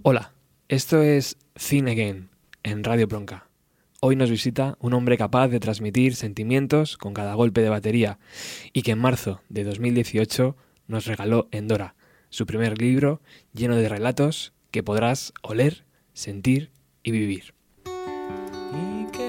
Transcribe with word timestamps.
Hola, 0.00 0.32
esto 0.68 1.02
es 1.02 1.36
Cine 1.54 1.92
Again 1.92 2.30
en 2.62 2.82
Radio 2.82 3.06
Bronca. 3.06 3.48
Hoy 4.00 4.16
nos 4.16 4.30
visita 4.30 4.76
un 4.80 4.94
hombre 4.94 5.18
capaz 5.18 5.48
de 5.48 5.60
transmitir 5.60 6.16
sentimientos 6.16 6.96
con 6.96 7.12
cada 7.14 7.34
golpe 7.34 7.60
de 7.60 7.68
batería 7.68 8.18
y 8.72 8.82
que 8.82 8.92
en 8.92 8.98
marzo 8.98 9.42
de 9.48 9.62
2018 9.62 10.56
nos 10.88 11.06
regaló 11.06 11.46
Endora, 11.52 11.94
su 12.30 12.46
primer 12.46 12.80
libro 12.80 13.20
lleno 13.52 13.76
de 13.76 13.88
relatos 13.88 14.54
que 14.72 14.82
podrás 14.82 15.34
oler, 15.42 15.84
sentir 16.14 16.72
y 17.04 17.12
vivir. 17.12 17.54
¿Y 17.84 19.21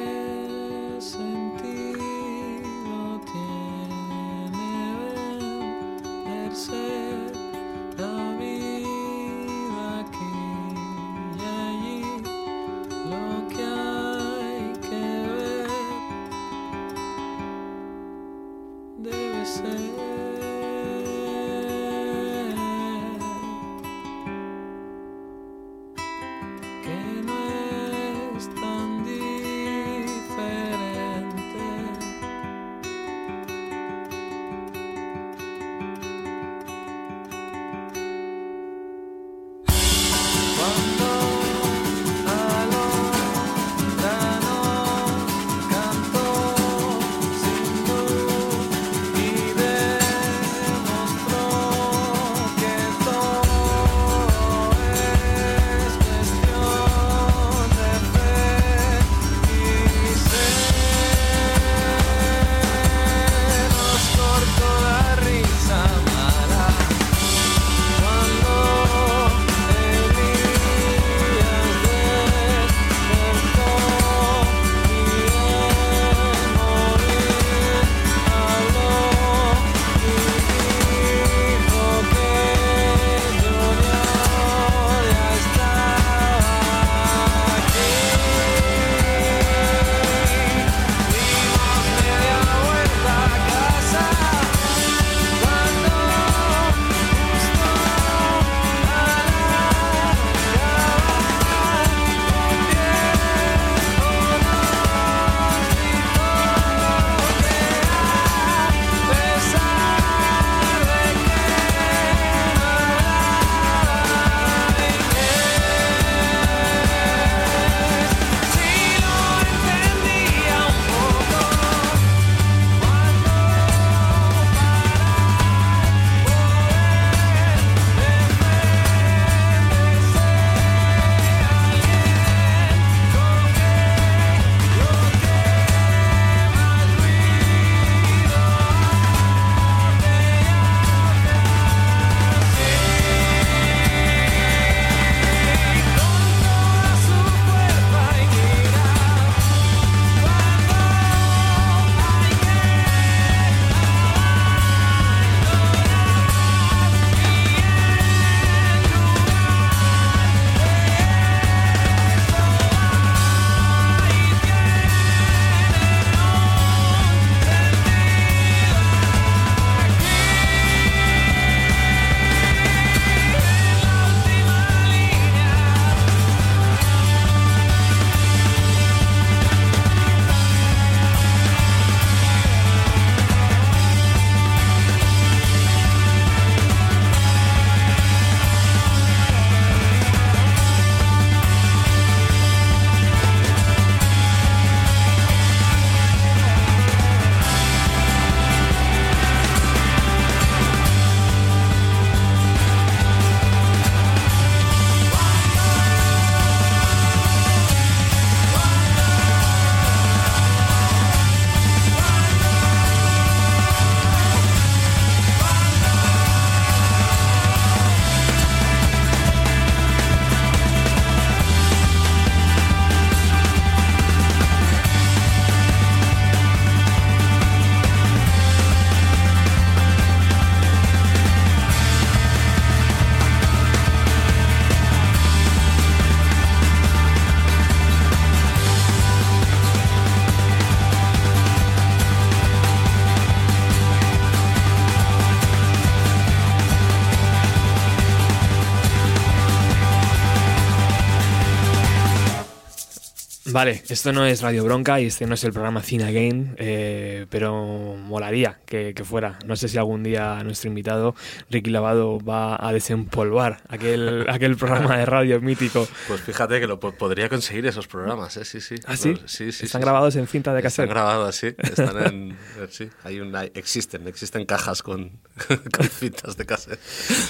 Vale, 253.53 253.84
esto 253.88 254.11
no 254.11 254.26
es 254.26 254.41
Radio 254.41 254.64
Bronca 254.64 255.00
y 255.00 255.05
este 255.05 255.28
no 255.28 255.35
es 255.35 255.44
el 255.44 255.53
programa 255.53 255.84
Cine 255.84 256.06
Again, 256.06 256.56
eh, 256.58 257.28
pero 257.30 257.96
molaría 258.00 258.53
que, 258.74 258.96
que 258.96 259.04
fuera. 259.04 259.38
No 259.46 259.56
sé 259.56 259.68
si 259.68 259.78
algún 259.78 260.02
día 260.02 260.44
nuestro 260.44 260.68
invitado, 260.68 261.14
Ricky 261.52 261.70
Lavado, 261.70 262.18
va 262.20 262.58
a 262.60 262.74
desempolvar 262.74 263.62
aquel, 263.70 264.25
aquel 264.30 264.56
programa 264.58 264.98
de 264.98 265.06
radio 265.06 265.40
mítico. 265.42 265.88
Pues 266.08 266.22
fíjate 266.22 266.60
que 266.60 266.66
lo 266.66 266.80
po- 266.80 266.94
podría 266.94 267.30
conseguir 267.30 267.68
esos 267.68 267.86
programas, 267.86 268.36
¿eh? 268.38 268.46
Sí, 268.46 268.62
sí. 268.62 268.74
¿Ah, 268.88 268.98
sí? 268.98 269.12
Los- 269.14 269.31
sí, 269.31 269.52
sí, 269.52 269.66
Están 269.66 269.81
sí, 269.81 269.86
grabados 269.86 270.16
en 270.16 270.25
cinta 270.25 270.56
de 270.56 270.62
sí. 270.62 270.68
Están 270.68 270.88
cassette. 270.88 270.90
grabados, 270.90 271.36
sí. 271.36 271.48
Están 271.60 271.98
en... 272.04 272.31
eh, 272.31 272.68
sí, 272.72 272.90
hay 273.04 273.20
una, 273.20 273.44
existen, 273.44 274.08
existen 274.08 274.46
cajas 274.48 274.81
con, 274.81 275.20
con 275.72 275.88
cintas 275.88 276.36
de 276.36 276.46
cassette. 276.48 276.80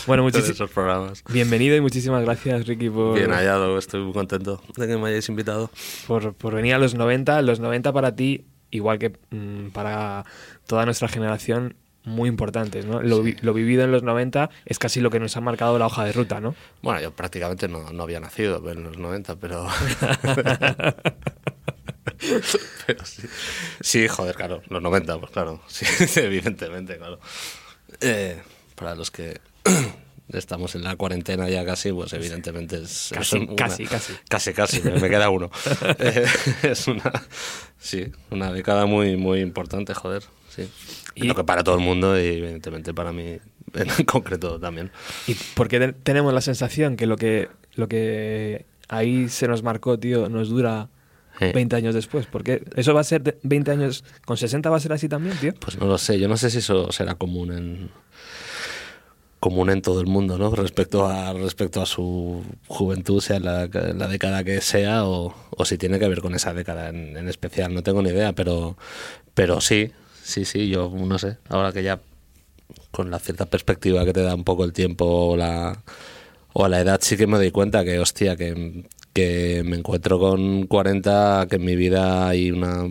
Bueno, 0.07 0.23
muchísimas 0.23 0.69
programas. 0.71 1.23
Bienvenido 1.27 1.75
y 1.75 1.81
muchísimas 1.81 2.23
gracias, 2.23 2.65
Ricky, 2.67 2.89
por, 2.89 3.15
Bien 3.17 3.31
hallado, 3.31 3.77
estoy 3.77 4.01
muy 4.01 4.13
contento 4.13 4.63
de 4.77 4.87
que 4.87 4.95
me 4.95 5.09
hayáis 5.09 5.27
invitado. 5.27 5.69
por, 6.07 6.33
por 6.35 6.55
venir 6.55 6.75
a 6.75 6.77
los 6.77 6.95
90. 6.95 7.41
Los 7.41 7.59
90 7.59 7.91
para 7.91 8.15
ti, 8.15 8.45
igual 8.71 8.97
que 8.97 9.11
mm, 9.31 9.71
para 9.71 10.23
toda 10.67 10.85
nuestra 10.85 11.07
generación, 11.07 11.75
muy 12.05 12.27
importantes, 12.27 12.85
¿no? 12.85 13.01
Lo, 13.01 13.21
vi- 13.23 13.37
lo 13.41 13.53
vivido 13.53 13.83
en 13.83 13.91
los 13.93 14.03
90 14.03 14.49
es 14.65 14.77
casi 14.77 14.99
lo 14.99 15.09
que 15.09 15.19
nos 15.21 15.37
ha 15.37 15.41
marcado 15.41 15.79
la 15.79 15.85
hoja 15.85 16.03
de 16.03 16.11
ruta, 16.11 16.41
¿no? 16.41 16.53
Bueno, 16.81 16.99
yo 17.01 17.11
prácticamente 17.11 17.67
no, 17.69 17.91
no 17.91 18.03
había 18.03 18.19
nacido 18.19 18.69
en 18.69 18.83
los 18.83 18.97
90, 18.97 19.37
pero... 19.37 19.67
pero 22.85 23.05
sí. 23.05 23.23
Sí, 23.81 24.07
joder, 24.07 24.35
claro, 24.35 24.61
los 24.69 24.81
90, 24.81 25.17
pues 25.19 25.31
claro, 25.31 25.61
sí, 25.67 25.85
evidentemente, 26.19 26.97
claro. 26.97 27.19
Eh, 28.01 28.41
para 28.75 28.95
los 28.95 29.11
que 29.11 29.39
estamos 30.29 30.75
en 30.75 30.83
la 30.83 30.95
cuarentena 30.95 31.49
ya 31.49 31.65
casi, 31.65 31.91
pues 31.91 32.11
evidentemente 32.13 32.77
es... 32.77 33.11
es 33.11 33.17
Casi, 33.17 33.37
una- 33.37 33.55
casi, 33.55 33.85
casi. 33.85 34.13
Casi, 34.27 34.53
casi, 34.53 34.81
me, 34.81 34.99
me 34.99 35.09
queda 35.09 35.29
uno. 35.29 35.49
Eh, 35.99 36.25
es 36.63 36.87
una... 36.87 37.11
Sí, 37.79 38.11
una 38.29 38.51
década 38.51 38.85
muy, 38.85 39.15
muy 39.17 39.39
importante, 39.41 39.93
joder, 39.93 40.23
sí. 40.55 40.69
Y- 41.15 41.25
Lo 41.27 41.35
que 41.35 41.43
para 41.43 41.63
todo 41.63 41.75
el 41.75 41.81
mundo 41.81 42.19
y 42.19 42.25
evidentemente 42.25 42.93
para 42.93 43.11
mí 43.11 43.37
en 43.73 44.05
concreto 44.05 44.59
también. 44.59 44.91
¿Y 45.27 45.35
por 45.55 45.67
qué 45.67 45.79
te- 45.79 45.93
tenemos 45.93 46.33
la 46.33 46.41
sensación 46.41 46.95
que 46.97 47.07
lo 47.07 47.15
que 47.17 47.49
lo 47.75 47.87
que 47.87 48.65
ahí 48.89 49.29
se 49.29 49.47
nos 49.47 49.63
marcó, 49.63 49.97
tío, 49.99 50.29
nos 50.29 50.49
dura 50.49 50.89
Eh. 51.39 51.51
20 51.53 51.75
años 51.75 51.95
después? 51.95 52.27
Porque 52.27 52.63
eso 52.75 52.93
va 52.93 53.01
a 53.01 53.03
ser 53.03 53.23
de 53.23 53.37
20 53.41 53.71
años, 53.71 54.03
con 54.25 54.37
60 54.37 54.69
va 54.69 54.77
a 54.77 54.79
ser 54.79 54.93
así 54.93 55.09
también, 55.09 55.35
tío. 55.37 55.53
Pues 55.59 55.77
no 55.79 55.87
lo 55.87 55.97
sé, 55.97 56.19
yo 56.19 56.27
no 56.27 56.37
sé 56.37 56.49
si 56.51 56.59
eso 56.59 56.91
será 56.91 57.15
común 57.15 57.51
en 57.51 57.89
común 59.39 59.69
en 59.69 59.81
todo 59.81 59.99
el 59.99 60.07
mundo, 60.07 60.37
¿no? 60.37 60.55
Respecto 60.55 61.05
a 61.05 61.33
respecto 61.33 61.81
a 61.81 61.85
su 61.85 62.43
juventud, 62.67 63.19
sea 63.19 63.39
la, 63.41 63.67
la 63.67 64.07
década 64.07 64.43
que 64.45 64.61
sea 64.61 65.05
o, 65.05 65.35
o 65.49 65.65
si 65.65 65.77
tiene 65.77 65.99
que 65.99 66.07
ver 66.07 66.21
con 66.21 66.33
esa 66.33 66.53
década 66.53 66.87
en, 66.89 67.17
en 67.17 67.27
especial, 67.27 67.73
no 67.73 67.83
tengo 67.83 68.01
ni 68.01 68.09
idea, 68.09 68.31
pero 68.33 68.77
pero 69.33 69.59
sí, 69.59 69.91
sí, 70.23 70.45
sí, 70.45 70.69
yo 70.69 70.89
no 70.89 71.19
sé, 71.19 71.37
ahora 71.49 71.71
que 71.71 71.83
ya 71.83 71.99
con 72.91 73.11
la 73.11 73.19
cierta 73.19 73.45
perspectiva 73.45 74.05
que 74.05 74.13
te 74.13 74.21
da 74.21 74.33
un 74.33 74.43
poco 74.43 74.63
el 74.63 74.73
tiempo 74.73 75.05
o 75.05 75.37
la 75.37 75.83
o 76.53 76.67
la 76.67 76.79
edad 76.79 76.99
sí 77.01 77.17
que 77.17 77.27
me 77.27 77.37
doy 77.37 77.51
cuenta 77.51 77.83
que, 77.83 77.99
hostia, 77.99 78.35
que, 78.35 78.85
que 79.11 79.63
me 79.65 79.75
encuentro 79.75 80.19
con 80.19 80.67
40, 80.67 81.47
que 81.49 81.55
en 81.55 81.65
mi 81.65 81.75
vida 81.75 82.27
hay 82.27 82.51
una 82.51 82.85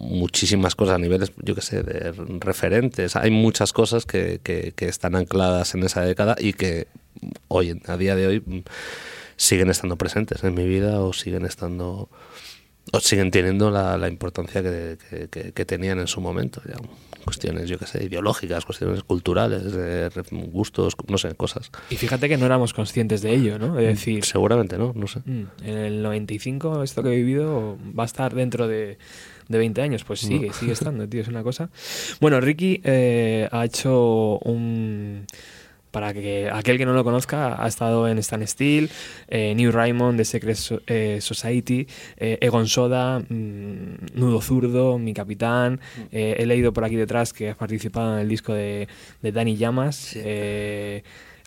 muchísimas 0.00 0.74
cosas 0.74 0.96
a 0.96 0.98
niveles, 0.98 1.32
yo 1.42 1.54
qué 1.54 1.60
sé, 1.60 1.82
de 1.82 2.12
referentes. 2.40 3.14
Hay 3.14 3.30
muchas 3.30 3.72
cosas 3.72 4.06
que, 4.06 4.40
que, 4.42 4.72
que 4.74 4.88
están 4.88 5.14
ancladas 5.14 5.74
en 5.74 5.84
esa 5.84 6.02
década 6.02 6.34
y 6.38 6.52
que 6.52 6.88
hoy, 7.46 7.80
a 7.86 7.96
día 7.96 8.16
de 8.16 8.26
hoy, 8.26 8.64
siguen 9.36 9.70
estando 9.70 9.96
presentes 9.96 10.42
en 10.42 10.54
mi 10.54 10.66
vida 10.66 11.00
o 11.00 11.12
siguen 11.12 11.44
estando 11.46 12.08
o 12.92 13.00
siguen 13.00 13.30
teniendo 13.30 13.70
la, 13.70 13.96
la 13.98 14.08
importancia 14.08 14.62
que, 14.62 14.96
que- 15.10 15.28
que- 15.28 15.52
que 15.52 15.64
tenían 15.64 15.98
en 16.00 16.06
su 16.06 16.20
momento. 16.20 16.60
ya. 16.68 16.76
Cuestiones, 17.24 17.68
yo 17.68 17.78
qué 17.78 17.84
sé, 17.86 18.04
ideológicas, 18.04 18.64
cuestiones 18.64 19.02
culturales, 19.02 19.62
gustos, 20.50 20.94
no 21.08 21.18
sé, 21.18 21.34
cosas. 21.34 21.70
Y 21.90 21.96
fíjate 21.96 22.26
que 22.28 22.38
no 22.38 22.46
éramos 22.46 22.72
conscientes 22.72 23.20
de 23.20 23.32
ello, 23.34 23.58
¿no? 23.58 23.78
Es 23.78 23.86
decir, 23.86 24.24
Seguramente, 24.24 24.78
¿no? 24.78 24.92
No 24.94 25.06
sé. 25.06 25.20
mm, 25.26 25.42
en 25.64 25.76
el 25.78 26.02
95 26.02 26.82
esto 26.82 27.02
que 27.02 27.10
he 27.12 27.16
vivido 27.16 27.76
va 27.98 28.04
a 28.04 28.06
estar 28.06 28.34
dentro 28.34 28.66
de, 28.66 28.96
de 29.48 29.58
20 29.58 29.82
años. 29.82 30.04
Pues 30.04 30.20
sigue, 30.20 30.52
sigue 30.54 30.72
estando, 30.72 31.06
tío, 31.06 31.20
es 31.20 31.28
una 31.28 31.42
cosa. 31.42 31.68
Bueno, 32.20 32.40
Ricky 32.40 32.80
eh, 32.84 33.46
ha 33.52 33.64
hecho 33.66 34.38
un... 34.38 35.26
Para 35.90 36.12
que 36.12 36.50
aquel 36.52 36.76
que 36.78 36.84
no 36.84 36.92
lo 36.92 37.02
conozca, 37.04 37.62
ha 37.62 37.66
estado 37.66 38.08
en 38.08 38.18
Stan 38.18 38.46
Steel, 38.46 38.90
eh, 39.28 39.54
New 39.54 39.72
Raymond, 39.72 40.18
The 40.18 40.24
Secret 40.24 40.56
So- 40.56 40.80
eh, 40.86 41.18
Society, 41.20 41.86
eh, 42.18 42.38
Egon 42.42 42.68
Soda, 42.68 43.20
mm, 43.20 44.14
Nudo 44.14 44.40
Zurdo, 44.42 44.98
Mi 44.98 45.14
Capitán. 45.14 45.80
he 46.12 46.44
leído 46.46 46.72
por 46.72 46.84
aquí 46.84 46.96
detrás 46.96 47.32
que 47.32 47.50
has 47.50 47.56
participado 47.56 48.14
en 48.14 48.20
el 48.20 48.28
disco 48.28 48.52
de, 48.52 48.86
de 49.22 49.32
Danny 49.32 49.56
Llamas. 49.56 50.14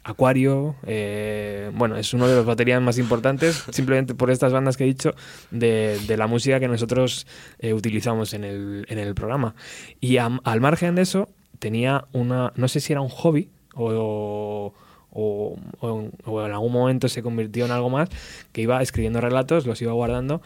Acuario, 0.04 0.76
eh, 0.88 1.70
bueno, 1.76 1.96
es 1.96 2.12
uno 2.16 2.28
de 2.28 2.36
los 2.36 2.44
baterías 2.44 2.82
más 2.82 2.98
importantes, 2.98 3.64
simplemente 3.72 4.16
por 4.16 4.32
estas 4.32 4.52
bandas 4.52 4.76
que 4.76 4.84
he 4.84 4.88
dicho, 4.88 5.14
de, 5.52 6.00
de 6.08 6.18
la 6.18 6.26
música 6.26 6.60
que 6.60 6.68
nosotros 6.68 7.28
eh, 7.60 7.74
utilizamos 7.74 8.34
en 8.34 8.44
el, 8.44 8.86
en 8.90 8.98
el 8.98 9.14
programa. 9.14 9.54
Y 10.00 10.18
al 10.18 10.60
margen 10.60 10.96
de 10.96 11.04
eso, 11.04 11.30
tenía 11.60 12.06
una, 12.14 12.52
no 12.56 12.68
sé 12.68 12.80
si 12.80 12.94
era 12.94 13.02
un 13.02 13.10
hobby 13.10 13.50
o, 13.76 14.74
o, 15.12 15.58
o- 15.82 16.10
o 16.26 16.46
en 16.46 16.52
algún 16.52 16.72
momento 16.72 17.08
se 17.10 17.22
convirtió 17.24 17.66
en 17.66 17.72
algo 17.72 17.90
más, 17.90 18.10
que 18.52 18.62
iba 18.62 18.82
escribiendo 18.82 19.22
relatos, 19.22 19.66
los 19.66 19.82
iba 19.82 19.94
guardando 19.94 20.42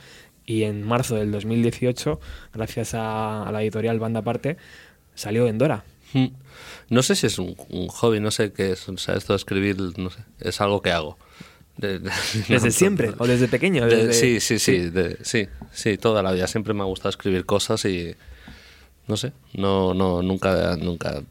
y 0.45 0.63
en 0.63 0.83
marzo 0.83 1.16
del 1.16 1.31
2018, 1.31 2.19
gracias 2.54 2.94
a, 2.94 3.44
a 3.48 3.51
la 3.51 3.62
editorial 3.63 4.00
Banda 4.00 4.19
Aparte, 4.19 4.57
salió 5.16 5.48
en 5.48 5.57
Dora. 5.57 5.83
Mm. 6.13 6.27
No 6.89 7.01
sé 7.04 7.16
si 7.16 7.25
es 7.27 7.39
un, 7.39 7.56
un 7.69 7.88
hobby, 7.88 8.19
no 8.19 8.30
sé 8.31 8.54
qué 8.54 8.72
es. 8.74 8.88
O 8.88 8.98
sea, 8.98 9.16
esto 9.16 9.33
de 9.33 9.38
escribir, 9.38 9.75
no 9.98 10.10
sé, 10.12 10.19
es 10.39 10.62
algo 10.62 10.81
que 10.81 10.92
hago. 10.92 11.18
De- 11.78 12.00
de- 12.00 12.10
¿Desde 12.48 12.68
no, 12.68 12.71
siempre 12.71 13.12
o 13.18 13.25
desde 13.28 13.48
pequeño? 13.48 13.86
de- 13.88 14.07
Desde- 14.07 14.13
sí, 14.13 14.39
sí, 14.39 14.60
sí, 14.60 14.89
de- 14.92 15.18
sí, 15.24 15.48
sí, 15.71 15.98
toda 15.98 16.21
la 16.24 16.31
vida. 16.31 16.48
Siempre 16.48 16.74
me 16.75 16.81
ha 16.81 16.86
gustado 16.86 17.10
escribir 17.10 17.45
cosas 17.45 17.83
y 17.86 18.16
no 19.07 19.18
sé, 19.18 19.33
no, 19.54 19.94
no, 19.95 20.21
nunca, 20.21 20.78
nunca 20.78 21.21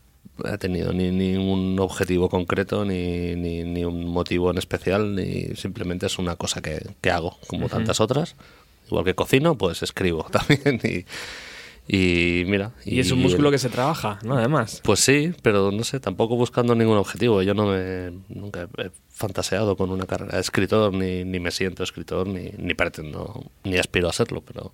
he 0.44 0.58
tenido 0.58 0.92
ni, 0.92 1.10
ni 1.10 1.36
un 1.36 1.78
objetivo 1.78 2.28
concreto, 2.28 2.84
ni, 2.84 3.34
ni, 3.36 3.62
ni 3.62 3.84
un 3.84 4.06
motivo 4.06 4.50
en 4.50 4.58
especial, 4.58 5.14
ni 5.14 5.54
simplemente 5.54 6.06
es 6.06 6.18
una 6.18 6.36
cosa 6.36 6.60
que, 6.60 6.84
que 7.00 7.10
hago, 7.10 7.38
como 7.46 7.68
tantas 7.68 8.00
otras. 8.00 8.34
Igual 8.88 9.04
que 9.04 9.14
cocino, 9.14 9.56
pues 9.56 9.82
escribo 9.82 10.24
también 10.30 10.80
y, 10.82 11.04
y 11.86 12.44
mira. 12.46 12.72
Y 12.84 12.98
es 13.00 13.10
un 13.10 13.20
músculo 13.20 13.50
que 13.50 13.58
se 13.58 13.68
trabaja, 13.68 14.18
¿no? 14.24 14.36
Además. 14.36 14.80
Pues 14.82 15.00
sí, 15.00 15.32
pero 15.42 15.70
no 15.70 15.84
sé, 15.84 16.00
tampoco 16.00 16.36
buscando 16.36 16.74
ningún 16.74 16.96
objetivo. 16.96 17.42
Yo 17.42 17.54
no 17.54 17.66
me, 17.66 18.12
nunca 18.28 18.68
he 18.78 18.90
fantaseado 19.10 19.76
con 19.76 19.90
una 19.90 20.06
carrera 20.06 20.34
de 20.34 20.40
escritor, 20.40 20.92
ni, 20.92 21.24
ni 21.24 21.38
me 21.38 21.50
siento 21.50 21.82
escritor, 21.82 22.26
ni, 22.26 22.50
ni 22.58 22.74
pretendo, 22.74 23.44
ni 23.62 23.78
aspiro 23.78 24.08
a 24.08 24.12
serlo. 24.12 24.42
Pero, 24.42 24.72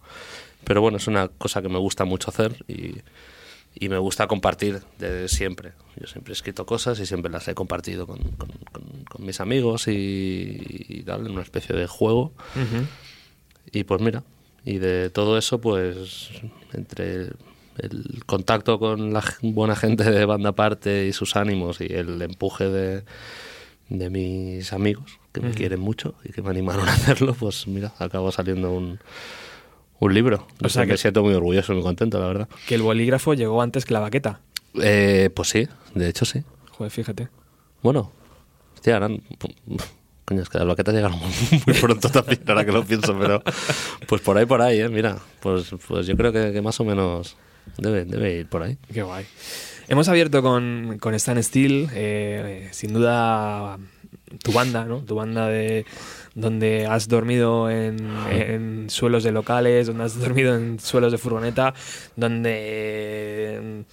pero 0.65 0.81
bueno, 0.81 0.97
es 0.97 1.07
una 1.07 1.29
cosa 1.29 1.61
que 1.63 1.69
me 1.69 1.79
gusta 1.79 2.05
mucho 2.05 2.31
hacer 2.31 2.65
y, 2.67 2.95
y 3.75 3.89
me 3.89 3.99
gusta 3.99 4.27
compartir 4.27 4.81
desde 4.99 5.29
siempre. 5.29 5.73
Yo 6.01 6.07
siempre 6.07 6.33
he 6.33 6.35
escrito 6.35 6.67
cosas 6.67 6.99
y 7.01 7.07
siempre 7.07 7.31
las 7.31 7.47
he 7.49 7.55
compartido 7.55 8.07
con, 8.07 8.19
con- 8.19 8.51
con- 8.73 9.05
con 9.09 9.25
mis 9.27 9.41
amigos 9.41 9.87
y, 9.89 10.57
y 10.89 11.03
tal, 11.03 11.27
en 11.27 11.33
una 11.33 11.43
especie 11.43 11.75
de 11.77 11.87
juego. 11.87 12.33
Y 13.73 13.85
pues 13.85 14.01
mira, 14.01 14.25
y 14.65 14.79
de 14.79 15.11
todo 15.11 15.39
eso, 15.39 15.61
pues 15.61 16.31
entre 16.73 17.29
el 17.79 18.23
contacto 18.27 18.79
con 18.79 19.13
la 19.13 19.23
buena 19.43 19.77
gente 19.77 20.05
de 20.11 20.25
banda 20.25 20.51
aparte 20.51 21.07
y 21.07 21.13
sus 21.13 21.37
ánimos 21.37 21.81
y 21.81 21.87
el 21.87 22.21
empuje 22.21 22.69
de, 22.69 23.05
de 23.89 24.11
mis 24.11 24.73
amigos, 24.73 25.19
que 25.33 25.41
me 25.41 25.49
quieren 25.55 25.81
mucho 25.81 26.15
y 26.25 26.33
que 26.33 26.43
me 26.43 26.51
animaron 26.51 26.89
a 26.89 26.93
hacerlo, 26.93 27.35
pues 27.35 27.67
mira, 27.69 27.93
acabó 27.99 28.33
saliendo 28.33 28.73
un, 28.73 28.99
un 30.01 30.13
libro. 30.15 30.47
O 30.63 30.69
sea 30.69 30.83
me 30.83 30.89
que- 30.93 30.97
siento 30.99 31.23
muy 31.23 31.35
orgulloso 31.35 31.73
muy 31.73 31.83
contento, 31.83 32.19
la 32.19 32.27
verdad. 32.27 32.49
Que 32.67 32.75
el 32.75 32.83
bolígrafo 32.83 33.35
llegó 33.35 33.63
antes 33.63 33.85
que 33.85 33.95
la 33.95 34.01
baqueta. 34.01 34.41
Eh, 34.83 35.31
pues 35.35 35.49
sí, 35.49 35.69
de 35.95 36.09
hecho 36.09 36.25
sí. 36.25 36.43
Joder, 36.73 36.91
fíjate. 36.91 37.29
Bueno, 37.83 38.11
hostia, 38.75 38.95
ahora... 38.95 39.09
Coño, 40.25 40.43
es 40.43 40.49
que 40.49 40.59
las 40.59 40.67
baquetas 40.69 40.95
llegaron 40.95 41.19
muy, 41.67 41.75
pronto 41.81 42.09
también, 42.09 42.41
ahora 42.47 42.65
que 42.65 42.71
lo 42.73 42.85
pienso, 42.85 43.19
pero 43.19 43.43
pues 44.07 44.21
por 44.23 44.39
ahí, 44.39 44.47
por 44.47 44.63
ahí, 44.63 44.81
¿eh? 44.81 44.89
Mira, 44.89 45.17
pues, 45.41 45.75
pues 45.89 46.07
yo 46.07 46.17
creo 46.17 46.33
que, 46.33 46.53
que 46.53 46.63
más 46.63 46.79
o 46.79 46.85
menos 46.85 47.37
debe, 47.79 48.05
debe 48.05 48.37
ir 48.39 48.49
por 48.49 48.63
ahí. 48.63 48.79
Qué 48.93 49.03
guay. 49.03 49.27
Hemos 49.89 50.09
abierto 50.09 50.41
con, 50.41 50.99
con 51.01 51.15
Stan 51.15 51.43
Steel, 51.43 51.89
eh, 51.93 52.69
sin 52.71 52.93
duda 52.93 53.77
tu 54.43 54.53
banda, 54.53 54.85
¿no? 54.85 54.99
Tu 55.01 55.15
banda 55.15 55.49
de 55.49 55.85
donde 56.35 56.87
has 56.87 57.09
dormido 57.09 57.69
en, 57.71 58.89
suelos 58.89 59.25
de 59.25 59.33
locales, 59.33 59.87
donde 59.89 60.05
has 60.05 60.19
dormido 60.19 60.55
en 60.55 60.79
suelos 60.79 61.13
de 61.13 61.19
furgoneta, 61.19 61.75
donde 62.17 63.85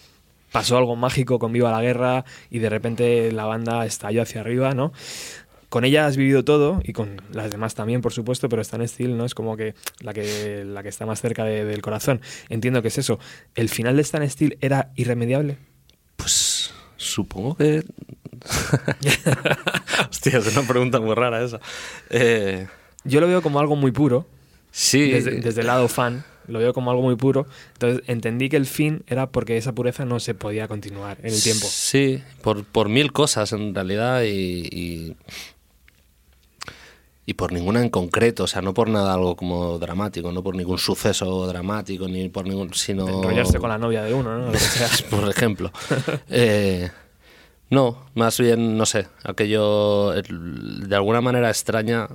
pasó 0.52 0.78
algo 0.78 0.96
mágico 0.96 1.40
con 1.40 1.52
Viva 1.54 1.72
la 1.72 1.82
Guerra 1.82 2.26
y 2.50 2.60
de 2.60 2.70
repente 2.70 3.32
la 3.32 3.46
banda 3.46 3.86
estalló 3.86 4.22
hacia 4.22 4.42
arriba, 4.42 4.74
¿no? 4.74 4.94
con 5.70 5.84
ella 5.84 6.06
has 6.08 6.16
vivido 6.16 6.46
todo 6.46 6.80
y 6.82 6.94
con 6.94 7.22
las 7.34 7.52
demás 7.52 7.76
también, 7.76 8.00
por 8.00 8.14
supuesto, 8.14 8.48
pero 8.48 8.62
Stan 8.62 8.88
Steel 8.88 9.18
no 9.18 9.26
es 9.26 9.36
como 9.36 9.58
que 9.58 9.76
la 10.00 10.14
que, 10.14 10.64
la 10.66 10.82
que 10.82 10.88
está 10.88 11.06
más 11.06 11.20
cerca 11.20 11.44
de- 11.44 11.66
del 11.66 11.82
corazón. 11.82 12.22
Entiendo 12.48 12.82
que 12.82 12.88
es 12.88 12.98
eso. 12.98 13.20
¿El 13.54 13.68
final 13.68 13.98
de 13.98 14.02
Stan 14.04 14.28
Steel 14.30 14.58
era 14.62 14.92
irremediable? 14.96 15.58
Pues 16.16 16.74
supongo 16.98 17.56
que... 17.56 17.84
Hostia, 20.10 20.38
es 20.38 20.56
una 20.56 20.68
pregunta 20.68 21.00
muy 21.00 21.16
rara 21.16 21.44
esa. 21.44 21.60
Eh, 22.10 22.68
Yo 23.04 23.22
lo 23.22 23.28
veo 23.28 23.42
como 23.42 23.60
algo 23.60 23.76
muy 23.76 23.92
puro, 23.92 24.28
sí, 24.72 25.10
desde, 25.12 25.40
desde 25.42 25.62
el 25.62 25.68
lado 25.68 25.88
fan, 25.88 26.24
lo 26.48 26.60
veo 26.60 26.74
como 26.74 26.92
algo 26.92 27.04
muy 27.04 27.16
puro. 27.16 27.48
Entonces 27.74 28.04
entendí 28.08 28.50
que 28.50 28.58
el 28.58 28.66
fin 28.66 29.04
era 29.08 29.30
porque 29.32 29.58
esa 29.58 29.74
pureza 29.74 30.06
no 30.06 30.20
se 30.20 30.34
podía 30.34 30.68
continuar 30.68 31.18
en 31.24 31.34
el 31.34 31.42
tiempo. 31.42 31.68
Sí, 31.70 32.22
por, 32.42 32.64
por 32.64 32.90
mil 32.90 33.12
cosas 33.12 33.54
en 33.54 33.74
realidad 33.74 34.24
y, 34.24 34.68
y, 34.72 35.16
y 37.30 37.34
por 37.34 37.52
ninguna 37.52 37.82
en 37.82 37.90
concreto, 37.90 38.46
o 38.46 38.48
sea, 38.48 38.62
no 38.62 38.74
por 38.74 38.90
nada 38.90 39.14
algo 39.14 39.36
como 39.36 39.78
dramático, 39.78 40.32
no 40.32 40.42
por 40.42 40.56
ningún 40.56 40.78
suceso 40.80 41.46
dramático, 41.46 42.08
ni 42.08 42.30
por 42.30 42.48
ningún, 42.48 42.74
sino... 42.74 43.06
Enrollarse 43.08 43.60
con 43.60 43.70
la 43.70 43.78
novia 43.78 44.02
de 44.04 44.14
uno, 44.14 44.38
¿no? 44.38 44.46
Lo 44.46 44.52
que 44.54 44.58
sea. 44.60 44.88
por 45.10 45.30
ejemplo. 45.30 45.70
Eh, 46.30 46.90
no, 47.70 48.06
más 48.16 48.40
bien, 48.40 48.78
no 48.78 48.86
sé, 48.86 49.08
aquello 49.24 50.14
el- 50.14 50.88
de 50.88 50.96
alguna 50.96 51.20
manera 51.20 51.50
extraña. 51.50 52.08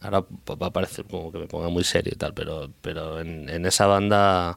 Ahora 0.00 0.24
va 0.60 0.66
a 0.68 0.72
parecer 0.72 1.04
como 1.04 1.30
que 1.30 1.38
me 1.38 1.46
ponga 1.46 1.68
muy 1.68 1.84
serio 1.84 2.12
y 2.14 2.18
tal, 2.18 2.32
pero, 2.32 2.70
pero 2.80 3.20
en, 3.20 3.50
en 3.50 3.66
esa 3.66 3.86
banda 3.86 4.56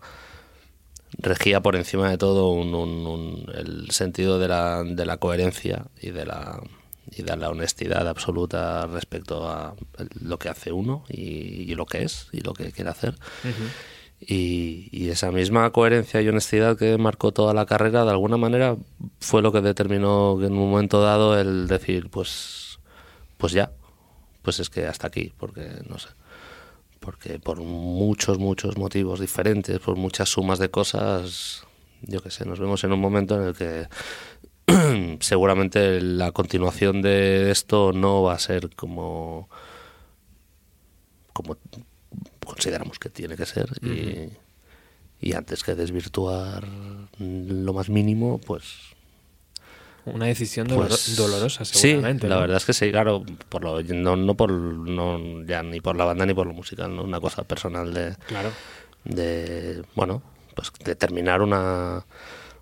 regía 1.17 1.59
por 1.61 1.75
encima 1.75 2.09
de 2.09 2.17
todo 2.17 2.49
un, 2.51 2.73
un- 2.73 3.05
un- 3.07 3.51
el 3.55 3.91
sentido 3.91 4.39
de 4.39 4.47
la, 4.47 4.83
de 4.83 5.05
la 5.05 5.17
coherencia 5.17 5.85
y 6.01 6.11
de 6.11 6.25
la 6.25 6.61
y 7.19 7.21
de 7.21 7.35
la 7.37 7.49
honestidad 7.49 8.07
absoluta 8.07 8.87
respecto 8.87 9.47
a 9.47 9.75
lo 10.21 10.39
que 10.39 10.49
hace 10.49 10.71
uno 10.71 11.03
y, 11.09 11.71
y 11.71 11.75
lo 11.75 11.85
que 11.85 12.03
es 12.03 12.27
y 12.31 12.41
lo 12.41 12.53
que 12.53 12.71
quiere 12.71 12.89
hacer. 12.89 13.15
Y, 14.21 14.89
y 14.91 15.09
esa 15.09 15.31
misma 15.31 15.69
coherencia 15.71 16.21
y 16.21 16.27
honestidad 16.27 16.77
que 16.77 16.97
marcó 16.97 17.31
toda 17.31 17.53
la 17.53 17.65
carrera, 17.65 18.03
de 18.03 18.11
alguna 18.11 18.37
manera, 18.37 18.75
fue 19.19 19.41
lo 19.41 19.51
que 19.51 19.61
determinó 19.61 20.37
que 20.39 20.47
en 20.47 20.53
un 20.53 20.69
momento 20.69 21.01
dado 21.01 21.39
el 21.39 21.67
decir, 21.67 22.09
pues, 22.09 22.79
pues 23.37 23.53
ya, 23.53 23.71
pues 24.41 24.59
es 24.59 24.69
que 24.69 24.87
hasta 24.87 25.07
aquí, 25.07 25.31
porque 25.37 25.69
no 25.87 25.99
sé, 25.99 26.09
porque 26.99 27.39
por 27.39 27.61
muchos, 27.61 28.39
muchos 28.39 28.77
motivos 28.77 29.19
diferentes, 29.21 29.79
por 29.79 29.95
muchas 29.95 30.27
sumas 30.27 30.59
de 30.59 30.69
cosas, 30.69 31.63
yo 32.01 32.21
qué 32.21 32.29
sé, 32.29 32.45
nos 32.45 32.59
vemos 32.59 32.83
en 32.83 32.91
un 32.91 32.99
momento 32.99 33.35
en 33.35 33.47
el 33.47 33.55
que 33.55 33.87
seguramente 35.19 36.01
la 36.01 36.31
continuación 36.31 37.01
de 37.01 37.51
esto 37.51 37.91
no 37.93 38.23
va 38.23 38.33
a 38.33 38.39
ser 38.39 38.69
como 38.75 39.49
como 41.33 41.57
consideramos 42.45 42.99
que 42.99 43.09
tiene 43.09 43.35
que 43.37 43.45
ser 43.45 43.69
y, 43.81 44.29
y 45.21 45.33
antes 45.33 45.63
que 45.63 45.75
desvirtuar 45.75 46.65
lo 47.19 47.73
más 47.73 47.89
mínimo 47.89 48.39
pues 48.39 48.75
Una 50.05 50.25
decisión 50.25 50.67
pues 50.67 51.15
dolorosa, 51.15 51.63
sí 51.65 51.77
seguramente. 51.79 52.27
la 52.27 52.35
¿no? 52.35 52.41
verdad 52.41 52.57
es 52.57 52.65
que 52.65 52.73
sí 52.73 52.89
claro 52.91 53.23
por 53.49 53.63
lo, 53.63 53.81
no, 53.83 54.15
no 54.15 54.35
por 54.35 54.51
no 54.51 55.43
ya 55.45 55.61
ni 55.63 55.79
por 55.81 55.95
la 55.95 56.05
banda 56.05 56.25
ni 56.25 56.33
por 56.33 56.47
lo 56.47 56.53
musical 56.53 56.93
¿no? 56.95 57.03
una 57.03 57.19
cosa 57.21 57.43
personal 57.43 57.93
de 57.93 58.15
Claro. 58.27 58.49
de 59.05 59.83
bueno 59.95 60.21
pues 60.55 60.71
de 60.83 60.95
terminar 60.95 61.41
una 61.41 62.05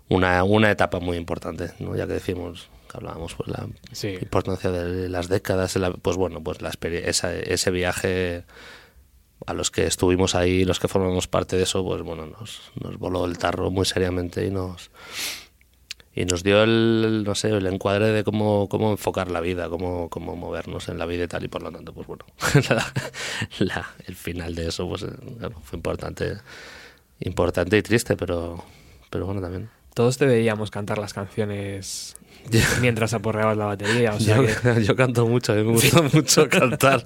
una, 0.08 0.42
una 0.44 0.70
etapa 0.70 1.00
muy 1.00 1.16
importante 1.16 1.72
¿no? 1.80 1.94
ya 1.96 2.06
que 2.06 2.14
decimos 2.14 2.68
que 2.90 2.96
hablábamos 2.96 3.34
pues 3.34 3.48
la 3.50 3.66
Sí. 3.92 4.16
importancia 4.20 4.70
de 4.70 5.08
las 5.08 5.28
décadas 5.28 5.76
la- 5.76 5.92
pues 5.92 6.16
bueno 6.16 6.42
pues 6.42 6.62
la 6.62 6.70
esa- 6.80 7.34
ese 7.34 7.70
viaje 7.70 8.44
a 9.46 9.52
los 9.54 9.70
que 9.70 9.86
estuvimos 9.86 10.34
ahí 10.34 10.64
los 10.64 10.80
que 10.80 10.88
formamos 10.88 11.28
parte 11.28 11.56
de 11.56 11.62
eso 11.64 11.84
pues 11.84 12.02
bueno 12.02 12.26
nos, 12.26 12.72
nos 12.82 12.98
voló 12.98 13.24
el 13.26 13.38
tarro 13.38 13.70
muy 13.70 13.84
seriamente 13.84 14.44
y 14.46 14.50
nos 14.50 14.90
y 16.14 16.24
nos 16.24 16.42
dio 16.42 16.62
el 16.64 17.22
no 17.24 17.34
sé 17.36 17.50
el 17.50 17.66
encuadre 17.66 18.06
de 18.08 18.24
cómo, 18.24 18.68
cómo 18.68 18.90
enfocar 18.90 19.30
la 19.30 19.40
vida 19.40 19.68
cómo, 19.68 20.08
cómo 20.08 20.34
movernos 20.34 20.88
en 20.88 20.98
la 20.98 21.06
vida 21.06 21.24
y 21.24 21.28
tal 21.28 21.44
y 21.44 21.48
por 21.48 21.62
lo 21.62 21.70
tanto 21.70 21.92
pues 21.92 22.06
bueno 22.06 22.24
la- 22.70 22.92
la- 23.58 23.90
el 24.06 24.16
final 24.16 24.54
de 24.54 24.68
eso 24.68 24.88
pues 24.88 25.02
eh, 25.02 25.10
claro, 25.38 25.60
fue 25.62 25.76
importante 25.76 26.38
importante 27.20 27.76
y 27.76 27.82
triste 27.82 28.16
pero 28.16 28.64
pero 29.10 29.26
bueno 29.26 29.40
también 29.40 29.68
Todos 29.94 30.18
te 30.18 30.26
veíamos 30.26 30.70
cantar 30.70 30.98
las 30.98 31.12
canciones 31.12 32.14
mientras 32.80 33.12
aporreabas 33.14 33.56
la 33.56 33.66
batería. 33.66 34.14
O 34.14 34.20
sea 34.20 34.36
yo, 34.36 34.44
que, 34.46 34.84
yo 34.84 34.96
canto 34.96 35.26
mucho, 35.26 35.52
a 35.52 35.56
mí 35.56 35.64
me 35.64 35.72
gusta 35.72 36.02
mucho 36.02 36.48
cantar. 36.48 37.02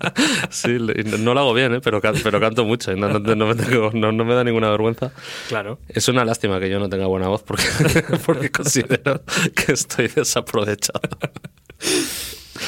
Sí, 0.51 0.77
no, 1.19 1.35
lo 1.35 1.41
hago 1.41 1.55
bien, 1.55 1.75
¿eh? 1.75 1.81
pero, 1.81 2.01
pero 2.01 2.39
canto 2.39 2.65
mucho 2.65 2.95
no, 2.95 3.19
no, 3.19 3.35
no 3.35 3.47
me 3.47 3.55
tengo- 3.55 3.91
no 3.93 4.13
me 4.25 4.35
da 4.35 4.45
ninguna 4.45 4.71
vergüenza. 4.71 5.11
claro. 5.49 5.79
Es 5.89 6.07
una 6.09 6.25
lástima 6.25 6.61
que 6.61 6.69
yo 6.71 6.79
no 6.79 6.89
tenga 6.89 7.07
buena 7.07 7.29
voz 7.29 7.43
porque, 7.43 7.65
porque 8.27 8.51
considero 8.51 9.23
que 9.55 9.73
estoy 9.73 10.09
desaprovechado. 10.09 11.01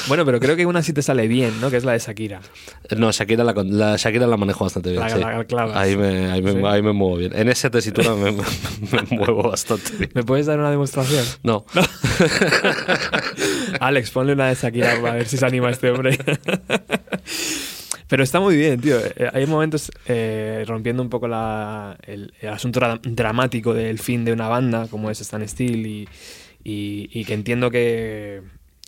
Bueno, 0.07 0.25
pero 0.25 0.39
creo 0.39 0.55
que 0.55 0.65
una 0.65 0.81
sí 0.83 0.93
te 0.93 1.01
sale 1.01 1.27
bien, 1.27 1.59
¿no? 1.61 1.69
Que 1.71 1.77
es 1.77 1.83
la 1.85 1.93
de 1.93 1.99
Shakira. 1.99 2.41
No, 2.97 3.11
Shakira 3.11 3.43
la, 3.43 3.53
la, 3.63 3.95
Shakira 3.97 4.27
la 4.27 4.37
manejo 4.37 4.63
bastante 4.63 4.91
bien. 4.91 5.01
La- 5.01 5.09
sí. 5.09 5.19
la 5.19 5.79
ahí, 5.79 5.95
me, 5.97 6.31
ahí, 6.31 6.41
me, 6.41 6.51
Sí. 6.53 6.57
ahí 6.65 6.81
me 6.81 6.91
muevo 6.93 7.17
bien. 7.17 7.31
En 7.35 7.49
esa 7.49 7.69
tesitura 7.69 8.13
me, 8.15 8.31
me- 8.31 8.37
muevo 9.17 9.49
bastante 9.49 9.91
bien. 9.97 10.11
¿Me 10.13 10.23
puedes 10.23 10.45
dar 10.45 10.59
una 10.59 10.71
demostración? 10.71 11.25
No, 11.43 11.65
Alex, 13.79 14.11
ponle 14.11 14.33
una 14.33 14.47
de 14.47 14.55
Shakira 14.55 14.99
para 15.01 15.15
ver 15.15 15.27
si 15.27 15.37
se 15.37 15.45
anima 15.45 15.69
este 15.69 15.89
hombre. 15.91 16.17
Pero 18.07 18.23
está 18.23 18.39
muy 18.39 18.55
bien, 18.55 18.79
tío. 18.79 18.97
Eh, 18.99 19.29
Hay 19.33 19.45
momentos 19.47 19.91
eh, 20.07 20.63
rompiendo 20.67 21.01
un 21.01 21.09
poco 21.09 21.27
la- 21.27 21.97
el, 22.05 22.33
el 22.39 22.49
asunto 22.49 22.79
dra- 22.79 22.99
dramático 23.01 23.73
del 23.73 23.99
fin 23.99 24.23
de 24.25 24.31
una 24.33 24.47
banda, 24.47 24.87
como 24.89 25.09
es 25.09 25.21
Stan 25.21 25.47
Steel, 25.47 25.85
y, 25.87 26.07
y- 26.63 27.09
y 27.11 27.25
que 27.25 27.33
entiendo 27.33 27.71
que, 27.71 28.41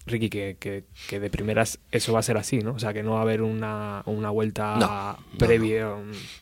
Ricky, 0.07 0.29
que, 0.29 0.57
que- 0.59 0.83
que 1.09 1.19
de 1.19 1.29
primeras 1.29 1.79
eso 1.91 2.13
va 2.13 2.19
a 2.19 2.23
ser 2.23 2.37
así, 2.37 2.59
¿no? 2.59 2.73
O 2.73 2.79
sea, 2.79 2.93
que 2.93 3.03
no 3.03 3.11
va 3.13 3.19
a 3.19 3.21
haber 3.23 3.41
una, 3.41 4.01
una 4.05 4.29
vuelta 4.29 4.75
No, 4.77 4.87
no, 4.87 5.37
previa 5.37 5.89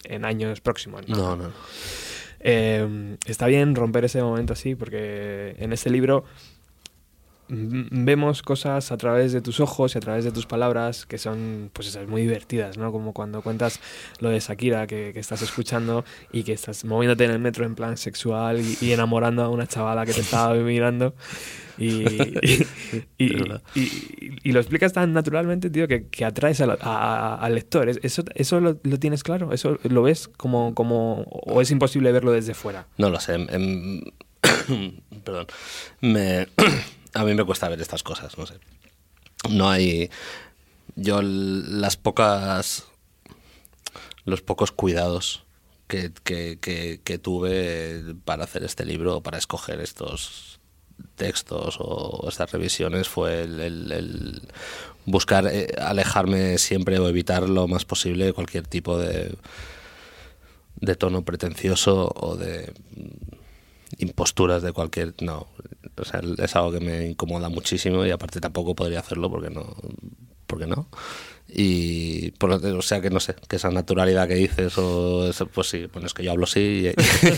en 0.03 0.25
años 0.25 0.61
próximos. 0.61 1.07
¿no? 1.07 1.35
no. 1.35 1.51
Eh, 2.39 3.17
está 3.25 3.47
bien 3.47 3.75
romper 3.75 4.05
ese 4.05 4.21
momento 4.21 4.53
así, 4.53 4.75
porque 4.75 5.55
en 5.57 5.73
este 5.73 5.89
libro 5.89 6.25
vemos 7.47 8.41
cosas 8.41 8.91
a 8.91 8.97
través 8.97 9.31
de 9.33 9.41
tus 9.41 9.59
ojos 9.59 9.95
y 9.95 9.97
a 9.97 10.01
través 10.01 10.23
de 10.25 10.31
tus 10.31 10.45
palabras 10.45 11.05
que 11.05 11.17
son, 11.17 11.69
pues 11.73 11.87
esas, 11.89 12.07
muy 12.07 12.21
divertidas, 12.23 12.77
¿no? 12.77 12.91
Como 12.91 13.13
cuando 13.13 13.41
cuentas 13.41 13.79
lo 14.19 14.29
de 14.29 14.39
Shakira 14.39 14.87
que, 14.87 15.11
que 15.13 15.19
estás 15.19 15.41
escuchando 15.41 16.03
y 16.31 16.43
que 16.43 16.53
estás 16.53 16.85
moviéndote 16.85 17.25
en 17.25 17.31
el 17.31 17.39
metro 17.39 17.65
en 17.65 17.75
plan 17.75 17.97
sexual 17.97 18.59
y, 18.61 18.77
y 18.81 18.91
enamorando 18.93 19.43
a 19.43 19.49
una 19.49 19.67
chavala 19.67 20.05
que 20.05 20.13
te 20.13 20.21
estaba 20.21 20.53
mirando. 20.55 21.13
Y, 21.77 21.91
y, 23.17 24.51
lo 24.51 24.59
explicas 24.61 24.93
tan 24.93 25.11
naturalmente, 25.13 25.69
tío, 25.69 25.87
que, 25.89 26.07
que 26.07 26.23
atraes 26.23 26.61
al, 26.61 26.77
a- 26.81 27.35
al 27.35 27.55
lector. 27.55 27.89
¿Es- 27.89 27.99
¿Eso, 28.01 28.23
eso 28.35 28.59
lo, 28.61 28.79
lo 28.83 28.97
tienes 28.99 29.23
claro? 29.23 29.51
¿Eso 29.51 29.77
lo 29.83 30.01
ves 30.03 30.29
como, 30.29 30.73
como... 30.73 31.23
o 31.23 31.61
es 31.61 31.71
imposible 31.71 32.11
verlo 32.13 32.31
desde 32.31 32.53
fuera? 32.53 32.87
No 32.97 33.09
lo 33.09 33.19
sé. 33.19 33.33
em- 33.35 34.01
perdón. 35.25 35.47
Me, 36.01 36.47
a 37.15 37.23
mí 37.23 37.33
me 37.33 37.43
cuesta 37.45 37.67
ver 37.69 37.81
estas 37.81 38.03
cosas, 38.03 38.37
no 38.37 38.45
sé. 38.45 38.55
No 39.49 39.69
hay. 39.69 40.09
Yo 40.95 41.21
las 41.23 41.97
pocas. 41.97 42.85
Los 44.25 44.41
pocos 44.41 44.71
cuidados 44.71 45.43
que, 45.87 46.11
que- 46.23 46.59
que- 47.03 47.17
tuve 47.19 48.15
para 48.25 48.43
hacer 48.43 48.63
este 48.63 48.85
libro, 48.85 49.21
para 49.21 49.37
escoger 49.37 49.79
estos 49.81 50.59
textos 51.15 51.77
o 51.79 52.25
estas 52.27 52.51
revisiones, 52.51 53.07
fue 53.07 53.43
el 53.43 54.41
buscar 55.05 55.45
eh, 55.47 55.67
alejarme 55.79 56.57
siempre 56.57 56.97
o 56.99 57.07
evitar 57.07 57.47
lo 57.47 57.67
más 57.67 57.85
posible 57.85 58.33
cualquier 58.33 58.65
tipo 58.67 58.97
de, 58.97 59.35
de 60.77 60.95
tono 60.95 61.23
pretencioso 61.23 62.11
o 62.15 62.35
de 62.35 62.73
imposturas 63.97 64.61
de 64.61 64.71
cualquier 64.71 65.13
no 65.21 65.47
o 65.97 66.05
sea 66.05 66.21
es 66.37 66.55
algo 66.55 66.71
que 66.71 66.79
me 66.79 67.07
incomoda 67.07 67.49
muchísimo 67.49 68.05
y 68.05 68.11
aparte 68.11 68.39
tampoco 68.39 68.75
podría 68.75 68.99
hacerlo 68.99 69.29
porque 69.29 69.49
no 69.49 69.75
porque 70.47 70.67
no 70.67 70.87
y 71.47 72.31
por 72.31 72.51
o 72.51 72.81
sea 72.81 73.01
que 73.01 73.09
no 73.09 73.19
sé 73.19 73.35
que 73.47 73.55
esa 73.55 73.69
naturalidad 73.69 74.27
que 74.27 74.35
dices 74.35 74.77
o 74.77 75.29
eso, 75.29 75.47
pues 75.47 75.67
sí 75.67 75.87
bueno 75.93 76.07
es 76.07 76.13
que 76.13 76.23
yo 76.23 76.31
hablo 76.31 76.45
así 76.45 76.91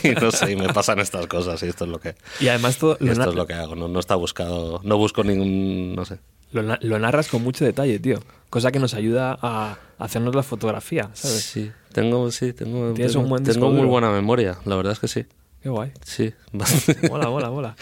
y, 0.03 0.07
y 0.07 0.11
no 0.15 0.31
sé 0.31 0.51
y 0.51 0.55
me 0.55 0.73
pasan 0.73 0.99
estas 0.99 1.27
cosas 1.27 1.61
y 1.63 1.67
esto 1.67 1.85
es 1.85 1.91
lo 1.91 1.99
que 1.99 2.15
Y 2.39 2.47
además 2.47 2.77
todo, 2.77 2.97
y 2.99 3.09
esto 3.09 3.29
es 3.29 3.35
lo 3.35 3.45
que 3.45 3.53
hago 3.53 3.75
no, 3.75 3.87
no 3.87 3.99
está 3.99 4.15
buscado 4.15 4.81
no 4.83 4.97
busco 4.97 5.23
ningún 5.23 5.95
no 5.95 6.05
sé 6.05 6.19
lo 6.51 6.61
lo 6.61 6.99
narras 6.99 7.27
con 7.27 7.43
mucho 7.43 7.65
detalle, 7.65 7.99
tío. 7.99 8.19
Cosa 8.49 8.71
que 8.71 8.79
nos 8.79 8.93
ayuda 8.93 9.37
a 9.41 9.77
hacernos 9.97 10.33
la 10.35 10.43
fotografía, 10.43 11.09
¿sabes? 11.13 11.43
sí 11.43 11.71
tengo 11.91 12.31
sí 12.31 12.53
tengo 12.53 12.93
tengo, 12.93 13.19
un 13.21 13.29
buen 13.29 13.43
tengo 13.43 13.71
muy 13.71 13.85
buena 13.85 14.11
memoria 14.11 14.57
la 14.65 14.75
verdad 14.75 14.93
es 14.93 14.99
que 14.99 15.07
sí 15.07 15.25
Qué 15.61 15.69
guay. 15.69 15.91
sí 16.03 16.33
Mola, 17.09 17.29
mola, 17.29 17.49
mola. 17.49 17.75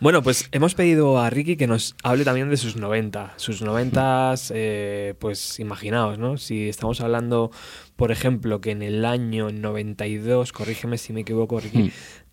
Bueno, 0.00 0.22
pues 0.22 0.48
hemos 0.52 0.74
pedido 0.74 1.18
a 1.18 1.30
Ricky 1.30 1.56
que 1.56 1.66
nos 1.66 1.94
hable 2.02 2.24
también 2.24 2.50
de 2.50 2.56
sus 2.56 2.76
90. 2.76 3.34
Sus 3.36 3.62
90, 3.62 4.34
eh, 4.50 5.14
pues 5.18 5.60
imaginaos, 5.60 6.18
¿no? 6.18 6.36
Si 6.36 6.68
estamos 6.68 7.00
hablando, 7.00 7.50
por 7.96 8.10
ejemplo, 8.10 8.60
que 8.60 8.72
en 8.72 8.82
el 8.82 9.04
año 9.04 9.50
92, 9.50 10.52
corrígeme 10.52 10.98
si 10.98 11.12
me 11.12 11.20
equivoco, 11.20 11.60
Ricky, 11.60 11.78
Mm. 11.84 11.90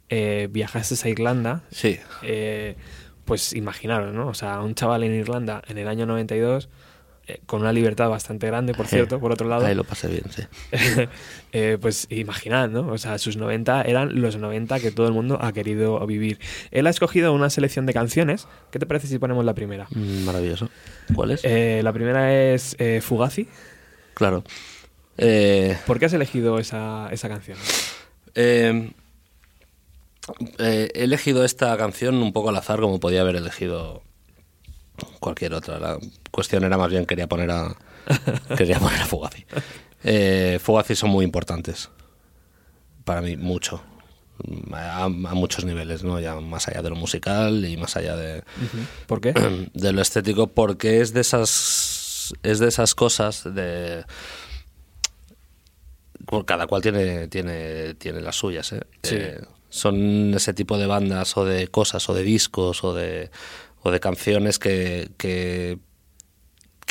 eh, 0.10 0.48
viajaste 0.52 0.96
a 1.08 1.10
Irlanda, 1.12 1.64
Sí, 1.72 1.98
eh, 2.24 2.76
pues 3.26 3.54
imaginaros, 3.54 4.14
¿no? 4.14 4.28
O 4.28 4.34
sea, 4.34 4.60
un 4.62 4.74
chaval 4.76 5.04
en 5.04 5.14
Irlanda 5.14 5.62
en 5.68 5.78
el 5.78 5.88
año 5.88 6.06
92, 6.08 6.66
eh, 6.66 6.70
con 7.46 7.62
una 7.62 7.74
libertad 7.74 8.10
bastante 8.10 8.48
grande, 8.48 8.74
por 8.74 8.88
cierto, 8.88 9.20
por 9.20 9.32
otro 9.32 9.48
lado, 9.48 9.66
ahí 9.66 9.76
lo 9.76 9.84
pasé 9.84 10.08
bien, 10.08 10.24
sí. 10.30 10.44
eh, 11.52 11.78
pues 11.80 12.08
imaginad, 12.10 12.70
¿no? 12.70 12.88
O 12.88 12.98
sea, 12.98 13.18
sus 13.18 13.38
90 13.38 13.84
eran 13.84 14.22
los 14.22 14.38
90 14.38 14.80
que 14.80 14.92
todo 14.92 15.08
el 15.08 15.14
mundo 15.14 15.38
ha 15.42 15.52
querido 15.54 16.06
vivir. 16.06 16.40
Él 16.72 16.88
ha 16.88 16.90
escogido 16.90 17.34
una 17.34 17.50
selección 17.50 17.86
de 17.86 17.94
canciones. 17.94 18.48
¿Qué 18.72 18.80
te 18.80 18.86
parece 18.86 19.08
si 19.08 19.20
ponemos 19.20 19.46
la 19.46 19.54
primera? 19.54 19.88
Mm, 19.92 20.26
Maravilloso. 20.26 20.70
¿Cuál 21.16 21.32
es? 21.32 21.42
Eh, 21.44 21.82
la 21.84 21.94
primera 21.94 22.34
es 22.54 22.76
eh, 22.80 23.02
Fugazi. 23.02 23.48
Claro. 24.14 24.44
¿Por 25.86 26.00
qué 26.00 26.06
has 26.06 26.14
elegido 26.14 26.58
esa, 26.60 27.10
esa 27.12 27.30
canción? 27.30 27.58
eh, 30.58 30.90
he 30.94 31.04
elegido 31.04 31.44
esta 31.44 31.76
canción 31.78 32.16
un 32.16 32.34
poco 32.34 32.50
al 32.50 32.58
azar, 32.58 32.80
como 32.80 33.00
podía 33.00 33.22
haber 33.22 33.36
elegido 33.36 34.04
cualquier 35.20 35.54
otra. 35.54 35.80
La 35.80 36.00
cuestión 36.32 36.64
era 36.64 36.78
más 36.78 36.90
bien 36.90 37.06
quería 37.06 37.28
poner 37.28 37.52
a 37.52 37.76
quería 38.58 38.80
poner 38.80 39.02
a 39.02 39.06
Fugazi. 39.06 39.46
Eh, 40.04 40.60
Fugazi 40.62 40.96
son 40.96 41.12
muy 41.12 41.26
importantes 41.26 41.90
para 43.04 43.22
mí 43.22 43.38
mucho 43.38 43.82
a, 44.74 45.04
a 45.04 45.10
muchos 45.10 45.66
niveles, 45.66 46.04
no 46.04 46.20
ya 46.20 46.40
más 46.40 46.68
allá 46.68 46.82
de 46.82 46.90
lo 46.90 46.96
musical 46.96 47.66
y 47.66 47.78
más 47.78 47.96
allá 47.96 48.16
de, 48.16 48.44
¿Por 49.08 49.22
qué? 49.22 49.34
de 49.74 49.92
lo 49.92 50.02
estético 50.02 50.48
porque 50.48 51.02
es 51.02 51.14
de 51.14 51.22
esas 51.22 52.34
es 52.44 52.60
de 52.60 52.68
esas 52.68 52.96
cosas 52.96 53.44
de 53.54 54.06
cada 56.46 56.66
cual 56.68 56.82
tiene 56.82 57.28
tiene 57.28 57.94
tiene 57.96 58.22
las 58.22 58.38
suyas 58.38 58.72
¿eh? 58.72 58.82
Sí. 59.04 59.16
Eh, 59.18 59.42
son 59.70 60.34
ese 60.34 60.54
tipo 60.54 60.78
de 60.78 60.86
bandas 60.86 61.36
o 61.38 61.46
de 61.46 61.68
cosas 61.68 62.08
o 62.10 62.14
de 62.14 62.24
discos 62.24 62.84
o 62.84 62.94
de 62.94 63.32
o 63.84 63.92
de 63.92 64.00
canciones 64.00 64.60
que, 64.60 65.10
que 65.18 65.80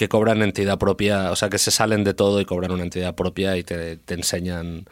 que 0.01 0.09
cobran 0.09 0.41
entidad 0.41 0.79
propia, 0.79 1.31
o 1.31 1.37
sea, 1.37 1.51
que 1.51 1.59
se 1.59 1.71
salen 1.71 2.05
de 2.05 2.15
todo 2.15 2.41
y 2.41 2.47
cobran 2.47 2.71
una 2.73 2.85
entidad 2.85 3.15
propia 3.15 3.59
y 3.59 3.65
te, 3.65 3.99
te 3.99 4.15
enseñan 4.15 4.87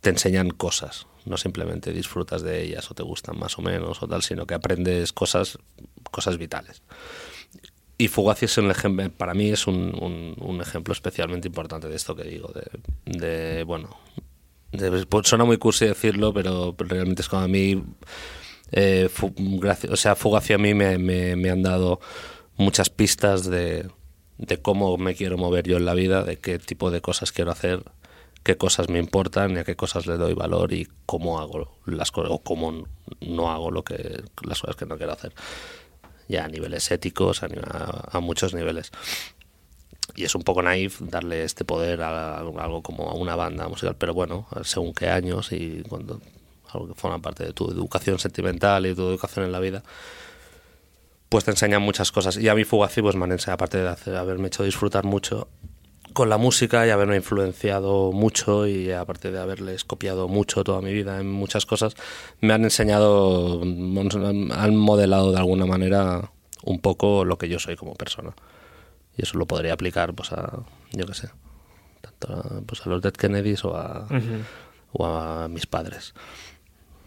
te 0.00 0.08
enseñan 0.08 0.48
cosas, 0.48 1.06
no 1.26 1.36
simplemente 1.36 1.92
disfrutas 1.92 2.40
de 2.40 2.62
ellas 2.62 2.90
o 2.90 2.94
te 2.94 3.02
gustan 3.02 3.38
más 3.38 3.58
o 3.58 3.62
menos 3.62 4.02
o 4.02 4.08
tal, 4.08 4.22
sino 4.22 4.46
que 4.46 4.54
aprendes 4.54 5.12
cosas 5.12 5.58
cosas 6.10 6.38
vitales. 6.38 6.80
Y 7.98 8.08
Fugazi 8.08 8.46
es 8.46 8.56
un 8.56 8.70
ejemplo, 8.70 9.10
para 9.12 9.34
mí 9.34 9.50
es 9.50 9.66
un, 9.66 9.94
un- 10.40 10.60
ejemplo 10.62 10.92
especialmente 10.92 11.48
importante 11.48 11.86
de 11.88 11.96
esto 11.96 12.16
que 12.16 12.24
digo, 12.24 12.50
de, 13.04 13.62
bueno, 13.64 13.94
pues 15.10 15.28
suena 15.28 15.44
muy 15.44 15.58
cursi 15.58 15.84
decirlo, 15.84 16.32
pero 16.32 16.74
realmente 16.78 17.20
es 17.20 17.28
como 17.28 17.42
a 17.42 17.48
mí, 17.48 17.82
eh, 18.72 19.10
o 19.90 19.96
sea, 19.96 20.14
Fugazi 20.14 20.54
a 20.54 20.58
mí 20.58 20.72
me- 20.72 20.96
me 21.36 21.50
han 21.50 21.62
dado 21.62 22.00
muchas 22.60 22.90
pistas 22.90 23.48
de, 23.48 23.90
cómo 24.62 24.96
me 24.98 25.14
quiero 25.14 25.38
mover 25.38 25.66
yo 25.66 25.78
en 25.78 25.86
la 25.86 25.94
vida, 25.94 26.22
de 26.22 26.36
qué 26.36 26.58
tipo 26.58 26.90
de 26.90 27.00
cosas 27.00 27.32
quiero 27.32 27.50
hacer, 27.50 27.82
qué 28.42 28.56
cosas 28.56 28.88
me 28.88 28.98
importan 28.98 29.56
y 29.56 29.58
a 29.58 29.64
qué 29.64 29.76
cosas 29.76 30.06
le 30.06 30.16
doy 30.16 30.34
valor 30.34 30.72
y 30.72 30.86
cómo 31.06 31.40
hago 31.40 31.78
las 31.86 32.10
cosas 32.10 32.30
o 32.32 32.38
cómo 32.38 32.86
no 33.20 33.50
hago 33.50 33.70
lo 33.70 33.82
que 33.82 34.22
las 34.42 34.60
cosas 34.60 34.76
que 34.76 34.86
no 34.86 34.96
quiero 34.96 35.12
hacer 35.12 35.32
ya 36.28 36.44
a 36.44 36.48
niveles 36.48 36.88
éticos, 36.92 37.42
a 37.42 38.20
muchos 38.20 38.54
niveles. 38.54 38.92
Y 40.14 40.24
es 40.24 40.34
un 40.36 40.42
poco 40.42 40.62
naif 40.62 41.00
darle 41.00 41.42
este 41.42 41.64
poder 41.64 42.02
a, 42.02 42.36
a 42.36 42.40
algo 42.40 42.82
como 42.82 43.10
a 43.10 43.14
una 43.14 43.34
banda 43.34 43.68
musical, 43.68 43.96
pero 43.98 44.14
bueno, 44.14 44.46
según 44.62 44.94
qué 44.94 45.08
años 45.08 45.50
y 45.50 45.82
cuando 45.88 46.20
algo 46.72 46.86
que 46.86 46.94
forma 46.94 47.18
parte 47.20 47.44
de 47.44 47.52
tu 47.52 47.68
educación 47.68 48.20
sentimental 48.20 48.86
y 48.86 48.94
tu 48.94 49.08
educación 49.08 49.44
en 49.44 49.50
la 49.50 49.58
vida, 49.58 49.82
pues 51.30 51.44
te 51.44 51.52
enseñan 51.52 51.80
muchas 51.80 52.12
cosas. 52.12 52.36
Y 52.36 52.48
a 52.50 52.54
mí 52.54 52.64
Fugazi 52.64 53.00
pues 53.00 53.16
me 53.16 53.24
han 53.24 53.32
enseñado, 53.32 53.54
aparte 53.54 53.78
de 53.78 53.88
hacer- 53.88 54.16
haberme 54.16 54.48
hecho 54.48 54.62
disfrutar 54.64 55.04
mucho 55.04 55.48
con 56.12 56.28
la 56.28 56.38
música 56.38 56.84
y 56.86 56.90
haberme 56.90 57.14
influenciado 57.16 58.10
mucho 58.12 58.66
y 58.66 58.90
aparte 58.90 59.30
de 59.30 59.38
haberles 59.38 59.84
copiado 59.84 60.26
mucho 60.26 60.64
toda 60.64 60.80
mi 60.82 60.92
vida 60.92 61.20
en 61.20 61.30
muchas 61.30 61.66
cosas, 61.66 61.94
me 62.40 62.52
han 62.52 62.64
enseñado, 62.64 63.62
han 63.62 64.76
modelado 64.76 65.30
de 65.30 65.38
alguna 65.38 65.66
manera 65.66 66.32
un 66.64 66.80
poco 66.80 67.24
lo 67.24 67.38
que 67.38 67.48
yo 67.48 67.58
soy 67.60 67.76
como 67.76 67.94
persona. 67.94 68.32
Y 69.16 69.22
eso 69.22 69.38
lo 69.38 69.46
podría 69.46 69.72
aplicar 69.74 70.12
pues 70.14 70.32
a, 70.32 70.58
yo 70.92 71.06
qué 71.06 71.14
sé, 71.14 71.30
tanto 72.00 72.32
a, 72.34 72.60
pues, 72.66 72.84
a 72.84 72.88
los 72.90 73.02
Dead 73.02 73.12
Kennedys 73.12 73.64
o 73.64 73.76
a, 73.76 74.06
o 74.92 75.06
a 75.06 75.46
mis 75.48 75.66
padres. 75.66 76.12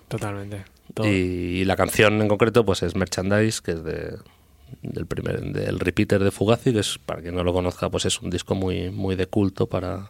Totalmente. 0.07 0.63
Todo. 0.93 1.08
Y 1.08 1.65
la 1.65 1.76
canción 1.76 2.22
en 2.22 2.28
concreto 2.28 2.65
pues 2.65 2.84
es 2.84 2.96
Merchandise, 2.96 3.62
que 3.63 3.72
es 3.72 3.84
de, 3.84 4.17
del 4.82 5.06
primer 5.06 5.41
del 5.41 5.80
repeater 5.80 6.24
de 6.24 6.32
Fugazi, 6.32 6.74
que 6.74 6.80
es 6.80 6.98
para 6.98 7.22
quien 7.22 7.36
no 7.36 7.43
lo 7.43 7.54
conozca, 7.54 7.89
pues 7.89 8.06
es 8.06 8.22
un 8.22 8.30
disco 8.30 8.56
muy 8.56 8.89
muy 8.89 9.15
de 9.15 9.28
culto 9.28 9.67
para 9.67 10.10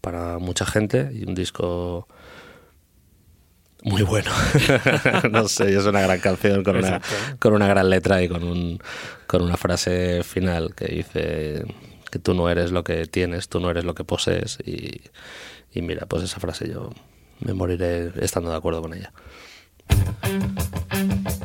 para 0.00 0.38
mucha 0.38 0.64
gente 0.64 1.10
y 1.12 1.24
un 1.24 1.34
disco 1.34 2.06
muy 3.82 4.02
bueno. 4.02 4.30
no 5.30 5.48
sé, 5.48 5.74
es 5.74 5.84
una 5.84 6.00
gran 6.00 6.20
canción 6.20 6.64
con 6.64 6.76
una 6.76 7.00
con 7.38 7.54
una 7.54 7.66
gran 7.66 7.90
letra 7.90 8.22
y 8.22 8.28
con 8.28 8.42
un 8.44 8.78
con 9.26 9.42
una 9.42 9.56
frase 9.56 10.22
final 10.22 10.74
que 10.74 10.86
dice 10.86 11.64
que 12.10 12.18
tú 12.18 12.34
no 12.34 12.48
eres 12.48 12.72
lo 12.72 12.84
que 12.84 13.06
tienes, 13.06 13.48
tú 13.48 13.60
no 13.60 13.70
eres 13.70 13.84
lo 13.84 13.94
que 13.94 14.04
posees 14.04 14.58
y, 14.64 15.02
y 15.72 15.82
mira, 15.82 16.06
pues 16.06 16.22
esa 16.22 16.40
frase 16.40 16.68
yo 16.68 16.90
me 17.40 17.52
moriré 17.52 18.12
estando 18.20 18.50
de 18.50 18.56
acuerdo 18.56 18.82
con 18.82 18.94
ella. 18.94 19.12
Thank 19.90 21.28
you. 21.28 21.37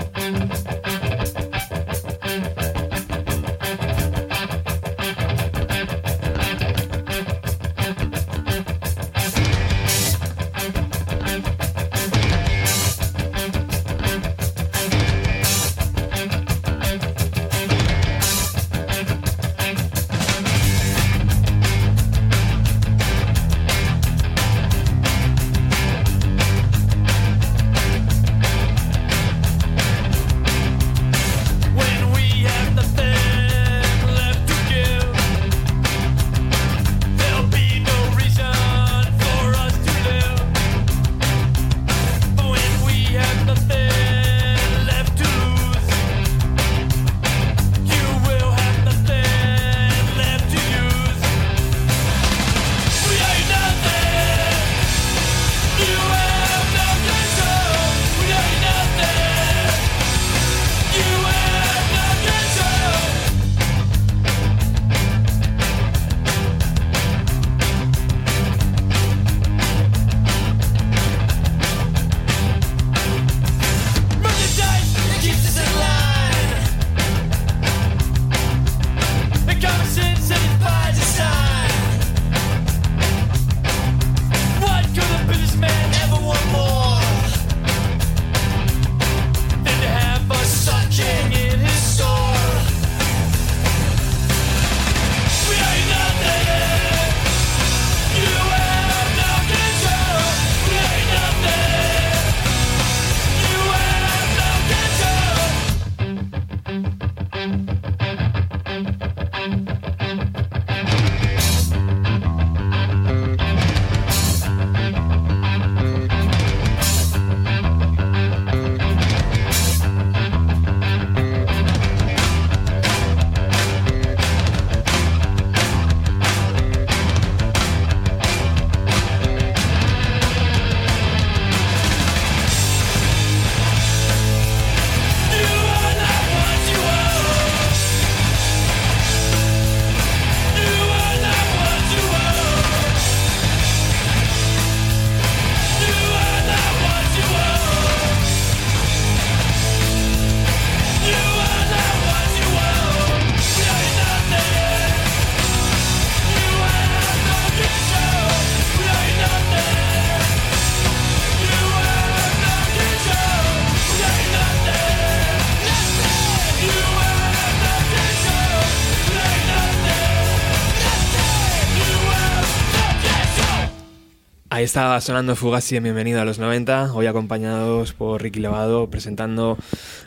Ahí 174.63 174.65
estaba 174.65 175.01
sonando 175.01 175.35
Fugazi 175.35 175.75
en 175.75 175.83
Bienvenido 175.83 176.21
a 176.21 176.23
los 176.23 176.39
90, 176.39 176.93
hoy 176.93 177.05
acompañados 177.05 177.91
por 177.91 178.23
Ricky 178.23 178.39
Levado 178.39 178.89
presentando, 178.89 179.57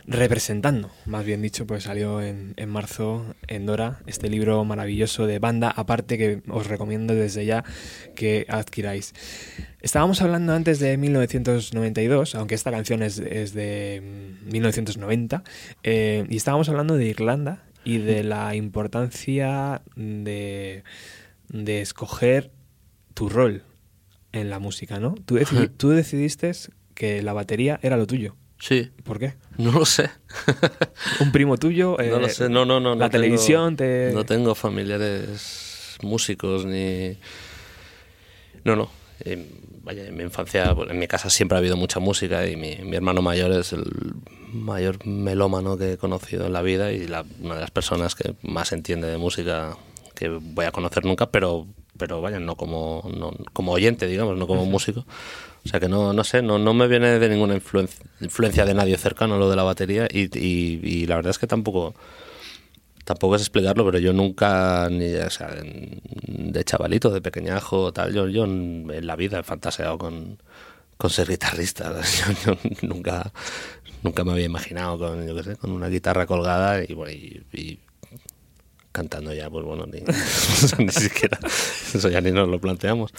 representando, 0.07 0.89
más 1.05 1.23
bien 1.25 1.43
dicho, 1.43 1.67
pues 1.67 1.83
salió 1.83 2.23
en, 2.23 2.55
en 2.57 2.67
marzo 2.67 3.35
en 3.47 3.67
Dora 3.67 3.99
este 4.07 4.29
libro 4.29 4.65
maravilloso 4.65 5.27
de 5.27 5.37
banda 5.37 5.69
aparte 5.69 6.17
que 6.17 6.41
os 6.49 6.65
recomiendo 6.65 7.13
desde 7.13 7.45
ya 7.45 7.63
que 8.15 8.47
adquiráis. 8.49 9.13
Estábamos 9.79 10.23
hablando 10.23 10.53
antes 10.53 10.79
de 10.79 10.97
1992, 10.97 12.33
aunque 12.33 12.55
esta 12.55 12.71
canción 12.71 13.03
es, 13.03 13.19
es 13.19 13.53
de 13.53 14.01
mm, 14.47 14.51
1990, 14.53 15.43
eh, 15.83 16.25
y 16.31 16.35
estábamos 16.35 16.67
hablando 16.67 16.97
de 16.97 17.05
Irlanda 17.05 17.63
y 17.83 17.99
de 17.99 18.23
la 18.23 18.55
importancia 18.55 19.83
de, 19.95 20.83
de 21.47 21.81
escoger 21.81 22.49
tu 23.13 23.29
rol 23.29 23.61
en 24.31 24.49
la 24.49 24.59
música, 24.59 24.99
¿no? 24.99 25.15
Tú, 25.25 25.35
decidi- 25.37 25.71
tú 25.77 25.89
decidiste 25.89 26.51
que 26.93 27.21
la 27.21 27.33
batería 27.33 27.79
era 27.81 27.97
lo 27.97 28.07
tuyo. 28.07 28.35
Sí, 28.59 28.89
¿Por 29.03 29.19
qué? 29.19 29.35
no 29.57 29.71
lo 29.71 29.85
sé. 29.85 30.09
Un 31.19 31.31
primo 31.31 31.57
tuyo. 31.57 31.95
no 31.97 32.03
eh, 32.03 32.09
lo 32.19 32.27
sé, 32.29 32.49
no, 32.49 32.65
no, 32.65 32.79
no. 32.79 32.89
La 32.89 32.95
no 32.95 32.99
tengo- 32.99 33.11
televisión 33.11 33.75
te. 33.75 34.11
No 34.13 34.25
tengo 34.25 34.55
familiares 34.55 35.97
músicos 36.01 36.65
ni... 36.65 37.17
No, 38.63 38.75
no. 38.75 38.89
Eh, 39.21 39.47
vaya, 39.83 40.05
en 40.07 40.15
mi 40.17 40.23
infancia, 40.23 40.75
en 40.89 40.99
mi 40.99 41.07
casa 41.07 41.29
siempre 41.29 41.55
ha 41.55 41.59
habido 41.59 41.77
mucha 41.77 41.99
música 41.99 42.47
y 42.47 42.55
mi, 42.55 42.75
mi 42.77 42.95
hermano 42.95 43.21
mayor 43.21 43.51
es 43.51 43.73
el 43.73 43.83
mayor 44.53 45.05
melómano 45.05 45.77
que 45.77 45.93
he 45.93 45.97
conocido 45.97 46.45
en 46.47 46.53
la 46.53 46.61
vida 46.61 46.91
y 46.91 47.07
la- 47.07 47.25
una 47.41 47.55
de 47.55 47.61
las 47.61 47.71
personas 47.71 48.15
que 48.15 48.35
más 48.43 48.71
entiende 48.71 49.07
de 49.07 49.17
música 49.17 49.77
que 50.15 50.29
voy 50.29 50.65
a 50.65 50.71
conocer 50.71 51.05
nunca, 51.05 51.29
pero, 51.31 51.67
pero 51.97 52.21
vaya, 52.21 52.39
no 52.39 52.55
como, 52.55 53.09
no, 53.17 53.31
como 53.53 53.73
oyente, 53.73 54.07
digamos, 54.07 54.37
no 54.37 54.47
como 54.47 54.65
músico. 54.65 55.05
O 55.65 55.69
sea 55.69 55.79
que 55.79 55.89
no, 55.89 56.13
no 56.13 56.23
sé, 56.23 56.41
no, 56.41 56.59
no 56.59 56.73
me 56.73 56.87
viene 56.87 57.19
de 57.19 57.29
ninguna 57.29 57.55
influencia, 57.55 58.05
influencia 58.21 58.65
de 58.65 58.73
nadie 58.73 58.97
cercano 58.97 59.37
lo 59.37 59.49
de 59.49 59.55
la 59.55 59.63
batería 59.63 60.07
y, 60.09 61.05
la 61.07 61.15
verdad 61.17 61.31
es 61.31 61.39
que 61.39 61.47
tampoco 61.47 61.93
tampoco 63.03 63.35
es 63.35 63.41
explicarlo, 63.41 63.85
pero 63.85 63.99
yo 63.99 64.11
nunca, 64.11 64.89
ni, 64.89 65.07
de 65.07 66.63
chavalito, 66.65 67.09
de 67.09 67.21
pequeñajo, 67.21 67.93
tal, 67.93 68.13
yo, 68.13 68.27
yo 68.27 68.43
en 68.43 69.07
la 69.07 69.15
vida 69.15 69.39
he 69.39 69.43
fantaseado 69.43 69.97
con, 69.97 70.37
con 70.97 71.09
ser 71.09 71.29
guitarrista. 71.29 71.93
Yo, 72.45 72.57
nunca, 72.81 73.31
nunca 74.03 74.23
me 74.23 74.31
había 74.33 74.45
imaginado 74.45 74.97
con, 74.97 75.71
una 75.71 75.87
guitarra 75.87 76.25
colgada 76.25 76.83
y 76.83 77.79
cantando 78.97 79.31
ya, 79.31 79.47
pues 79.47 79.63
bueno, 79.63 79.85
ni, 79.85 79.99
ni 80.83 80.89
siquiera, 80.89 81.37
eso 81.93 82.09
ya 82.09 82.19
ni 82.19 82.31
nos 82.31 82.49
lo 82.49 82.59
planteamos. 82.59 83.11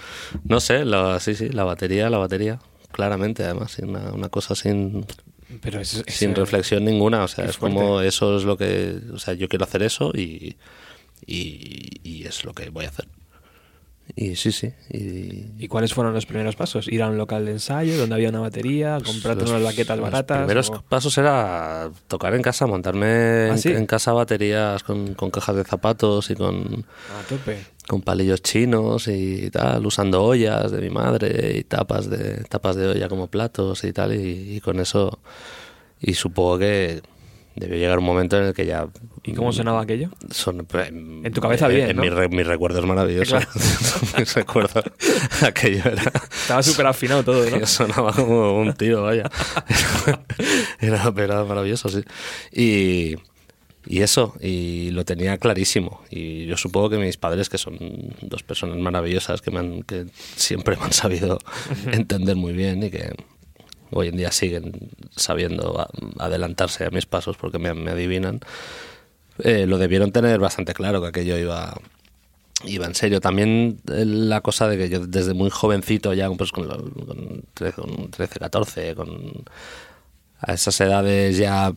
No 0.43 0.59
sé, 0.59 0.85
la, 0.85 1.21
sí, 1.21 1.37
sí, 1.37 1.51
la 1.51 1.63
batería, 1.63 2.11
la 2.11 2.19
batería, 2.19 2.59
claramente, 2.91 3.45
además, 3.45 3.79
una, 3.79 4.13
una 4.13 4.29
cosa 4.29 4.57
sin, 4.57 5.07
Pero 5.61 5.85
sin 5.85 6.35
reflexión 6.35 6.85
ninguna. 6.85 7.23
O 7.23 7.29
sea, 7.29 7.45
es 7.45 7.59
como 7.59 8.01
eso 8.01 8.37
es 8.37 8.43
lo 8.43 8.57
que. 8.57 8.99
O 9.15 9.21
sea, 9.21 9.35
yo 9.35 9.49
quiero 9.49 9.67
hacer 9.67 9.85
eso 9.85 10.11
y, 10.13 10.57
y, 11.25 12.01
y 12.03 12.27
es 12.27 12.45
lo 12.45 12.53
que 12.55 12.71
voy 12.71 12.87
a 12.87 12.89
hacer. 12.89 13.07
Y 14.17 14.37
sí, 14.37 14.53
sí. 14.53 14.73
Y, 14.91 15.47
¿Y 15.65 15.69
cuáles 15.69 15.93
fueron 15.95 16.15
los 16.15 16.27
primeros 16.27 16.57
pasos? 16.57 16.89
Ir 16.89 17.03
a 17.03 17.09
un 17.09 17.19
local 17.19 17.45
de 17.45 17.53
ensayo 17.53 17.97
donde 17.99 18.15
había 18.17 18.31
una 18.31 18.41
batería, 18.41 18.99
comprarte 19.05 19.43
los- 19.43 19.51
unas 19.51 19.63
baquetas 19.63 19.97
los 19.99 20.03
baratas. 20.11 20.39
primeros 20.39 20.71
o- 20.71 20.83
pasos 20.89 21.17
era 21.19 21.91
tocar 22.09 22.35
en 22.35 22.43
casa, 22.43 22.67
montarme 22.67 23.07
¿Ah, 23.07 23.49
en, 23.51 23.59
sí? 23.59 23.69
en 23.71 23.87
casa 23.87 24.13
baterías 24.13 24.83
con, 24.83 25.15
con 25.15 25.31
cajas 25.31 25.57
de 25.57 25.65
zapatos 25.65 26.31
y 26.31 26.35
con, 26.35 26.85
A 27.21 27.27
tope. 27.29 27.59
con 27.87 28.01
palillos 28.03 28.43
chinos 28.43 29.09
y 29.09 29.51
tal, 29.51 29.85
usando 29.87 30.25
ollas 30.25 30.71
de 30.73 30.81
mi 30.81 30.91
madre 30.91 31.57
y 31.59 31.65
tapas 31.65 32.09
de 32.11 32.45
tapas 32.45 32.77
de 32.77 32.89
olla 32.89 33.09
como 33.09 33.27
platos 33.29 33.85
y 33.85 33.93
tal, 33.93 34.15
y, 34.15 34.57
y 34.57 34.61
con 34.61 34.81
eso. 34.81 35.19
Y 36.01 36.15
supongo 36.15 36.59
que 36.59 37.03
debió 37.59 37.77
llegar 37.79 37.99
un 37.99 38.05
momento 38.05 38.37
en 38.39 38.45
el 38.45 38.55
que 38.55 38.67
ya 38.67 38.87
¿Y 39.25 39.35
cómo 39.35 39.53
sonaba 39.53 39.83
aquello? 39.83 40.09
son 40.31 40.67
en, 40.73 41.27
En 41.27 41.33
tu 41.33 41.41
cabeza 41.41 41.69
bien, 41.69 41.91
en 41.91 41.97
¿no? 41.97 42.03
mi, 42.03 42.09
re- 42.09 42.29
mi 42.29 42.43
recuerdo 42.43 42.79
es 42.79 42.87
maravilloso 42.87 43.39
mis 44.19 44.35
recuerdos 44.35 44.85
aquello 45.43 45.83
era 45.91 46.03
Estaba 46.43 46.63
súper 46.63 46.87
afinado 46.87 47.23
todo, 47.25 47.49
¿no? 47.51 47.67
sonaba 47.67 48.13
como 48.13 48.59
un 48.59 48.73
tiro 48.75 49.03
vaya 49.03 49.31
era, 50.81 51.13
era 51.17 51.45
maravilloso 51.45 51.89
sí 51.89 52.03
y 52.53 53.17
y 53.87 54.03
eso 54.03 54.35
y 54.41 54.91
lo 54.91 55.05
tenía 55.05 55.39
clarísimo 55.39 56.03
y 56.11 56.45
yo 56.47 56.57
supongo 56.59 56.91
que 56.91 56.99
mis 56.99 57.17
padres 57.17 57.49
que 57.49 57.57
son 57.59 57.79
dos 58.21 58.43
personas 58.43 58.77
maravillosas 58.77 59.41
que 59.41 59.51
me 59.51 59.61
han, 59.61 59.83
que 59.83 60.07
siempre 60.37 60.77
me 60.77 60.85
han 60.85 60.93
sabido 60.93 61.39
entender 61.91 62.37
muy 62.37 62.53
bien 62.53 62.83
y 62.83 62.91
que 62.91 63.15
hoy 63.91 64.09
en 64.09 64.17
día 64.17 64.33
siguen 64.33 64.91
sabiendo 65.17 65.87
adelantarse 66.19 66.85
a 66.87 66.91
mis 66.91 67.07
pasos 67.07 67.37
porque 67.37 67.59
me, 67.59 67.75
me 67.75 67.91
adivinan 67.93 68.41
eh, 69.39 69.67
lo 69.67 69.79
debieron 69.79 70.13
tener 70.13 70.39
bastante 70.41 70.75
claro 70.75 71.01
que 71.01 71.09
aquello 71.09 71.39
iba 71.39 71.75
iba 72.65 72.87
en 72.87 72.95
serio. 72.95 73.21
También 73.21 73.81
eh, 73.93 74.05
la 74.05 74.41
cosa 74.41 74.69
de 74.69 74.77
que 74.79 74.89
yo 74.89 75.07
desde 75.07 75.35
muy 75.35 75.51
jovencito, 75.51 76.13
ya 76.15 76.31
pues 76.31 76.53
con, 76.53 76.67
lo- 76.69 76.91
con 77.07 77.45
13, 77.55 77.81
con 77.81 78.11
13, 78.11 78.39
14, 78.41 78.95
con 78.95 79.45
a 80.41 80.55
esas 80.55 80.81
edades 80.81 81.37
ya 81.37 81.73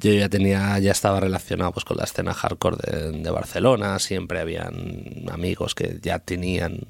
yo 0.00 0.12
ya 0.14 0.28
tenía 0.30 0.78
ya 0.78 0.92
estaba 0.92 1.20
relacionado 1.20 1.72
pues 1.72 1.84
con 1.84 1.98
la 1.98 2.04
escena 2.04 2.32
hardcore 2.34 2.76
de, 2.78 3.12
de 3.22 3.30
Barcelona, 3.30 3.98
siempre 3.98 4.40
habían 4.40 5.26
amigos 5.30 5.74
que 5.74 5.98
ya 6.02 6.18
tenían 6.20 6.80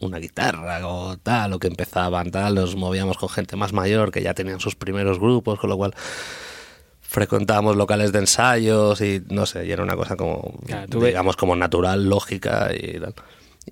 una 0.00 0.18
guitarra 0.18 0.86
o 0.88 1.16
tal, 1.18 1.52
o 1.54 1.58
que 1.58 1.68
empezaban 1.68 2.30
tal, 2.30 2.54
nos 2.56 2.76
movíamos 2.76 3.16
con 3.18 3.28
gente 3.28 3.56
más 3.56 3.72
mayor 3.72 4.10
que 4.10 4.22
ya 4.22 4.34
tenían 4.34 4.60
sus 4.60 4.74
primeros 4.74 5.18
grupos, 5.18 5.58
con 5.58 5.70
lo 5.70 5.76
cual 5.76 5.94
frecuentábamos 7.00 7.76
locales 7.76 8.12
de 8.12 8.18
ensayos 8.20 9.00
y 9.00 9.22
no 9.30 9.46
sé, 9.46 9.66
y 9.66 9.72
era 9.72 9.82
una 9.82 9.96
cosa 9.96 10.16
como, 10.16 10.54
Claro, 10.66 10.88
tú 10.88 11.00
digamos, 11.04 11.36
como 11.36 11.54
natural, 11.56 12.08
lógica 12.08 12.70
y 12.74 12.98
tal. 12.98 13.14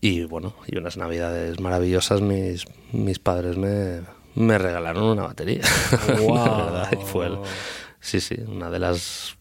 Y 0.01 0.25
bueno, 0.25 0.55
y 0.67 0.79
unas 0.79 0.97
navidades 0.97 1.61
maravillosas, 1.61 2.21
mis, 2.21 2.65
mis 2.93 3.19
padres 3.19 3.57
me, 3.59 4.01
me 4.35 4.59
regalaron 4.59 5.05
una 5.05 5.23
batería. 5.25 5.63
Y 7.01 7.05
fue 7.05 7.27
el- 7.27 7.39
sí, 8.01 8.21
sí, 8.21 8.37
una 8.47 8.71
de 8.71 8.79
las 8.79 9.37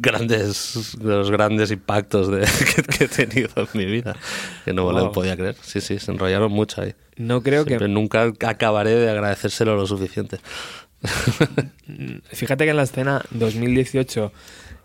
grandes 0.00 0.96
de 0.98 1.14
los 1.14 1.30
grandes 1.30 1.70
impactos 1.70 2.30
de, 2.30 2.40
que, 2.74 2.82
que 2.82 3.04
he 3.04 3.08
tenido 3.08 3.50
en 3.56 3.68
mi 3.74 3.84
vida 3.84 4.16
que 4.64 4.72
no 4.72 4.90
lo 4.90 5.12
podía 5.12 5.36
creer. 5.36 5.56
Sí 5.62 5.80
sí 5.80 5.98
se 5.98 6.12
enrollaron 6.12 6.50
mucho 6.50 6.82
ahí. 6.82 6.94
No 7.16 7.42
creo 7.42 7.64
Siempre 7.64 7.86
que... 7.86 7.92
nunca 7.92 8.32
acabaré 8.46 8.94
de 8.94 9.10
agradecérselo 9.10 9.76
lo 9.76 9.86
suficiente. 9.86 10.38
Fíjate 12.32 12.64
que 12.64 12.70
en 12.70 12.76
la 12.76 12.82
escena 12.82 13.22
2018, 13.30 14.32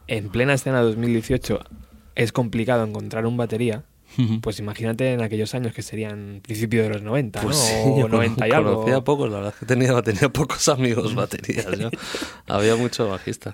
en 0.07 0.29
plena 0.29 0.53
escena 0.53 0.81
2018, 0.81 1.59
es 2.15 2.31
complicado 2.31 2.83
encontrar 2.83 3.25
un 3.25 3.37
batería. 3.37 3.83
Pues 4.41 4.59
imagínate 4.59 5.13
en 5.13 5.21
aquellos 5.21 5.53
años 5.55 5.73
que 5.73 5.81
serían 5.81 6.41
principio 6.43 6.83
de 6.83 6.89
los 6.89 7.01
90, 7.03 7.41
Pues 7.41 7.55
¿no? 7.57 7.63
sí, 7.63 7.73
O 7.85 7.99
yo 7.99 8.07
90 8.09 8.47
y 8.47 8.51
algo. 8.51 8.73
conocía 8.75 9.01
pocos, 9.01 9.29
la 9.29 9.37
verdad 9.37 9.53
es 9.53 9.59
que 9.59 9.65
tenía, 9.65 10.01
tenía 10.01 10.29
pocos 10.29 10.67
amigos 10.67 11.15
baterías. 11.15 11.67
yo. 11.77 11.89
Había 12.47 12.75
mucho 12.75 13.07
bajista. 13.07 13.53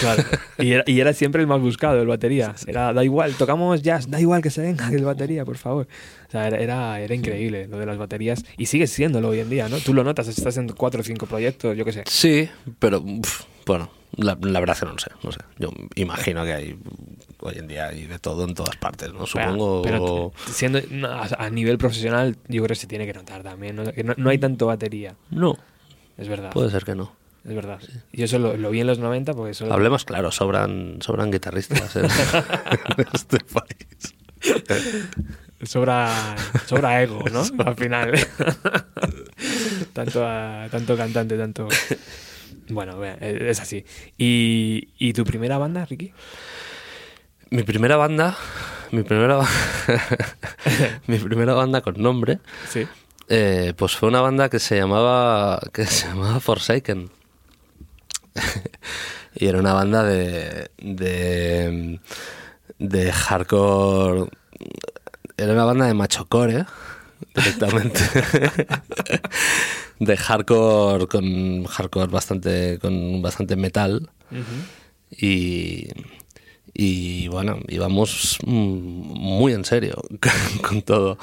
Claro. 0.00 0.22
Y 0.58 0.72
era, 0.72 0.84
y 0.86 1.00
era 1.00 1.12
siempre 1.12 1.40
el 1.40 1.46
más 1.48 1.60
buscado, 1.60 2.00
el 2.00 2.06
batería. 2.08 2.54
Era, 2.66 2.92
da 2.92 3.02
igual, 3.04 3.34
tocamos 3.34 3.82
jazz, 3.82 4.08
da 4.10 4.20
igual 4.20 4.42
que 4.42 4.50
se 4.50 4.60
venga 4.62 4.88
el 4.90 5.04
batería, 5.04 5.44
por 5.44 5.56
favor. 5.56 5.88
O 6.28 6.30
sea, 6.30 6.46
era, 6.46 6.58
era, 6.58 7.00
era 7.00 7.14
increíble 7.14 7.66
lo 7.66 7.78
de 7.78 7.86
las 7.86 7.96
baterías. 7.98 8.44
Y 8.58 8.66
sigue 8.66 8.86
siéndolo 8.86 9.28
hoy 9.28 9.40
en 9.40 9.50
día, 9.50 9.68
¿no? 9.68 9.78
Tú 9.78 9.94
lo 9.94 10.04
notas, 10.04 10.28
estás 10.28 10.56
en 10.56 10.68
cuatro 10.68 11.00
o 11.00 11.04
cinco 11.04 11.26
proyectos, 11.26 11.76
yo 11.76 11.84
qué 11.84 11.92
sé. 11.92 12.04
Sí, 12.06 12.48
pero 12.78 13.00
uf, 13.00 13.42
bueno, 13.66 13.90
la, 14.16 14.36
la 14.40 14.60
verdad 14.60 14.76
es 14.76 14.80
que 14.80 14.86
no 14.86 14.98
sé, 14.98 15.10
no 15.22 15.32
sé. 15.32 15.40
Yo 15.58 15.70
imagino 15.96 16.44
que 16.44 16.52
hay 16.52 16.78
hoy 17.40 17.58
en 17.58 17.66
día 17.68 17.88
hay 17.88 18.06
de 18.06 18.18
todo 18.18 18.44
en 18.44 18.54
todas 18.54 18.76
partes, 18.76 19.12
¿no? 19.12 19.26
Supongo. 19.26 19.82
Pero 19.82 20.32
siendo 20.50 20.80
no, 20.90 21.08
a 21.10 21.50
nivel 21.50 21.78
profesional, 21.78 22.36
yo 22.48 22.62
creo 22.62 22.68
que 22.74 22.80
se 22.80 22.86
tiene 22.86 23.06
que 23.06 23.12
notar 23.14 23.42
también. 23.42 23.76
¿no? 23.76 23.92
Que 23.92 24.04
no, 24.04 24.14
no 24.16 24.30
hay 24.30 24.38
tanto 24.38 24.66
batería, 24.66 25.14
no, 25.30 25.56
es 26.16 26.28
verdad. 26.28 26.50
puede 26.52 26.70
ser 26.70 26.84
que 26.84 26.94
no. 26.94 27.12
Es 27.42 27.54
verdad. 27.54 27.80
Y 28.12 28.22
eso 28.22 28.38
lo, 28.38 28.54
lo 28.56 28.70
vi 28.70 28.80
en 28.80 28.86
los 28.86 28.98
90 28.98 29.32
porque 29.32 29.52
eso... 29.52 29.72
Hablemos 29.72 30.04
claro, 30.04 30.30
sobran, 30.30 30.98
sobran 31.00 31.30
guitarristas 31.30 31.96
en, 31.96 32.04
en 32.98 33.06
este 33.14 33.38
país. 33.40 34.14
Sobra, 35.62 36.36
sobra 36.66 37.02
ego, 37.02 37.24
¿no? 37.32 37.42
Al 37.64 37.76
final. 37.76 38.12
tanto, 39.94 40.26
a- 40.26 40.68
tanto 40.70 40.96
cantante, 40.96 41.36
tanto... 41.38 41.68
Bueno, 42.68 43.02
es 43.04 43.58
así. 43.60 43.84
¿Y, 44.16 44.88
¿Y 44.98 45.12
tu 45.12 45.24
primera 45.24 45.58
banda, 45.58 45.84
Ricky? 45.86 46.12
Mi 47.50 47.62
primera 47.64 47.96
banda, 47.96 48.36
mi 48.92 49.02
primera, 49.02 49.40
mi 51.06 51.18
primera 51.18 51.54
banda 51.54 51.80
con 51.80 52.00
nombre, 52.00 52.38
Sí. 52.68 52.86
eh, 53.28 53.72
pues 53.76 53.96
fue 53.96 54.08
una 54.08 54.20
banda 54.20 54.48
que 54.48 54.58
se 54.60 54.76
llamaba, 54.76 55.60
que 55.72 55.86
se 55.86 56.06
llamaba 56.06 56.38
Forsaken. 56.40 57.10
y 59.34 59.46
era 59.46 59.58
una 59.58 59.72
banda 59.72 60.04
de, 60.04 60.70
de, 60.78 61.98
de 62.78 63.12
hardcore, 63.12 64.30
era 65.36 65.52
una 65.52 65.64
banda 65.64 65.86
de 65.86 65.94
machocore, 65.94 66.66
directamente. 67.34 68.00
de 69.98 70.16
hardcore 70.16 71.06
con 71.08 71.64
hardcore 71.64 72.06
bastante 72.10 72.78
con 72.80 73.20
bastante 73.20 73.54
metal 73.56 74.08
y 75.10 75.88
y 76.74 77.28
bueno 77.28 77.58
íbamos 77.68 78.38
mm, 78.44 78.50
muy 78.50 79.52
en 79.52 79.64
serio 79.64 80.02
con 80.66 80.82
todo. 80.82 81.18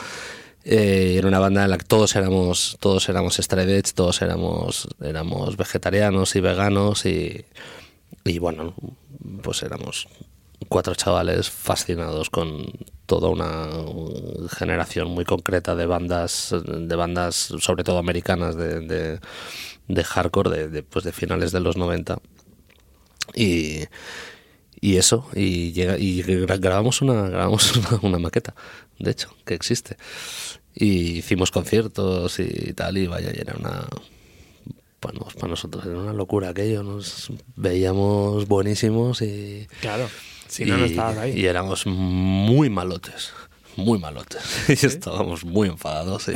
Eh, 0.70 1.16
era 1.18 1.30
una 1.30 1.40
banda 1.40 1.64
en 1.64 1.70
la 1.70 1.78
que 1.78 1.86
todos 1.86 2.16
éramos 2.18 2.78
todos 2.82 3.08
éramos 3.08 3.40
edge 3.40 3.94
todos 3.94 4.22
éramos 4.22 4.90
éramos 5.02 5.56
vegetarianos 5.56 6.36
y 6.36 6.42
veganos 6.42 7.06
y 7.06 7.46
y 8.26 8.40
bueno 8.40 8.74
pues 9.44 9.64
éramos 9.64 10.10
cuatro 10.68 10.94
chavales 10.96 11.50
fascinados 11.50 12.30
con 12.30 12.66
toda 13.06 13.30
una 13.30 13.70
generación 14.50 15.08
muy 15.08 15.24
concreta 15.24 15.74
de 15.76 15.86
bandas 15.86 16.54
de 16.66 16.96
bandas 16.98 17.54
sobre 17.60 17.86
todo 17.86 17.98
americanas 17.98 18.58
de, 18.58 18.82
de, 18.82 19.20
de 19.88 20.04
hardcore 20.04 20.50
de, 20.50 20.68
de, 20.68 20.84
pues 20.84 21.06
de 21.06 21.14
finales 21.14 21.54
de 21.54 21.62
los 21.62 21.78
90 21.78 22.20
y 23.36 23.86
y 24.80 24.98
eso 24.98 25.28
y 25.34 25.72
llega 25.74 25.98
y 25.98 26.24
gra- 26.24 26.60
grabamos 26.60 27.02
una 27.02 27.30
grabamos 27.30 27.76
una, 27.78 28.00
una 28.02 28.20
maqueta 28.20 28.54
de 29.00 29.12
hecho 29.12 29.30
que 29.46 29.54
existe 29.54 29.98
y 30.76 31.18
hicimos 31.18 31.52
conciertos 31.52 32.40
y 32.40 32.74
tal 32.74 32.98
y 32.98 33.08
vaya 33.08 33.32
era 33.32 33.56
una 33.58 33.88
bueno, 35.02 35.20
pues 35.22 35.36
para 35.36 35.48
nosotros 35.50 35.86
era 35.86 35.98
una 35.98 36.14
locura 36.14 36.50
aquello 36.50 36.84
nos 36.84 37.30
veíamos 37.56 38.48
buenísimos 38.48 39.22
y 39.22 39.68
Claro. 39.82 40.10
Si 40.48 40.66
no, 40.66 40.78
no 40.78 40.86
y- 40.86 40.90
estabas 40.92 41.18
ahí. 41.18 41.40
Y 41.40 41.46
éramos 41.46 41.86
muy 41.86 42.70
malotes. 42.70 43.32
Muy 43.76 44.00
malotes. 44.00 44.42
Y 44.70 44.86
estábamos 44.86 45.44
muy 45.44 45.68
enfadados. 45.68 46.30
Y, 46.30 46.32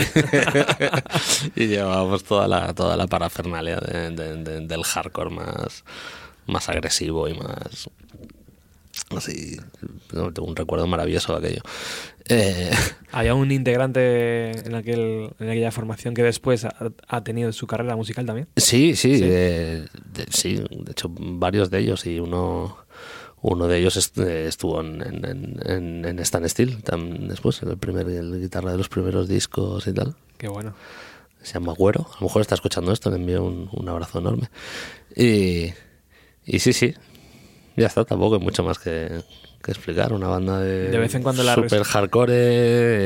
y 1.56 1.68
llevábamos 1.68 2.24
toda 2.24 2.48
la, 2.48 2.74
toda 2.74 2.98
la 2.98 3.08
parafernalia 3.08 3.78
de- 3.78 4.12
de- 4.12 4.44
de- 4.44 4.62
del 4.68 4.84
hardcore 4.84 5.30
más, 5.30 5.84
más 6.46 6.70
agresivo 6.70 7.28
y 7.30 7.34
más. 7.34 7.90
Así. 9.16 9.58
Tengo 10.10 10.32
un 10.48 10.56
recuerdo 10.56 10.88
maravilloso 10.88 11.38
de 11.40 11.48
aquello. 11.48 11.62
Eh, 12.30 12.72
Había 13.12 13.36
un 13.36 13.52
integrante 13.52 14.52
en, 14.66 14.76
aquel, 14.76 15.32
en 15.40 15.50
aquella 15.50 15.72
formación 15.72 16.14
que 16.14 16.24
después 16.24 16.64
ha, 16.66 16.74
ha 17.08 17.24
tenido 17.24 17.52
su 17.52 17.68
carrera 17.68 17.96
musical 17.96 18.26
también. 18.26 18.48
Sí, 18.56 18.96
sí, 18.96 19.18
Sí. 19.18 19.24
eh, 19.26 19.86
de, 20.14 20.26
sí, 20.32 20.56
de 20.70 20.92
hecho 20.92 21.10
varios 21.12 21.70
de 21.70 21.80
ellos 21.80 22.06
y 22.06 22.20
uno 22.20 22.78
uno 23.44 23.68
de 23.68 23.80
ellos 23.80 23.98
est- 23.98 24.20
estuvo 24.20 24.80
en, 24.82 25.02
en, 25.02 25.60
en, 25.66 26.06
en- 26.06 26.20
Stan 26.20 26.48
Steel 26.48 26.84
tam- 26.84 27.28
después, 27.28 27.62
el 27.64 27.76
primer 27.78 28.08
el 28.08 28.40
guitarra 28.40 28.72
de 28.72 28.78
los 28.78 28.88
primeros 28.88 29.28
discos 29.28 29.88
y 29.88 29.94
tal. 29.94 30.16
Qué 30.38 30.48
bueno. 30.48 30.74
Se 31.42 31.56
llama 31.56 31.74
Güero, 31.74 32.02
a 32.12 32.20
lo 32.22 32.28
mejor 32.28 32.42
está 32.44 32.54
escuchando 32.54 32.94
esto, 32.94 33.10
le 33.10 33.16
envío 33.16 33.44
un, 33.44 33.68
un 33.74 33.90
abrazo 33.90 34.20
enorme. 34.20 34.50
Y, 35.16 35.74
y 36.46 36.60
sí, 36.60 36.72
sí, 36.72 36.94
ya 37.78 37.88
está, 37.88 38.04
tampoco 38.06 38.36
hay 38.36 38.42
mucho 38.42 38.64
más 38.64 38.80
que, 38.80 39.22
que 39.64 39.72
explicar. 39.72 40.12
Una 40.14 40.28
banda 40.28 40.60
de, 40.60 40.90
De 40.90 40.98
vez 40.98 41.14
en 41.16 41.24
cuando 41.24 41.44
la 41.44 41.56
super 41.56 41.84
hardcore 41.84 42.34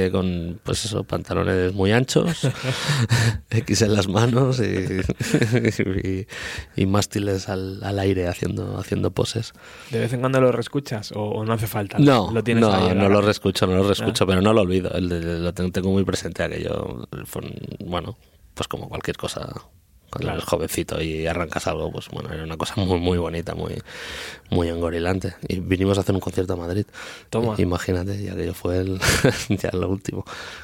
eh, 0.07 0.11
con 0.11 0.59
pues 0.63 0.85
eso, 0.85 1.03
pantalones 1.03 1.73
muy 1.73 1.91
anchos, 1.91 2.47
X 3.49 3.81
en 3.83 3.93
las 3.93 4.07
manos 4.07 4.59
y, 4.59 5.01
y, 6.03 6.27
y 6.81 6.85
mástiles 6.85 7.49
al, 7.49 7.83
al 7.83 7.99
aire 7.99 8.27
haciendo, 8.27 8.77
haciendo 8.77 9.11
poses. 9.11 9.53
¿De 9.91 9.99
vez 9.99 10.13
en 10.13 10.19
cuando 10.21 10.41
lo 10.41 10.51
reescuchas 10.51 11.11
o, 11.11 11.21
o 11.21 11.45
no 11.45 11.53
hace 11.53 11.67
falta? 11.67 11.97
No, 11.99 12.31
lo 12.31 12.43
tienes 12.43 12.61
no, 12.63 12.73
ahí 12.73 12.95
no 12.95 13.09
lo 13.09 13.21
reescucho, 13.21 13.67
no 13.67 13.75
lo 13.75 13.83
reescucho, 13.87 14.23
Ah. 14.23 14.27
pero 14.27 14.41
no 14.41 14.53
lo 14.53 14.61
olvido. 14.61 14.91
El 14.91 15.09
de- 15.09 15.39
lo 15.39 15.53
tengo, 15.53 15.91
muy 15.91 16.03
presente 16.03 16.43
aquello. 16.43 17.07
Fue 17.25 17.41
bueno, 17.79 18.17
pues 18.53 18.67
como 18.67 18.87
cualquier 18.89 19.17
cosa. 19.17 19.47
Cuando 20.15 20.27
Claro. 20.27 20.37
eres 20.37 20.49
jovencito 20.49 21.01
y 21.01 21.27
arrancas 21.27 21.67
algo, 21.67 21.91
pues 21.91 22.07
bueno, 22.09 22.31
era 22.31 22.43
una 22.43 22.55
cosa 22.55 22.73
muy, 22.77 22.99
muy 22.99 23.17
bonita, 23.17 23.53
muy, 23.53 23.81
muy 24.49 24.69
engorilante. 24.69 25.35
Y 25.47 25.59
vinimos 25.59 25.97
a 25.97 26.01
hacer 26.01 26.15
un 26.15 26.21
concierto 26.21 26.53
a 26.53 26.55
Madrid. 26.55 26.85
Toma. 27.29 27.55
Imagínate, 27.57 28.15
y 28.21 28.29
aquello 28.29 28.53
fue 28.53 28.77
el, 28.77 28.99
ya 29.49 29.71
lo 29.73 29.89
último. 29.89 30.23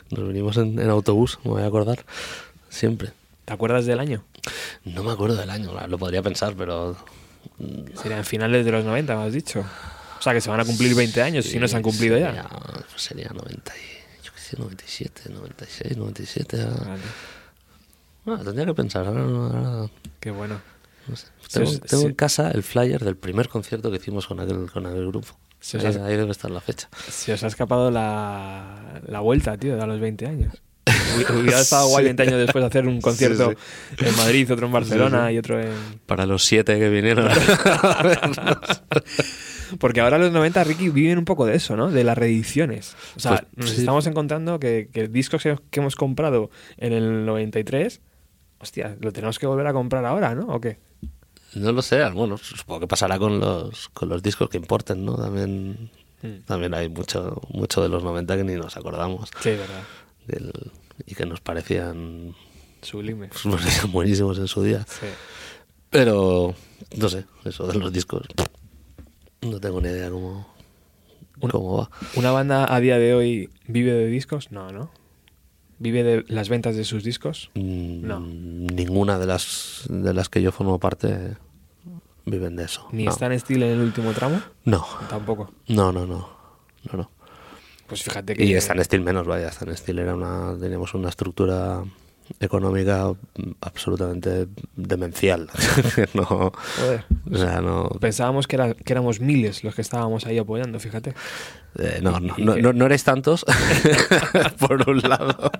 Nos 0.10 0.26
vinimos 0.28 0.56
en, 0.56 0.80
en 0.80 0.90
autobús, 0.90 1.38
me 1.44 1.52
voy 1.52 1.64
a 1.64 1.66
acordar, 1.66 2.06
siempre. 2.70 3.12
¿Te 3.44 3.52
acuerdas 3.54 3.86
del 3.86 4.00
año? 4.00 4.24
No 4.86 5.04
me 5.04 5.12
acuerdo 5.12 5.36
del 5.36 5.50
año, 5.50 5.74
lo 5.88 5.98
podría 5.98 6.22
pensar, 6.22 6.54
pero 6.58 6.96
Sería 8.02 8.18
en 8.20 8.26
finales 8.26 8.64
de 8.66 8.72
los 8.72 8.86
90, 8.86 9.16
me 9.18 9.24
has 9.26 9.34
dicho. 9.34 9.60
O 10.20 10.22
sea, 10.22 10.34
que 10.34 10.40
se 10.42 10.50
van 10.50 10.60
a 10.62 10.66
cumplir 10.66 10.96
20 10.96 11.22
años, 11.22 11.46
si 11.46 11.60
no 11.60 11.68
se 11.68 11.76
han 11.76 11.82
cumplido 11.82 12.16
sería, 12.16 12.44
ya. 12.44 12.50
pues 12.90 13.02
sería 13.02 13.30
90 13.34 13.74
y, 13.76 14.24
yo 14.24 14.32
qué 14.34 14.40
sé, 14.40 14.56
97, 14.58 15.22
96, 15.34 15.98
97. 15.98 16.58
ah. 16.62 16.66
Vale, 16.88 17.02
Ah, 18.26 18.40
tendría 18.44 18.66
que 18.66 18.74
pensar, 18.74 19.06
ahora, 19.08 19.22
no- 19.24 19.46
ahora 19.46 19.90
Qué 20.20 20.32
bueno. 20.32 20.60
no 21.08 21.16
sé. 21.16 21.28
Tengo, 21.52 21.68
sí, 21.72 21.80
tengo 21.80 22.02
sí. 22.04 22.08
en 22.10 22.14
casa 22.16 22.52
el 22.52 22.64
flyer 22.64 23.04
del 23.04 23.18
primer 23.18 23.50
concierto 23.50 23.90
que 23.92 23.98
hicimos 23.98 24.28
con 24.28 24.40
aquel, 24.40 24.70
con 24.72 24.86
aquel 24.86 25.08
grupo. 25.08 25.30
Sí, 25.60 25.78
ahí, 25.78 25.86
ahí 25.86 26.18
debe 26.18 26.32
estar 26.32 26.50
la 26.50 26.62
fecha. 26.62 26.90
Se 27.10 27.34
os 27.34 27.44
ha 27.44 27.48
escapado 27.48 27.92
la, 27.92 29.02
la 29.06 29.20
vuelta, 29.20 29.58
tío, 29.58 29.82
a 29.82 29.86
los 29.86 30.00
20 30.00 30.26
años. 30.28 30.62
Hubi- 30.86 31.42
Hubiera 31.42 31.60
estado 31.62 31.88
guay 31.90 32.06
20 32.06 32.24
años 32.24 32.40
después 32.40 32.64
hacer 32.66 32.88
un 32.88 33.00
concierto 33.02 33.54
en 34.00 34.18
Madrid, 34.18 34.52
otro 34.52 34.66
en 34.68 34.74
Barcelona 34.74 35.32
y 35.32 35.38
otro 35.38 35.60
en... 35.62 35.70
Para 36.06 36.26
los 36.26 36.44
siete 36.46 36.80
que 36.80 36.90
vinieron. 36.90 37.30
Porque 39.80 40.02
ahora 40.02 40.18
los 40.18 40.32
90, 40.32 40.64
Ricky, 40.66 40.90
viven 40.90 41.18
un 41.18 41.26
poco 41.26 41.46
de 41.46 41.56
eso, 41.56 41.76
¿no? 41.78 41.90
De 41.92 42.04
las 42.04 42.18
reediciones. 42.18 42.96
O 43.16 43.20
sea, 43.20 43.46
Pues, 43.56 43.68
nos 43.70 43.78
estamos 43.80 44.06
encontrando 44.08 44.60
que, 44.60 44.90
que 44.92 45.08
discos 45.08 45.42
que, 45.44 45.58
que 45.70 45.80
hemos 45.80 45.96
comprado 45.96 46.50
en 46.78 46.92
el 46.94 47.26
93, 47.26 48.02
hostia, 48.62 48.96
lo 49.00 49.12
tenemos 49.12 49.40
que 49.40 49.48
volver 49.48 49.68
a 49.68 49.74
comprar 49.74 50.06
ahora, 50.06 50.36
¿no? 50.36 50.48
¿O 50.48 50.62
qué? 50.62 50.78
no 51.56 51.72
lo 51.74 51.82
sé, 51.82 52.10
bueno, 52.12 52.38
supongo 52.38 52.80
que 52.82 52.88
pasará 52.88 53.20
con 53.20 53.38
los, 53.40 53.90
con 53.90 54.08
los 54.08 54.24
discos 54.24 54.48
que 54.50 54.58
importen, 54.58 55.04
¿no? 55.04 55.16
También, 55.16 55.90
Mm. 56.24 56.44
también 56.46 56.74
hay 56.76 56.88
mucho, 56.88 57.42
mucho 57.50 57.82
de 57.82 57.90
los 57.90 58.04
90 58.04 58.38
que 58.38 58.44
ni 58.44 58.54
nos 58.54 58.78
acordamos. 58.78 59.30
Sí, 59.42 59.50
verdad. 59.50 59.84
del- 60.28 60.72
y 61.08 61.16
que 61.16 61.26
nos 61.26 61.42
parecían, 61.42 62.36
Sublime. 62.84 63.28
nos 63.46 63.60
parecían 63.60 63.92
buenísimos 63.92 64.38
en 64.38 64.48
su 64.48 64.62
día. 64.64 64.86
Sí. 64.88 65.08
Pero, 65.90 66.54
no 66.96 67.10
sé, 67.10 67.26
eso 67.44 67.66
de 67.68 67.74
los 67.80 67.92
discos. 67.92 68.28
No 69.42 69.60
tengo 69.60 69.82
ni 69.82 69.90
idea 69.90 70.10
cómo, 70.12 70.48
cómo 71.50 71.78
va. 71.80 71.90
¿Una 72.16 72.32
banda 72.32 72.72
a 72.74 72.80
día 72.80 72.98
de 73.00 73.14
hoy 73.16 73.50
vive 73.68 73.92
de 73.92 74.06
discos? 74.08 74.52
No, 74.52 74.72
¿no? 74.72 74.92
¿Vive 75.82 76.04
de 76.04 76.26
las 76.28 76.48
ventas 76.48 76.76
de 76.76 76.84
sus 76.84 77.04
discos? 77.04 77.50
Mm, 77.56 78.06
No. 78.06 78.20
Ninguna 78.20 79.18
de 79.18 79.26
las, 79.26 79.86
de 79.90 80.14
las 80.14 80.30
que 80.30 80.40
yo 80.44 80.52
formo 80.52 80.80
parte 80.80 81.38
viven 82.26 82.56
de 82.56 82.66
eso. 82.66 82.88
¿Ni 82.92 83.06
no. 83.06 83.16
en 83.20 83.32
estilo 83.32 83.66
en 83.66 83.72
el 83.72 83.80
último 83.82 84.12
tramo? 84.12 84.40
No, 84.64 84.86
Tampoco. 85.10 85.52
no, 85.70 85.92
no, 85.92 86.06
no. 86.06 86.30
no, 86.92 86.98
no. 87.00 87.12
Pues 87.88 88.04
fíjate 88.04 88.36
que... 88.36 88.46
Y 88.46 88.54
Stan 88.54 88.82
Steel 88.84 89.02
menos, 89.02 89.26
vaya. 89.26 89.48
Stan 89.48 89.76
Steel 89.76 89.98
era 89.98 90.14
una, 90.14 90.56
teníamos 90.60 90.94
una 90.94 91.10
estructura 91.10 91.84
económica 92.40 93.12
absolutamente 93.62 94.48
demencial. 94.76 95.50
no, 96.14 96.26
Joder. 96.26 97.04
o 97.32 97.38
sea, 97.38 97.62
no, 97.62 97.90
Pensábamos 98.00 98.48
que, 98.48 98.56
era- 98.56 98.74
que 98.74 98.94
éramos 98.94 99.20
miles 99.20 99.64
los 99.64 99.76
que 99.76 99.82
estábamos 99.82 100.26
ahí 100.26 100.38
apoyando, 100.38 100.80
fíjate. 100.80 101.14
Eh, 101.80 102.00
no, 102.02 102.20
no, 102.20 102.34
¿Y 102.38 102.44
no, 102.44 102.56
no, 102.58 102.74
no 102.74 102.86
erais 102.86 103.04
tantos, 103.04 103.46
por 104.60 104.90
un 104.90 105.00
lado. 105.00 105.52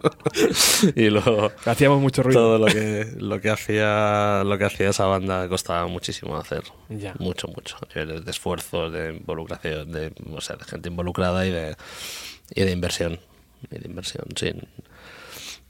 y 0.96 1.10
luego 1.10 1.52
Hacíamos 1.66 2.02
mucho 2.02 2.22
ruido. 2.24 2.40
todo 2.42 2.60
lo 2.60 2.66
que, 2.66 3.14
lo 3.18 3.40
que 3.40 3.50
hacía 3.50 4.44
lo 4.46 4.58
que 4.58 4.66
hacía 4.66 4.90
esa 4.90 5.06
banda 5.06 5.48
costaba 5.48 5.88
muchísimo 5.88 6.36
hacer. 6.36 6.64
Ya. 6.90 7.14
Mucho, 7.20 7.48
mucho. 7.48 7.78
De 7.94 8.30
esfuerzo, 8.30 8.90
de 8.90 9.16
involucración, 9.16 9.92
de, 9.92 10.12
o 10.34 10.42
sea, 10.42 10.58
de 10.58 10.66
gente 10.66 10.90
involucrada 10.90 11.46
y 11.46 11.52
de, 11.52 11.76
y 12.56 12.62
de 12.64 12.72
inversión. 12.72 13.20
Y 13.72 13.78
de 13.80 13.88
inversión 13.88 14.26
sin, 14.36 14.64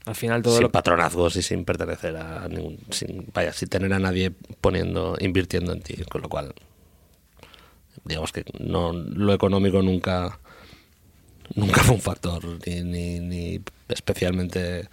Al 0.06 0.14
final 0.16 0.42
todo 0.42 0.54
sin 0.54 0.62
lo 0.64 0.72
patronazgos 0.72 1.36
y 1.36 1.42
sin 1.42 1.64
pertenecer 1.64 2.16
a 2.16 2.48
ningún. 2.48 2.78
Sin, 2.90 3.26
vaya, 3.32 3.52
sin 3.52 3.68
tener 3.68 3.92
a 3.92 3.98
nadie 3.98 4.32
poniendo, 4.60 5.16
invirtiendo 5.20 5.72
en 5.72 5.80
ti. 5.82 5.94
Con 6.10 6.22
lo 6.22 6.28
cual, 6.28 6.54
digamos 8.04 8.32
que 8.32 8.44
no 8.58 8.92
lo 8.92 9.32
económico 9.32 9.80
nunca 9.82 10.38
nunca 11.54 11.82
fue 11.82 11.94
un 11.96 12.00
factor 12.00 12.42
ni, 12.66 12.82
ni, 12.82 13.20
ni 13.20 13.60
especialmente 13.88 14.88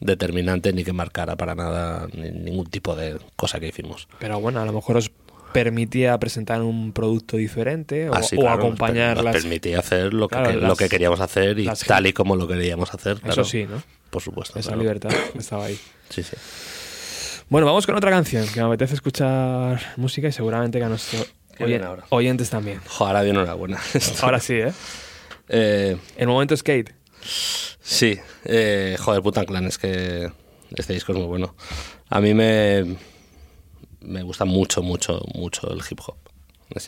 determinante 0.00 0.72
ni 0.72 0.84
que 0.84 0.92
marcara 0.92 1.36
para 1.36 1.54
nada 1.54 2.06
ni- 2.12 2.30
ningún 2.30 2.66
tipo 2.66 2.94
de 2.94 3.18
cosa 3.34 3.58
que 3.60 3.68
hicimos. 3.68 4.06
Pero 4.20 4.38
bueno, 4.40 4.60
a 4.60 4.64
lo 4.66 4.72
mejor 4.72 4.98
os 4.98 5.10
permitía 5.64 6.18
presentar 6.18 6.60
un 6.62 6.92
producto 6.92 7.36
diferente 7.36 8.08
o, 8.10 8.14
Así, 8.14 8.36
o 8.36 8.40
Ah, 8.40 8.42
claro, 8.42 8.58
acompañar 8.58 9.16
nos, 9.16 9.24
las... 9.24 9.36
permitía 9.36 9.78
hacer 9.78 10.12
lo 10.14 10.28
que, 10.28 10.36
Claro, 10.36 10.50
que- 10.50 10.56
las- 10.56 10.68
lo 10.68 10.76
que 10.76 10.88
queríamos 10.88 11.20
hacer 11.20 11.58
y 11.58 11.64
las 11.64 11.80
tal 11.80 12.06
y 12.06 12.12
como 12.12 12.36
lo 12.36 12.46
queríamos 12.46 12.92
hacer. 12.94 13.16
claro. 13.18 13.32
Eso 13.42 13.44
sí, 13.44 13.64
¿no? 13.64 13.82
Por 14.10 14.22
supuesto. 14.22 14.58
Esa 14.58 14.68
claro. 14.70 14.82
libertad 14.82 15.10
estaba 15.38 15.64
ahí. 15.66 15.78
Sí, 16.10 16.22
sí. 16.22 16.36
Bueno, 17.48 17.66
vamos 17.66 17.84
con 17.86 17.96
otra 17.96 18.10
canción 18.10 18.46
que 18.46 18.60
me 18.60 18.66
apetece 18.66 18.94
escuchar 18.94 19.80
música 19.96 20.28
y 20.28 20.32
seguramente 20.32 20.78
que 20.78 20.84
a 20.84 20.88
nuestros 20.88 21.32
¿Qué 21.56 21.64
oyen- 21.64 21.82
oyentes 22.10 22.48
también. 22.50 22.80
Jo, 22.86 23.06
ahora 23.06 23.22
bien, 23.22 23.34
enhorabuena. 23.36 23.78
Ahora 24.22 24.38
sí, 24.40 24.54
¿eh? 24.54 24.72
Eh, 25.48 25.96
El 26.16 26.28
momento 26.28 26.56
skate. 26.56 26.92
Sí, 27.82 28.18
eh, 28.44 28.96
joder, 29.00 29.22
Putan 29.22 29.46
Clan, 29.46 29.64
es 29.66 29.78
que 29.78 30.30
este 30.76 30.92
disco 30.92 31.12
es 31.12 31.18
muy 31.18 31.26
bueno. 31.26 31.54
A 32.08 32.20
mí 32.20 32.34
me, 32.34 32.96
me 34.00 34.22
gusta 34.22 34.44
mucho, 34.44 34.82
mucho, 34.82 35.20
mucho 35.34 35.70
el 35.72 35.80
hip 35.88 36.00
hop. 36.06 36.16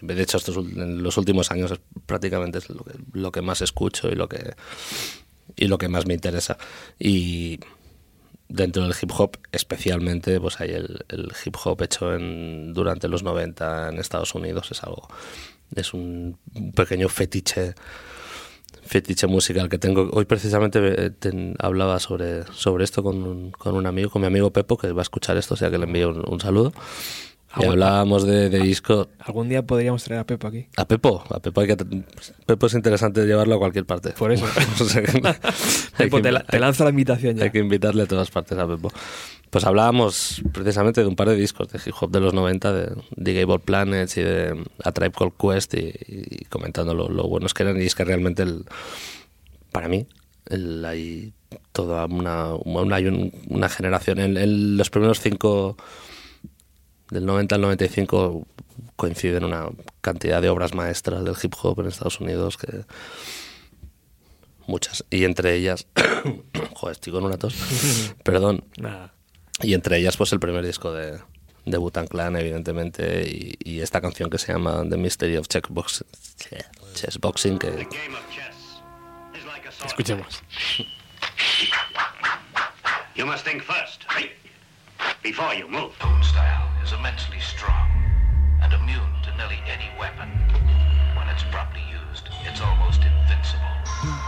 De 0.03 0.23
hecho, 0.23 0.38
estos, 0.38 0.57
en 0.57 1.03
los 1.03 1.16
últimos 1.16 1.51
años 1.51 1.71
es 1.71 1.81
prácticamente 2.07 2.59
es 2.59 2.68
lo 2.68 2.83
que, 2.83 2.94
lo 3.12 3.31
que 3.31 3.42
más 3.42 3.62
escucho 3.62 4.09
y 4.09 4.16
lo 4.16 4.29
que, 4.29 4.55
y 5.57 5.68
lo 5.68 5.79
que 5.79 5.88
más 5.88 6.07
me 6.07 6.14
interesa. 6.14 6.59
Y 6.99 7.61
dentro 8.49 8.83
del 8.83 8.94
hip 9.01 9.12
hop, 9.16 9.38
especialmente, 9.53 10.40
pues 10.40 10.61
hay 10.61 10.71
el, 10.71 11.05
el 11.09 11.33
hip 11.44 11.57
hop 11.64 11.83
hecho 11.83 12.14
en, 12.14 12.75
durante 12.75 13.09
los 13.09 13.23
90 13.23 13.90
en 13.90 13.99
Estados 13.99 14.35
Unidos. 14.35 14.71
Es 14.73 14.83
algo, 14.83 15.09
es 15.75 15.94
un 15.94 16.38
pequeño 16.75 17.09
fetiche 17.09 17.75
fetiche 18.83 19.27
musical 19.27 19.69
que 19.69 19.79
tengo. 19.79 20.09
Hoy 20.12 20.25
precisamente 20.25 20.81
eh, 20.83 21.55
hablaba 21.59 21.99
sobre, 21.99 22.45
sobre 22.53 22.85
esto 22.85 23.03
con 23.03 23.23
un, 23.23 23.51
con 23.51 23.75
un 23.75 23.87
amigo, 23.87 24.11
con 24.11 24.21
mi 24.21 24.27
amigo 24.27 24.53
Pepo, 24.53 24.77
que 24.77 24.93
va 24.93 25.01
a 25.01 25.03
escuchar 25.03 25.37
esto, 25.37 25.55
o 25.55 25.57
sea 25.57 25.71
que 25.71 25.79
le 25.79 25.85
envío 25.85 26.11
un 26.11 26.41
saludo. 26.41 26.73
Y 27.57 27.65
hablábamos 27.65 28.25
de, 28.27 28.51
de 28.51 28.61
disco. 28.61 29.09
Algún 29.19 29.49
día 29.49 29.63
podríamos 29.65 30.05
traer 30.05 30.21
a 30.21 30.27
Pepo 30.27 30.47
aquí. 30.49 30.67
A 30.77 30.87
Pepo, 30.87 31.25
a 31.31 31.41
Pepo, 31.41 31.61
hay 31.63 31.67
que, 31.69 31.77
Pepo 32.47 32.67
es 32.67 32.75
interesante 32.75 33.25
llevarlo 33.25 33.55
a 33.55 33.59
cualquier 33.59 33.87
parte. 33.87 34.11
Por 34.11 34.33
eso. 34.33 34.45
O 34.81 34.85
sea 34.85 35.03
Pepo, 35.97 36.17
que 36.19 36.23
te, 36.23 36.33
la- 36.33 36.45
te 36.45 36.59
lanzo 36.61 36.85
la 36.85 36.91
invitación 36.91 37.37
ya. 37.37 37.45
hay 37.45 37.51
que 37.51 37.59
invitarle 37.59 38.03
a 38.03 38.07
todas 38.07 38.31
partes 38.31 38.59
a 38.59 38.67
Pepo. 38.69 38.91
Pues 39.51 39.65
hablábamos 39.65 40.43
precisamente 40.53 41.01
de 41.01 41.07
un 41.07 41.17
par 41.17 41.31
de 41.31 41.37
discos 41.37 41.69
de 41.69 41.81
hip 41.85 41.95
hop 41.99 42.11
de 42.11 42.21
los 42.21 42.35
90, 42.35 42.71
de 42.73 42.93
The 43.23 43.33
Gable 43.41 43.59
Planets 43.61 44.19
y 44.19 44.23
de 44.23 44.65
A 44.85 44.93
Tribe 44.93 45.13
Called 45.19 45.33
Quest, 45.41 45.73
y, 45.75 45.91
y 46.07 46.45
comentando 46.51 46.95
lo, 46.95 47.09
lo 47.09 47.27
buenos 47.29 47.55
que 47.55 47.63
eran. 47.63 47.81
Y 47.81 47.87
es 47.87 47.95
que 47.95 48.05
realmente, 48.05 48.43
el, 48.43 48.67
para 49.73 49.89
mí, 49.89 50.07
el- 50.51 50.85
hay 50.85 51.33
toda 51.73 52.05
una, 52.05 52.53
una, 52.55 52.99
una 53.49 53.69
generación. 53.71 54.19
En, 54.19 54.37
en 54.37 54.77
los 54.77 54.91
primeros 54.91 55.21
cinco, 55.21 55.79
del 57.11 57.27
90 57.27 57.55
al 57.55 57.61
95, 57.61 58.47
coinciden 58.97 59.44
una 59.44 59.68
cantidad 60.01 60.42
de 60.42 60.49
obras 60.49 60.75
maestras 60.75 61.25
del 61.25 61.35
hip 61.42 61.55
hop 61.62 61.81
en 61.81 61.87
Estados 61.87 62.21
Unidos 62.21 62.57
que. 62.57 62.85
Muchas. 64.66 65.05
Y 65.11 65.25
entre 65.25 65.55
ellas. 65.55 65.87
joder, 66.75 66.92
estoy 66.92 67.12
con 67.12 67.25
una 67.25 67.38
tos. 67.38 67.55
Perdón. 68.23 68.64
Y 69.62 69.75
entre 69.75 69.99
ellas, 69.99 70.16
pues 70.16 70.33
el 70.33 70.40
primer 70.40 70.64
disco 70.64 70.92
de, 70.92 71.18
de 71.64 71.79
Wu-Tang 71.79 72.09
Clan, 72.09 72.37
evidentemente, 72.37 73.29
y, 73.29 73.57
y 73.59 73.81
esta 73.81 74.01
canción 74.01 74.31
que 74.31 74.38
se 74.38 74.53
llama 74.53 74.85
The 74.88 74.97
Mystery 74.97 75.37
of 75.37 75.49
Checkbox, 75.49 76.05
Chessboxing, 76.94 77.59
que 77.59 77.71
game 77.71 78.14
of 78.14 78.29
chess 78.31 78.83
is 79.38 79.44
like 79.47 79.66
a 79.66 79.73
sword. 79.73 79.88
Escuchemos. 79.88 80.42
You 83.14 83.27
must 83.27 83.44
think 83.44 83.62
first, 83.62 84.05
right? 84.14 84.31
Before 85.23 85.55
you 85.55 85.69
move. 85.69 85.93
Own 86.01 86.23
style 86.23 86.71
is 86.83 86.93
immensely 86.93 87.41
strong 87.41 87.91
and 88.63 88.73
immune 88.73 89.13
to 89.25 89.37
nearly 89.37 89.59
any 89.67 89.91
weapon. 89.99 90.29
When 91.17 91.29
it's 91.29 91.45
properly 91.45 91.85
used, 92.11 92.29
it's 92.45 92.61
almost 92.61 93.03
invincible. 93.03 94.28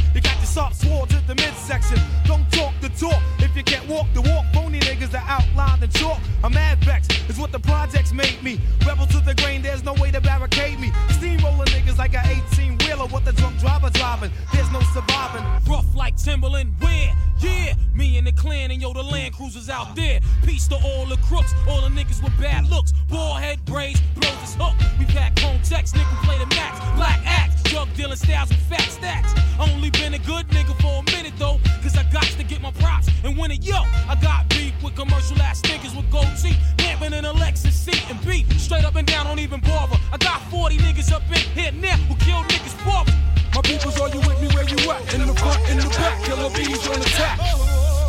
you 0.13 0.21
got 0.21 0.35
your 0.37 0.45
soft 0.45 0.75
swords 0.75 1.13
at 1.13 1.25
the 1.27 1.35
midsection. 1.35 1.97
Don't 2.25 2.49
talk 2.51 2.73
the 2.81 2.89
talk 2.89 3.21
if 3.39 3.55
you 3.55 3.63
can't 3.63 3.87
walk 3.87 4.07
the 4.13 4.21
walk. 4.21 4.45
Phony 4.53 4.79
niggas 4.79 5.11
that 5.11 5.25
outline 5.27 5.79
the 5.79 5.87
chalk. 5.87 6.19
I'm 6.43 6.53
mad 6.53 6.83
vex 6.83 7.07
is 7.29 7.37
what 7.37 7.51
the 7.51 7.59
projects 7.59 8.13
made 8.13 8.41
me. 8.43 8.59
Rebel 8.85 9.07
to 9.07 9.19
the 9.19 9.35
grain, 9.35 9.61
there's 9.61 9.83
no 9.83 9.93
way 9.93 10.11
to 10.11 10.21
barricade 10.21 10.79
me. 10.79 10.91
Steamroller 11.11 11.65
niggas 11.65 11.97
like 11.97 12.13
a 12.13 12.21
18 12.51 12.77
wheeler 12.79 13.05
with 13.07 13.25
the 13.25 13.33
drunk 13.33 13.59
driver 13.59 13.89
driving. 13.89 14.31
There's 14.53 14.71
no 14.71 14.81
surviving. 14.93 15.45
Rough 15.67 15.95
like 15.95 16.15
Timberland, 16.17 16.73
where? 16.79 17.13
Yeah, 17.39 17.73
me 17.95 18.17
and 18.17 18.27
the 18.27 18.31
clan 18.31 18.69
and 18.69 18.79
yo, 18.79 18.93
the 18.93 19.01
Land 19.01 19.33
Cruisers 19.33 19.67
out 19.69 19.95
there. 19.95 20.19
Peace 20.45 20.67
to 20.67 20.75
all 20.75 21.05
the 21.07 21.17
crooks, 21.17 21.55
all 21.67 21.81
the 21.81 21.89
niggas 21.89 22.23
with 22.23 22.37
bad 22.39 22.69
looks. 22.69 22.93
Ball 23.09 23.35
head 23.35 23.65
braids, 23.65 23.99
blows 24.15 24.37
his 24.41 24.55
hook. 24.55 24.75
We 24.99 25.05
pack 25.05 25.39
home 25.39 25.59
checks, 25.63 25.91
nigga 25.91 26.23
play 26.23 26.37
the 26.37 26.45
max. 26.55 26.79
Black 26.95 27.19
axe, 27.25 27.50
drug 27.71 27.87
dealing 27.95 28.17
styles 28.17 28.49
with 28.49 28.59
fat 28.67 28.83
stacks. 28.91 29.31
Only 29.57 29.89
been 29.91 30.13
a 30.13 30.19
good 30.19 30.45
nigga 30.49 30.75
for 30.83 30.99
a 30.99 31.03
minute 31.15 31.33
though, 31.39 31.57
cause 31.81 31.95
I 31.95 32.03
got 32.11 32.27
to 32.27 32.43
get 32.43 32.61
my 32.61 32.71
props 32.71 33.07
and 33.23 33.37
win 33.37 33.51
it. 33.51 33.63
Yo, 33.63 33.79
I 34.11 34.17
got 34.21 34.49
beef 34.49 34.73
with 34.83 34.95
commercial 34.95 35.41
ass 35.41 35.61
niggas 35.61 35.95
with 35.95 36.11
gold 36.11 36.35
teeth, 36.35 36.59
lamping 36.79 37.13
in 37.13 37.23
a 37.23 37.33
Lexus 37.33 37.71
seat 37.71 38.03
and 38.11 38.19
beat. 38.25 38.51
Straight 38.59 38.83
up 38.83 38.95
and 38.95 39.07
down, 39.07 39.25
don't 39.25 39.39
even 39.39 39.61
bother. 39.61 39.97
I 40.11 40.17
got 40.17 40.41
40 40.51 40.77
niggas 40.79 41.13
up 41.13 41.23
in 41.31 41.39
here 41.55 41.71
now 41.71 41.95
who 42.11 42.15
kill 42.15 42.43
niggas 42.51 42.75
for 42.83 43.05
me. 43.07 43.15
my 43.55 43.61
peoples, 43.61 43.99
are 44.01 44.09
you 44.09 44.19
with 44.19 44.39
me 44.41 44.47
where 44.51 44.67
you 44.67 44.91
at? 44.91 45.13
In 45.13 45.25
the 45.25 45.33
front, 45.39 45.63
in 45.69 45.77
the 45.79 45.87
back, 45.95 46.21
killer 46.27 46.51
bees 46.51 46.85
on 46.91 46.99
the 46.99 47.07
attack. 47.07 47.39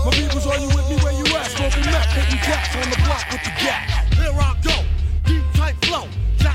My 0.05 0.11
peoples, 0.11 0.47
are 0.47 0.59
you 0.59 0.69
with 0.75 0.91
me 0.91 0.97
where 1.07 1.15
you 1.15 1.27
at? 1.39 1.47
Smoking 1.55 1.87
meth, 1.87 2.11
hitting 2.11 2.43
cats 2.43 2.75
on 2.75 2.91
the 2.91 2.99
block 3.07 3.31
with 3.31 3.45
the 3.47 3.55
gap. 3.63 3.87
Here 4.19 4.35
I 4.35 4.57
go, 4.67 4.75
deep 5.25 5.45
tight 5.55 5.79
flow. 5.87 6.09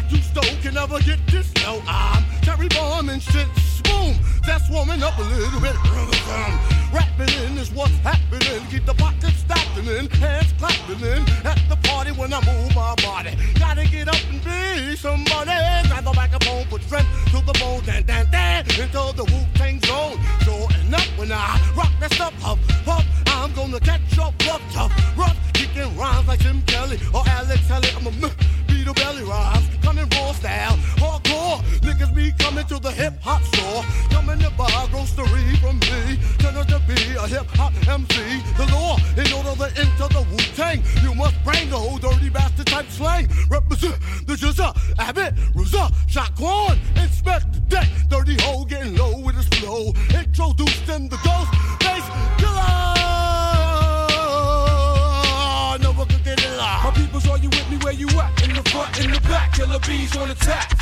You 0.10 0.18
stole 0.18 0.44
can 0.62 0.74
never 0.74 1.00
get 1.00 1.20
this 1.28 1.52
low. 1.66 1.82
I'm 1.88 2.24
Terry 2.42 2.68
Bomb 2.70 3.10
and 3.10 3.22
shit. 3.22 3.48
Boom, 3.84 4.16
that's 4.46 4.70
warming 4.70 5.04
up 5.04 5.18
a 5.18 5.22
little 5.22 5.60
bit. 5.60 5.76
Rapping 6.94 7.34
in 7.44 7.58
is 7.58 7.72
what's 7.72 7.98
happening. 8.00 8.62
Keep 8.70 8.86
the 8.86 8.94
pockets 8.94 9.38
stacking 9.38 9.86
in, 9.86 10.10
hands 10.12 10.54
clapping 10.58 11.00
in. 11.00 11.24
At 11.46 11.60
the 11.70 11.78
party 11.84 12.12
when 12.12 12.34
I 12.34 12.40
move 12.46 12.76
my 12.76 12.96
body. 13.04 13.36
Gotta 13.60 13.88
get 13.88 14.08
up 14.08 14.22
and 14.32 14.44
be 14.44 14.96
somebody. 14.96 15.52
Grab 15.88 16.04
the 16.04 16.14
microphone, 16.14 16.66
put 16.66 16.82
strength 16.84 17.10
to 17.32 17.46
the 17.46 17.54
bone. 17.60 17.84
Dan, 17.86 18.04
dan, 18.06 18.26
dan, 18.32 18.66
into 18.66 19.14
the 19.16 19.26
Wu 19.26 19.40
Tang 19.56 19.80
zone. 19.82 20.18
Sure 20.42 20.68
enough, 20.86 21.08
when 21.18 21.32
I 21.32 21.60
rock 21.76 21.92
that 22.00 22.14
stuff 22.14 22.34
up, 22.46 22.60
up, 22.88 23.04
I'm 23.28 23.54
gonna 23.54 23.80
catch 23.80 24.18
up, 24.20 24.34
rough, 24.48 24.62
tough, 24.74 25.18
rough. 25.18 25.38
Kicking 25.54 25.96
rhymes 25.98 26.28
like 26.28 26.40
Jim 26.40 26.62
Kelly 26.64 27.00
or 27.14 27.24
Alex 27.28 27.68
Kelly. 27.68 27.90
I'm 27.96 28.08
a 28.08 28.12
beat 28.94 29.04
belly 29.04 29.24
rhymes. 29.24 29.68
Coming 29.82 30.08
raw 30.10 30.32
style, 30.34 30.78
hardcore. 30.98 31.62
Niggas 31.82 32.14
be 32.14 32.32
coming 32.40 32.66
to 32.68 32.80
the 32.80 32.92
hip 32.92 33.14
hop 33.22 33.42
store. 33.44 33.84
Coming 34.10 34.40
to 34.40 34.50
buy 34.52 34.88
grocery 34.92 35.56
from 35.58 35.80
me. 35.80 36.20
Turn 36.40 36.56
out 36.56 36.68
to 36.70 36.80
be 36.88 37.16
a 37.16 37.28
hip 37.28 37.48
hop 37.56 37.74
MC. 37.88 38.42
The 38.58 38.66
law, 38.74 38.98
in 39.16 39.32
order 39.34 39.56
to 39.64 39.80
enter 39.80 40.08
the 40.14 40.26
Wu 40.32 40.38
Tang, 40.56 40.84
you 41.02 41.14
must 41.16 41.36
bring 41.44 41.70
the 41.70 41.78
whole 41.78 41.98
dirty 41.98 42.30
bastard 42.30 42.68
type 42.68 42.90
slang. 42.90 43.28
Represent 43.50 43.96
the 44.26 44.34
Jizza, 44.34 44.76
Abbott, 45.00 45.36
Rizza, 45.56 45.92
Shaquan, 46.08 46.78
inspect 47.02 47.54
the 47.54 47.60
deck. 47.62 47.88
Dirty 48.10 48.36
hole 48.42 48.66
getting 48.66 48.96
low 48.96 49.20
with 49.20 49.36
his 49.36 49.48
flow. 49.60 49.94
Introduced 50.10 50.90
in 50.90 51.10
the 51.10 51.18
ghost 51.24 51.52
bass 51.80 52.04
killer. 52.38 52.97
My 56.58 56.92
peoples, 56.96 57.28
are 57.30 57.38
you 57.38 57.50
with 57.50 57.70
me 57.70 57.78
where 57.78 57.94
you 57.94 58.08
at? 58.20 58.44
In 58.44 58.56
the 58.56 58.68
front, 58.72 59.00
in 59.00 59.12
the 59.12 59.22
back, 59.30 59.54
killer 59.54 59.78
bees 59.86 60.18
on 60.18 60.32
attack. 60.32 60.74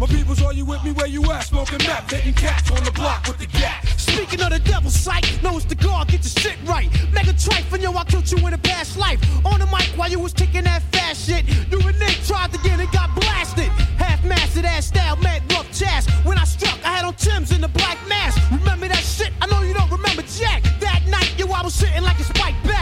My 0.00 0.06
peoples, 0.06 0.42
are 0.42 0.52
you 0.52 0.64
with 0.64 0.82
me 0.82 0.90
where 0.90 1.06
you 1.06 1.22
at? 1.30 1.44
Smoking 1.44 1.78
meth, 1.86 2.10
hitting 2.10 2.34
cats 2.34 2.68
on 2.72 2.82
the 2.82 2.90
block 2.90 3.24
with 3.28 3.38
the 3.38 3.46
gap. 3.46 3.86
Speaking 3.96 4.40
of 4.40 4.50
the 4.50 4.58
devil's 4.58 4.98
sight, 4.98 5.40
know 5.40 5.56
it's 5.56 5.66
the 5.66 5.76
God, 5.76 6.08
get 6.08 6.24
your 6.24 6.34
shit 6.42 6.58
right. 6.66 6.90
Mega 7.12 7.32
trife, 7.32 7.72
and 7.72 7.80
yo, 7.80 7.94
I 7.94 8.02
killed 8.02 8.28
you 8.28 8.44
in 8.44 8.54
a 8.54 8.58
past 8.58 8.96
life. 8.96 9.20
On 9.46 9.60
the 9.60 9.66
mic 9.66 9.86
while 9.94 10.10
you 10.10 10.18
was 10.18 10.32
kicking 10.32 10.64
that 10.64 10.82
fast 10.90 11.28
shit. 11.28 11.46
You 11.70 11.78
and 11.86 11.96
Nick 12.00 12.18
tried 12.26 12.50
to 12.52 12.58
get 12.58 12.80
it, 12.80 12.90
got 12.90 13.14
blasted. 13.14 13.70
Half 14.02 14.24
mastered 14.24 14.64
ass 14.64 14.86
style, 14.86 15.14
mad 15.18 15.42
rough 15.52 15.70
chast. 15.70 16.10
When 16.26 16.38
I 16.38 16.44
struck, 16.44 16.84
I 16.84 16.88
had 16.88 17.04
on 17.04 17.14
Tim's 17.14 17.52
in 17.52 17.60
the 17.60 17.68
black 17.68 17.98
mask. 18.08 18.40
Remember 18.50 18.88
that 18.88 19.04
shit? 19.04 19.32
I 19.40 19.46
know 19.46 19.62
you 19.62 19.74
don't 19.74 19.92
remember 19.92 20.22
Jack. 20.22 20.64
That 20.80 21.06
night, 21.06 21.38
yo, 21.38 21.46
I 21.52 21.62
was 21.62 21.72
sitting 21.72 22.02
like 22.02 22.18
a 22.18 22.24
spike 22.24 22.56
bat. 22.64 22.73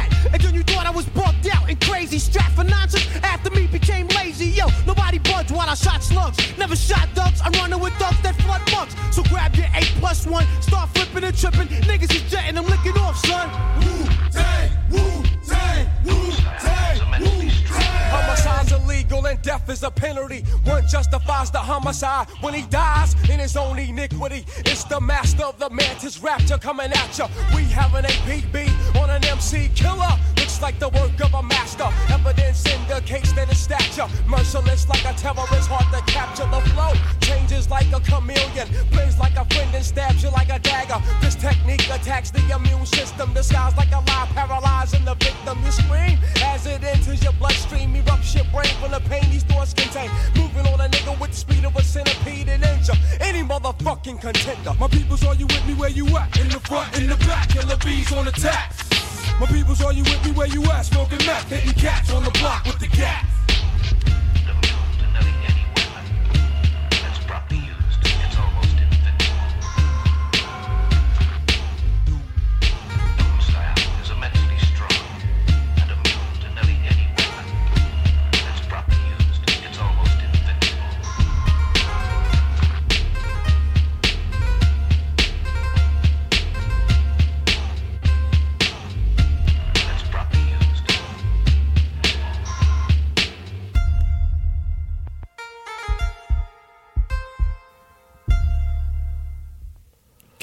Crazy. 1.76 2.18
Strapped 2.18 2.54
for 2.54 2.64
nonsense 2.64 3.06
after 3.22 3.50
me 3.50 3.66
became 3.66 4.06
lazy. 4.08 4.46
Yo, 4.46 4.66
nobody 4.86 5.18
budged 5.18 5.50
while 5.50 5.68
I 5.68 5.74
shot 5.74 6.02
slugs. 6.02 6.38
Never 6.58 6.76
shot 6.76 7.08
ducks, 7.14 7.40
I'm 7.44 7.52
running 7.52 7.80
with 7.80 7.96
ducks 7.98 8.20
that 8.22 8.34
flood 8.42 8.62
mugs. 8.72 8.94
So 9.14 9.22
grab 9.24 9.54
your 9.54 9.66
8 9.74 9.84
plus 10.00 10.26
1, 10.26 10.46
start 10.60 10.90
flipping 10.90 11.24
and 11.24 11.36
tripping. 11.36 11.68
Niggas 11.68 12.14
is 12.14 12.30
jetting, 12.30 12.58
I'm 12.58 12.66
licking 12.66 12.96
off, 12.98 13.16
son. 13.26 13.48
Wu-Tang, 13.80 14.70
Wu-Tang, 14.90 15.11
Style 15.11 15.11
and 19.20 19.42
death 19.42 19.68
is 19.68 19.82
a 19.82 19.90
penalty. 19.90 20.40
One 20.64 20.86
justifies 20.88 21.50
the 21.50 21.58
homicide 21.58 22.28
when 22.40 22.54
he 22.54 22.62
dies 22.62 23.14
in 23.28 23.38
his 23.38 23.56
own 23.56 23.78
iniquity. 23.78 24.46
It's 24.58 24.84
the 24.84 25.00
master 25.00 25.44
of 25.44 25.58
the 25.58 25.68
mantis 25.70 26.22
rapture 26.22 26.56
coming 26.56 26.90
at 26.92 27.18
ya. 27.18 27.28
We 27.54 27.64
have 27.64 27.94
an 27.94 28.04
APB 28.04 28.70
on 29.00 29.10
an 29.10 29.24
MC 29.24 29.70
killer. 29.74 30.18
Looks 30.38 30.62
like 30.62 30.78
the 30.78 30.88
work 30.88 31.20
of 31.20 31.34
a 31.34 31.42
master. 31.42 31.88
Evidence 32.08 32.64
indicates 32.66 33.32
that 33.34 33.48
his 33.48 33.58
stature 33.58 34.08
merciless 34.26 34.88
like 34.88 35.04
a 35.04 35.12
terrorist, 35.12 35.68
hard 35.68 35.88
to 35.92 36.12
capture 36.12 36.48
the 36.48 36.60
flow. 36.70 36.92
Changes 37.20 37.68
like 37.68 37.92
a 37.92 38.00
chameleon, 38.00 38.68
blends 38.90 39.18
like 39.18 39.36
a 39.36 39.44
friend 39.54 39.74
and 39.74 39.84
stabs 39.84 40.22
you 40.22 40.30
like 40.30 40.48
a 40.48 40.58
dagger. 40.58 41.00
This 41.20 41.34
technique 41.34 41.86
attacks 41.90 42.30
the 42.30 42.40
immune 42.54 42.86
system, 42.86 43.34
disguised 43.34 43.76
like 43.76 43.92
a 43.92 44.00
lie, 44.08 44.28
paralyzing 44.34 45.04
the 45.04 45.14
victim. 45.14 45.58
You 45.64 45.72
scream 45.72 46.18
as 46.42 46.66
it 46.66 46.82
enters 46.82 47.22
your 47.22 47.34
bloodstream, 47.34 47.94
erupts 47.94 48.34
your 48.34 48.44
brain 48.52 48.72
from 48.80 48.92
the 48.92 49.01
pain 49.09 49.28
these 49.30 49.44
thoughts 49.44 49.74
contain. 49.74 50.11
Moving 50.36 50.66
on 50.72 50.80
a 50.80 50.88
nigga 50.88 51.18
with 51.20 51.30
the 51.30 51.36
speed 51.36 51.64
of 51.64 51.76
a 51.76 51.82
centipede 51.82 52.48
and 52.48 52.64
injure 52.64 52.94
any 53.20 53.42
motherfucking 53.42 54.20
contender. 54.20 54.74
My 54.78 54.88
peoples, 54.88 55.24
are 55.24 55.34
you 55.34 55.46
with 55.46 55.66
me 55.66 55.74
where 55.74 55.90
you 55.90 56.07
at? 56.16 56.38
In 56.38 56.48
the 56.48 56.61
front, 56.61 56.98
in 56.98 57.09
the 57.09 57.16
back, 57.26 57.48
killer 57.48 57.76
bees 57.84 58.12
on 58.12 58.28
attack. 58.28 58.74
My 59.40 59.46
peoples, 59.46 59.82
are 59.82 59.92
you 59.92 60.03
with 60.05 60.24
me 60.24 60.32
where 60.32 60.48
you 60.48 60.62
at? 60.64 60.82
Smoking 60.82 61.24
meth, 61.26 61.48
hitting 61.48 61.72
cats 61.72 62.12
on 62.12 62.24
the 62.24 62.30
block 62.32 62.64
with 62.64 62.78
the 62.78 62.88
gas. 62.88 63.32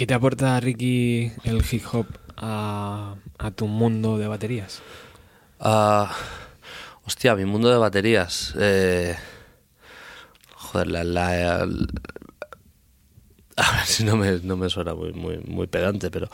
Te 0.10 0.16
aporta, 0.16 0.60
Ricky, 0.60 1.32
el 1.44 1.64
hip 1.72 1.84
hop 1.94 2.08
a, 2.36 3.14
tu 3.56 3.68
mundo 3.68 4.18
de 4.18 4.28
baterías? 4.28 4.82
Ah, 5.60 6.12
hostia, 7.06 7.36
mi 7.36 7.46
mundo 7.46 7.70
de 7.70 7.78
baterías. 7.78 8.56
eh, 8.58 9.16
joder, 10.56 10.88
la, 10.88 11.04
la- 11.04 11.60
el- 11.62 11.90
a 13.56 13.72
ver 13.72 13.86
si 13.86 14.04
no 14.04 14.18
me, 14.18 14.40
no 14.40 14.58
me 14.58 14.72
suena 14.72 14.96
muy, 14.96 15.14
muy, 15.14 15.38
muy 15.46 15.68
pedante, 15.68 16.10
pero 16.10 16.28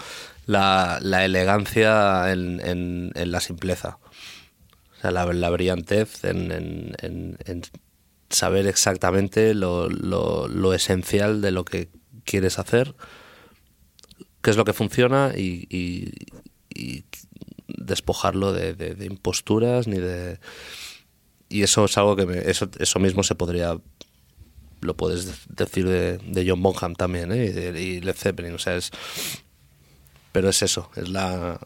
la, 0.45 0.99
la 1.01 1.25
elegancia 1.25 2.31
en, 2.31 3.11
la 3.13 3.41
simpleza. 3.41 3.97
O 4.97 5.01
sea, 5.01 5.11
la, 5.11 5.25
la 5.33 5.49
brillantez 5.49 6.23
en, 6.23 6.95
saber 8.29 8.67
exactamente 8.67 9.53
lo 9.53 10.73
esencial 10.73 11.41
de 11.41 11.51
lo 11.51 11.65
que 11.65 11.89
quieres 12.23 12.57
hacer, 12.57 12.95
qué 14.45 14.51
es 14.51 14.57
lo 14.57 14.63
que 14.65 14.73
funciona 14.73 15.33
y, 15.35 15.65
despojarlo 17.67 18.53
de, 18.53 18.75
imposturas 19.07 19.87
ni 19.87 19.97
de 19.97 20.39
y 21.49 21.63
eso 21.63 21.85
es 21.85 21.97
algo 21.97 22.15
que 22.15 22.27
me, 22.27 22.37
eso 22.49 22.69
eso 22.77 22.99
mismo 22.99 23.23
se 23.23 23.33
podría 23.33 23.75
lo 24.81 24.93
puedes 24.95 25.25
de- 25.25 25.33
decir 25.65 25.87
de, 25.87 26.17
de 26.19 26.47
John 26.47 26.61
Bonham 26.61 26.93
también 26.93 27.31
¿eh? 27.31 27.45
y, 27.45 27.49
de- 27.49 27.81
y 27.81 28.01
Led 28.01 28.15
Zeppelin 28.15 28.53
o 28.53 28.59
sea 28.59 28.75
es 28.75 28.91
pero 30.31 30.49
es 30.49 30.61
eso 30.61 30.91
es 30.95 31.09
la 31.09 31.59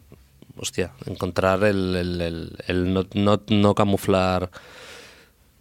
hostia 0.56 0.94
encontrar 1.06 1.64
el, 1.66 1.96
el- 1.98 2.22
el- 2.22 2.58
el 2.68 2.94
no, 2.94 3.06
no, 3.14 3.42
no 3.50 3.76
camuflar 3.76 4.52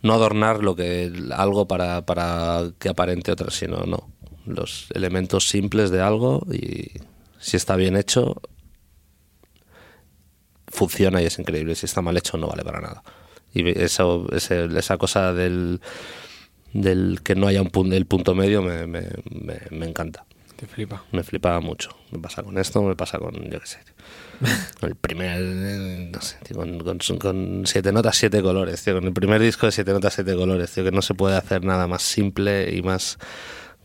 no 0.02 0.12
adornar 0.14 0.62
lo 0.62 0.76
que 0.76 1.12
algo 1.34 1.66
para, 1.66 2.06
para 2.06 2.70
que 2.78 2.88
aparente 2.88 3.32
otra 3.32 3.50
sino 3.50 3.78
no 3.86 4.08
los 4.48 4.86
elementos 4.94 5.48
simples 5.48 5.90
de 5.90 6.00
algo 6.00 6.46
y 6.52 6.90
si 7.38 7.56
está 7.56 7.76
bien 7.76 7.96
hecho 7.96 8.40
funciona 10.66 11.22
y 11.22 11.26
es 11.26 11.38
increíble. 11.38 11.74
Si 11.74 11.86
está 11.86 12.02
mal 12.02 12.16
hecho, 12.16 12.36
no 12.36 12.46
vale 12.48 12.64
para 12.64 12.80
nada. 12.80 13.02
Y 13.54 13.66
eso, 13.80 14.26
ese- 14.32 14.66
esa 14.78 14.98
cosa 14.98 15.32
del, 15.32 15.80
del 16.72 17.20
que 17.22 17.34
no 17.34 17.46
haya 17.46 17.62
un 17.62 17.70
punto, 17.70 17.96
el 17.96 18.06
punto 18.06 18.34
medio 18.34 18.62
me, 18.62 18.86
me, 18.86 19.08
me, 19.30 19.58
me 19.70 19.86
encanta. 19.86 20.24
Te 20.56 20.66
flipa. 20.66 21.04
Me 21.12 21.22
flipa 21.22 21.58
mucho. 21.60 21.90
Me 22.10 22.18
pasa 22.18 22.42
con 22.42 22.58
esto, 22.58 22.82
me 22.82 22.96
pasa 22.96 23.18
con, 23.18 23.32
yo 23.48 23.60
qué 23.60 23.66
sé, 23.66 23.78
el 24.86 24.96
primer, 24.96 25.40
no 25.40 26.20
sé, 26.20 26.36
tío, 26.46 26.56
con, 26.56 26.78
con, 26.80 26.98
con 27.18 27.62
siete 27.64 27.92
notas, 27.92 28.16
siete 28.16 28.42
colores, 28.42 28.82
tío, 28.82 28.94
con 28.94 29.04
el 29.04 29.12
primer 29.12 29.40
disco 29.40 29.66
de 29.66 29.72
siete 29.72 29.92
notas, 29.92 30.14
siete 30.14 30.34
colores, 30.34 30.72
tío, 30.72 30.82
que 30.84 30.90
no 30.90 31.00
se 31.02 31.14
puede 31.14 31.36
hacer 31.36 31.64
nada 31.64 31.86
más 31.86 32.02
simple 32.02 32.74
y 32.74 32.82
más 32.82 33.18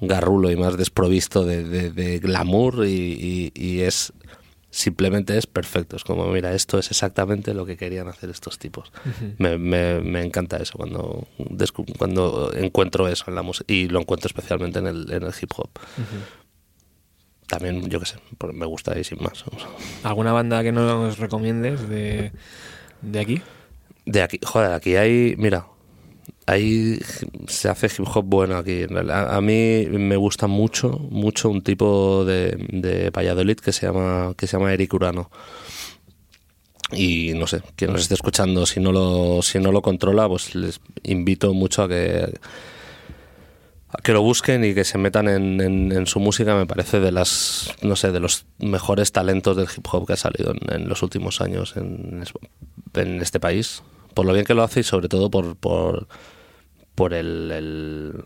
garrulo 0.08 0.52
y 0.52 0.56
más 0.56 0.78
desprovisto 0.78 1.44
de, 1.46 1.64
de- 1.64 1.92
de 1.92 2.20
glamour 2.20 2.86
y, 2.86 2.92
y- 2.92 3.52
y 3.56 3.82
es 3.82 4.14
simplemente 4.70 5.38
es 5.38 5.46
perfecto. 5.46 5.96
Es 5.96 6.04
como, 6.04 6.26
mira, 6.32 6.54
esto 6.54 6.80
es 6.80 6.90
exactamente 6.90 7.54
lo 7.54 7.66
que 7.66 7.78
querían 7.78 8.08
hacer 8.08 8.30
estos 8.32 8.58
tipos. 8.58 8.92
me, 9.38 9.58
me- 9.60 10.00
me 10.02 10.24
encanta 10.24 10.58
eso 10.58 10.78
cuando, 10.78 11.28
cuando 11.98 12.52
encuentro 12.56 13.08
eso 13.08 13.26
en 13.28 13.36
la 13.36 13.44
música 13.44 13.72
y 13.72 13.88
lo 13.88 14.00
encuentro 14.00 14.28
especialmente 14.28 14.80
en 14.80 14.88
el, 14.88 15.12
en 15.12 15.24
el 15.24 15.34
hip 15.40 15.52
hop. 15.58 15.70
También, 17.48 17.88
yo 17.90 18.00
qué 18.00 18.06
sé, 18.08 18.16
me 18.54 18.66
gusta 18.66 18.98
y 18.98 19.04
sin 19.04 19.22
más. 19.22 19.44
¿Alguna 20.04 20.32
banda 20.32 20.64
que 20.64 20.72
nos 20.72 21.20
recomiendes 21.20 21.88
de, 21.88 22.32
de 23.02 23.20
aquí? 23.20 23.42
De 24.06 24.22
aquí, 24.24 24.40
joder, 24.44 24.72
aquí 24.72 24.96
hay, 24.96 25.36
mira, 25.38 25.68
ahí 26.46 27.00
se 27.48 27.70
hace 27.70 27.88
hip 27.88 28.08
hop 28.14 28.26
bueno 28.26 28.58
aquí. 28.58 28.86
A, 29.12 29.36
a 29.38 29.42
mí 29.42 29.86
me 29.90 30.16
gusta 30.18 30.48
mucho, 30.48 30.90
mucho 31.10 31.50
un 31.50 31.62
tipo 31.62 32.26
de, 32.26 32.58
de 32.72 33.10
Valladolid 33.10 33.58
que 33.58 33.72
se 33.72 33.86
llama, 33.88 34.34
que 34.38 34.48
se 34.48 34.58
llama 34.58 34.74
Eric 34.74 34.94
Urano. 34.94 35.30
Y 36.92 37.34
no 37.34 37.48
sé, 37.48 37.62
quien 37.76 37.92
nos 37.92 38.02
esté 38.02 38.14
escuchando, 38.14 38.66
si 38.66 38.80
no 38.80 38.92
lo, 38.92 39.42
si 39.42 39.58
no 39.60 39.72
lo 39.72 39.82
controla, 39.82 40.28
pues 40.28 40.54
les 40.54 40.80
invito 41.04 41.54
mucho 41.54 41.84
a 41.84 41.88
que 41.88 42.34
a 43.90 44.02
que 44.02 44.12
lo 44.12 44.22
busquen 44.24 44.64
y 44.66 44.74
que 44.74 44.84
se 44.84 44.98
metan 44.98 45.28
en, 45.28 45.62
en- 45.62 45.92
en 45.92 46.08
su 46.08 46.20
música 46.20 46.56
me 46.56 46.66
parece 46.66 47.00
de 47.00 47.12
las 47.12 47.74
no 47.84 47.96
sé 47.96 48.12
de 48.12 48.20
los 48.20 48.46
mejores 48.58 49.12
talentos 49.12 49.56
del 49.56 49.68
hip 49.76 49.86
hop 49.92 50.08
que 50.08 50.14
ha 50.14 50.18
salido 50.18 50.52
en, 50.52 50.82
en 50.82 50.90
los 50.90 51.04
últimos 51.04 51.42
años 51.42 51.76
en 51.76 52.24
este 53.22 53.40
país 53.40 53.84
por 54.16 54.26
lo 54.26 54.34
bien 54.34 54.46
que 54.46 54.56
lo 54.56 54.64
hace 54.64 54.80
y 54.80 54.84
sobre 54.84 55.10
todo 55.10 55.30
por 55.30 55.56
por, 55.56 56.08
por 56.96 57.14
el, 57.14 57.52
el- 57.52 58.24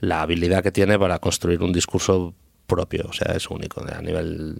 la 0.00 0.22
habilidad 0.22 0.62
que 0.62 0.72
tiene 0.72 0.98
para 0.98 1.18
construir 1.18 1.62
un 1.62 1.72
discurso 1.72 2.34
propio 2.66 3.06
o 3.08 3.12
sea 3.12 3.34
es 3.34 3.50
único 3.50 3.84
a 3.84 4.00
nivel 4.00 4.58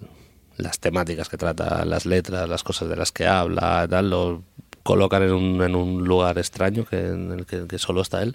las 0.57 0.81
temáticas 0.81 1.29
que 1.29 1.37
trata 1.39 1.85
las 1.85 2.05
letras 2.05 2.49
las 2.49 2.63
cosas 2.63 2.89
de 2.89 2.97
las 2.97 3.13
que 3.13 3.27
habla 3.27 3.87
tal 3.89 4.11
lo 4.11 4.43
colocan 4.83 5.23
en 5.23 5.33
un, 5.33 5.63
en 5.63 5.75
un 5.75 6.05
lugar 6.05 6.39
extraño 6.39 6.85
que, 6.85 6.99
en 7.09 7.33
el 7.33 7.47
que, 7.47 7.67
que 7.67 7.79
solo 7.79 8.01
está 8.03 8.23
él 8.23 8.35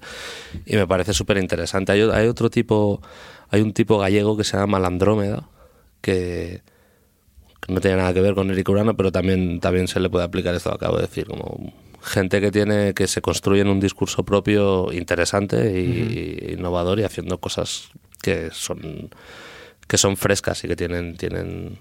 y 0.65 0.75
me 0.75 0.87
parece 0.87 1.13
súper 1.13 1.37
interesante. 1.37 1.91
Hay, 1.91 2.01
hay 2.01 2.27
otro 2.27 2.49
tipo, 2.49 3.01
hay 3.49 3.61
un 3.61 3.73
tipo 3.73 3.97
gallego 3.97 4.37
que 4.37 4.43
se 4.43 4.55
llama 4.55 4.77
Malandrómeda, 4.77 5.49
que, 6.01 6.61
no 7.67 7.81
tiene 7.81 7.97
nada 7.97 8.13
que 8.13 8.21
ver 8.21 8.35
con 8.35 8.51
Eric 8.51 8.69
Urano, 8.69 8.95
pero 8.95 9.11
también, 9.11 9.59
también 9.59 9.87
se 9.87 9.99
le 9.99 10.09
puede 10.09 10.25
aplicar 10.25 10.53
esto 10.53 10.69
que 10.69 10.75
acabo 10.75 10.97
de 10.97 11.03
decir, 11.07 11.25
como 11.25 11.73
gente 12.05 12.39
que 12.39 12.51
tiene 12.51 12.93
que 12.93 13.07
se 13.07 13.21
construye 13.21 13.61
en 13.61 13.67
un 13.67 13.79
discurso 13.79 14.23
propio 14.23 14.91
interesante 14.93 15.57
y 15.81 16.53
innovador 16.53 16.99
y 16.99 17.03
haciendo 17.03 17.39
cosas 17.39 17.89
que 18.21 18.49
son 18.51 19.09
que 19.87 19.97
son 19.97 20.15
frescas 20.17 20.63
y 20.63 20.67
que 20.67 20.75
tienen 20.75 21.17
tienen 21.17 21.79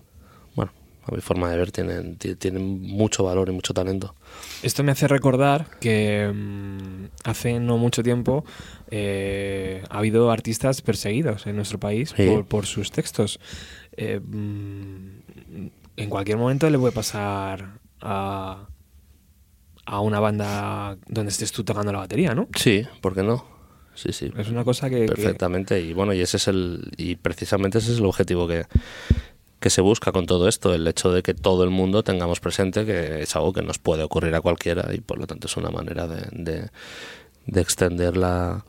bueno 0.54 0.72
a 1.06 1.14
mi 1.14 1.20
forma 1.20 1.50
de 1.50 1.56
ver 1.58 1.70
tienen 1.72 2.16
ti- 2.16 2.34
tienen 2.36 2.80
mucho 2.80 3.24
valor 3.24 3.48
y 3.50 3.52
mucho 3.52 3.74
talento 3.74 4.14
Esto 4.62 4.82
me 4.82 4.92
hace 4.92 5.06
recordar 5.08 5.66
que 5.80 6.30
mm, 6.34 7.04
hace 7.24 7.60
no 7.60 7.76
mucho 7.76 8.02
tiempo 8.02 8.44
eh, 8.90 9.82
ha 9.90 9.98
habido 9.98 10.30
artistas 10.30 10.80
perseguidos 10.80 11.46
en 11.46 11.56
nuestro 11.56 11.78
país 11.78 12.14
Sí. 12.16 12.26
por, 12.26 12.46
por 12.46 12.64
sus 12.66 12.90
textos. 12.90 13.38
Eh, 13.96 14.20
mm, 14.20 15.08
en 15.96 16.10
cualquier 16.10 16.38
momento 16.38 16.68
le 16.70 16.78
puede 16.78 16.92
pasar 16.92 17.78
a, 18.00 18.68
a 19.86 20.00
una 20.00 20.20
banda 20.20 20.96
donde 21.06 21.30
estés 21.30 21.52
tú 21.52 21.64
tocando 21.64 21.92
la 21.92 21.98
batería, 21.98 22.34
¿no? 22.34 22.48
sí 22.56 22.86
por 23.00 23.14
qué 23.14 23.22
no 23.22 23.44
sí 23.94 24.12
sí. 24.12 24.30
Es 24.36 24.48
una 24.48 24.64
cosa 24.64 24.90
que... 24.90 25.00
que- 25.02 25.06
Perfectamente, 25.06 25.80
y 25.80 25.92
bueno, 25.92 26.12
y 26.12 26.20
ese 26.20 26.36
es 26.38 26.48
el, 26.48 26.90
y 26.96 27.14
precisamente 27.16 27.78
ese 27.78 27.92
es 27.92 27.98
el 27.98 28.06
objetivo 28.06 28.48
que, 28.48 28.66
que 29.60 29.70
se 29.70 29.80
busca 29.82 30.10
con 30.10 30.26
todo 30.26 30.48
esto, 30.48 30.74
el 30.74 30.86
hecho 30.88 31.12
de 31.12 31.22
que 31.22 31.32
todo 31.32 31.62
el 31.64 31.70
mundo 31.70 32.02
tengamos 32.02 32.40
presente 32.40 32.84
que 32.84 33.22
es 33.22 33.36
algo 33.36 33.52
que 33.52 33.62
nos 33.62 33.78
puede 33.78 34.02
ocurrir 34.02 34.34
a 34.34 34.40
cualquiera 34.40 34.92
y 34.92 35.00
por 35.00 35.18
lo 35.18 35.26
tanto 35.28 35.46
es 35.46 35.56
una 35.56 35.70
manera 35.70 36.08
de, 36.08 36.26
de, 36.32 36.70
de 37.46 37.60
extender 37.60 38.16
la, 38.16 38.64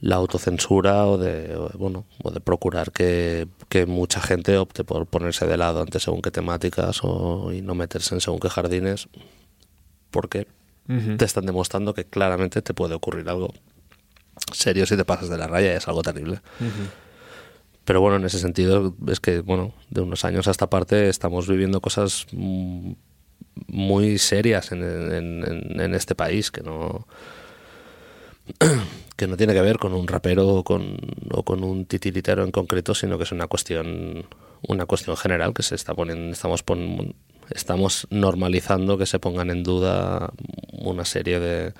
la 0.00 0.16
autocensura 0.16 1.06
o 1.06 1.18
de, 1.18 1.54
o, 1.54 1.70
bueno, 1.76 2.06
o 2.22 2.30
de 2.30 2.40
procurar 2.40 2.90
que, 2.90 3.48
que 3.68 3.84
mucha 3.84 4.20
gente 4.22 4.56
opte 4.56 4.82
por 4.82 5.04
ponerse 5.06 5.46
de 5.46 5.58
lado 5.58 5.82
ante 5.82 6.00
según 6.00 6.22
qué 6.22 6.30
temáticas 6.30 7.00
o, 7.02 7.52
y 7.52 7.60
no 7.60 7.74
meterse 7.74 8.14
en 8.14 8.22
según 8.22 8.40
qué 8.40 8.48
jardines 8.48 9.08
porque 10.10 10.46
te 11.18 11.24
están 11.24 11.44
demostrando 11.46 11.92
que 11.94 12.04
claramente 12.04 12.62
te 12.62 12.72
puede 12.74 12.94
ocurrir 12.94 13.28
algo 13.28 13.52
serio 14.52 14.86
si 14.86 14.96
te 14.96 15.04
pasas 15.04 15.28
de 15.28 15.36
la 15.38 15.46
raya 15.46 15.72
y 15.72 15.76
es 15.76 15.86
algo 15.88 16.02
terrible. 16.02 16.40
Pero 17.84 18.00
bueno, 18.00 18.16
en 18.16 18.24
ese 18.24 18.38
sentido 18.38 18.94
es 19.06 19.20
que, 19.20 19.40
bueno, 19.40 19.72
de 19.90 20.00
unos 20.02 20.24
años 20.24 20.46
a 20.48 20.50
esta 20.50 20.68
parte 20.70 21.08
estamos 21.08 21.48
viviendo 21.48 21.80
cosas 21.80 22.26
muy 22.32 24.18
serias 24.18 24.72
en, 24.72 24.82
en- 24.82 25.44
en- 25.44 25.80
en 25.80 25.94
este 25.94 26.14
país 26.14 26.50
que 26.50 26.62
no 26.62 27.06
que 29.16 29.26
no 29.26 29.36
tiene 29.36 29.52
que 29.52 29.60
ver 29.60 29.78
con 29.78 29.92
un 29.94 30.06
rapero 30.08 30.46
o 30.48 30.64
con, 30.64 30.96
o 31.32 31.42
con 31.42 31.64
un 31.64 31.84
titiritero 31.86 32.44
en 32.44 32.50
concreto, 32.50 32.94
sino 32.94 33.18
que 33.18 33.24
es 33.24 33.32
una 33.32 33.46
cuestión 33.46 34.24
una 34.66 34.86
cuestión 34.86 35.16
general 35.16 35.54
que 35.54 35.62
se 35.62 35.74
está 35.74 35.94
poniendo 35.94 36.32
estamos 36.32 36.62
pon- 36.62 37.14
estamos 37.50 38.06
normalizando 38.10 38.98
que 38.98 39.06
se 39.06 39.18
pongan 39.18 39.50
en 39.50 39.62
duda 39.62 40.30
una 40.72 41.04
serie 41.04 41.40
de 41.40 41.72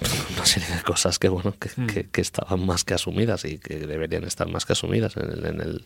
una 0.36 0.44
serie 0.44 0.68
de 0.74 0.82
cosas 0.82 1.18
que 1.18 1.28
bueno 1.28 1.54
que, 1.58 1.70
que- 1.86 2.08
que 2.10 2.20
estaban 2.20 2.64
más 2.66 2.84
que 2.84 2.94
asumidas 2.94 3.44
y 3.44 3.58
que 3.58 3.78
deberían 3.86 4.24
estar 4.24 4.48
más 4.48 4.66
que 4.66 4.72
asumidas 4.72 5.16
en, 5.16 5.30
el- 5.30 5.46
en 5.46 5.60
el- 5.60 5.84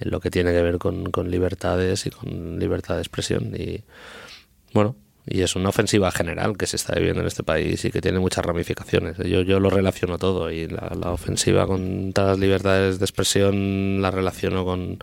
en 0.00 0.10
lo 0.10 0.20
que 0.20 0.30
tiene 0.30 0.52
que 0.52 0.62
ver 0.62 0.78
con, 0.78 1.10
con 1.10 1.30
libertades 1.30 2.06
y 2.06 2.10
con 2.10 2.58
libertad 2.58 2.94
de 2.96 3.00
expresión. 3.02 3.54
Y 3.56 3.82
bueno 4.72 4.96
y 5.26 5.42
es 5.42 5.54
una 5.54 5.68
ofensiva 5.68 6.10
general 6.10 6.56
que 6.56 6.66
se 6.66 6.76
está 6.76 6.94
viviendo 6.94 7.20
en 7.20 7.26
este 7.26 7.42
país 7.42 7.84
y 7.84 7.90
que 7.90 8.00
tiene 8.00 8.18
muchas 8.18 8.44
ramificaciones. 8.44 9.18
Yo, 9.18 9.42
yo 9.42 9.60
lo 9.60 9.68
relaciono 9.70 10.16
todo 10.18 10.50
y 10.50 10.66
la, 10.66 10.90
la 10.98 11.10
ofensiva 11.12 11.66
contra 11.66 12.24
las 12.28 12.38
libertades 12.38 12.98
de 12.98 13.04
expresión 13.04 14.00
la 14.00 14.10
relaciono 14.10 14.64
con 14.64 14.98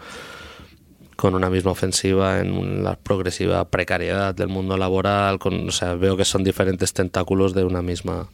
con 1.18 1.36
una 1.36 1.49
misma 1.49 1.72
ofensiva 1.72 2.39
en 2.39 2.84
la 2.84 2.95
progresiva 2.95 3.65
precariedad 3.70 4.34
del 4.34 4.47
mundo 4.47 4.78
laboral, 4.78 5.39
con, 5.39 5.68
o 5.68 5.72
sea, 5.72 5.95
veo 5.95 6.15
que 6.15 6.24
son 6.26 6.43
diferentes 6.45 6.93
tentáculos 6.93 7.53
de 7.53 7.65
una 7.65 7.82
misma 7.82 8.30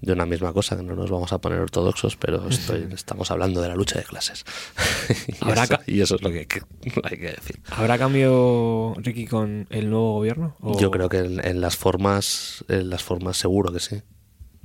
de 0.00 0.12
una 0.12 0.26
misma 0.26 0.52
cosa, 0.52 0.76
que 0.76 0.82
no 0.82 0.94
nos 0.94 1.10
vamos 1.10 1.32
a 1.32 1.38
poner 1.38 1.60
ortodoxos, 1.60 2.16
pero 2.16 2.46
estoy, 2.50 2.86
estamos 2.92 3.30
hablando 3.30 3.62
de 3.62 3.68
la 3.68 3.74
lucha 3.74 3.98
de 3.98 4.04
clases. 4.04 4.44
y, 5.28 5.34
Habrá 5.42 5.62
eso, 5.64 5.76
ca- 5.78 5.82
y 5.86 6.00
eso 6.02 6.16
es 6.16 6.22
lo 6.22 6.30
que 6.30 6.40
hay 6.40 6.46
que, 6.46 6.60
hay 7.04 7.16
que 7.16 7.30
decir. 7.30 7.58
¿Habrá 7.70 7.96
cambio, 7.96 8.92
Ricky, 8.98 9.26
con 9.26 9.66
el 9.70 9.88
nuevo 9.88 10.12
gobierno? 10.12 10.56
¿O- 10.60 10.78
Yo 10.78 10.90
creo 10.90 11.08
que 11.08 11.18
en, 11.20 11.42
en 11.42 11.62
las 11.62 11.76
formas, 11.78 12.66
en 12.68 12.90
las 12.90 13.02
formas 13.02 13.38
seguro 13.38 13.72
que 13.72 13.80
sí, 13.80 14.02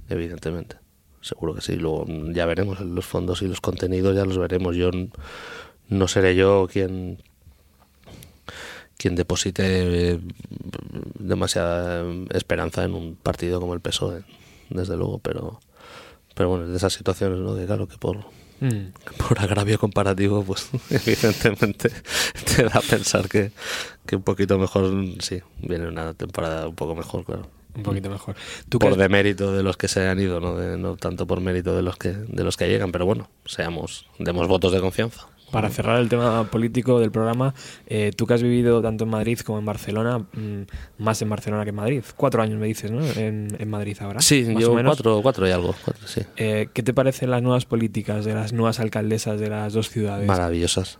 evidentemente. 0.09 0.75
Seguro 1.21 1.53
que 1.55 1.61
sí. 1.61 1.75
Luego 1.77 2.05
ya 2.33 2.45
veremos 2.45 2.81
los 2.81 3.05
fondos 3.05 3.41
y 3.41 3.47
los 3.47 3.61
contenidos, 3.61 4.15
ya 4.17 4.25
los 4.25 4.37
veremos. 4.37 4.75
Yo 4.75 4.89
no 5.87 6.07
seré 6.09 6.35
yo 6.35 6.67
quien 6.71 7.21
quien 8.99 9.15
deposite 9.15 9.63
eh, 10.13 10.19
demasiada 11.17 12.03
esperanza 12.31 12.83
en 12.83 12.93
un 12.93 13.15
partido 13.15 13.59
como 13.59 13.73
el 13.73 13.79
PSOE, 13.81 14.23
desde 14.69 14.95
luego, 14.97 15.19
pero 15.19 15.59
pero 16.35 16.49
bueno, 16.49 16.65
es 16.65 16.71
de 16.71 16.77
esas 16.77 16.93
situaciones, 16.93 17.39
¿no? 17.39 17.55
Que 17.55 17.65
claro, 17.65 17.87
que 17.87 17.97
por, 17.97 18.17
Mm. 18.61 18.91
por 19.29 19.39
agravio 19.39 19.79
comparativo, 19.79 20.43
pues 20.43 20.69
evidentemente 20.89 21.89
te 22.57 22.63
da 22.65 22.71
a 22.73 22.81
pensar 22.81 23.29
que, 23.29 23.53
que 24.05 24.17
un 24.17 24.21
poquito 24.23 24.57
mejor, 24.59 24.91
sí, 25.19 25.39
viene 25.61 25.87
una 25.87 26.13
temporada 26.13 26.67
un 26.67 26.75
poco 26.75 26.93
mejor, 26.93 27.23
claro. 27.23 27.49
Un 27.73 27.83
poquito 27.83 28.09
mejor. 28.09 28.35
¿Tú 28.67 28.77
por 28.79 28.97
demérito 28.97 29.53
de 29.53 29.63
los 29.63 29.77
que 29.77 29.87
se 29.87 30.05
han 30.09 30.19
ido, 30.19 30.41
no, 30.41 30.57
De- 30.57 30.77
no 30.77 30.97
tanto 30.97 31.25
por 31.25 31.39
mérito 31.39 31.73
de 31.73 31.83
los 31.83 31.95
que 31.95 32.09
de 32.09 32.43
los 32.43 32.57
que 32.57 32.67
llegan, 32.67 32.91
pero 32.91 33.05
bueno, 33.05 33.29
seamos, 33.45 34.07
demos 34.17 34.45
votos 34.49 34.73
de 34.73 34.81
confianza. 34.81 35.27
Para 35.51 35.69
cerrar 35.69 35.99
el 35.99 36.09
tema 36.09 36.43
político 36.49 36.99
del 36.99 37.11
programa, 37.11 37.53
eh, 37.87 38.11
tú 38.15 38.25
que 38.27 38.33
has 38.35 38.43
vivido 38.43 38.81
tanto 38.81 39.03
en 39.05 39.09
Madrid 39.09 39.39
como 39.39 39.59
en 39.59 39.65
Barcelona, 39.65 40.19
mm, 40.19 40.61
más 40.99 41.21
en 41.21 41.29
Barcelona 41.29 41.63
que 41.63 41.69
en 41.69 41.75
Madrid. 41.75 42.03
Cuatro 42.15 42.41
años 42.41 42.59
me 42.59 42.67
dices, 42.67 42.91
¿no? 42.91 43.03
En, 43.03 43.55
en 43.57 43.69
Madrid 43.69 43.97
ahora. 44.01 44.21
Sí, 44.21 44.43
más 44.53 44.61
yo 44.61 44.71
o 44.71 44.75
menos. 44.75 44.95
cuatro, 44.95 45.21
cuatro 45.21 45.47
y 45.47 45.51
algo, 45.51 45.75
cuatro, 45.83 46.07
sí. 46.07 46.21
Eh, 46.37 46.67
¿Qué 46.73 46.83
te 46.83 46.93
parecen 46.93 47.31
las 47.31 47.41
nuevas 47.41 47.65
políticas 47.65 48.25
de 48.25 48.33
las 48.35 48.53
nuevas 48.53 48.79
alcaldesas 48.79 49.39
de 49.39 49.49
las 49.49 49.73
dos 49.73 49.89
ciudades? 49.89 50.27
Maravillosas. 50.27 50.97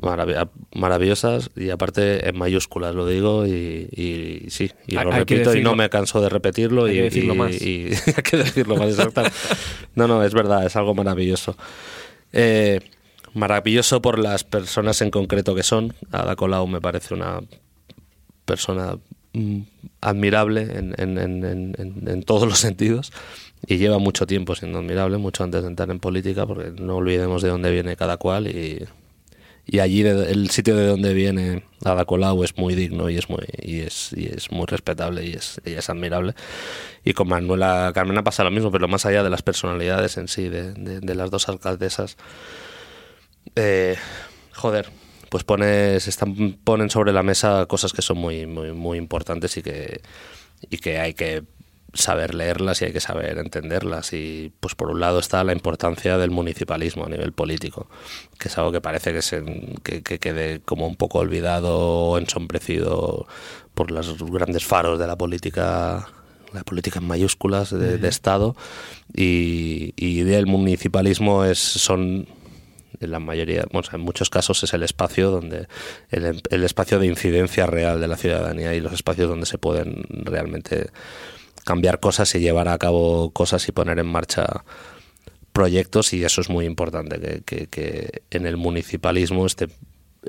Marav- 0.00 0.48
maravillosas 0.74 1.50
y 1.54 1.70
aparte 1.70 2.28
en 2.28 2.36
mayúsculas 2.36 2.96
lo 2.96 3.06
digo 3.06 3.46
y, 3.46 3.88
y 3.92 4.50
sí, 4.50 4.72
y 4.88 4.96
Hay- 4.96 5.04
lo 5.04 5.12
hay 5.12 5.20
repito 5.20 5.54
y 5.56 5.62
no 5.62 5.76
me 5.76 5.88
canso 5.88 6.20
de 6.20 6.28
repetirlo 6.28 6.86
Hay 6.86 6.94
y, 6.94 6.96
que 6.96 7.02
decirlo 7.04 7.34
y- 7.34 7.38
más. 7.38 7.62
y 7.62 7.90
hay 8.16 8.22
que 8.24 8.36
decirlo 8.38 8.76
más 8.76 8.88
exacto. 8.88 9.22
No, 9.94 10.08
no, 10.08 10.24
es 10.24 10.34
verdad, 10.34 10.66
es 10.66 10.74
algo 10.74 10.94
maravilloso. 10.94 11.56
Eh, 12.32 12.80
maravilloso 13.34 14.00
por 14.00 14.18
las 14.18 14.44
personas 14.44 15.00
en 15.02 15.10
concreto 15.10 15.54
que 15.54 15.62
son. 15.62 15.94
Ada 16.12 16.36
Colau 16.36 16.66
me 16.66 16.80
parece 16.80 17.14
una 17.14 17.40
persona 18.44 18.98
mm, 19.32 19.60
admirable 20.00 20.62
en, 20.62 20.94
en- 20.98 21.18
en- 21.18 21.74
en- 22.08 22.22
todos 22.22 22.48
los 22.48 22.58
sentidos 22.58 23.12
y 23.66 23.78
lleva 23.78 23.98
mucho 23.98 24.26
tiempo 24.26 24.54
siendo 24.54 24.78
admirable, 24.78 25.16
mucho 25.18 25.42
antes 25.44 25.62
de 25.62 25.68
entrar 25.68 25.90
en 25.90 25.98
política, 26.00 26.46
porque 26.46 26.70
no 26.80 26.96
olvidemos 26.96 27.42
de 27.42 27.48
dónde 27.48 27.70
viene 27.70 27.96
cada 27.96 28.16
cual 28.18 28.46
y, 28.46 28.84
y 29.66 29.78
allí 29.78 30.02
el 30.02 30.50
sitio 30.50 30.76
de 30.76 30.86
donde 30.86 31.14
viene 31.14 31.64
Ada 31.82 32.04
Colau 32.04 32.44
es 32.44 32.56
muy 32.58 32.74
digno 32.74 33.08
y 33.08 33.16
es 33.16 33.30
muy 33.30 33.40
y 33.62 33.80
es, 33.80 34.12
y 34.14 34.26
es 34.26 34.52
muy 34.52 34.66
respetable 34.66 35.24
y 35.26 35.32
es, 35.32 35.60
y 35.64 35.72
es 35.72 35.88
admirable 35.88 36.34
y 37.02 37.14
con 37.14 37.28
Manuela 37.28 37.90
Carmena 37.94 38.22
pasa 38.22 38.44
lo 38.44 38.50
mismo 38.50 38.70
pero 38.70 38.88
más 38.88 39.06
allá 39.06 39.22
de 39.22 39.30
las 39.30 39.40
personalidades 39.42 40.18
en 40.18 40.28
sí 40.28 40.50
de- 40.50 40.74
de 40.74 41.14
las 41.14 41.30
dos 41.30 41.48
alcaldesas 41.48 42.18
eh, 43.56 43.96
joder 44.52 44.90
pues 45.28 45.42
pones 45.42 46.06
están 46.06 46.58
ponen 46.62 46.90
sobre 46.90 47.12
la 47.12 47.24
mesa 47.24 47.66
cosas 47.66 47.92
que 47.92 48.02
son 48.02 48.18
muy 48.18 48.46
muy 48.46 48.72
muy 48.72 48.98
importantes 48.98 49.56
y 49.56 49.62
que 49.62 50.00
y 50.70 50.78
que 50.78 50.98
hay 50.98 51.14
que 51.14 51.42
saber 51.94 52.34
leerlas 52.34 52.82
y 52.82 52.86
hay 52.86 52.92
que 52.92 53.00
saber 53.00 53.38
entenderlas. 53.38 54.12
Y 54.12 54.52
pues 54.60 54.74
por 54.74 54.90
un 54.90 55.00
lado 55.00 55.18
está 55.18 55.42
la 55.44 55.52
importancia 55.52 56.18
del 56.18 56.30
municipalismo 56.30 57.04
a 57.04 57.08
nivel 57.08 57.32
político 57.32 57.88
que 58.38 58.48
es 58.48 58.58
algo 58.58 58.72
que 58.72 58.80
parece 58.80 59.12
que 59.12 59.22
se 59.22 59.42
que, 59.82 60.02
que 60.02 60.18
quede 60.18 60.60
como 60.60 60.86
un 60.86 60.96
poco 60.96 61.18
olvidado 61.18 61.78
o 61.78 62.18
ensombrecido 62.18 63.26
por 63.74 63.90
los 63.90 64.22
grandes 64.30 64.64
faros 64.64 64.98
de 64.98 65.06
la 65.06 65.16
política 65.16 66.08
la 66.52 66.62
política 66.62 67.00
en 67.00 67.06
mayúsculas 67.06 67.70
de, 67.70 67.98
de 67.98 68.08
Estado. 68.08 68.54
Y, 69.12 69.92
y 69.96 70.20
el 70.20 70.46
municipalismo 70.46 71.44
es 71.44 71.58
son 71.58 72.28
en 73.00 73.10
la 73.10 73.18
mayoría, 73.20 73.64
bueno, 73.72 73.88
en 73.92 74.00
muchos 74.00 74.30
casos 74.30 74.62
es 74.62 74.72
el 74.74 74.82
espacio 74.82 75.30
donde 75.30 75.66
el, 76.10 76.42
el 76.50 76.64
espacio 76.64 76.98
de 76.98 77.06
incidencia 77.06 77.66
real 77.66 78.00
de 78.00 78.08
la 78.08 78.16
ciudadanía 78.16 78.74
y 78.74 78.80
los 78.80 78.92
espacios 78.92 79.28
donde 79.28 79.46
se 79.46 79.58
pueden 79.58 80.04
realmente 80.10 80.90
cambiar 81.64 81.98
cosas 82.00 82.34
y 82.34 82.40
llevar 82.40 82.68
a 82.68 82.78
cabo 82.78 83.30
cosas 83.30 83.66
y 83.68 83.72
poner 83.72 83.98
en 83.98 84.06
marcha 84.06 84.64
proyectos 85.52 86.12
y 86.12 86.24
eso 86.24 86.40
es 86.40 86.48
muy 86.50 86.64
importante 86.66 87.20
que, 87.20 87.42
que- 87.42 87.66
que 87.68 88.22
en 88.30 88.46
el 88.46 88.56
municipalismo 88.56 89.46
esté, 89.46 89.68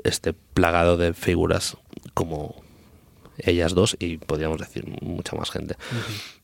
esté 0.04 0.32
plagado 0.32 0.96
de 0.96 1.14
figuras 1.14 1.76
como 2.14 2.54
ellas 3.38 3.74
dos 3.74 3.96
y 3.98 4.16
podríamos 4.18 4.58
decir 4.58 4.86
mucha 5.02 5.36
más 5.36 5.50
gente. 5.50 5.74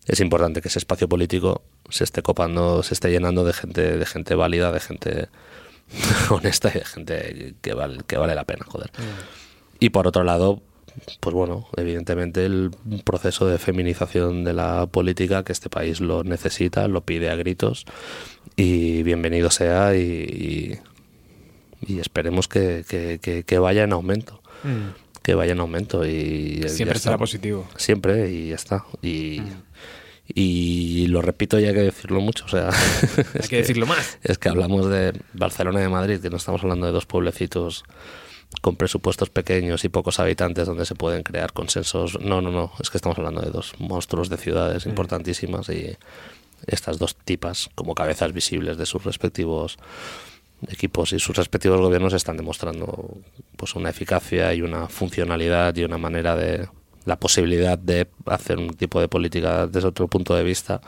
Es 0.07 0.21
importante 0.21 0.61
que 0.61 0.69
ese 0.69 0.79
espacio 0.81 1.09
político 1.09 1.63
se 1.89 2.05
esté 2.05 2.23
copando, 2.23 2.83
se 2.83 2.93
esté 2.93 3.11
llenando 3.11 3.45
de 3.45 3.53
gente, 3.53 3.97
de 3.97 4.05
gente 4.07 4.35
válida, 4.35 4.73
de 4.73 4.81
gente 4.81 5.29
honesta 6.31 6.71
y 6.71 6.79
de 6.79 6.85
gente 6.85 7.55
que 7.61 7.75
vale, 7.75 8.01
que 8.07 8.17
vale 8.17 8.35
la 8.35 8.45
pena, 8.45 8.65
joder. 8.69 8.91
Y 9.81 9.91
por 9.91 10.07
otro 10.07 10.25
lado, 10.25 10.63
pues 11.21 11.35
bueno, 11.35 11.67
evidentemente 11.77 12.45
el 12.47 12.71
proceso 13.05 13.47
de 13.47 13.59
feminización 13.59 14.45
de 14.45 14.53
la 14.53 14.87
política 14.87 15.43
que 15.45 15.53
este 15.53 15.69
país 15.71 16.01
lo 16.01 16.23
necesita, 16.25 16.87
lo 16.89 17.01
pide 17.03 17.31
a 17.31 17.37
gritos 17.37 17.85
y 18.57 19.03
bienvenido 19.03 19.51
sea 19.51 19.95
y, 19.97 20.01
y, 20.01 21.93
y 21.95 21.99
esperemos 21.99 22.47
que, 22.49 22.85
que- 22.89 23.19
que- 23.21 23.45
que 23.45 23.59
vaya 23.59 23.83
en 23.85 23.93
aumento. 23.93 24.41
Mm. 24.65 25.01
Que 25.23 25.35
vaya 25.37 25.53
en 25.53 25.61
aumento 25.61 26.05
y 26.05 26.65
Siempre 26.69 26.99
será 26.99 27.17
positivo. 27.17 27.69
Siempre 27.77 28.31
y 28.33 28.49
ya 28.49 28.57
está. 28.57 28.85
Y, 29.03 29.41
y 30.35 31.07
lo 31.09 31.23
repito 31.23 31.59
y 31.59 31.65
hay 31.65 31.75
que 31.75 31.81
decirlo 31.81 32.21
mucho. 32.21 32.45
O 32.45 32.49
sea, 32.49 32.71
Hay 33.41 33.49
que 33.49 33.57
decirlo 33.57 33.87
más. 33.87 34.19
es 34.23 34.39
que 34.39 34.49
hablamos 34.49 34.89
de 34.89 35.13
Barcelona 35.33 35.81
y 35.81 35.83
de 35.85 35.89
Madrid, 35.89 36.21
que 36.21 36.31
no 36.31 36.37
estamos 36.37 36.63
hablando 36.63 36.87
de 36.87 36.93
dos 36.93 37.07
pueblecitos 37.07 37.85
con 38.61 38.77
presupuestos 38.77 39.31
pequeños 39.31 39.85
y 39.85 39.89
pocos 39.89 40.21
habitantes 40.21 40.67
donde 40.67 40.85
se 40.85 40.95
pueden 40.95 41.23
crear 41.23 41.53
consensos. 41.53 42.21
No, 42.21 42.41
no, 42.41 42.51
no. 42.51 42.73
Es 42.81 42.91
que 42.91 42.99
estamos 42.99 43.19
hablando 43.19 43.41
de 43.41 43.51
dos 43.51 43.75
monstruos 43.79 44.29
de 44.29 44.37
ciudades 44.37 44.87
importantísimas 44.87 45.69
y 45.71 45.97
estas 46.67 46.99
dos 46.99 47.17
tipas 47.17 47.71
como 47.75 47.95
cabezas 47.95 48.33
visibles 48.33 48.77
de 48.77 48.87
sus 48.87 49.05
respectivos 49.05 49.79
equipos 50.69 51.13
y 51.13 51.19
sus 51.19 51.37
respectivos 51.37 51.81
gobiernos 51.81 52.13
están 52.13 52.37
demostrando 52.37 53.17
pues 53.57 53.75
una 53.75 53.91
eficacia 53.91 54.55
y 54.55 54.63
una 54.63 54.89
funcionalidad 54.89 55.75
y 55.75 55.83
una 55.83 55.99
manera 55.99 56.37
de, 56.37 56.69
la 57.05 57.17
posibilidad 57.19 57.79
de 57.79 58.09
hacer 58.27 58.59
un 58.59 58.71
tipo 58.75 59.01
de 59.01 59.09
política 59.09 59.67
desde 59.67 59.89
otro 59.89 60.09
punto 60.09 60.35
de 60.35 60.43
vista 60.45 60.81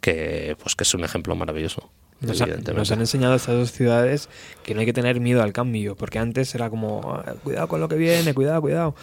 que 0.00 0.56
pues 0.62 0.74
que 0.76 0.84
es 0.84 0.94
un 0.94 1.04
ejemplo 1.04 1.34
maravilloso. 1.36 1.90
Nos, 2.20 2.40
ha- 2.40 2.44
evidentemente. 2.44 2.78
nos 2.78 2.90
han 2.90 3.00
enseñado 3.00 3.34
estas 3.36 3.54
dos 3.54 3.70
ciudades 3.72 4.28
que 4.64 4.74
no 4.74 4.80
hay 4.80 4.86
que 4.86 4.92
tener 4.92 5.20
miedo 5.20 5.42
al 5.42 5.52
cambio, 5.52 5.94
porque 5.96 6.18
antes 6.18 6.52
era 6.54 6.68
como, 6.68 7.14
"Ah, 7.24 7.34
cuidado 7.44 7.68
con 7.68 7.80
lo 7.80 7.88
que 7.88 7.96
viene, 7.96 8.34
cuidado, 8.34 8.60
cuidado. 8.60 8.94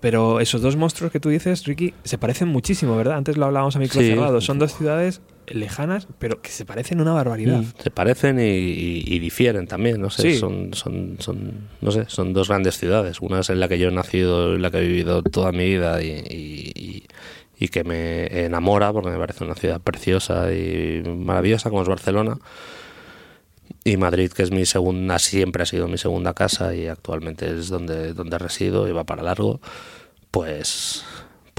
Pero 0.00 0.40
esos 0.40 0.62
dos 0.62 0.76
monstruos 0.76 1.12
que 1.12 1.20
tú 1.20 1.28
dices, 1.28 1.64
Ricky, 1.66 1.92
se 2.04 2.16
parecen 2.16 2.48
muchísimo, 2.48 2.96
¿verdad? 2.96 3.16
Antes 3.18 3.36
lo 3.36 3.44
hablábamos 3.44 3.76
a 3.76 3.78
micro 3.78 4.00
Sí. 4.00 4.08
cerrado. 4.08 4.40
Son 4.40 4.58
dos 4.58 4.74
ciudades 4.74 5.20
lejanas, 5.50 6.06
pero 6.18 6.40
que 6.42 6.50
se 6.50 6.64
parecen 6.64 7.00
una 7.00 7.12
barbaridad. 7.12 7.58
Mm, 7.58 7.72
Se 7.82 7.90
parecen 7.90 8.38
y, 8.40 8.42
y- 8.44 9.04
y 9.06 9.18
difieren 9.18 9.66
también, 9.66 10.00
no 10.00 10.10
sé, 10.10 10.22
Sí. 10.32 10.38
son, 10.38 10.72
son, 10.74 11.16
son, 11.20 11.68
no 11.80 11.90
sé, 11.90 12.04
son 12.08 12.32
dos 12.32 12.48
grandes 12.48 12.78
ciudades. 12.78 13.20
Una 13.20 13.40
es 13.40 13.50
en 13.50 13.60
la 13.60 13.68
que 13.68 13.78
yo 13.78 13.88
he 13.88 13.92
nacido, 13.92 14.54
en 14.54 14.62
la 14.62 14.70
que 14.70 14.78
he 14.78 14.86
vivido 14.86 15.22
toda 15.22 15.52
mi 15.52 15.64
vida 15.68 16.02
y, 16.02 16.08
y- 16.08 16.72
y- 16.74 17.04
y 17.62 17.68
que 17.68 17.84
me 17.84 18.44
enamora 18.46 18.92
porque 18.92 19.10
me 19.10 19.18
parece 19.18 19.44
una 19.44 19.54
ciudad 19.54 19.80
preciosa 19.80 20.50
y 20.52 21.02
maravillosa 21.04 21.68
como 21.68 21.82
es 21.82 21.88
Barcelona. 21.88 22.38
Y 23.84 23.96
Madrid, 23.96 24.30
que 24.32 24.42
es 24.42 24.50
mi 24.50 24.66
segunda, 24.66 25.18
siempre 25.18 25.62
ha 25.62 25.66
sido 25.66 25.86
mi 25.88 25.96
segunda 25.98 26.34
casa 26.34 26.74
y 26.74 26.86
actualmente 26.86 27.50
es 27.58 27.68
donde, 27.68 28.12
donde 28.14 28.38
resido 28.38 28.88
y 28.88 28.92
va 28.92 29.04
para 29.04 29.22
largo, 29.22 29.60
pues 30.30 31.04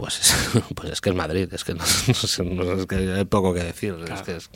pues, 0.02 0.36
pues 0.76 0.94
es 0.94 1.00
que 1.00 1.12
es 1.12 1.16
Madrid, 1.16 1.48
es 1.54 1.64
que 1.64 1.76
no, 1.76 1.84
no 2.44 2.74
es 2.74 2.88
que 2.88 2.96
hay 2.96 3.26
poco 3.26 3.54
que 3.54 3.64
decir, 3.64 3.96
es 4.12 4.22
que 4.24 4.36
es, 4.36 4.50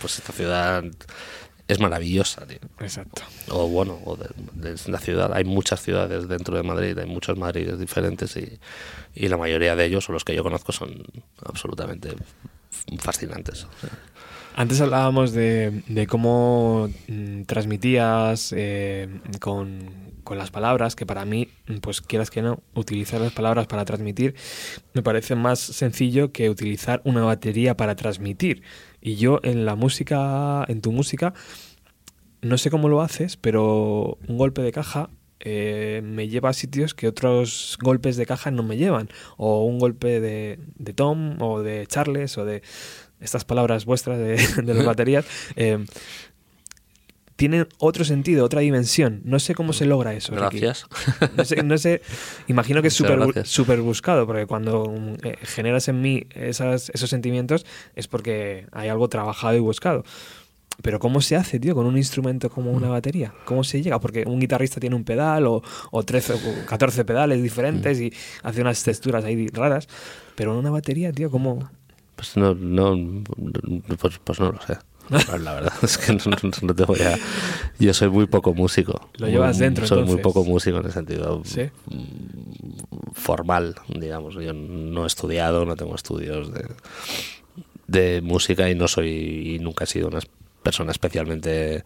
pues 0.00 0.18
esta 0.18 0.32
ciudad 0.32 0.82
es 1.68 1.78
maravillosa, 1.78 2.44
tío. 2.44 2.58
Exacto. 2.80 3.22
O 3.50 3.68
bueno, 3.68 4.00
o 4.04 4.16
de, 4.16 4.30
de 4.54 4.76
la 4.90 4.98
ciudad, 4.98 5.32
hay 5.32 5.44
muchas 5.44 5.80
ciudades 5.80 6.26
dentro 6.26 6.56
de 6.56 6.64
Madrid, 6.64 6.98
hay 6.98 7.06
muchos 7.06 7.38
Madrides 7.38 7.78
diferentes 7.78 8.36
y, 8.36 8.58
y 9.14 9.28
la 9.28 9.36
mayoría 9.36 9.76
de 9.76 9.84
ellos, 9.84 10.08
o 10.08 10.12
los 10.12 10.24
que 10.24 10.34
yo 10.34 10.42
conozco, 10.42 10.72
son 10.72 11.04
absolutamente 11.44 12.16
fascinantes. 12.98 13.62
o 13.66 13.80
sea. 13.80 13.90
Antes 14.56 14.80
hablábamos 14.80 15.30
de, 15.30 15.84
de 15.86 16.08
cómo 16.08 16.90
mm, 17.06 17.42
transmitías 17.42 18.52
eh, 18.56 19.08
con, 19.38 20.09
con 20.30 20.38
las 20.38 20.52
palabras, 20.52 20.94
que 20.94 21.06
para 21.06 21.24
mí, 21.24 21.48
pues 21.80 22.00
quieras 22.00 22.30
que 22.30 22.40
no, 22.40 22.62
utilizar 22.76 23.20
las 23.20 23.32
palabras 23.32 23.66
para 23.66 23.84
transmitir 23.84 24.36
me 24.94 25.02
parece 25.02 25.34
más 25.34 25.58
sencillo 25.58 26.30
que 26.30 26.48
utilizar 26.48 27.02
una 27.04 27.24
batería 27.24 27.76
para 27.76 27.96
transmitir. 27.96 28.62
Y 29.00 29.16
yo 29.16 29.40
en 29.42 29.66
la 29.66 29.74
música, 29.74 30.64
en 30.68 30.82
tu 30.82 30.92
música, 30.92 31.34
no 32.42 32.58
sé 32.58 32.70
cómo 32.70 32.88
lo 32.88 33.02
haces, 33.02 33.36
pero 33.36 34.18
un 34.28 34.38
golpe 34.38 34.62
de 34.62 34.70
caja 34.70 35.10
eh, 35.40 36.00
me 36.04 36.28
lleva 36.28 36.50
a 36.50 36.52
sitios 36.52 36.94
que 36.94 37.08
otros 37.08 37.76
golpes 37.82 38.16
de 38.16 38.24
caja 38.24 38.52
no 38.52 38.62
me 38.62 38.76
llevan. 38.76 39.08
O 39.36 39.64
un 39.64 39.80
golpe 39.80 40.20
de, 40.20 40.60
de 40.76 40.92
Tom 40.92 41.42
o 41.42 41.60
de 41.60 41.88
Charles 41.88 42.38
o 42.38 42.44
de 42.44 42.62
estas 43.18 43.44
palabras 43.44 43.84
vuestras 43.84 44.16
de, 44.16 44.36
de 44.62 44.74
las 44.74 44.86
baterías. 44.86 45.26
eh, 45.56 45.84
tienen 47.40 47.66
otro 47.78 48.04
sentido, 48.04 48.44
otra 48.44 48.60
dimensión. 48.60 49.22
No 49.24 49.38
sé 49.38 49.54
cómo 49.54 49.72
se 49.72 49.86
logra 49.86 50.12
eso. 50.12 50.34
Ricky. 50.34 50.60
Gracias. 50.60 50.86
No 51.38 51.44
sé, 51.46 51.62
no 51.62 51.78
sé, 51.78 52.02
imagino 52.48 52.82
que 52.82 52.88
es 52.88 52.94
súper 53.44 53.80
buscado, 53.80 54.26
porque 54.26 54.44
cuando 54.44 54.84
mm, 54.84 55.14
eh, 55.26 55.38
generas 55.44 55.88
en 55.88 56.02
mí 56.02 56.26
esas, 56.34 56.90
esos 56.90 57.08
sentimientos 57.08 57.64
es 57.96 58.08
porque 58.08 58.66
hay 58.72 58.90
algo 58.90 59.08
trabajado 59.08 59.56
y 59.56 59.60
buscado. 59.60 60.04
Pero 60.82 60.98
¿cómo 60.98 61.22
se 61.22 61.34
hace, 61.36 61.58
tío, 61.58 61.74
con 61.74 61.86
un 61.86 61.96
instrumento 61.96 62.50
como 62.50 62.72
Mm. 62.72 62.76
una 62.76 62.88
batería? 62.90 63.32
¿Cómo 63.46 63.64
se 63.64 63.80
llega? 63.82 63.98
Porque 64.00 64.24
un 64.26 64.38
guitarrista 64.38 64.78
tiene 64.78 64.94
un 64.96 65.04
pedal 65.04 65.46
o, 65.46 65.62
o 65.90 66.02
13 66.02 66.34
o 66.34 66.38
14 66.66 67.06
pedales 67.06 67.42
diferentes 67.42 67.98
Mm. 67.98 68.02
y 68.02 68.12
hace 68.42 68.60
unas 68.60 68.82
texturas 68.84 69.24
ahí 69.24 69.48
raras. 69.48 69.88
Pero 70.34 70.52
en 70.52 70.58
una 70.58 70.70
batería, 70.70 71.10
tío, 71.10 71.30
¿cómo...? 71.30 71.70
Pues 72.16 72.36
no, 72.36 72.54
no 72.54 73.22
pues, 73.98 74.18
pues 74.22 74.38
no 74.40 74.52
lo 74.52 74.60
sé. 74.60 74.76
La 75.10 75.54
verdad 75.54 75.72
es 75.82 75.98
que 75.98 76.12
no, 76.62 76.74
te 76.74 76.84
voy 76.84 77.00
a. 77.00 77.18
Yo 77.78 77.92
soy 77.94 78.08
muy 78.10 78.26
poco 78.26 78.54
músico. 78.54 79.10
Lo 79.18 79.26
llevas 79.28 79.56
Muy- 79.56 79.64
dentro, 79.66 79.86
Soy 79.86 80.04
muy 80.04 80.18
poco 80.18 80.44
músico 80.44 80.78
en 80.78 80.86
el 80.86 80.92
sentido 80.92 81.42
Sí. 81.44 81.62
mm, 81.86 83.12
formal, 83.14 83.74
digamos. 83.88 84.34
Yo 84.34 84.52
no 84.52 85.04
he 85.04 85.06
estudiado, 85.06 85.64
no 85.64 85.76
tengo 85.76 85.94
estudios 85.94 86.52
de, 86.52 86.66
de 87.86 88.20
música 88.22 88.68
y 88.70 88.74
no 88.74 88.86
soy. 88.88 89.54
y 89.56 89.58
nunca 89.58 89.84
he 89.84 89.86
sido 89.86 90.08
una 90.08 90.20
persona 90.62 90.92
especialmente. 90.92 91.82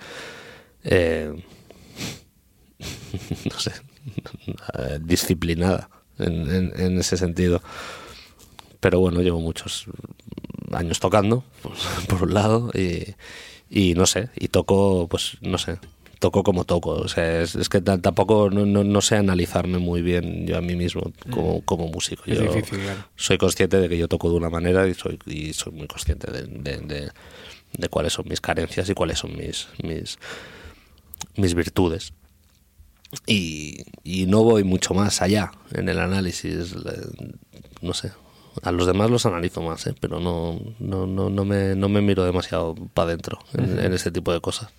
eh, 0.85 1.33
no 3.51 3.59
sé. 3.59 3.72
disciplinada 5.01 5.89
en, 6.18 6.55
en- 6.55 6.72
en 6.81 6.99
ese 6.99 7.16
sentido. 7.16 7.62
Pero 8.81 9.01
bueno, 9.01 9.22
llevo 9.22 9.41
muchos 9.41 9.87
años 10.75 11.01
tocando, 11.01 11.45
pues, 11.62 11.79
por 12.09 12.22
un 12.25 12.35
lado, 12.35 12.70
y, 12.75 13.14
y 13.70 13.95
no 13.95 14.07
sé, 14.07 14.29
y 14.37 14.49
toco, 14.49 15.07
pues 15.09 15.37
no 15.41 15.59
sé, 15.59 15.79
toco 16.18 16.43
como 16.43 16.64
toco. 16.64 16.91
O 16.91 17.09
sea, 17.09 17.43
es, 17.43 17.55
es 17.55 17.68
que 17.68 17.81
ta- 17.81 18.01
tampoco 18.01 18.49
no, 18.51 18.64
no, 18.66 18.83
no 18.85 19.01
sé 19.01 19.16
analizarme 19.16 19.79
muy 19.79 20.01
bien 20.03 20.47
yo 20.47 20.57
a 20.57 20.61
mí 20.61 20.75
mismo 20.77 21.03
como, 21.31 21.62
como 21.64 21.89
músico. 21.89 22.22
Mm. 22.27 22.33
Es 22.33 22.39
Yo 22.39 22.45
difícil, 22.53 22.79
claro. 22.81 23.05
soy 23.16 23.37
consciente 23.39 23.79
de 23.79 23.89
que 23.89 23.99
yo 23.99 24.09
toco 24.09 24.31
de 24.31 24.37
una 24.37 24.49
manera 24.51 24.87
y 24.89 24.95
soy, 24.95 25.18
y 25.27 25.53
soy 25.53 25.72
muy 25.72 25.87
consciente 25.87 26.31
de, 26.31 26.43
de- 26.47 26.79
de- 26.79 27.11
de 27.77 27.89
cuáles 27.89 28.12
son 28.12 28.27
mis 28.29 28.41
carencias 28.41 28.89
y 28.89 28.95
cuáles 28.95 29.18
son 29.18 29.37
mis, 29.37 29.66
mis, 29.83 30.16
mis 31.37 31.55
virtudes. 31.55 32.12
Y, 33.27 33.85
y 34.03 34.27
no 34.27 34.43
voy 34.43 34.64
mucho 34.64 34.95
más 34.95 35.22
allá 35.22 35.53
en 35.72 35.89
el 35.89 35.99
análisis. 36.01 36.75
le- 36.75 36.93
No 37.81 37.93
sé. 37.95 38.12
A 38.63 38.71
los 38.73 38.87
demás 38.87 39.11
los 39.11 39.27
analizo 39.27 39.61
más, 39.63 39.87
¿eh? 39.87 39.95
pero 40.01 40.21
no, 40.21 40.59
no, 40.79 41.07
no, 41.07 41.29
no, 41.31 41.45
me, 41.45 41.75
no 41.75 41.89
me 41.89 42.01
miro 42.01 42.25
demasiado 42.25 42.75
para 42.95 43.09
adentro 43.09 43.39
en, 43.55 43.79
en 43.79 43.93
ese 43.93 44.11
tipo 44.13 44.33
de 44.33 44.41
cosas. 44.41 44.71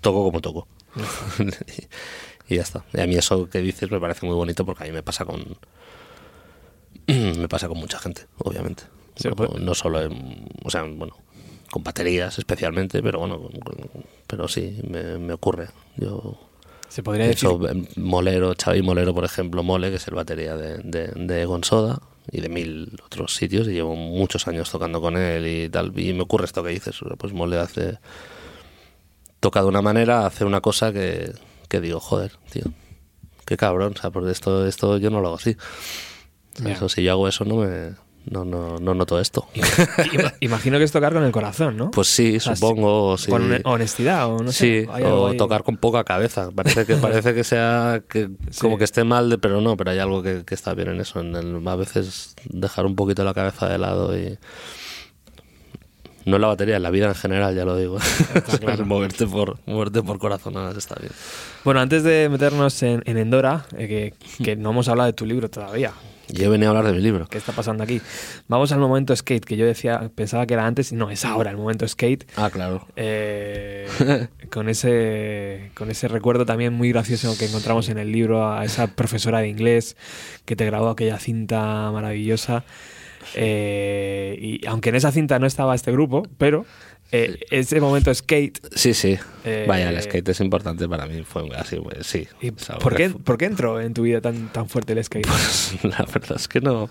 Toco 0.00 0.22
como 0.24 0.40
toco. 0.40 0.66
y, 2.48 2.52
y 2.54 2.56
ya 2.56 2.62
está. 2.62 2.84
Y 2.92 3.00
a 3.00 3.06
mí 3.06 3.14
eso 3.14 3.48
que 3.48 3.60
dices 3.60 3.90
me 3.90 4.00
parece 4.00 4.26
muy 4.26 4.34
bonito 4.34 4.66
porque 4.66 4.84
a 4.84 4.86
mí 4.86 4.92
me 4.92 5.02
pasa 5.02 5.24
con. 5.24 5.56
me 7.06 7.48
pasa 7.48 7.68
con 7.68 7.78
mucha 7.78 7.98
gente, 7.98 8.26
obviamente. 8.38 8.84
Sí, 9.16 9.28
no, 9.28 9.36
pues- 9.36 9.50
no 9.60 9.74
solo 9.74 10.02
en. 10.02 10.48
O 10.64 10.70
sea, 10.70 10.82
bueno, 10.82 11.16
con 11.70 11.82
baterías 11.82 12.38
especialmente, 12.38 13.02
pero 13.02 13.20
bueno, 13.20 13.38
con- 13.40 13.60
con- 13.60 14.04
pero 14.26 14.48
sí, 14.48 14.78
me, 14.88 15.18
me 15.18 15.32
ocurre. 15.34 15.68
Yo 15.96 16.38
Se 16.88 17.02
podría 17.02 17.24
de 17.24 17.30
decir... 17.32 17.48
hecho, 17.48 17.60
Molero, 17.96 18.54
Xavi 18.62 18.82
Molero, 18.82 19.14
por 19.14 19.24
ejemplo, 19.24 19.62
Mole, 19.62 19.90
que 19.90 19.96
es 19.96 20.08
el 20.08 20.14
batería 20.14 20.56
de, 20.56 20.78
de, 20.78 21.08
de 21.08 21.44
Gonsoda 21.44 22.00
y 22.30 22.40
de 22.40 22.48
mil 22.48 23.00
otros 23.04 23.34
sitios, 23.34 23.66
y 23.68 23.72
llevo 23.72 23.96
muchos 23.96 24.46
años 24.48 24.70
tocando 24.70 25.00
con 25.00 25.16
él 25.16 25.46
y 25.46 25.68
tal, 25.68 25.98
y 25.98 26.12
me 26.12 26.22
ocurre 26.22 26.44
esto 26.44 26.62
que 26.62 26.70
dices, 26.70 26.96
pues 27.18 27.32
Mole 27.32 27.58
hace... 27.58 27.98
Toca 29.40 29.60
de 29.60 29.66
una 29.66 29.82
manera, 29.82 30.24
hace 30.24 30.44
una 30.44 30.60
cosa 30.60 30.92
que, 30.92 31.32
que 31.68 31.80
digo, 31.80 31.98
joder, 31.98 32.30
tío, 32.50 32.62
qué 33.44 33.56
cabrón, 33.56 33.94
o 33.96 34.00
sea, 34.00 34.10
porque 34.10 34.30
esto, 34.30 34.66
esto 34.66 34.98
yo 34.98 35.10
no 35.10 35.20
lo 35.20 35.28
hago 35.28 35.36
así. 35.36 35.56
Eso, 36.64 36.88
si 36.88 37.02
yo 37.02 37.12
hago 37.12 37.26
eso, 37.26 37.44
no 37.44 37.56
me... 37.56 37.94
No, 38.30 38.44
no, 38.44 38.78
no 38.78 38.94
noto 38.94 39.18
esto. 39.18 39.48
Ima- 39.54 40.32
Imagino 40.40 40.78
que 40.78 40.84
es 40.84 40.92
tocar 40.92 41.12
con 41.12 41.24
el 41.24 41.32
corazón, 41.32 41.76
¿no? 41.76 41.90
Pues 41.90 42.06
sí, 42.06 42.36
O 42.36 42.40
sea, 42.40 42.54
supongo. 42.54 43.18
sí. 43.18 43.28
Con 43.30 43.42
hone- 43.50 43.62
honestidad 43.64 44.32
o 44.32 44.38
no 44.42 44.52
sé. 44.52 44.84
sí, 44.84 44.88
o 45.04 45.26
ahí. 45.28 45.36
tocar 45.36 45.64
con 45.64 45.76
poca 45.76 46.04
cabeza. 46.04 46.50
Parece 46.54 46.86
que 46.86 46.94
parece 46.96 47.34
que 47.34 47.42
sea 47.42 48.02
que 48.08 48.28
Sí. 48.50 48.60
como 48.60 48.78
que 48.78 48.84
esté 48.84 49.02
mal, 49.02 49.28
de, 49.28 49.38
pero 49.38 49.60
no, 49.60 49.76
pero 49.76 49.90
hay 49.90 49.98
algo 49.98 50.22
que, 50.22 50.44
que 50.44 50.54
está 50.54 50.72
bien 50.74 50.88
en 50.90 51.00
eso. 51.00 51.18
En 51.20 51.34
el- 51.34 51.66
a 51.66 51.74
veces 51.74 52.36
dejar 52.44 52.86
un 52.86 52.94
poquito 52.94 53.24
la 53.24 53.34
cabeza 53.34 53.68
de 53.68 53.78
lado 53.78 54.16
y 54.16 54.38
no 56.24 56.36
en 56.36 56.42
la 56.42 56.46
batería, 56.48 56.76
en 56.76 56.82
la 56.84 56.90
vida 56.90 57.06
en 57.08 57.16
general, 57.16 57.56
ya 57.56 57.64
lo 57.64 57.76
digo. 57.76 57.98
claro. 58.60 58.86
moverte 58.86 59.26
por 59.26 59.58
moverte 59.66 60.00
por 60.02 60.18
corazonadas 60.20 60.76
está 60.76 60.94
bien. 61.00 61.10
Bueno, 61.64 61.80
antes 61.80 62.04
de 62.04 62.28
meternos 62.28 62.80
en, 62.84 63.02
en 63.06 63.18
Endora, 63.18 63.66
eh, 63.76 64.14
que, 64.38 64.44
que 64.44 64.54
no 64.54 64.70
hemos 64.70 64.86
hablado 64.88 65.08
de 65.08 65.12
tu 65.14 65.26
libro 65.26 65.50
todavía. 65.50 65.92
Yo 66.28 66.50
venía 66.50 66.68
a 66.68 66.70
hablar 66.70 66.86
de 66.86 66.92
mi 66.92 67.00
libro. 67.00 67.26
¿Qué 67.26 67.38
está 67.38 67.52
pasando 67.52 67.82
aquí? 67.84 68.00
Vamos 68.48 68.72
al 68.72 68.78
momento 68.78 69.14
skate, 69.14 69.44
que 69.44 69.56
yo 69.56 69.66
decía, 69.66 70.10
pensaba 70.14 70.46
que 70.46 70.54
era 70.54 70.66
antes, 70.66 70.92
no, 70.92 71.10
es 71.10 71.24
ahora 71.24 71.50
el 71.50 71.56
momento 71.56 71.86
skate. 71.86 72.24
Ah, 72.36 72.50
claro. 72.50 72.86
Eh, 72.96 73.86
con 74.50 74.68
ese 74.68 75.70
con 75.74 75.90
ese 75.90 76.08
recuerdo 76.08 76.46
también 76.46 76.72
muy 76.72 76.90
gracioso 76.90 77.36
que 77.38 77.46
encontramos 77.46 77.88
en 77.88 77.98
el 77.98 78.12
libro 78.12 78.50
a 78.50 78.64
esa 78.64 78.86
profesora 78.88 79.40
de 79.40 79.48
inglés 79.48 79.96
que 80.44 80.56
te 80.56 80.64
grabó 80.66 80.88
aquella 80.90 81.18
cinta 81.18 81.90
maravillosa 81.92 82.64
Eh, 83.36 84.36
y 84.40 84.66
aunque 84.66 84.88
en 84.88 84.96
esa 84.96 85.12
cinta 85.12 85.38
no 85.38 85.46
estaba 85.46 85.76
este 85.76 85.92
grupo 85.92 86.24
pero 86.38 86.66
eh, 87.12 87.38
ese 87.50 87.80
momento 87.80 88.12
skate 88.14 88.58
Sí, 88.74 88.94
sí. 88.94 89.18
Eh, 89.44 89.66
Vaya, 89.68 89.90
el 89.90 90.00
skate 90.02 90.28
es 90.30 90.40
importante 90.40 90.88
para 90.88 91.06
mí. 91.06 91.22
Fue 91.24 91.48
así, 91.56 91.76
pues, 91.76 92.06
sí. 92.06 92.26
¿y 92.40 92.50
¿por, 92.50 92.94
qué, 92.96 93.10
¿por 93.10 93.38
qué 93.38 93.44
entró 93.44 93.80
en 93.80 93.94
tu 93.94 94.02
vida 94.02 94.20
tan, 94.20 94.48
tan 94.52 94.68
fuerte 94.68 94.92
el 94.94 95.04
skate? 95.04 95.26
La 95.84 96.04
verdad 96.12 96.36
es 96.36 96.48
que 96.48 96.60
no. 96.60 96.88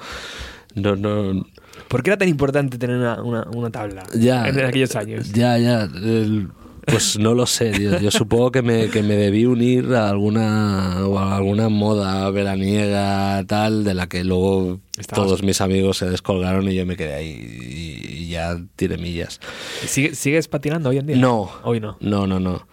No, 0.76 0.96
no. 0.96 1.46
¿Por 1.90 2.04
qué 2.04 2.12
era 2.12 2.18
tan 2.18 2.30
importante 2.30 2.78
tener 2.78 2.96
una, 2.98 3.22
una, 3.22 3.44
una 3.54 3.70
tabla 3.70 4.04
Ya. 4.16 4.48
en 4.48 4.60
aquellos 4.62 4.96
años? 4.96 5.32
Ya, 5.34 5.58
ya. 5.58 5.82
el- 5.84 6.48
Pues 6.86 7.18
no 7.20 7.34
lo 7.36 7.46
sé, 7.46 7.72
tío. 7.72 8.00
Yo 8.00 8.10
supongo 8.12 8.52
que 8.52 8.62
me, 8.62 8.90
que 8.90 9.04
me 9.04 9.16
debí 9.16 9.46
unir 9.46 9.94
a 9.94 10.10
alguna, 10.10 10.94
a 10.98 11.36
alguna 11.38 11.70
moda 11.70 12.30
veraniega 12.32 13.44
tal, 13.46 13.84
de 13.84 13.94
la 13.94 14.08
que 14.08 14.24
luego 14.24 14.80
Estabas- 14.98 15.26
todos 15.28 15.44
mis 15.44 15.62
amigos 15.62 15.98
se 15.98 16.10
descolgaron 16.10 16.68
y 16.70 16.76
yo 16.76 16.86
me 16.86 16.96
quedé 16.98 17.14
ahí 17.14 17.30
y, 17.30 18.28
ya 18.30 18.58
tiré 18.76 18.98
millas. 18.98 19.40
¿Sigue- 19.86 20.16
¿Sigues 20.16 20.48
patinando 20.48 20.90
hoy 20.90 20.98
en 21.00 21.08
día? 21.08 21.16
No. 21.18 21.52
Hoy 21.64 21.80
no. 21.80 21.98
No, 22.00 22.26
no, 22.28 22.40
no. 22.40 22.66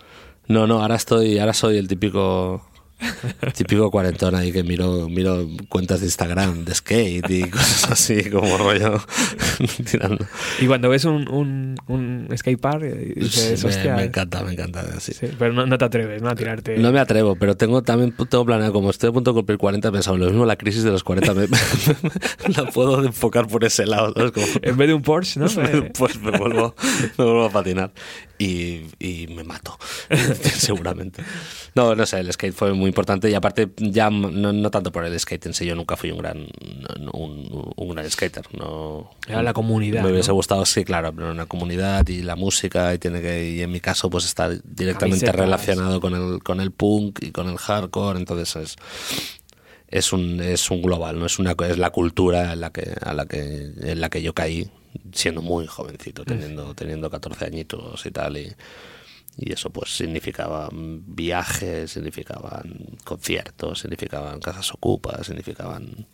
No, 0.47 0.67
no, 0.67 0.81
ahora 0.81 0.95
estoy, 0.95 1.39
ahora 1.39 1.53
soy 1.53 1.77
el 1.77 1.89
típico 1.89 2.68
típico 3.55 3.91
cuarentón 3.91 4.35
ahí 4.35 4.53
que 4.53 4.63
miro, 4.63 5.09
miro 5.09 5.47
cuentas 5.69 6.01
de 6.01 6.07
Instagram 6.07 6.65
de 6.65 6.75
skate 6.75 7.31
y 7.31 7.43
cosas 7.51 7.91
así 7.93 8.29
como 8.31 8.57
rollo 8.59 9.01
tirando. 9.91 10.27
Y 10.61 10.67
cuando 10.67 10.89
ves 10.89 11.05
un, 11.05 11.29
un, 11.29 11.77
un 11.87 12.29
skatepark, 12.37 12.83
eh, 12.83 13.13
dices, 13.17 13.61
Sí, 13.61 13.67
me, 13.67 13.71
hostia. 13.73 13.97
me 13.97 14.03
eh". 14.03 14.07
encanta, 14.07 14.43
me 14.43 14.53
encanta. 14.53 15.01
sí. 15.01 15.13
Sí, 15.13 15.29
pero 15.39 15.53
no, 15.53 15.67
no 15.67 15.79
te 15.79 15.85
atreves, 15.85 16.23
¿no? 16.23 16.29
A 16.31 16.35
tirarte. 16.35 16.77
No 16.79 16.93
me 16.93 17.01
atrevo, 17.01 17.37
pero 17.37 17.57
tengo 17.57 17.83
también 17.83 18.13
tengo 18.29 18.45
planeado, 18.45 18.73
como 18.73 18.91
estoy 18.91 19.11
a 19.11 19.13
punto 19.13 19.31
de 19.33 19.37
cumplir 19.37 19.59
40, 19.59 19.89
he 19.89 19.93
pensado 19.93 20.17
lo 20.17 20.27
mismo, 20.27 20.45
la 20.47 20.57
crisis 20.57 20.83
de 20.83 20.91
los 20.91 21.05
40 21.05 21.35
me, 21.35 21.47
la 22.57 22.65
puedo 22.73 23.05
enfocar 23.05 23.47
por 23.47 23.65
ese 23.65 23.87
lado. 23.87 24.13
¿sabes? 24.15 24.33
Como- 24.33 24.47
En 24.63 24.77
vez 24.77 24.89
de 24.89 24.95
un 24.95 25.03
Porsche, 25.03 25.41
¿no? 25.41 25.47
Pues 25.97 26.21
me 26.21 26.33
vuelvo, 26.37 26.75
me 27.17 27.25
vuelvo 27.25 27.45
a 27.47 27.51
patinar 27.51 27.93
y, 28.39 28.83
y 28.99 29.27
me 29.35 29.45
mato, 29.45 29.77
seguramente. 30.43 31.23
No, 31.75 31.95
no 31.95 32.07
sé, 32.07 32.21
el 32.21 32.33
skate 32.33 32.55
fue 32.55 32.73
muy 32.73 32.88
importante 32.89 33.31
y 33.31 33.35
aparte 33.35 33.71
ya 33.77 34.11
no, 34.11 34.53
no 34.53 34.71
tanto 34.71 34.91
por 34.91 35.05
el 35.05 35.19
skate 35.19 35.47
en 35.47 35.55
sí, 35.55 35.65
yo 35.67 35.75
nunca 35.77 35.97
fui 35.97 36.11
un 36.11 36.19
gran 36.19 36.47
un, 37.13 37.73
un 37.77 37.89
gran 37.91 38.11
skater. 38.11 38.45
No, 38.59 39.11
Era 39.29 39.43
la 39.43 39.53
comunidad, 39.53 40.03
Me 40.03 40.11
hubiese 40.11 40.31
¿no? 40.31 40.35
gustado, 40.35 40.65
sí, 40.67 40.85
claro, 40.85 41.13
pero 41.15 41.31
una 41.31 41.47
comunidad 41.47 42.07
y 42.09 42.23
la 42.23 42.35
música 42.37 42.93
y 42.95 42.99
tiene 42.99 43.21
que 43.21 43.49
y 43.51 43.63
en 43.63 43.71
mi 43.71 43.81
caso 43.81 44.11
pues 44.11 44.25
está 44.25 44.49
directamente 44.49 45.27
Camisetas. 45.27 45.37
relacionado 45.37 46.01
con 46.01 46.15
el 46.15 46.43
con 46.43 46.61
el 46.61 46.73
punk 46.73 47.21
y 47.23 47.31
con 47.31 47.49
el 47.49 47.59
hardcore, 47.59 48.19
entonces 48.19 48.57
es 48.57 48.77
es 49.91 50.13
un, 50.13 50.41
es 50.43 50.71
un 50.71 50.83
global, 50.83 51.19
no 51.19 51.25
es 51.27 51.39
una 51.39 51.55
es 51.67 51.79
la 51.79 51.91
cultura 51.91 52.53
en 52.53 52.61
la 52.61 52.71
que 52.71 52.93
a 53.01 53.15
la 53.15 53.27
que 53.27 53.73
en 53.81 54.01
la 54.01 54.11
que 54.11 54.21
yo 54.23 54.35
caí 54.35 54.69
siendo 55.13 55.41
muy 55.43 55.67
jovencito, 55.67 56.25
teniendo 56.25 56.75
teniendo 56.75 57.09
14 57.11 57.45
añitos 57.47 58.05
y 58.05 58.11
tal 58.11 58.37
y 58.37 58.53
y 59.39 59.53
eso 59.53 59.71
pues 59.71 59.97
significaba 59.97 60.69
viajes, 60.73 61.93
significaban 61.93 62.97
conciertos, 63.05 63.79
significaban 63.81 64.41
casas 64.41 64.73
ocupas, 64.75 65.27
significaban 65.27 66.07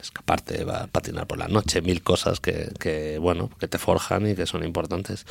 escaparte, 0.00 0.64
va 0.64 0.82
a 0.84 0.86
patinar 0.88 1.26
por 1.26 1.38
la 1.38 1.48
noche, 1.48 1.80
mil 1.82 2.02
cosas 2.02 2.40
que, 2.40 2.72
que 2.80 3.18
bueno, 3.18 3.50
que 3.60 3.68
te 3.68 3.78
forjan 3.78 4.28
y 4.28 4.34
que 4.34 4.46
son 4.46 4.64
importantes. 4.64 5.26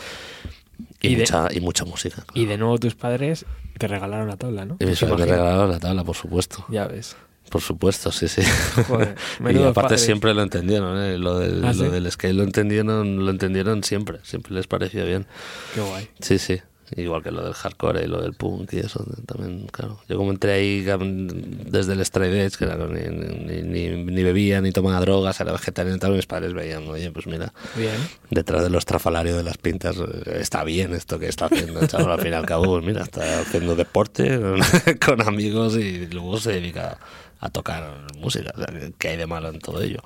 Y, 1.01 1.09
Y 1.09 1.15
de- 1.15 1.21
mucha, 1.23 1.47
y 1.51 1.59
mucha 1.59 1.83
música. 1.85 2.25
Y 2.33 2.45
de 2.45 2.57
nuevo 2.57 2.77
tus 2.77 2.95
padres 2.95 3.45
te 3.77 3.87
regalaron 3.87 4.27
la 4.27 4.37
tabla, 4.37 4.65
¿no? 4.65 4.77
Y 4.79 4.85
mis 4.85 4.99
Te 4.99 5.07
padres 5.07 5.25
me 5.27 5.31
regalaron 5.33 5.71
la 5.71 5.79
tabla, 5.79 6.03
por 6.03 6.15
supuesto. 6.15 6.65
Ya 6.69 6.87
ves. 6.87 7.15
Por 7.49 7.59
supuesto, 7.61 8.11
sí, 8.13 8.29
sí. 8.29 8.41
Joder, 8.87 9.15
y 9.41 9.57
aparte 9.57 9.73
padres. 9.73 10.01
siempre 10.05 10.33
lo 10.33 10.41
entendieron, 10.41 10.97
¿eh? 11.01 11.17
lo, 11.17 11.37
del, 11.37 11.65
¿Ah, 11.65 11.73
lo 11.73 11.83
sí? 11.85 11.89
del 11.89 12.09
skate 12.09 12.33
lo 12.33 12.43
entendieron, 12.43 13.25
lo 13.25 13.29
entendieron 13.31 13.83
siempre, 13.83 14.19
siempre 14.23 14.53
les 14.53 14.67
parecía 14.67 15.03
bien. 15.03 15.25
Qué 15.75 15.81
guay. 15.81 16.07
Sí, 16.21 16.37
sí. 16.39 16.61
Igual 16.97 17.23
que 17.23 17.31
lo 17.31 17.43
del 17.43 17.53
hardcore 17.53 18.03
y 18.03 18.07
lo 18.07 18.21
del 18.21 18.33
punk 18.33 18.73
y 18.73 18.79
eso 18.79 19.05
también, 19.25 19.67
claro. 19.71 19.99
Yo 20.09 20.17
como 20.17 20.31
entré 20.31 20.51
ahí 20.53 20.81
desde 20.81 21.93
el 21.93 22.01
straight 22.01 22.33
edge, 22.33 22.57
que 22.57 22.65
claro, 22.65 22.87
ni, 22.89 22.99
ni, 23.01 23.61
ni, 23.61 24.03
ni 24.03 24.23
bebía 24.23 24.59
ni 24.61 24.71
tomaba 24.71 24.99
drogas, 24.99 25.39
era 25.39 25.53
vegetariano 25.53 25.95
y 25.95 25.99
tal, 25.99 26.13
mis 26.13 26.25
padres 26.25 26.53
veían, 26.53 26.87
oye, 26.89 27.09
pues 27.11 27.27
mira, 27.27 27.53
Bien. 27.77 27.95
detrás 28.29 28.63
de 28.63 28.69
los 28.69 28.85
trafalarios 28.85 29.37
de 29.37 29.43
las 29.43 29.57
pintas 29.57 29.95
eh, 29.97 30.37
está 30.41 30.63
bien 30.65 30.93
esto 30.93 31.17
que 31.17 31.27
está 31.27 31.45
haciendo, 31.45 31.85
chaval, 31.87 32.11
al 32.11 32.19
fin 32.21 32.31
y 32.33 32.35
al 32.35 32.45
cabo, 32.45 32.65
pues 32.65 32.83
mira, 32.85 33.03
está 33.03 33.39
haciendo 33.41 33.75
deporte 33.75 34.39
con 35.05 35.21
amigos 35.21 35.77
y 35.77 36.07
luego 36.07 36.37
se 36.39 36.51
dedica 36.53 36.97
a 37.39 37.49
tocar 37.49 38.05
música, 38.17 38.51
o 38.53 38.57
sea, 38.57 38.67
¿qué- 38.67 38.93
¿qué 38.99 39.07
hay 39.09 39.17
de 39.17 39.27
malo 39.27 39.49
en 39.49 39.59
todo 39.59 39.81
ello? 39.81 40.01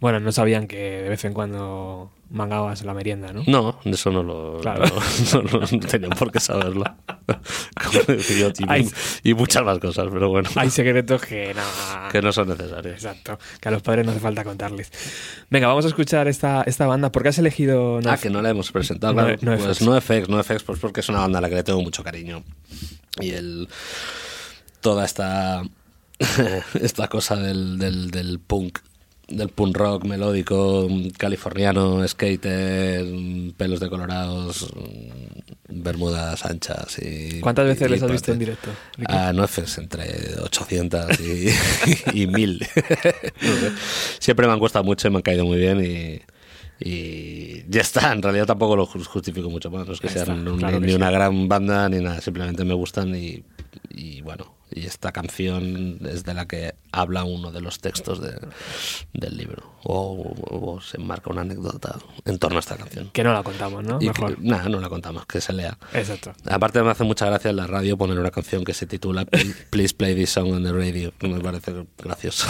Bueno, 0.00 0.20
no 0.20 0.30
sabían 0.30 0.68
que 0.68 1.02
de 1.02 1.08
vez 1.08 1.24
en 1.24 1.32
cuando 1.34 2.12
mangabas 2.30 2.84
la 2.84 2.94
merienda, 2.94 3.32
¿no? 3.32 3.42
No, 3.46 3.80
eso 3.84 4.10
no 4.12 4.22
lo, 4.22 4.60
Claro. 4.60 4.84
no, 5.32 5.42
no- 5.42 5.60
no 5.60 5.80
tenían 5.80 6.10
por 6.10 6.30
qué 6.30 6.38
saberlo. 6.40 6.84
Como 7.26 8.00
decía 8.06 8.52
y, 8.58 8.64
Hay- 8.68 8.88
y 9.24 9.34
muchas 9.34 9.64
más 9.64 9.78
cosas, 9.78 10.06
pero 10.12 10.28
bueno, 10.28 10.48
Hay 10.56 10.70
secretos 10.70 11.22
que 11.22 11.52
nada. 11.54 12.08
que 12.10 12.22
no 12.22 12.32
son 12.32 12.48
necesarios. 12.48 12.94
Exacto, 12.94 13.38
que 13.60 13.68
a 13.68 13.72
los 13.72 13.82
padres 13.82 14.04
no 14.06 14.12
hace 14.12 14.20
falta 14.20 14.44
contarles. 14.44 14.92
Venga, 15.50 15.66
vamos 15.68 15.84
a 15.84 15.88
escuchar 15.88 16.28
esta, 16.28 16.62
esta 16.62 16.86
banda. 16.86 17.10
¿Por 17.10 17.22
qué 17.22 17.30
has 17.30 17.38
elegido 17.38 17.98
Ah, 18.06 18.18
que 18.18 18.30
no 18.30 18.40
la 18.42 18.50
hemos 18.50 18.70
presentado, 18.70 19.14
No- 19.14 19.36
claro. 19.36 19.58
Pues 19.64 19.82
NoFX, 19.82 20.28
NoFX, 20.28 20.62
pues 20.62 20.78
porque 20.78 21.00
es 21.00 21.08
una 21.08 21.20
banda 21.20 21.38
a 21.38 21.42
la 21.42 21.48
que 21.48 21.56
le 21.56 21.62
tengo 21.64 21.82
mucho 21.82 22.04
cariño. 22.04 22.44
Y 23.20 23.30
el 23.30 23.68
toda 24.80 25.04
esta 25.04 25.62
esta 26.80 27.08
cosa 27.08 27.36
del, 27.36 27.78
del, 27.78 28.10
del 28.10 28.38
punk, 28.38 28.78
del 29.28 29.50
punk 29.50 29.76
rock 29.76 30.04
melódico 30.04 30.88
californiano, 31.18 32.06
skater, 32.08 33.04
pelos 33.56 33.78
decolorados, 33.80 34.68
bermudas 35.68 36.44
anchas 36.46 36.98
y 36.98 37.40
¿Cuántas 37.40 37.66
veces 37.66 37.88
y 37.88 37.90
les 37.90 38.02
has 38.02 38.10
visto 38.10 38.32
en 38.32 38.38
directo? 38.38 38.70
Ricky? 38.96 39.12
a 39.14 39.32
NoFX 39.32 39.78
entre 39.78 40.34
800 40.42 41.20
y, 41.20 41.48
y 42.22 42.26
1000. 42.26 42.58
No 42.58 43.54
sé. 43.56 43.72
Siempre 44.18 44.46
me 44.46 44.52
han 44.54 44.58
costado 44.60 44.84
mucho 44.84 45.08
y 45.08 45.10
me 45.10 45.16
han 45.18 45.22
caído 45.22 45.44
muy 45.44 45.58
bien 45.58 45.84
y, 45.84 46.20
y 46.80 47.64
ya 47.68 47.82
está. 47.82 48.12
En 48.12 48.22
realidad 48.22 48.46
tampoco 48.46 48.76
lo 48.76 48.86
ju- 48.86 49.04
justifico 49.04 49.50
mucho 49.50 49.70
más. 49.70 49.86
No 49.86 49.92
es 49.92 50.00
que 50.00 50.08
sean 50.08 50.38
está, 50.38 50.50
un- 50.50 50.58
claro 50.58 50.80
que 50.80 50.86
ni 50.86 50.92
sí. 50.92 50.96
una 50.96 51.10
gran 51.10 51.48
banda 51.48 51.86
ni 51.90 51.98
nada. 52.02 52.20
Simplemente 52.22 52.64
me 52.64 52.74
gustan 52.74 53.14
y, 53.14 53.42
y 53.90 54.22
bueno. 54.22 54.56
Y 54.70 54.86
esta 54.86 55.12
canción 55.12 55.98
es 56.06 56.24
de 56.24 56.34
la 56.34 56.46
que 56.46 56.74
habla 56.92 57.24
uno 57.24 57.50
de 57.52 57.60
los 57.60 57.80
textos 57.80 58.20
de- 58.20 58.38
del 59.14 59.36
libro. 59.36 59.62
O, 59.84 60.34
o 60.50 60.80
se 60.80 60.98
enmarca 60.98 61.30
una 61.30 61.40
anécdota 61.42 61.98
en 62.24 62.38
torno 62.38 62.56
a 62.58 62.60
esta 62.60 62.76
canción. 62.76 63.10
Que 63.12 63.24
no 63.24 63.32
la 63.32 63.42
contamos, 63.42 63.82
¿no? 63.84 63.98
Mejor. 63.98 64.36
nada, 64.40 64.68
no 64.68 64.80
la 64.80 64.88
contamos, 64.88 65.24
que 65.26 65.40
se 65.40 65.52
lea. 65.52 65.78
Exacto. 65.94 66.32
Aparte 66.50 66.82
me 66.82 66.90
hace 66.90 67.04
mucha 67.04 67.26
gracia 67.26 67.50
en 67.50 67.56
la 67.56 67.66
radio 67.66 67.96
poner 67.96 68.18
una 68.18 68.30
canción 68.30 68.64
que 68.64 68.74
se 68.74 68.86
titula 68.86 69.24
Pl- 69.24 69.54
Please 69.70 69.94
Play 69.94 70.14
This 70.14 70.30
Song 70.30 70.52
on 70.52 70.62
the 70.64 70.72
Radio, 70.72 71.12
me 71.22 71.40
parece 71.40 71.86
gracioso. 71.96 72.46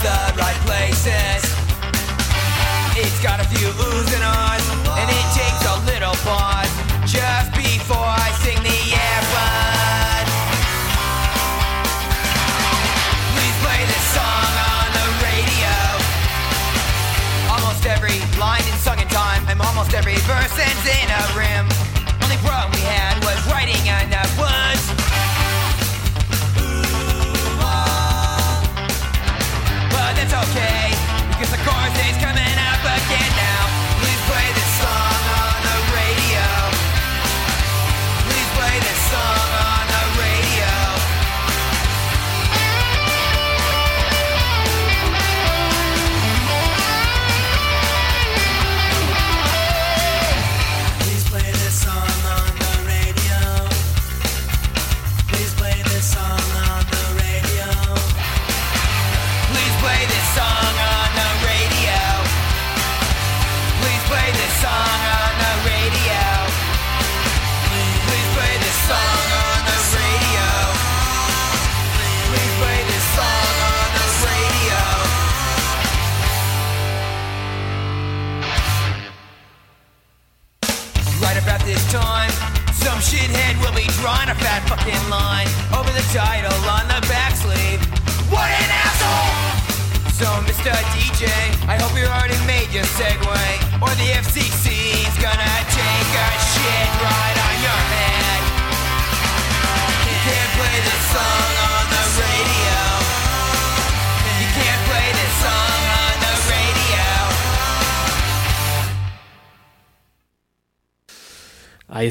The 0.00 0.34
right 0.38 0.60
places. 0.66 1.42
It's 2.96 3.20
got 3.22 3.40
a 3.40 3.44
few 3.44 3.68
oohs 3.68 4.14
and 4.14 4.24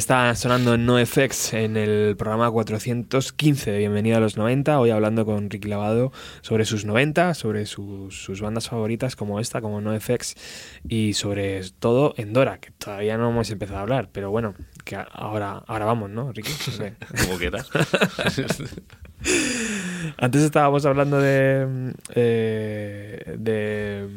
está 0.03 0.35
sonando 0.35 0.73
en 0.73 0.85
NoFX 0.85 1.53
en 1.53 1.77
el 1.77 2.17
programa 2.17 2.51
415 2.51 3.71
de 3.71 3.77
Bienvenido 3.77 4.17
a 4.17 4.19
los 4.19 4.35
90. 4.35 4.77
Hoy 4.77 4.89
hablando 4.89 5.25
con 5.25 5.49
Ricky 5.49 5.69
Lavado 5.69 6.11
sobre 6.41 6.65
sus 6.65 6.83
90, 6.83 7.33
sobre 7.35 7.65
sus, 7.65 8.21
sus 8.21 8.41
bandas 8.41 8.67
favoritas 8.67 9.15
como 9.15 9.39
esta, 9.39 9.61
como 9.61 9.79
NoFX, 9.79 10.35
y 10.89 11.13
sobre 11.13 11.61
todo 11.79 12.15
Endora, 12.17 12.57
que 12.57 12.71
todavía 12.71 13.17
no 13.17 13.29
hemos 13.29 13.49
empezado 13.49 13.79
a 13.79 13.83
hablar, 13.83 14.09
pero 14.11 14.29
bueno, 14.29 14.55
que 14.83 14.95
ahora, 14.95 15.63
ahora 15.67 15.85
vamos, 15.85 16.09
¿no, 16.09 16.31
Ricky? 16.31 16.51
Como 17.25 17.37
quieras. 17.37 17.69
Antes 20.17 20.41
estábamos 20.41 20.85
hablando 20.85 21.21
de, 21.21 21.93
eh, 22.13 23.35
de, 23.37 24.07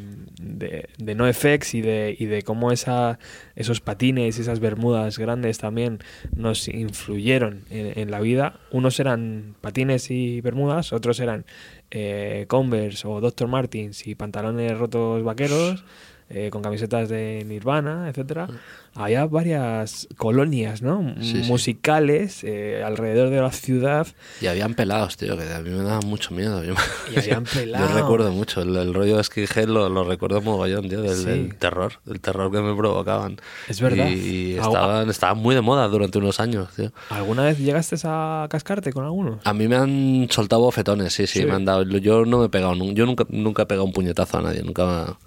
de, 0.41 0.89
de 0.97 1.15
NoFX 1.15 1.75
y 1.75 1.81
de, 1.81 2.15
y 2.17 2.25
de 2.25 2.41
cómo 2.41 2.71
esa, 2.71 3.17
esos 3.55 3.79
patines 3.79 4.37
y 4.37 4.41
esas 4.41 4.59
bermudas 4.59 5.17
grandes 5.17 5.59
también 5.59 5.99
nos 6.35 6.67
influyeron 6.67 7.63
en, 7.69 7.99
en 7.99 8.11
la 8.11 8.19
vida. 8.19 8.59
Unos 8.71 8.99
eran 8.99 9.55
patines 9.61 10.11
y 10.11 10.41
bermudas, 10.41 10.91
otros 10.91 11.19
eran 11.21 11.45
eh, 11.89 12.45
Converse 12.49 13.07
o 13.07 13.21
Dr. 13.21 13.47
Martins 13.47 14.07
y 14.07 14.15
pantalones 14.15 14.77
rotos 14.77 15.23
vaqueros. 15.23 15.85
Eh, 16.29 16.49
con 16.51 16.61
camisetas 16.61 17.09
de 17.09 17.43
Nirvana, 17.47 18.09
etcétera. 18.09 18.47
Había 18.95 19.25
varias 19.27 20.07
colonias, 20.17 20.81
¿no? 20.81 21.13
Sí, 21.21 21.43
sí. 21.43 21.49
Musicales 21.49 22.43
eh, 22.43 22.81
alrededor 22.83 23.29
de 23.29 23.39
la 23.39 23.51
ciudad 23.51 24.07
Y 24.41 24.47
habían 24.47 24.73
pelados, 24.73 25.17
tío, 25.17 25.37
que 25.37 25.43
a 25.53 25.59
mí 25.59 25.69
me 25.69 25.83
daba 25.83 26.01
mucho 26.01 26.33
miedo. 26.33 26.63
Yo, 26.63 26.73
Y 27.15 27.19
habían 27.19 27.45
yo 27.45 27.51
pelados. 27.53 27.93
recuerdo 27.93 28.31
mucho, 28.31 28.61
el, 28.63 28.75
el 28.75 28.93
rollo 28.95 29.23
skinhead 29.23 29.67
lo, 29.67 29.87
lo 29.89 30.03
recuerdo 30.03 30.41
mogollón, 30.41 30.89
tío, 30.89 31.01
del, 31.03 31.15
Sí. 31.15 31.25
del 31.25 31.55
terror, 31.55 31.93
el 32.07 32.19
terror 32.19 32.51
que 32.51 32.59
me 32.59 32.75
provocaban. 32.75 33.37
Es 33.67 33.79
verdad. 33.81 34.07
Y, 34.09 34.53
y 34.53 34.57
estaban, 34.57 35.09
estaban 35.11 35.37
muy 35.37 35.53
de 35.53 35.61
moda 35.61 35.87
durante 35.87 36.17
unos 36.17 36.39
años, 36.39 36.69
tío. 36.75 36.91
¿Alguna 37.11 37.43
vez 37.43 37.59
llegaste 37.59 37.97
a 38.03 38.47
cascarte 38.49 38.91
con 38.91 39.05
algunos? 39.05 39.39
A 39.45 39.53
mí 39.53 39.67
me 39.67 39.75
han 39.75 40.27
soltado 40.31 40.63
bofetones, 40.63 41.13
sí, 41.13 41.27
sí, 41.27 41.39
Sí. 41.41 41.45
me 41.45 41.53
han 41.53 41.65
dado. 41.65 41.83
Yo 41.83 42.25
no 42.25 42.39
me 42.39 42.45
he 42.47 42.49
pegado, 42.49 42.73
yo 42.73 43.05
nunca, 43.05 43.25
nunca 43.29 43.61
he 43.63 43.65
pegado 43.67 43.85
un 43.85 43.93
puñetazo 43.93 44.39
a 44.39 44.41
nadie, 44.41 44.63
nunca, 44.63 45.17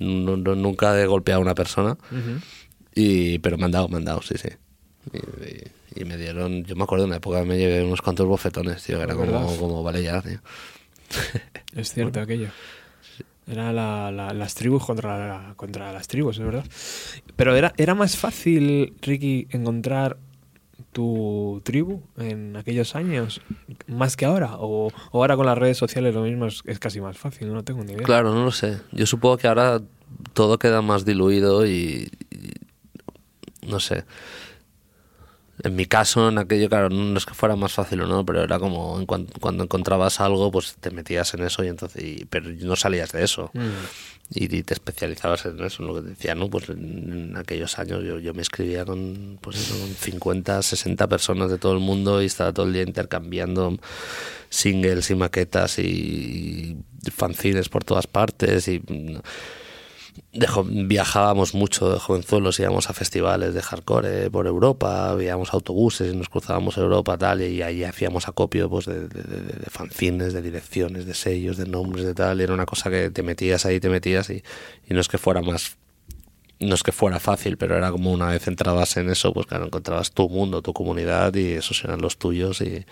nu- 0.00 0.36
nunca 0.56 1.00
he 1.00 1.06
golpeado 1.06 1.38
a 1.40 1.42
una 1.42 1.54
persona, 1.54 1.96
y, 2.94 3.38
pero 3.38 3.56
me 3.58 3.66
han 3.66 3.70
dado, 3.70 3.88
me 3.88 3.98
han 3.98 4.04
dado, 4.04 4.22
sí, 4.22 4.34
sí. 4.36 4.48
Y, 5.12 5.18
y- 5.98 6.02
y 6.02 6.04
me 6.04 6.16
dieron, 6.16 6.64
yo 6.64 6.76
me 6.76 6.84
acuerdo 6.84 7.04
en 7.04 7.10
una 7.10 7.16
época 7.16 7.42
me 7.44 7.56
llevé 7.58 7.84
unos 7.84 8.00
cuantos 8.02 8.26
bofetones, 8.26 8.82
tío, 8.82 8.96
que 8.96 9.02
era 9.04 9.14
¿De 9.14 9.20
como, 9.26 9.56
como, 9.56 9.82
vale 9.82 10.02
ya, 10.02 10.20
tío. 10.22 10.40
Es 11.74 11.92
cierto 11.92 12.20
aquello. 12.20 12.48
Era 13.46 13.72
la- 13.72 14.10
la- 14.12 14.32
las 14.32 14.54
tribus 14.54 14.84
contra, 14.84 15.18
la- 15.18 15.54
contra 15.56 15.92
las 15.92 16.06
tribus, 16.06 16.38
es 16.38 16.44
verdad. 16.44 16.64
Pero 17.36 17.56
era, 17.56 17.72
era 17.76 17.94
más 17.94 18.16
fácil, 18.16 18.94
Ricky, 19.02 19.48
encontrar 19.50 20.18
tu 20.92 21.60
tribu 21.64 22.02
en 22.16 22.56
aquellos 22.56 22.94
años 22.96 23.40
más 23.86 24.16
que 24.16 24.24
ahora. 24.24 24.56
O, 24.56 24.88
o 25.10 25.20
ahora 25.20 25.36
con 25.36 25.46
las 25.46 25.56
redes 25.56 25.78
sociales 25.78 26.14
lo 26.14 26.22
mismo 26.22 26.46
es, 26.46 26.62
casi 26.78 27.00
más 27.00 27.18
fácil, 27.18 27.52
no 27.52 27.62
tengo 27.62 27.84
ni 27.84 27.92
idea. 27.92 28.04
Claro, 28.04 28.34
no 28.34 28.44
lo 28.44 28.52
sé. 28.52 28.80
Yo 28.92 29.06
supongo 29.06 29.36
que 29.36 29.48
ahora 29.48 29.80
todo 30.32 30.58
queda 30.58 30.82
más 30.82 31.04
diluido 31.04 31.66
y 31.66 32.10
no 33.66 33.80
sé. 33.80 34.04
En 35.62 35.76
mi 35.76 35.86
caso, 35.86 36.28
en 36.28 36.38
aquello, 36.38 36.68
claro, 36.68 36.88
no 36.90 37.18
es 37.18 37.26
que 37.26 37.34
fuera 37.34 37.54
más 37.56 37.72
fácil 37.72 38.00
o 38.02 38.06
no, 38.06 38.24
pero 38.24 38.42
era 38.42 38.58
como 38.58 38.98
en 38.98 39.06
cuan- 39.06 39.28
cuando 39.40 39.64
encontrabas 39.64 40.20
algo, 40.20 40.50
pues 40.50 40.76
te 40.80 40.90
metías 40.90 41.34
en 41.34 41.42
eso 41.42 41.62
y 41.64 41.68
entonces, 41.68 42.02
y- 42.02 42.24
pero 42.24 42.48
no 42.50 42.76
salías 42.76 43.12
de 43.12 43.24
eso. 43.24 43.50
Mm. 43.52 43.68
Y, 44.32 44.44
y 44.56 44.62
te 44.62 44.74
especializabas 44.74 45.44
en 45.46 45.58
eso, 45.64 45.82
en 45.82 45.88
lo 45.88 45.94
que 45.96 46.02
decía, 46.10 46.34
¿no? 46.36 46.48
Pues 46.48 46.68
en, 46.68 47.30
en 47.30 47.36
aquellos 47.36 47.78
años 47.80 48.04
yo, 48.04 48.18
yo 48.20 48.32
me 48.32 48.42
escribía 48.42 48.84
con, 48.84 49.38
pues 49.40 49.56
eso, 49.58 49.76
con 49.78 49.88
50, 49.92 50.62
60 50.62 51.08
personas 51.08 51.50
de 51.50 51.58
todo 51.58 51.72
el 51.72 51.80
mundo 51.80 52.22
y 52.22 52.26
estaba 52.26 52.52
todo 52.52 52.66
el 52.66 52.72
día 52.72 52.82
intercambiando 52.82 53.76
singles 54.48 55.10
y 55.10 55.14
maquetas 55.16 55.78
y 55.80 56.76
fanzines 57.12 57.68
por 57.68 57.82
todas 57.84 58.06
partes 58.06 58.68
y 58.68 58.80
viajábamos 60.32 61.54
mucho 61.54 61.92
de 61.92 61.98
jovenzuelos, 61.98 62.58
íbamos 62.60 62.88
a 62.88 62.92
festivales 62.92 63.52
de 63.54 63.62
hardcore 63.62 64.26
eh, 64.26 64.30
por 64.30 64.46
Europa, 64.46 65.14
veíamos 65.14 65.52
autobuses 65.52 66.12
y 66.12 66.16
nos 66.16 66.28
cruzábamos 66.28 66.76
Europa 66.76 67.18
tal 67.18 67.42
y 67.42 67.62
ahí 67.62 67.82
hacíamos 67.84 68.28
acopio 68.28 68.68
pues 68.70 68.86
de, 68.86 69.08
de, 69.08 69.22
de- 69.22 69.70
fanzines, 69.70 70.32
de 70.32 70.42
direcciones, 70.42 71.06
de 71.06 71.14
sellos, 71.14 71.56
de 71.56 71.66
nombres, 71.66 72.04
de 72.04 72.14
tal, 72.14 72.40
era 72.40 72.54
una 72.54 72.66
cosa 72.66 72.90
que 72.90 73.10
te 73.10 73.22
metías 73.22 73.66
ahí, 73.66 73.80
te 73.80 73.88
metías 73.88 74.30
y, 74.30 74.42
y 74.88 74.94
no 74.94 75.00
es 75.00 75.08
que 75.08 75.18
fuera 75.18 75.42
más 75.42 75.76
no 76.60 76.74
es 76.74 76.82
que 76.82 76.92
fuera 76.92 77.18
fácil, 77.20 77.56
pero 77.56 77.74
era 77.74 77.90
como 77.90 78.12
una 78.12 78.26
vez 78.26 78.46
entrabas 78.46 78.94
en 78.98 79.08
eso, 79.08 79.32
pues 79.32 79.46
claro, 79.46 79.64
encontrabas 79.64 80.12
tu 80.12 80.28
mundo, 80.28 80.60
tu 80.60 80.74
comunidad 80.74 81.34
y 81.34 81.52
esos 81.52 81.82
eran 81.84 82.02
los 82.02 82.18
tuyos 82.18 82.60
y, 82.60 82.84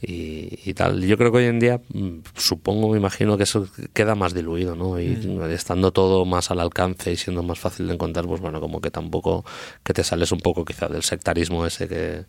y, 0.00 0.58
y 0.64 0.74
tal. 0.74 1.02
Yo 1.02 1.16
creo 1.16 1.32
que 1.32 1.38
hoy 1.38 1.44
en 1.44 1.58
día, 1.58 1.80
mm, 1.92 2.18
supongo, 2.36 2.90
me 2.90 2.98
imagino 2.98 3.36
que 3.36 3.44
eso 3.44 3.68
queda 3.92 4.14
más 4.14 4.34
diluido, 4.34 4.76
¿no? 4.76 5.00
Y 5.00 5.18
estando 5.50 5.92
todo 5.92 6.24
más 6.24 6.50
al 6.50 6.60
alcance 6.60 7.12
y 7.12 7.16
siendo 7.16 7.42
más 7.42 7.58
fácil 7.58 7.86
de 7.86 7.94
encontrar, 7.94 8.26
pues 8.26 8.40
bueno, 8.40 8.60
como 8.60 8.80
que 8.80 8.90
tampoco, 8.90 9.44
que 9.82 9.92
te 9.92 10.04
sales 10.04 10.32
un 10.32 10.40
poco 10.40 10.64
quizá 10.64 10.88
del 10.88 11.02
sectarismo 11.02 11.66
ese 11.66 11.88
que, 11.88 12.24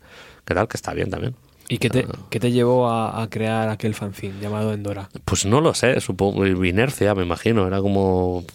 que 0.46 0.54
tal, 0.54 0.68
que 0.68 0.78
está 0.78 0.94
bien 0.94 1.10
también. 1.10 1.36
¿Y 1.70 1.80
qué 1.80 1.90
te, 1.90 2.08
qué 2.30 2.40
te 2.40 2.52
llevó 2.54 2.88
a, 2.88 3.22
a 3.22 3.30
crear 3.30 3.68
aquel 3.68 3.94
fanzine 3.94 4.40
llamado 4.40 4.74
Endora? 4.74 5.10
Pues 5.26 5.46
no 5.46 5.60
lo 5.60 5.74
sé, 5.74 6.00
supongo, 6.00 6.46
inercia, 6.46 7.14
me 7.14 7.24
imagino, 7.24 7.68
era 7.68 7.82
como 7.82 8.46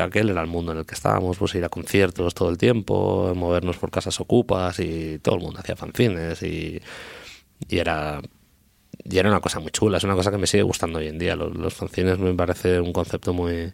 aquel 0.00 0.30
era 0.30 0.40
el 0.40 0.46
mundo 0.46 0.72
en 0.72 0.78
el 0.78 0.86
que 0.86 0.94
estábamos, 0.94 1.36
pues 1.38 1.54
ir 1.56 1.64
a 1.64 1.68
conciertos 1.68 2.34
todo 2.34 2.50
el 2.50 2.58
tiempo, 2.58 3.32
movernos 3.34 3.76
por 3.78 3.90
casas 3.90 4.20
ocupas 4.20 4.78
y 4.78 5.18
todo 5.18 5.34
el 5.34 5.42
mundo 5.42 5.58
hacía 5.58 5.74
fanzines 5.74 6.42
y, 6.44 6.80
y 7.68 7.78
era 7.78 8.20
y 9.04 9.18
era 9.18 9.28
una 9.28 9.40
cosa 9.40 9.60
muy 9.60 9.70
chula, 9.70 9.98
es 9.98 10.04
una 10.04 10.14
cosa 10.14 10.30
que 10.30 10.38
me 10.38 10.46
sigue 10.46 10.62
gustando 10.62 10.98
hoy 10.98 11.08
en 11.08 11.18
día. 11.18 11.36
Los, 11.36 11.54
los 11.56 11.74
fanzines 11.74 12.18
me 12.18 12.32
parece 12.34 12.80
un 12.80 12.92
concepto 12.92 13.32
muy 13.32 13.72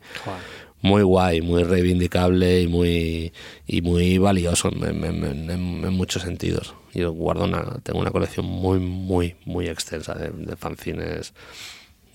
muy 0.81 1.03
guay, 1.03 1.41
muy 1.41 1.65
reivindicable 1.65 2.61
y 2.63 2.69
muy 2.69 3.33
y 3.67 3.83
muy 3.83 4.19
valioso 4.19 4.69
en, 4.69 4.85
en- 4.85 5.05
en- 5.05 5.51
en- 5.51 5.85
en 5.85 5.93
muchos 5.93 6.23
sentidos. 6.23 6.75
Yo 6.95 7.13
guardo 7.13 7.45
una, 7.45 7.65
tengo 7.83 7.99
una 8.01 8.11
colección 8.11 8.47
muy, 8.47 8.79
muy, 8.79 9.35
muy 9.45 9.69
extensa 9.69 10.15
de, 10.15 10.31
de 10.31 10.57
fanzines 10.57 11.35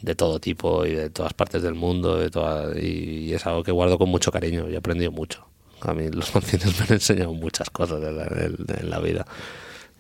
de 0.02 0.16
todo 0.16 0.40
tipo 0.40 0.86
y 0.86 0.92
de 0.92 1.10
todas 1.10 1.34
partes 1.34 1.62
del 1.62 1.76
mundo 1.76 2.18
de 2.18 2.30
toda, 2.30 2.78
y, 2.78 3.30
y 3.30 3.34
es 3.34 3.46
algo 3.46 3.64
que 3.64 3.72
guardo 3.72 3.98
con 3.98 4.10
mucho 4.10 4.32
cariño 4.32 4.70
y 4.70 4.74
he 4.74 4.78
aprendido 4.78 5.12
mucho. 5.12 5.46
A 5.82 5.94
mí 5.94 6.10
los 6.10 6.30
fanzines 6.32 6.78
me 6.80 6.86
han 6.86 6.94
enseñado 6.94 7.34
muchas 7.34 7.70
cosas 7.70 8.02
la, 8.02 8.12
de 8.26 8.84
la 8.84 9.00
vida. 9.00 9.26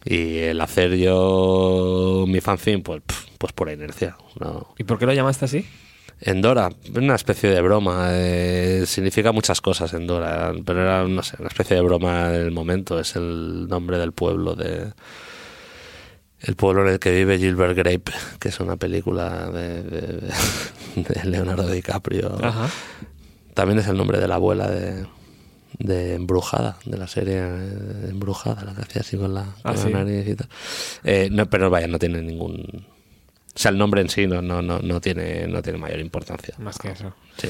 Y 0.05 0.39
el 0.39 0.59
hacer 0.61 0.95
yo 0.97 2.25
mi 2.27 2.41
fanzine, 2.41 2.79
pues, 2.79 3.01
pues 3.37 3.53
por 3.53 3.69
inercia. 3.71 4.17
No, 4.39 4.73
¿Y 4.77 4.83
por 4.83 4.99
qué 4.99 5.05
lo 5.05 5.13
llamaste 5.13 5.45
así? 5.45 5.65
Endora, 6.19 6.69
una 6.95 7.15
especie 7.15 7.49
de 7.49 7.61
broma. 7.61 8.09
eh, 8.11 8.83
significa 8.85 9.31
muchas 9.31 9.59
cosas 9.61 9.93
Endora, 9.93 10.53
pero 10.65 10.81
era, 10.81 11.03
no 11.07 11.21
sé, 11.23 11.35
una 11.39 11.47
especie 11.49 11.75
de 11.75 11.81
broma 11.81 12.29
del 12.29 12.51
momento. 12.51 12.99
Es 12.99 13.15
el 13.15 13.67
nombre 13.67 13.97
del 13.97 14.11
pueblo 14.13 14.55
de. 14.55 14.91
El 16.39 16.55
pueblo 16.55 16.85
en 16.85 16.93
el 16.93 16.99
que 16.99 17.11
vive 17.11 17.37
Gilbert 17.37 17.75
Grape, 17.77 18.11
que 18.39 18.49
es 18.49 18.59
una 18.59 18.75
película 18.75 19.49
de, 19.49 19.83
de- 19.83 20.31
de 20.95 21.23
Leonardo 21.25 21.67
DiCaprio. 21.69 22.37
Ajá. 22.43 22.69
También 23.53 23.79
es 23.79 23.87
el 23.87 23.95
nombre 23.97 24.19
de 24.19 24.27
la 24.27 24.35
abuela 24.35 24.69
de, 24.69 25.05
de 25.79 26.15
Embrujada, 26.15 26.77
de 26.85 26.97
la 26.97 27.07
serie 27.07 27.37
eh, 27.39 28.07
Embrujada, 28.09 28.63
la 28.63 28.73
que 28.73 28.81
hacía 28.81 29.01
así 29.01 29.17
con 29.17 29.33
la, 29.33 29.43
con 29.43 29.53
Ah, 29.63 29.73
la 29.73 29.77
sí. 29.77 29.89
nariz 29.91 30.27
y 30.27 30.35
tal. 30.35 30.49
Eh, 31.03 31.29
no, 31.31 31.49
pero 31.49 31.69
vaya, 31.69 31.87
no 31.87 31.99
tiene 31.99 32.21
ningún. 32.21 32.85
O 33.55 33.59
sea, 33.59 33.69
el 33.71 33.77
nombre 33.77 34.01
en 34.01 34.09
sí 34.09 34.25
no, 34.25 34.41
no, 34.41 34.61
no, 34.61 34.79
no, 34.79 34.99
tiene, 35.01 35.47
no 35.47 35.61
tiene 35.61 35.77
mayor 35.77 35.99
importancia. 35.99 36.55
Más 36.57 36.79
que 36.79 36.89
eso. 36.91 37.13
Sí. 37.37 37.47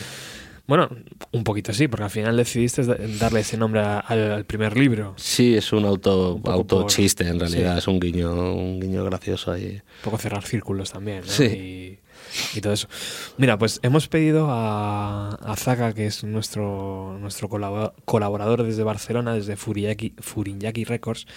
Bueno, 0.65 0.89
un 1.33 1.43
poquito 1.43 1.73
sí, 1.73 1.89
porque 1.89 2.05
al 2.05 2.09
final 2.09 2.37
decidiste 2.37 2.83
da- 2.83 2.95
darle 3.19 3.41
ese 3.41 3.57
nombre 3.57 3.81
al, 3.81 4.31
al 4.31 4.45
primer 4.45 4.77
libro. 4.77 5.13
Sí, 5.17 5.55
es 5.55 5.73
un 5.73 5.83
auto, 5.83 6.39
auto 6.45 6.81
por- 6.81 6.89
chiste 6.89 7.27
en 7.27 7.37
realidad, 7.39 7.73
sí. 7.73 7.79
es 7.79 7.87
un 7.87 7.99
guiño, 7.99 8.53
un 8.53 8.79
guiño 8.79 9.03
gracioso 9.03 9.51
ahí. 9.51 9.81
Un 9.97 10.03
poco 10.03 10.17
cerrar 10.17 10.43
círculos 10.45 10.91
también, 10.93 11.19
¿no? 11.21 11.27
Sí. 11.31 11.43
Y, 11.43 12.57
y 12.57 12.61
todo 12.61 12.71
eso. 12.71 12.87
Mira, 13.37 13.57
pues 13.57 13.81
hemos 13.83 14.07
pedido 14.07 14.47
a, 14.51 15.31
a 15.35 15.55
Zaka, 15.57 15.93
que 15.93 16.05
es 16.05 16.23
nuestro, 16.23 17.17
nuestro 17.19 17.49
colabora- 17.49 17.93
colaborador 18.05 18.63
desde 18.63 18.83
Barcelona, 18.83 19.33
desde 19.33 19.57
Furinyaki, 19.57 20.13
Furinyaki 20.19 20.85
Records, 20.85 21.27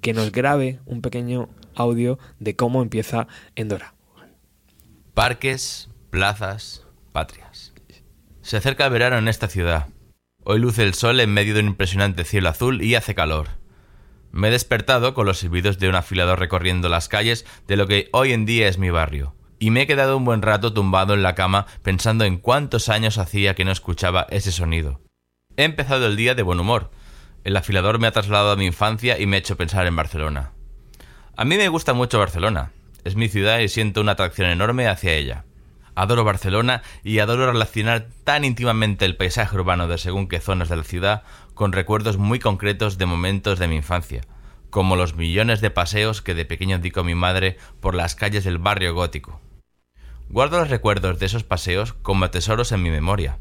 que 0.00 0.14
nos 0.14 0.32
grabe 0.32 0.80
un 0.86 1.02
pequeño 1.02 1.50
audio 1.74 2.18
de 2.38 2.56
cómo 2.56 2.80
empieza 2.80 3.28
Endora. 3.56 3.92
Parques, 5.12 5.90
plazas, 6.08 6.86
patrias. 7.12 7.49
Se 8.42 8.56
acerca 8.56 8.86
el 8.86 8.92
verano 8.92 9.18
en 9.18 9.28
esta 9.28 9.48
ciudad. 9.48 9.88
Hoy 10.44 10.58
luce 10.58 10.82
el 10.82 10.94
sol 10.94 11.20
en 11.20 11.32
medio 11.32 11.54
de 11.54 11.60
un 11.60 11.66
impresionante 11.66 12.24
cielo 12.24 12.48
azul 12.48 12.82
y 12.82 12.94
hace 12.94 13.14
calor. 13.14 13.48
Me 14.32 14.48
he 14.48 14.50
despertado 14.50 15.12
con 15.12 15.26
los 15.26 15.38
silbidos 15.38 15.78
de 15.78 15.88
un 15.88 15.94
afilador 15.94 16.38
recorriendo 16.38 16.88
las 16.88 17.08
calles 17.08 17.44
de 17.66 17.76
lo 17.76 17.86
que 17.86 18.08
hoy 18.12 18.32
en 18.32 18.46
día 18.46 18.68
es 18.68 18.78
mi 18.78 18.90
barrio. 18.90 19.34
Y 19.58 19.70
me 19.70 19.82
he 19.82 19.86
quedado 19.86 20.16
un 20.16 20.24
buen 20.24 20.40
rato 20.40 20.72
tumbado 20.72 21.12
en 21.12 21.22
la 21.22 21.34
cama 21.34 21.66
pensando 21.82 22.24
en 22.24 22.38
cuántos 22.38 22.88
años 22.88 23.18
hacía 23.18 23.54
que 23.54 23.66
no 23.66 23.72
escuchaba 23.72 24.26
ese 24.30 24.52
sonido. 24.52 25.02
He 25.56 25.64
empezado 25.64 26.06
el 26.06 26.16
día 26.16 26.34
de 26.34 26.42
buen 26.42 26.60
humor. 26.60 26.90
El 27.44 27.56
afilador 27.56 27.98
me 27.98 28.06
ha 28.06 28.12
trasladado 28.12 28.52
a 28.52 28.56
mi 28.56 28.64
infancia 28.64 29.18
y 29.18 29.26
me 29.26 29.36
ha 29.36 29.40
hecho 29.40 29.58
pensar 29.58 29.86
en 29.86 29.96
Barcelona. 29.96 30.52
A 31.36 31.44
mí 31.44 31.56
me 31.58 31.68
gusta 31.68 31.92
mucho 31.92 32.18
Barcelona. 32.18 32.72
Es 33.04 33.16
mi 33.16 33.28
ciudad 33.28 33.58
y 33.58 33.68
siento 33.68 34.00
una 34.00 34.12
atracción 34.12 34.48
enorme 34.48 34.88
hacia 34.88 35.14
ella. 35.14 35.44
Adoro 36.00 36.24
Barcelona 36.24 36.80
y 37.04 37.18
adoro 37.18 37.52
relacionar 37.52 38.06
tan 38.24 38.46
íntimamente 38.46 39.04
el 39.04 39.16
paisaje 39.16 39.54
urbano 39.54 39.86
de 39.86 39.98
según 39.98 40.28
qué 40.28 40.40
zonas 40.40 40.70
de 40.70 40.76
la 40.76 40.82
ciudad 40.82 41.24
con 41.52 41.72
recuerdos 41.72 42.16
muy 42.16 42.38
concretos 42.38 42.96
de 42.96 43.04
momentos 43.04 43.58
de 43.58 43.68
mi 43.68 43.76
infancia, 43.76 44.22
como 44.70 44.96
los 44.96 45.14
millones 45.14 45.60
de 45.60 45.70
paseos 45.70 46.22
que 46.22 46.34
de 46.34 46.46
pequeño 46.46 46.78
di 46.78 46.90
con 46.90 47.04
mi 47.04 47.14
madre 47.14 47.58
por 47.80 47.94
las 47.94 48.14
calles 48.14 48.44
del 48.44 48.56
barrio 48.56 48.94
gótico. 48.94 49.42
Guardo 50.30 50.60
los 50.60 50.70
recuerdos 50.70 51.18
de 51.18 51.26
esos 51.26 51.44
paseos 51.44 51.92
como 51.92 52.30
tesoros 52.30 52.72
en 52.72 52.82
mi 52.82 52.88
memoria. 52.88 53.36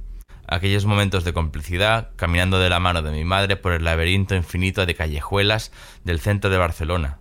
Aquellos 0.45 0.85
momentos 0.85 1.23
de 1.23 1.31
complicidad, 1.31 2.09
caminando 2.17 2.59
de 2.59 2.69
la 2.69 2.81
mano 2.81 3.01
de 3.01 3.11
mi 3.11 3.23
madre 3.23 3.55
por 3.55 3.71
el 3.71 3.85
laberinto 3.85 4.35
infinito 4.35 4.85
de 4.85 4.95
callejuelas 4.95 5.71
del 6.03 6.19
centro 6.19 6.49
de 6.49 6.57
Barcelona, 6.57 7.19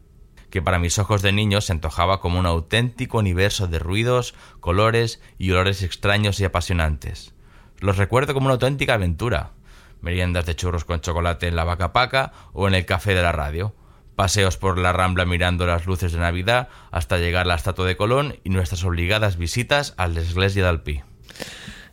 que 0.51 0.63
para 0.63 0.79
mis 0.79 0.99
ojos 0.99 1.23
de 1.23 1.33
niño 1.33 1.61
se 1.61 1.73
antojaba 1.73 2.21
como 2.21 2.39
un 2.39 2.47
auténtico 2.47 3.19
universo 3.19 3.67
de 3.67 3.79
ruidos, 3.79 4.35
colores 4.61 5.21
y 5.39 5.51
olores 5.51 5.83
extraños 5.83 6.41
y 6.41 6.45
apasionantes. 6.45 7.35
Los 7.81 7.97
recuerdo 7.97 8.35
como 8.35 8.47
una 8.47 8.55
auténtica 8.55 8.95
aventura. 8.95 9.53
Meriendas 10.01 10.47
de 10.47 10.57
churros 10.57 10.85
con 10.85 11.01
chocolate 11.01 11.49
en 11.49 11.57
la 11.57 11.65
vaca 11.65 11.93
paca 11.93 12.33
o 12.53 12.69
en 12.69 12.75
el 12.75 12.87
café 12.87 13.15
de 13.15 13.23
la 13.23 13.33
radio. 13.33 13.75
Paseos 14.17 14.57
por 14.57 14.79
la 14.79 14.93
Rambla 14.93 15.25
mirando 15.27 15.67
las 15.67 15.87
luces 15.87 16.13
de 16.13 16.19
Navidad 16.19 16.69
hasta 16.91 17.19
llegar 17.19 17.43
a 17.43 17.49
la 17.49 17.55
estatua 17.55 17.87
de 17.87 17.97
Colón 17.97 18.37
y 18.43 18.51
nuestras 18.51 18.85
obligadas 18.85 19.37
visitas 19.39 19.95
a 19.97 20.09
la 20.09 20.21
iglesia 20.23 20.63
de 20.63 20.69
Alpí. 20.69 21.03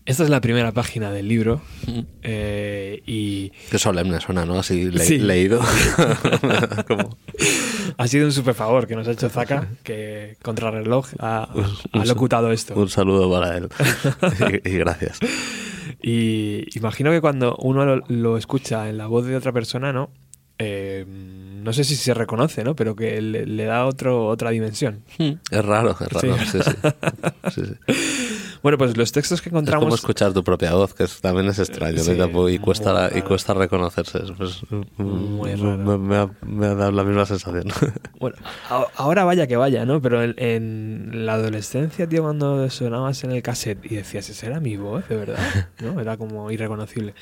Esta 0.05 0.23
es 0.23 0.29
la 0.29 0.39
primera 0.39 0.71
página 0.71 1.09
del 1.11 1.27
libro 1.27 1.61
eh, 2.21 3.01
y 3.07 3.49
Qué 3.71 3.79
solemne 3.79 4.19
suena, 4.21 4.45
¿no? 4.45 4.59
Así 4.59 4.91
le- 4.91 5.03
Sí. 5.03 5.17
leído. 5.17 5.59
Como- 6.87 7.17
ha 7.97 8.07
sido 8.07 8.25
un 8.27 8.31
super 8.31 8.53
favor 8.53 8.85
que 8.87 8.95
nos 8.95 9.07
ha 9.07 9.11
hecho 9.11 9.29
Zaka, 9.29 9.67
que 9.83 10.37
contrarreloj 10.43 11.07
ha, 11.19 11.47
ha 11.93 12.05
locutado 12.05 12.51
esto. 12.51 12.75
Un 12.75 12.89
saludo 12.89 13.31
para 13.31 13.57
él. 13.57 13.67
y, 14.63 14.69
y 14.69 14.77
gracias. 14.77 15.17
Y 16.01 16.65
imagino 16.77 17.09
que 17.09 17.21
cuando 17.21 17.55
uno 17.57 17.83
lo, 17.85 18.03
lo 18.07 18.37
escucha 18.37 18.89
en 18.89 18.97
la 18.97 19.07
voz 19.07 19.25
de 19.25 19.35
otra 19.35 19.51
persona, 19.53 19.91
¿no? 19.91 20.11
Eh, 20.59 21.03
no 21.07 21.73
sé 21.73 21.83
si 21.83 21.95
se 21.95 22.13
reconoce, 22.13 22.63
¿no? 22.63 22.75
Pero 22.75 22.95
que 22.95 23.19
le, 23.21 23.45
le 23.47 23.65
da 23.65 23.85
otro, 23.85 24.27
otra 24.27 24.51
dimensión. 24.51 25.03
Es 25.17 25.65
raro, 25.65 25.91
es 25.99 26.07
raro. 26.11 26.37
Sí. 26.37 26.45
Sí, 26.51 26.59
sí. 26.63 26.71
Sí, 27.55 27.61
sí. 27.65 27.93
Bueno, 28.65 28.79
pues 28.79 28.97
los 28.97 29.11
textos 29.11 29.41
que 29.43 29.49
Es 29.49 29.51
como 29.51 29.59
encontramos... 29.59 29.93
escuchar 29.93 30.33
tu 30.33 30.43
propia 30.43 30.73
voz, 30.73 30.95
que 30.95 31.03
es- 31.03 31.21
también 31.21 31.45
es 31.49 31.59
extraño. 31.59 31.97
¿no? 31.97 32.03
Sí, 32.03 32.13
y, 32.13 32.17
tampoco- 32.17 32.49
y 32.49 32.57
cuesta, 32.57 33.11
y 33.15 33.21
cuesta 33.21 33.53
reconocerse. 33.53 34.21
Pues, 34.35 34.61
Muy 34.97 35.51
me- 35.51 35.55
raro. 35.55 35.77
Me, 35.77 35.97
me 35.99 36.15
ha, 36.17 36.29
me 36.41 36.65
ha 36.65 36.73
dado 36.73 36.91
la 36.91 37.03
misma 37.03 37.27
sensación. 37.27 37.65
Bueno, 38.19 38.37
ahora 38.95 39.23
vaya 39.23 39.45
que 39.45 39.55
vaya, 39.55 39.85
¿no? 39.85 40.01
Pero 40.01 40.23
en, 40.23 40.33
en 40.39 41.25
la 41.27 41.33
adolescencia, 41.33 42.09
tío, 42.09 42.23
cuando 42.23 42.67
sonabas 42.71 43.23
en 43.23 43.33
el 43.33 43.43
cassette 43.43 43.85
y 43.85 43.95
decías, 43.97 44.27
esa 44.31 44.47
era 44.47 44.59
mi 44.59 44.77
voz, 44.77 45.07
de 45.09 45.15
verdad, 45.15 45.37
¿no? 45.83 46.01
Era 46.01 46.17
como 46.17 46.49
irreconocible. 46.49 47.13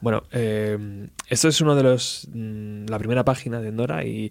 Bueno, 0.00 0.22
eh, 0.32 1.08
esto 1.28 1.48
es 1.48 1.60
uno 1.60 1.74
de 1.74 1.82
los. 1.82 2.28
mm, 2.32 2.86
la 2.88 2.98
primera 2.98 3.24
página 3.24 3.60
de 3.60 3.68
Endora 3.68 4.04
y, 4.04 4.30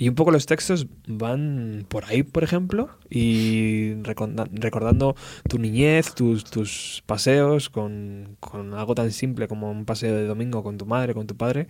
y 0.00 0.08
un 0.08 0.14
poco 0.14 0.30
los 0.30 0.46
textos 0.46 0.86
van 1.08 1.84
por 1.88 2.04
ahí, 2.04 2.22
por 2.22 2.44
ejemplo, 2.44 2.88
y 3.10 3.94
recorda- 4.04 4.48
recordando 4.52 5.16
tu 5.48 5.58
niñez, 5.58 6.14
tus, 6.14 6.44
tus 6.44 7.02
paseos 7.04 7.68
con, 7.68 8.36
con 8.38 8.74
algo 8.74 8.94
tan 8.94 9.10
simple 9.10 9.48
como 9.48 9.70
un 9.70 9.84
paseo 9.84 10.14
de 10.16 10.24
domingo 10.26 10.62
con 10.62 10.78
tu 10.78 10.86
madre, 10.86 11.14
con 11.14 11.26
tu 11.26 11.36
padre, 11.36 11.66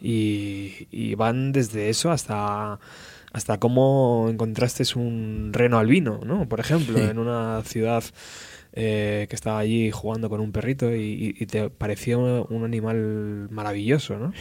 y, 0.00 0.88
y 0.90 1.14
van 1.14 1.52
desde 1.52 1.88
eso 1.88 2.10
hasta 2.10 2.78
hasta 3.30 3.58
cómo 3.60 4.26
encontraste 4.30 4.82
un 4.98 5.50
reno 5.52 5.78
albino, 5.78 6.20
¿no? 6.24 6.48
Por 6.48 6.60
ejemplo, 6.60 6.98
en 6.98 7.18
una 7.18 7.62
ciudad 7.62 8.02
eh, 8.72 9.26
que 9.28 9.36
estaba 9.36 9.58
allí 9.58 9.90
jugando 9.90 10.30
con 10.30 10.40
un 10.40 10.50
perrito 10.50 10.94
y, 10.94 11.02
y- 11.02 11.34
y 11.42 11.46
te 11.46 11.68
pareció 11.68 12.46
un 12.46 12.64
animal 12.64 13.48
maravilloso, 13.50 14.18
¿no? 14.18 14.32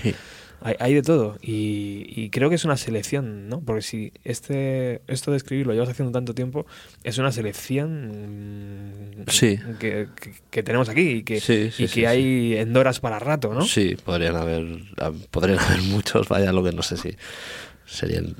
Hay, 0.61 0.75
hay 0.79 0.93
de 0.95 1.01
todo 1.03 1.37
y, 1.41 2.05
y 2.15 2.29
creo 2.31 2.49
que 2.49 2.55
es 2.55 2.65
una 2.65 2.77
selección, 2.77 3.47
¿no? 3.47 3.61
Porque 3.61 3.83
si 3.83 4.11
este 4.23 5.01
esto 5.07 5.29
de 5.31 5.37
escribir 5.37 5.67
lo 5.67 5.73
llevas 5.73 5.89
haciendo 5.89 6.11
tanto 6.11 6.33
tiempo, 6.33 6.65
es 7.03 7.17
una 7.19 7.31
selección 7.31 9.21
mm, 9.21 9.29
Sí. 9.29 9.59
que, 9.79 10.07
que- 10.19 10.33
que 10.49 10.63
tenemos 10.63 10.89
aquí 10.89 11.01
y 11.09 11.23
que, 11.23 11.39
Sí, 11.39 11.69
sí, 11.71 11.83
y 11.83 11.87
que 11.87 12.07
hay 12.07 12.55
endoras 12.57 12.99
para 12.99 13.19
rato, 13.19 13.53
¿no? 13.53 13.61
Sí, 13.61 13.95
podrían 14.03 14.35
haber, 14.35 14.63
hab- 14.97 15.27
podrían 15.29 15.59
haber 15.59 15.81
muchos, 15.83 16.27
vaya, 16.27 16.51
lo 16.51 16.63
que 16.63 16.71
no 16.71 16.81
sé 16.81 16.97
si 16.97 17.15
serían 17.85 18.35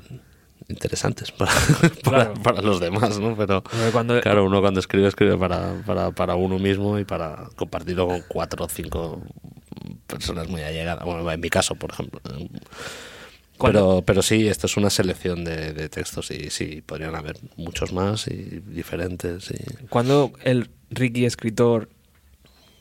interesantes 0.68 1.32
para, 1.32 1.50
para, 2.04 2.24
Claro. 2.24 2.34
para 2.42 2.62
los 2.62 2.78
demás, 2.80 3.18
¿no? 3.18 3.36
Pero 3.36 3.62
cuando- 3.92 4.20
claro, 4.20 4.44
uno 4.44 4.60
cuando 4.60 4.80
escribe, 4.80 5.08
escribe 5.08 5.36
para, 5.38 5.74
para, 5.86 6.10
para 6.10 6.34
uno 6.36 6.58
mismo 6.58 6.98
y 6.98 7.04
para 7.04 7.48
compartirlo 7.56 8.06
con 8.06 8.22
cuatro 8.28 8.64
o 8.64 8.68
cinco 8.68 9.22
personas 10.06 10.48
muy 10.48 10.62
allegadas. 10.62 11.04
Bueno, 11.04 11.30
en 11.30 11.40
mi 11.40 11.48
caso, 11.50 11.74
por 11.74 11.90
ejemplo. 11.92 12.20
Pero, 13.60 14.02
pero 14.06 14.22
sí, 14.22 14.46
esto 14.46 14.66
es 14.66 14.76
una 14.76 14.88
selección 14.88 15.44
de, 15.44 15.72
de 15.72 15.88
textos 15.88 16.30
y 16.30 16.48
sí, 16.50 16.80
podrían 16.86 17.16
haber 17.16 17.38
muchos 17.56 17.92
más 17.92 18.28
y 18.28 18.34
diferentes. 18.66 19.50
Y... 19.50 19.86
Cuando 19.86 20.32
el 20.44 20.70
Ricky 20.90 21.24
escritor 21.24 21.88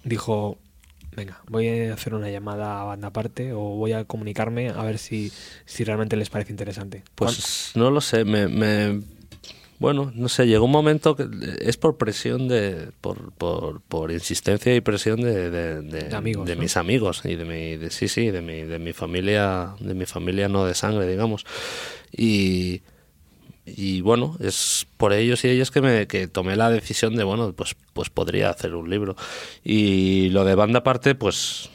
dijo, 0.03 0.59
venga, 1.17 1.41
voy 1.49 1.67
a 1.67 1.93
hacer 1.93 2.13
una 2.13 2.29
llamada 2.29 2.79
a 2.79 2.83
banda 2.85 3.09
aparte 3.09 3.51
o 3.51 3.59
voy 3.59 3.91
a 3.91 4.05
comunicarme 4.05 4.69
a 4.69 4.81
ver 4.83 4.97
si, 4.99 5.31
si 5.65 5.83
realmente 5.83 6.15
les 6.15 6.29
parece 6.29 6.51
interesante. 6.53 7.03
Pues 7.15 7.71
no 7.75 7.91
lo 7.91 7.99
sé, 7.99 8.23
me, 8.23 8.47
me- 8.47 9.01
bueno, 9.79 10.11
no 10.15 10.27
sé, 10.29 10.47
llegó 10.47 10.65
un 10.65 10.71
momento 10.71 11.15
que 11.15 11.27
es 11.61 11.77
por 11.77 11.97
presión 11.97 12.47
de, 12.47 12.89
por, 13.01 13.31
por, 13.33 13.81
por 13.81 14.11
insistencia 14.11 14.73
y 14.75 14.81
presión 14.81 15.19
de, 15.21 15.49
de, 15.51 15.81
de- 15.81 16.03
De 16.09 16.15
amigos, 16.15 16.47
de 16.47 16.55
¿no? 16.55 16.61
mis 16.61 16.77
amigos 16.77 17.21
y 17.25 17.35
de 17.35 17.45
mi, 17.45 17.77
de, 17.77 17.89
sí, 17.91 18.07
sí, 18.07 18.31
de 18.31 18.41
mi, 18.41 18.61
de 18.63 18.79
mi 18.79 18.93
familia, 18.93 19.75
de 19.79 19.93
mi 19.93 20.05
familia 20.05 20.47
no 20.47 20.65
de 20.65 20.73
sangre, 20.73 21.07
digamos. 21.07 21.45
Y, 22.11 22.81
y 23.67 24.01
bueno, 24.01 24.37
es 24.39 24.87
por 24.97 25.13
ellos 25.13 25.43
y 25.43 25.49
ellas 25.49 25.71
que 25.71 25.81
me 25.81 26.07
que 26.07 26.27
tomé 26.27 26.55
la 26.55 26.69
decisión 26.69 27.15
de, 27.15 27.23
bueno, 27.23 27.53
pues, 27.53 27.75
pues 27.93 28.09
podría 28.09 28.49
hacer 28.49 28.73
un 28.75 28.89
libro. 28.89 29.15
Y 29.63 30.29
lo 30.29 30.45
de 30.45 30.55
banda 30.55 30.79
aparte, 30.79 31.15
pues 31.15 31.69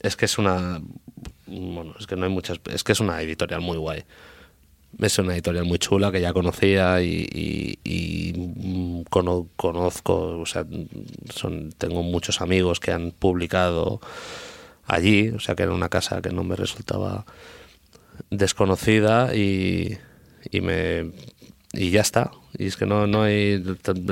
es 0.00 0.16
que 0.16 0.26
es 0.26 0.38
una, 0.38 0.80
bueno, 1.46 1.94
es 1.98 2.06
que 2.06 2.16
no 2.16 2.24
hay 2.26 2.30
muchas, 2.30 2.60
es 2.70 2.84
que 2.84 2.92
es 2.92 3.00
una 3.00 3.20
editorial 3.22 3.60
muy 3.60 3.78
guay. 3.78 4.04
Es 5.00 5.18
una 5.18 5.32
editorial 5.32 5.64
muy 5.64 5.78
chula 5.78 6.12
que 6.12 6.20
ya 6.20 6.34
conocía 6.34 7.00
y, 7.02 7.26
y- 7.82 9.04
cono- 9.08 9.48
conozco, 9.56 10.38
o 10.40 10.46
sea, 10.46 10.64
tengo 11.78 12.02
muchos 12.02 12.40
amigos 12.42 12.78
que 12.78 12.92
han 12.92 13.10
publicado 13.12 14.00
allí, 14.86 15.30
o 15.30 15.40
sea 15.40 15.54
que 15.54 15.62
era 15.62 15.72
una 15.72 15.88
casa 15.88 16.20
que 16.20 16.30
no 16.30 16.44
me 16.44 16.56
resultaba 16.56 17.24
desconocida 18.30 19.34
y, 19.34 19.98
y 20.50 20.60
me 20.60 21.10
y 21.72 21.90
ya 21.90 22.00
está. 22.02 22.30
Y 22.58 22.66
es 22.66 22.76
que 22.76 22.86
no 22.86 23.06
no 23.06 23.22
hay 23.22 23.62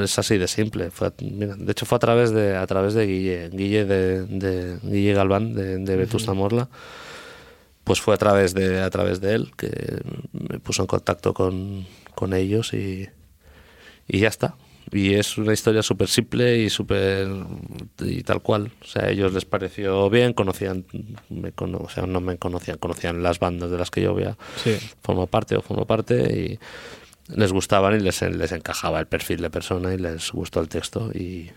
es 0.02 0.18
así 0.18 0.38
de 0.38 0.48
simple. 0.48 0.90
Fue- 0.90 1.12
mira, 1.22 1.54
de 1.56 1.72
hecho 1.72 1.86
fue 1.86 1.96
a 1.96 1.98
través 2.00 2.30
de 2.32 2.56
a 2.56 2.66
través 2.66 2.94
de 2.94 3.06
Guille 3.06 3.50
Guille 3.50 3.84
de, 3.84 4.24
de 4.26 4.78
Guille 4.82 5.12
Galván 5.14 5.54
de, 5.54 5.78
de 5.78 5.96
Vetusta 5.96 6.32
Morla 6.34 6.68
pues 7.84 8.00
fue 8.00 8.14
a 8.14 8.18
través 8.18 8.54
de 8.54 8.80
a 8.80 8.90
través 8.90 9.20
de 9.20 9.34
él 9.34 9.50
que 9.56 9.70
me 10.32 10.58
puso 10.60 10.82
en 10.82 10.86
contacto 10.86 11.34
con, 11.34 11.86
con 12.14 12.34
ellos 12.34 12.72
y, 12.74 13.08
y 14.06 14.18
ya 14.20 14.28
está 14.28 14.54
y 14.92 15.14
es 15.14 15.38
una 15.38 15.52
historia 15.52 15.82
súper 15.82 16.08
simple 16.08 16.58
y 16.58 16.70
súper 16.70 17.28
y 18.00 18.22
tal 18.22 18.40
cual. 18.42 18.70
O 18.82 18.84
sea 18.86 19.04
a 19.04 19.10
ellos 19.10 19.32
les 19.32 19.44
pareció 19.44 20.08
bien 20.10 20.32
conocían 20.32 20.84
me 21.28 21.52
cono- 21.52 21.78
o 21.78 21.88
sea 21.88 22.06
no 22.06 22.20
me 22.20 22.36
conocían 22.38 22.78
conocían 22.78 23.22
las 23.22 23.38
bandas 23.38 23.70
de 23.70 23.78
las 23.78 23.90
que 23.90 24.02
yo 24.02 24.10
había 24.10 24.36
Sí. 24.64 24.76
formo 25.02 25.26
parte 25.26 25.56
o 25.56 25.62
formo 25.62 25.86
parte 25.86 26.14
y 26.36 26.58
les 27.36 27.52
gustaban 27.52 27.94
y 27.96 28.00
les, 28.00 28.20
les 28.22 28.52
encajaba 28.52 28.98
el 29.00 29.06
perfil 29.06 29.40
de 29.42 29.50
persona 29.50 29.94
y 29.94 29.98
les 29.98 30.32
gustó 30.32 30.60
el 30.60 30.68
texto 30.68 31.10
y, 31.14 31.50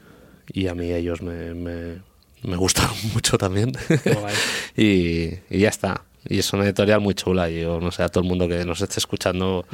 y 0.52 0.68
a 0.68 0.76
mí 0.76 0.92
ellos 0.92 1.22
me, 1.24 1.54
me, 1.56 1.98
me 2.44 2.56
gustaron 2.56 2.96
mucho 3.14 3.38
también. 3.40 3.72
Y, 4.78 5.30
y 5.50 5.60
ya 5.60 5.70
está. 5.70 6.04
Y 6.28 6.40
es 6.40 6.54
una 6.54 6.64
editorial 6.66 7.02
muy 7.02 7.14
chula 7.16 7.50
y 7.50 7.62
yo 7.62 7.80
no 7.82 7.92
sé 7.92 8.04
a 8.04 8.10
todo 8.10 8.24
el 8.24 8.30
mundo 8.30 8.48
que 8.48 8.64
nos 8.66 8.82
esté 8.82 9.00
escuchando 9.00 9.66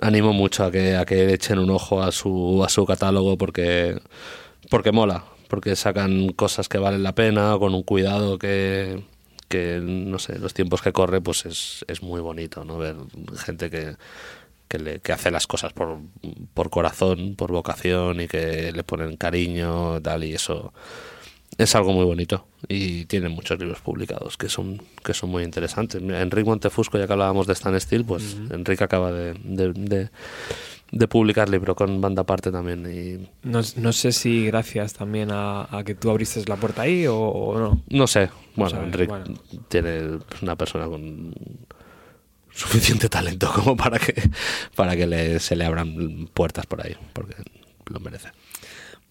animo 0.00 0.32
mucho 0.32 0.64
a 0.64 0.70
que 0.70 0.96
a 0.96 1.04
que 1.04 1.32
echen 1.32 1.58
un 1.58 1.70
ojo 1.70 2.02
a 2.02 2.12
su 2.12 2.62
a 2.64 2.68
su 2.68 2.84
catálogo 2.84 3.38
porque 3.38 4.00
porque 4.70 4.92
mola 4.92 5.24
porque 5.48 5.76
sacan 5.76 6.30
cosas 6.30 6.68
que 6.68 6.78
valen 6.78 7.02
la 7.02 7.14
pena 7.14 7.56
con 7.58 7.74
un 7.74 7.82
cuidado 7.82 8.38
que 8.38 9.02
que 9.48 9.80
no 9.82 10.18
sé 10.18 10.38
los 10.38 10.54
tiempos 10.54 10.82
que 10.82 10.92
corre 10.92 11.20
pues 11.20 11.46
es, 11.46 11.84
es 11.88 12.02
muy 12.02 12.20
bonito 12.20 12.64
no 12.64 12.78
ver 12.78 12.96
gente 13.36 13.70
que 13.70 13.96
que, 14.66 14.78
le, 14.78 15.00
que 15.00 15.12
hace 15.12 15.30
las 15.30 15.46
cosas 15.46 15.72
por, 15.72 15.98
por 16.54 16.70
corazón 16.70 17.36
por 17.36 17.52
vocación 17.52 18.20
y 18.20 18.26
que 18.26 18.72
le 18.72 18.82
ponen 18.84 19.16
cariño 19.16 20.00
tal 20.02 20.24
y 20.24 20.34
eso 20.34 20.72
es 21.58 21.74
algo 21.74 21.92
muy 21.92 22.04
bonito 22.04 22.46
y 22.68 23.04
tiene 23.04 23.28
muchos 23.28 23.58
libros 23.58 23.80
publicados 23.80 24.36
que 24.36 24.48
son 24.48 24.82
que 25.04 25.14
son 25.14 25.30
muy 25.30 25.42
interesantes. 25.44 26.02
Enrique 26.02 26.48
Montefusco, 26.48 26.98
ya 26.98 27.06
que 27.06 27.12
hablábamos 27.12 27.46
de 27.46 27.52
Stan 27.52 27.78
Steel, 27.80 28.04
pues 28.04 28.36
Enrique 28.50 28.82
acaba 28.84 29.12
de, 29.12 29.34
de, 29.44 29.72
de- 29.72 30.10
de 30.92 31.08
publicar 31.08 31.48
libro 31.48 31.74
con 31.74 32.00
banda 32.00 32.22
aparte 32.22 32.52
también 32.52 32.86
y 32.86 33.28
No, 33.48 33.62
no 33.76 33.92
sé 33.92 34.12
si 34.12 34.46
gracias 34.46 34.92
también 34.92 35.30
a, 35.32 35.66
a 35.76 35.82
que 35.82 35.94
tú 35.96 36.08
abriste 36.10 36.44
la 36.46 36.54
puerta 36.56 36.82
ahí 36.82 37.06
o, 37.08 37.16
o 37.18 37.58
no. 37.58 37.82
no 37.88 38.06
sé, 38.06 38.30
bueno, 38.54 38.80
Enrique 38.82 39.08
bueno. 39.08 39.24
tiene 39.68 40.18
pues, 40.28 40.42
una 40.42 40.54
persona 40.54 40.86
con 40.86 41.34
suficiente 42.52 43.08
talento 43.08 43.50
como 43.52 43.76
para 43.76 43.98
que 43.98 44.14
para 44.76 44.96
que 44.96 45.06
le- 45.06 45.40
se 45.40 45.56
le 45.56 45.64
abran 45.64 46.28
puertas 46.32 46.66
por 46.66 46.84
ahí, 46.86 46.94
porque 47.12 47.34
lo 47.86 47.98
merece. 48.00 48.28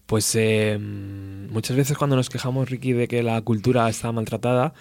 Pues 0.06 0.34
eh, 0.34 0.78
muchas 0.78 1.76
veces 1.76 1.96
cuando 1.96 2.16
nos 2.16 2.28
quejamos, 2.28 2.68
Ricky, 2.68 2.92
de 2.92 3.08
que 3.08 3.22
la 3.22 3.40
cultura 3.40 3.88
está 3.88 4.12
maltratada, 4.12 4.74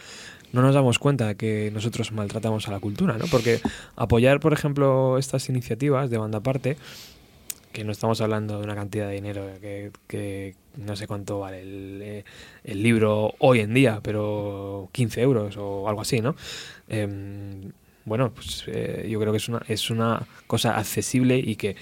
no 0.51 0.61
nos 0.61 0.75
damos 0.75 0.99
cuenta 0.99 1.27
de 1.27 1.35
que 1.35 1.71
nosotros 1.73 2.11
maltratamos 2.11 2.67
a 2.67 2.71
la 2.71 2.79
cultura, 2.79 3.17
¿no? 3.17 3.25
Porque 3.31 3.59
apoyar, 3.95 4.39
por 4.39 4.53
ejemplo, 4.53 5.17
estas 5.17 5.49
iniciativas 5.49 6.09
de 6.09 6.17
banda 6.17 6.39
aparte, 6.39 6.77
que 7.71 7.83
no 7.83 7.91
estamos 7.91 8.21
hablando 8.21 8.59
de 8.59 8.63
una 8.63 8.75
cantidad 8.75 9.07
de 9.07 9.15
dinero 9.15 9.47
que, 9.59 9.91
que 10.07 10.55
no 10.77 10.95
sé 10.95 11.07
cuánto 11.07 11.39
vale 11.39 11.61
el, 11.61 12.01
eh, 12.01 12.23
libro 12.75 13.33
hoy 13.39 13.61
en 13.61 13.73
día, 13.73 13.99
pero 14.03 14.89
15 14.91 15.21
euros 15.21 15.57
o 15.57 15.89
algo 15.89 16.01
así, 16.01 16.21
¿no? 16.21 16.35
Em, 16.87 17.71
bueno, 18.05 18.31
pues 18.33 18.65
eh, 18.67 19.07
yo 19.09 19.19
creo 19.19 19.31
que 19.31 19.37
es 19.37 19.49
una, 19.49 19.61
es 19.67 19.89
una 19.89 20.27
cosa 20.45 20.77
accesible 20.77 21.37
y 21.37 21.55
que 21.55 21.75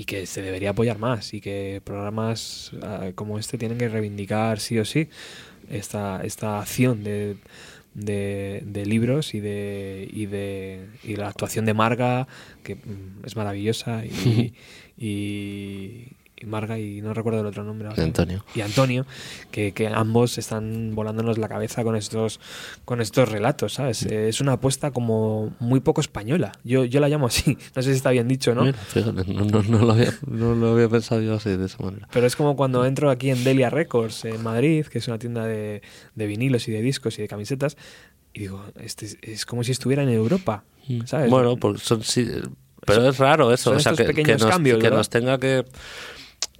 y 0.00 0.06
que 0.06 0.24
se 0.24 0.40
debería 0.40 0.70
apoyar 0.70 0.98
más 0.98 1.34
y 1.34 1.42
que 1.42 1.82
programas 1.84 2.72
ah, 2.82 3.10
como 3.14 3.38
este 3.38 3.58
tienen 3.58 3.76
que 3.76 3.86
reivindicar 3.86 4.58
sí 4.58 4.78
o 4.78 4.86
sí 4.86 5.10
esta, 5.68 6.22
esta 6.24 6.58
acción 6.58 7.04
de, 7.04 7.36
de, 7.92 8.62
de 8.64 8.86
libros 8.86 9.34
y 9.34 9.40
de, 9.40 10.08
y 10.10 10.24
de 10.24 10.88
y 11.04 11.16
la 11.16 11.28
actuación 11.28 11.66
de 11.66 11.74
Marga 11.74 12.28
que 12.62 12.76
mm, 12.76 13.26
es 13.26 13.36
maravillosa 13.36 14.06
y, 14.06 14.54
y, 14.96 16.06
y 16.40 16.46
Marga 16.46 16.78
y 16.78 17.02
no 17.02 17.12
recuerdo 17.14 17.40
el 17.40 17.46
otro 17.46 17.62
nombre 17.64 17.88
ahora. 17.88 18.02
Antonio. 18.02 18.44
y 18.54 18.62
Antonio 18.62 19.04
que, 19.50 19.72
que 19.72 19.86
ambos 19.88 20.38
están 20.38 20.94
volándonos 20.94 21.36
la 21.38 21.48
cabeza 21.48 21.84
con 21.84 21.96
estos 21.96 22.40
con 22.86 23.00
estos 23.00 23.28
relatos 23.28 23.74
sabes 23.74 24.04
Eh, 24.06 24.28
es 24.28 24.40
una 24.40 24.52
apuesta 24.54 24.90
como 24.90 25.54
muy 25.60 25.80
poco 25.80 26.00
española 26.00 26.52
yo, 26.64 26.84
yo 26.86 26.98
la 27.00 27.08
llamo 27.08 27.26
así 27.26 27.58
no 27.76 27.82
sé 27.82 27.90
si 27.90 27.96
está 27.96 28.10
bien 28.10 28.26
dicho 28.26 28.54
no 28.54 28.64
Mira, 28.64 28.78
fíjate, 28.78 29.24
no, 29.32 29.44
no- 29.44 29.62
no 29.62 29.78
lo 29.84 29.92
había, 29.92 30.14
no 30.26 30.54
lo 30.54 30.72
había 30.72 30.88
pensado 30.88 31.20
yo 31.20 31.34
así, 31.34 31.50
de 31.56 31.66
esa 31.66 31.82
manera. 31.82 32.08
Pero 32.12 32.26
es 32.26 32.34
como 32.36 32.56
cuando 32.56 32.84
entro 32.86 33.10
aquí 33.10 33.30
en 33.30 33.44
Delia 33.44 33.68
Records, 33.70 34.24
en 34.24 34.42
Madrid, 34.42 34.86
que 34.86 34.98
es 34.98 35.08
una 35.08 35.18
tienda 35.18 35.44
de, 35.44 35.82
de 36.14 36.26
vinilos 36.26 36.66
y 36.68 36.72
de 36.72 36.80
discos 36.82 37.18
y 37.18 37.22
de 37.22 37.28
camisetas, 37.28 37.76
y 38.32 38.40
digo, 38.40 38.64
este 38.80 39.06
es, 39.22 39.44
como 39.44 39.62
si 39.64 39.72
estuviera 39.72 40.02
en 40.02 40.08
Europa, 40.08 40.64
¿sabes? 41.04 41.28
Mm. 41.28 41.30
Bueno, 41.30 41.56
porque 41.56 41.80
son 41.80 42.02
sí, 42.02 42.26
pero 42.86 43.08
es 43.08 43.18
raro 43.18 43.52
eso, 43.52 43.72
o 43.72 43.78
sea, 43.80 43.92
que, 43.92 43.98
que 43.98 44.04
pequeños 44.14 44.40
nos, 44.42 44.50
cambios, 44.50 44.78
que 44.78 44.84
¿verdad? 44.84 44.98
nos 44.98 45.10
tenga 45.10 45.38
que 45.38 45.64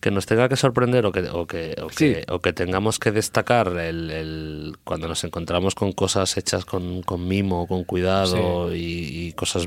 que 0.01 0.11
nos 0.11 0.27
tenga 0.27 0.49
que 0.49 0.57
sorprender 0.57 1.05
o 1.07 1.13
que 1.13 1.21
o 1.29 1.47
que, 1.47 1.77
o 1.83 1.89
que, 1.89 2.25
o 2.33 2.41
que 2.41 2.53
tengamos 2.53 2.99
que 2.99 3.13
destacar 3.13 3.69
el, 3.79 4.11
el- 4.11 4.77
cuando 4.85 5.09
nos 5.09 5.23
encontramos 5.25 5.75
con 5.75 5.93
cosas 5.93 6.37
hechas 6.37 6.65
con, 6.65 7.03
con 7.03 7.29
mimo, 7.29 7.67
con 7.67 7.85
cuidado 7.85 8.75
y, 8.75 8.81
y 9.29 9.33
cosas 9.33 9.67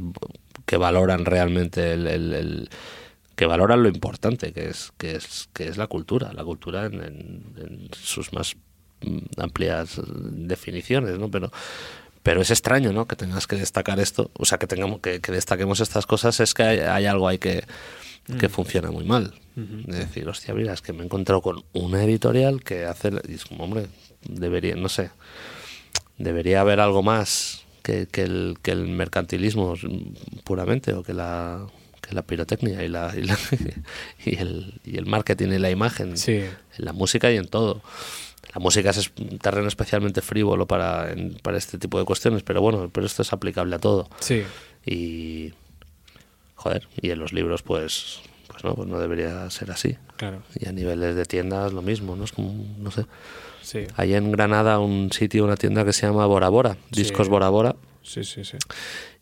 que 0.66 0.78
valoran 0.78 1.26
realmente 1.26 1.94
el, 1.94 2.08
el- 2.08 2.70
que 3.36 3.46
valoran 3.48 3.82
lo 3.84 3.90
importante 3.90 4.54
que 4.54 4.70
es 4.70 4.92
que 4.98 5.16
es 5.16 5.50
que 5.54 5.68
es 5.68 5.78
la 5.78 5.88
cultura, 5.88 6.34
la 6.34 6.44
cultura 6.44 6.86
en, 6.86 6.94
en- 6.96 7.44
en 7.58 7.90
sus 7.94 8.32
más 8.34 8.56
mm, 9.02 9.40
amplias 9.42 10.00
definiciones, 10.08 11.18
¿no? 11.20 11.30
Pero 11.30 11.52
pero 12.22 12.42
es 12.42 12.52
extraño, 12.52 12.94
¿no? 12.94 13.06
Que 13.06 13.18
tengas 13.18 13.48
que 13.48 13.58
destacar 13.58 14.00
esto, 14.00 14.32
o 14.40 14.46
sea, 14.46 14.58
que 14.58 14.66
tengamos 14.66 15.02
que, 15.02 15.20
que 15.20 15.32
destaquemos 15.34 15.82
estas 15.82 16.06
cosas, 16.06 16.40
es 16.40 16.54
que 16.54 16.64
hay, 16.64 16.80
hay 16.80 17.06
algo 17.06 17.28
ahí 17.28 17.38
que, 17.38 17.66
que 18.40 18.48
Mm. 18.48 18.52
funciona 18.52 18.92
muy 18.92 19.04
mal. 19.06 19.34
De 19.56 19.98
decir, 20.00 20.28
hostia, 20.28 20.54
mira, 20.56 20.74
es 20.74 20.82
que 20.82 20.94
me 20.94 21.02
he 21.02 21.06
encontrado 21.06 21.42
con 21.42 21.64
una 21.74 22.04
editorial 22.04 22.64
que 22.64 22.86
hace, 22.86 23.12
y 23.28 23.34
es 23.36 23.46
como, 23.46 23.66
hombre, 23.66 23.86
debería, 24.28 24.76
no 24.76 24.90
sé, 24.90 25.12
debería 26.18 26.62
haber 26.62 26.80
algo 26.80 27.04
más 27.04 27.64
que, 27.84 28.08
que 28.08 28.24
el, 28.24 28.58
que 28.62 28.72
el 28.72 28.88
mercantilismo 28.88 29.76
puramente, 30.44 30.94
o 30.94 31.04
que 31.04 31.14
la 31.14 31.66
que 32.02 32.14
la 32.16 32.22
pirotecnia 32.22 32.84
y 32.84 32.90
la, 32.90 33.14
y, 33.18 33.22
la- 33.24 33.38
y 34.26 34.36
el, 34.38 34.74
y 34.84 34.98
el 34.98 35.06
marketing 35.06 35.50
y 35.54 35.60
la 35.60 35.70
imagen 35.72 36.18
Sí. 36.18 36.34
en 36.34 36.52
la 36.86 36.92
música 36.92 37.32
y 37.32 37.38
en 37.38 37.48
todo. 37.48 37.82
La 38.54 38.60
música 38.60 38.90
es 38.90 39.10
un 39.18 39.40
terreno 39.40 39.70
especialmente 39.70 40.22
frívolo 40.22 40.68
para, 40.68 41.12
en- 41.14 41.36
para 41.42 41.58
este 41.58 41.78
tipo 41.78 41.98
de 42.00 42.06
cuestiones, 42.06 42.44
pero 42.44 42.62
bueno, 42.62 42.90
pero 42.94 43.06
esto 43.06 43.22
es 43.22 43.32
aplicable 43.32 43.76
a 43.76 43.80
todo. 43.80 44.10
Sí. 44.20 44.44
Y 44.86 45.54
joder, 46.64 46.88
y 47.02 47.10
en 47.12 47.20
los 47.20 47.34
libros 47.34 47.62
pues 47.62 48.22
pues 48.48 48.64
no, 48.64 48.76
pues 48.76 48.88
no 48.88 49.00
debería 49.00 49.50
ser 49.50 49.72
así. 49.72 49.98
Claro. 50.18 50.44
Y 50.56 50.68
a 50.68 50.72
niveles 50.72 51.16
de 51.16 51.26
tiendas 51.26 51.74
lo 51.74 51.82
mismo, 51.82 52.16
¿no? 52.16 52.24
Es 52.24 52.32
como, 52.32 52.54
no 52.78 52.92
sé. 52.92 53.06
Sí. 53.62 53.88
Hay 53.96 54.14
en 54.14 54.32
Granada 54.32 54.80
un 54.80 55.12
sitio, 55.12 55.44
una 55.44 55.56
tienda 55.58 55.84
que 55.84 55.92
se 55.94 56.06
llama 56.06 56.26
Bora 56.28 56.50
Bora, 56.50 56.78
Sí. 56.92 57.02
Discos 57.02 57.30
Bora 57.30 57.50
Bora, 57.50 57.76
Sí, 58.04 58.24
sí, 58.24 58.46
sí. 58.46 58.58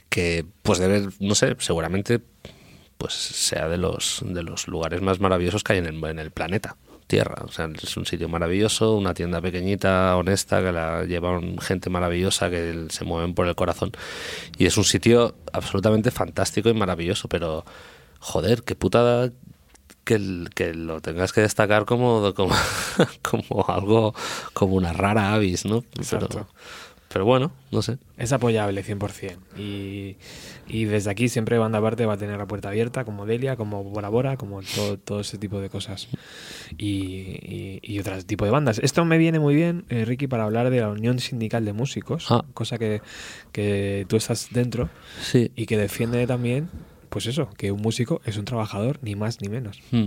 que 0.09 0.45
pues 0.63 0.79
debe, 0.79 1.07
no 1.19 1.35
sé, 1.35 1.55
seguramente 1.59 2.19
pues 2.97 3.13
sea 3.13 3.67
de 3.69 3.77
los 3.77 4.21
de 4.23 4.43
los 4.43 4.67
lugares 4.67 5.01
más 5.01 5.19
maravillosos 5.19 5.63
que 5.63 5.73
hay 5.73 5.79
en 5.79 5.85
el, 5.87 6.03
en 6.03 6.19
el 6.19 6.31
planeta 6.31 6.75
Tierra. 7.11 7.43
O 7.43 7.51
sea, 7.51 7.69
es 7.83 7.97
un 7.97 8.05
sitio 8.05 8.29
maravilloso, 8.29 8.95
una 8.95 9.13
tienda 9.13 9.41
pequeñita, 9.41 10.15
honesta, 10.15 10.61
que 10.61 10.71
la 10.71 11.03
llevan 11.03 11.57
gente 11.57 11.89
maravillosa, 11.89 12.49
que 12.49 12.85
se 12.89 13.03
mueven 13.03 13.33
por 13.33 13.49
el 13.49 13.55
corazón. 13.55 13.91
Y 14.57 14.65
es 14.65 14.77
un 14.77 14.85
sitio 14.85 15.35
absolutamente 15.51 16.09
fantástico 16.09 16.69
y 16.69 16.73
maravilloso, 16.73 17.27
pero 17.27 17.65
joder, 18.19 18.63
qué 18.63 18.75
putada 18.75 19.29
que, 20.05 20.45
que 20.55 20.73
lo 20.73 21.01
tengas 21.01 21.33
que 21.33 21.41
destacar 21.41 21.83
como, 21.83 22.33
como, 22.33 22.55
como 23.21 23.65
algo, 23.67 24.15
como 24.53 24.75
una 24.75 24.93
rara 24.93 25.33
avis, 25.33 25.65
¿no? 25.65 25.83
Bueno, 27.19 27.51
no 27.71 27.81
sé. 27.81 27.97
Es 28.17 28.31
apoyable 28.31 28.83
100%. 28.85 29.35
Y, 29.59 30.15
y 30.67 30.85
desde 30.85 31.09
aquí 31.11 31.27
siempre 31.27 31.57
Banda 31.57 31.79
Aparte 31.79 32.05
va 32.05 32.13
a 32.13 32.17
tener 32.17 32.37
la 32.37 32.45
puerta 32.47 32.69
abierta, 32.69 33.03
como 33.03 33.25
Delia, 33.25 33.55
como 33.57 33.83
Bora 33.83 34.07
Bora, 34.09 34.37
como 34.37 34.61
todo, 34.61 34.97
todo 34.97 35.19
ese 35.19 35.37
tipo 35.37 35.59
de 35.59 35.69
cosas. 35.69 36.07
Y, 36.77 36.85
y, 36.87 37.79
y 37.83 37.99
otro 37.99 38.17
tipo 38.23 38.45
de 38.45 38.51
bandas. 38.51 38.79
Esto 38.79 39.03
me 39.03 39.17
viene 39.17 39.39
muy 39.39 39.55
bien, 39.55 39.83
eh, 39.89 40.05
Ricky, 40.05 40.27
para 40.27 40.43
hablar 40.45 40.69
de 40.69 40.79
la 40.79 40.89
Unión 40.89 41.19
Sindical 41.19 41.65
de 41.65 41.73
Músicos, 41.73 42.27
Ah. 42.29 42.45
cosa 42.53 42.77
que, 42.77 43.01
que 43.51 44.05
tú 44.07 44.15
estás 44.15 44.47
dentro 44.51 44.89
Sí. 45.21 45.51
y 45.55 45.65
que 45.65 45.77
defiende 45.77 46.25
también, 46.27 46.69
pues 47.09 47.25
eso, 47.25 47.49
que 47.57 47.71
un 47.73 47.81
músico 47.81 48.21
es 48.23 48.37
un 48.37 48.45
trabajador, 48.45 48.99
ni 49.01 49.15
más 49.15 49.41
ni 49.41 49.49
menos. 49.49 49.81
Mm. 49.91 50.05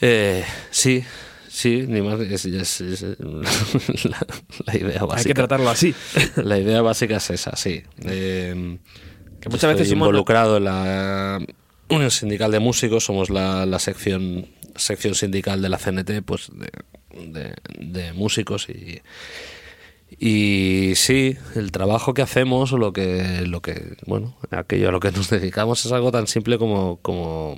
Eh, 0.00 0.44
sí, 0.70 1.04
sí, 1.52 1.84
ni 1.88 2.00
más. 2.02 2.18
Es, 2.20 2.44
es- 2.46 2.80
es, 2.80 3.02
eh, 3.02 3.16
la, 4.04 4.26
la 4.66 4.76
idea 4.76 5.04
básica. 5.04 5.18
Hay 5.18 5.24
que 5.24 5.34
tratarlo 5.34 5.68
así. 5.70 5.94
La 6.36 6.58
idea 6.58 6.80
básica 6.82 7.16
es 7.16 7.30
esa, 7.30 7.54
sí. 7.56 7.82
Eh, 8.04 8.78
Que 9.40 9.48
muchas 9.48 9.64
estoy 9.64 9.74
veces 9.74 9.92
involucrado 9.92 10.56
en 10.56 10.64
la 10.64 11.38
Unión 11.88 12.10
Sindical 12.10 12.50
de 12.52 12.60
Músicos, 12.60 13.04
somos 13.04 13.28
la, 13.30 13.66
la 13.66 13.78
sección 13.78 14.46
sección 14.76 15.14
sindical 15.14 15.60
de 15.60 15.68
la 15.68 15.76
CNT, 15.78 16.22
pues 16.24 16.50
de, 16.54 16.70
de- 17.30 17.54
de 17.78 18.12
músicos 18.14 18.68
y 18.70 19.02
y 20.18 20.92
sí, 20.94 21.36
el 21.56 21.72
trabajo 21.72 22.12
que 22.14 22.22
hacemos 22.22 22.72
o 22.72 22.78
lo 22.78 22.92
que 22.92 23.42
lo 23.46 23.60
que 23.60 23.96
bueno, 24.06 24.36
aquello 24.50 24.88
a 24.88 24.92
lo 24.92 25.00
que 25.00 25.10
nos 25.10 25.28
dedicamos 25.30 25.84
es 25.84 25.92
algo 25.92 26.10
tan 26.12 26.26
simple 26.26 26.56
como 26.58 26.98
como 27.02 27.56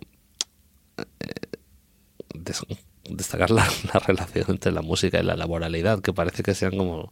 des- 2.34 2.64
destacar 3.08 3.50
la, 3.50 3.66
la 3.94 4.00
relación 4.00 4.46
entre 4.48 4.72
la 4.72 4.82
música 4.82 5.20
y 5.20 5.22
la 5.24 5.36
laboralidad, 5.36 6.00
que 6.00 6.12
parece 6.12 6.42
que 6.42 6.54
sean 6.54 6.76
como, 6.76 7.10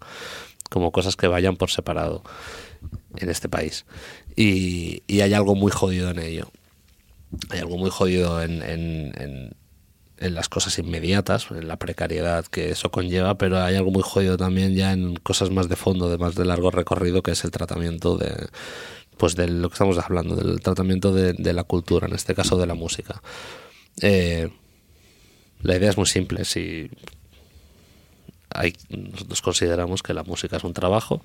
como 0.70 0.92
cosas 0.92 1.16
que 1.16 1.28
vayan 1.28 1.56
por 1.56 1.70
separado 1.70 2.22
en 3.16 3.28
este 3.30 3.48
país. 3.48 3.84
Y, 4.36 5.02
y 5.06 5.20
hay 5.20 5.34
algo 5.34 5.54
muy 5.54 5.72
jodido 5.72 6.10
en 6.10 6.18
ello. 6.18 6.50
Hay 7.50 7.60
algo 7.60 7.78
muy 7.78 7.90
jodido 7.90 8.42
en, 8.42 8.62
en- 8.62 9.12
en- 9.20 9.56
en 10.18 10.34
las 10.34 10.48
cosas 10.48 10.78
inmediatas, 10.78 11.50
en 11.50 11.66
la 11.66 11.76
precariedad 11.78 12.44
que 12.46 12.70
eso 12.70 12.92
conlleva, 12.92 13.38
pero 13.38 13.60
hay 13.60 13.74
algo 13.74 13.90
muy 13.90 14.02
jodido 14.04 14.36
también 14.36 14.74
ya 14.76 14.92
en 14.92 15.16
cosas 15.16 15.50
más 15.50 15.68
de 15.68 15.74
fondo, 15.74 16.08
de 16.10 16.16
más 16.18 16.36
de 16.36 16.44
largo 16.44 16.70
recorrido, 16.70 17.22
que 17.24 17.32
es 17.32 17.42
el 17.44 17.50
tratamiento 17.50 18.16
de 18.16 18.48
pues 19.16 19.34
de 19.36 19.48
lo 19.48 19.68
que 19.68 19.74
estamos 19.74 19.98
hablando, 19.98 20.36
del 20.36 20.60
tratamiento 20.60 21.12
de, 21.12 21.32
de 21.34 21.52
la 21.52 21.64
cultura, 21.64 22.06
en 22.08 22.14
este 22.14 22.34
caso 22.34 22.56
de 22.56 22.66
la 22.66 22.74
música. 22.74 23.22
Eh, 24.00 24.50
la 25.62 25.76
idea 25.76 25.90
es 25.90 25.96
muy 25.96 26.06
simple. 26.06 26.44
Si 26.44 26.90
hay, 28.50 28.74
nosotros 28.90 29.42
consideramos 29.42 30.02
que 30.02 30.14
la 30.14 30.24
música 30.24 30.56
es 30.56 30.64
un 30.64 30.74
trabajo 30.74 31.22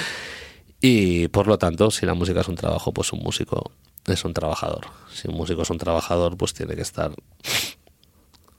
y 0.80 1.28
por 1.28 1.46
lo 1.46 1.58
tanto, 1.58 1.90
si 1.90 2.06
la 2.06 2.14
música 2.14 2.40
es 2.40 2.48
un 2.48 2.56
trabajo, 2.56 2.92
pues 2.92 3.12
un 3.12 3.20
músico 3.20 3.72
es 4.06 4.24
un 4.24 4.34
trabajador. 4.34 4.86
Si 5.12 5.28
un 5.28 5.34
músico 5.34 5.62
es 5.62 5.70
un 5.70 5.78
trabajador, 5.78 6.36
pues 6.36 6.54
tiene 6.54 6.74
que 6.74 6.82
estar 6.82 7.12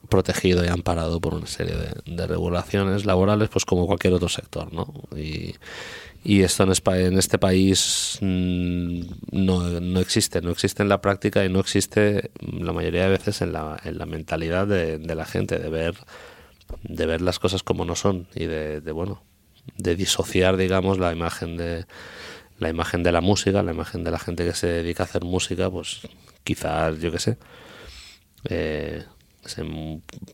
protegido 0.09 0.65
y 0.65 0.67
amparado 0.67 1.21
por 1.21 1.33
una 1.33 1.47
serie 1.47 1.75
de, 1.75 1.93
de 2.05 2.27
regulaciones 2.27 3.05
laborales, 3.05 3.49
pues 3.49 3.65
como 3.65 3.87
cualquier 3.87 4.13
otro 4.13 4.27
sector, 4.27 4.71
¿no? 4.73 4.93
Y, 5.15 5.55
y 6.23 6.43
esto 6.43 6.63
en, 6.63 7.17
este 7.17 7.37
país 7.39 8.19
mm, 8.21 9.01
no, 9.31 9.79
no 9.79 9.99
existe, 9.99 10.41
no 10.41 10.51
existe 10.51 10.83
en 10.83 10.89
la 10.89 11.01
práctica 11.01 11.43
y 11.43 11.49
no 11.49 11.59
existe 11.59 12.31
mm, 12.39 12.63
la 12.63 12.73
mayoría 12.73 13.03
de 13.03 13.09
veces 13.09 13.41
en 13.41 13.53
la, 13.53 13.79
en 13.83 13.97
la 13.97 14.05
mentalidad 14.05 14.67
de, 14.67 14.99
la 14.99 15.25
gente, 15.25 15.57
de 15.57 15.69
ver, 15.69 15.95
de 16.83 17.05
ver 17.05 17.21
las 17.21 17.39
cosas 17.39 17.63
como 17.63 17.85
no 17.85 17.95
son 17.95 18.27
y 18.35 18.45
de, 18.45 18.81
de, 18.81 18.91
bueno, 18.91 19.23
de 19.77 19.95
disociar, 19.95 20.57
digamos, 20.57 20.99
la 20.99 21.11
imagen 21.11 21.57
de 21.57 21.85
la 22.59 22.69
imagen 22.69 23.01
de 23.01 23.11
la 23.11 23.21
música, 23.21 23.63
la 23.63 23.71
imagen 23.71 24.03
de 24.03 24.11
la 24.11 24.19
gente 24.19 24.45
que 24.45 24.53
se 24.53 24.67
dedica 24.67 25.01
a 25.01 25.05
hacer 25.05 25.23
música, 25.23 25.71
pues 25.71 26.01
quizás, 26.43 26.99
yo 26.99 27.11
qué 27.11 27.17
sé, 27.17 27.37
eh, 28.49 29.03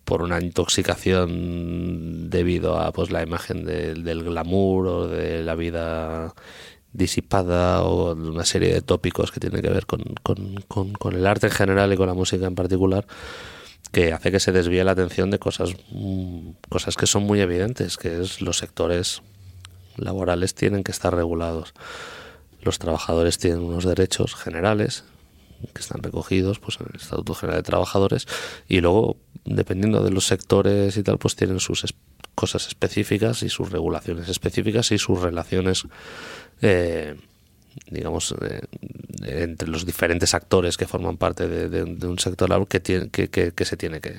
por 0.04 0.22
una 0.22 0.40
intoxicación 0.42 2.30
debido 2.30 2.78
a 2.80 2.92
pues 2.92 3.10
la 3.12 3.24
imagen 3.24 3.64
del- 3.66 4.24
glamour 4.24 4.88
o 4.88 5.08
de 5.08 5.44
la 5.44 5.56
vida 5.56 6.34
disipada 6.94 7.84
o 7.84 8.14
una 8.16 8.46
serie 8.46 8.74
de 8.74 8.82
tópicos 8.82 9.32
que 9.32 9.40
tienen 9.40 9.62
que 9.62 9.70
ver 9.70 9.86
con, 9.86 10.04
con- 10.24 10.56
con- 10.68 10.94
con 10.94 11.16
el 11.16 11.26
arte 11.28 11.48
en 11.48 11.54
general 11.54 11.94
y 11.94 11.98
con 11.98 12.08
la 12.08 12.14
música 12.14 12.48
en 12.48 12.56
particular 12.56 13.06
que 13.92 14.12
hace 14.14 14.32
que 14.32 14.40
se 14.40 14.52
desvíe 14.52 14.84
la 14.84 14.92
atención 14.92 15.30
de 15.32 15.40
cosas 15.40 15.72
mm, 15.92 16.50
cosas 16.70 16.96
que 16.98 17.08
son 17.08 17.24
muy 17.24 17.40
evidentes 17.40 17.98
que 17.98 18.22
es 18.22 18.42
los 18.42 18.58
sectores 18.58 19.22
laborales 19.96 20.54
tienen 20.54 20.84
que 20.84 20.92
estar 20.92 21.16
regulados. 21.16 21.74
Los 22.62 22.78
trabajadores 22.80 23.38
tienen 23.38 23.62
unos 23.62 23.86
derechos 23.86 24.36
generales 24.36 25.04
que 25.74 25.82
están 25.82 26.02
recogidos 26.04 26.60
pues 26.60 26.80
en 26.80 26.88
el 26.90 27.00
Estatuto 27.00 27.34
General 27.34 27.62
de 27.62 27.64
Trabajadores 27.64 28.28
y 28.68 28.82
luego 28.82 29.18
dependiendo 29.46 30.04
de 30.04 30.12
los 30.12 30.26
sectores 30.28 30.98
y 30.98 31.04
tal 31.04 31.18
pues 31.18 31.36
tienen 31.36 31.60
sus 31.60 31.86
cosas 32.36 32.68
específicas 32.68 33.44
y 33.44 33.50
sus 33.50 33.72
regulaciones 33.72 34.30
específicas 34.30 34.92
y 34.92 34.98
sus 34.98 35.22
relaciones 35.22 35.84
eh, 36.62 37.16
digamos 37.90 38.36
eh, 38.42 38.62
entre 39.24 39.70
los 39.70 39.86
diferentes 39.86 40.34
actores 40.34 40.78
que 40.78 40.88
forman 40.88 41.18
parte 41.18 41.48
de, 41.48 41.84
un 41.84 42.20
sector 42.20 42.50
laboral 42.50 42.68
que, 42.68 42.80
tiene, 42.80 43.10
que, 43.10 43.66
se 43.66 43.78
tiene 43.78 44.02
que 44.02 44.16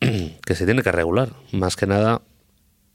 que 0.46 0.54
se 0.54 0.64
tiene 0.64 0.82
que 0.82 0.92
regular. 0.92 1.30
Más 1.52 1.76
que 1.76 1.86
nada 1.86 2.22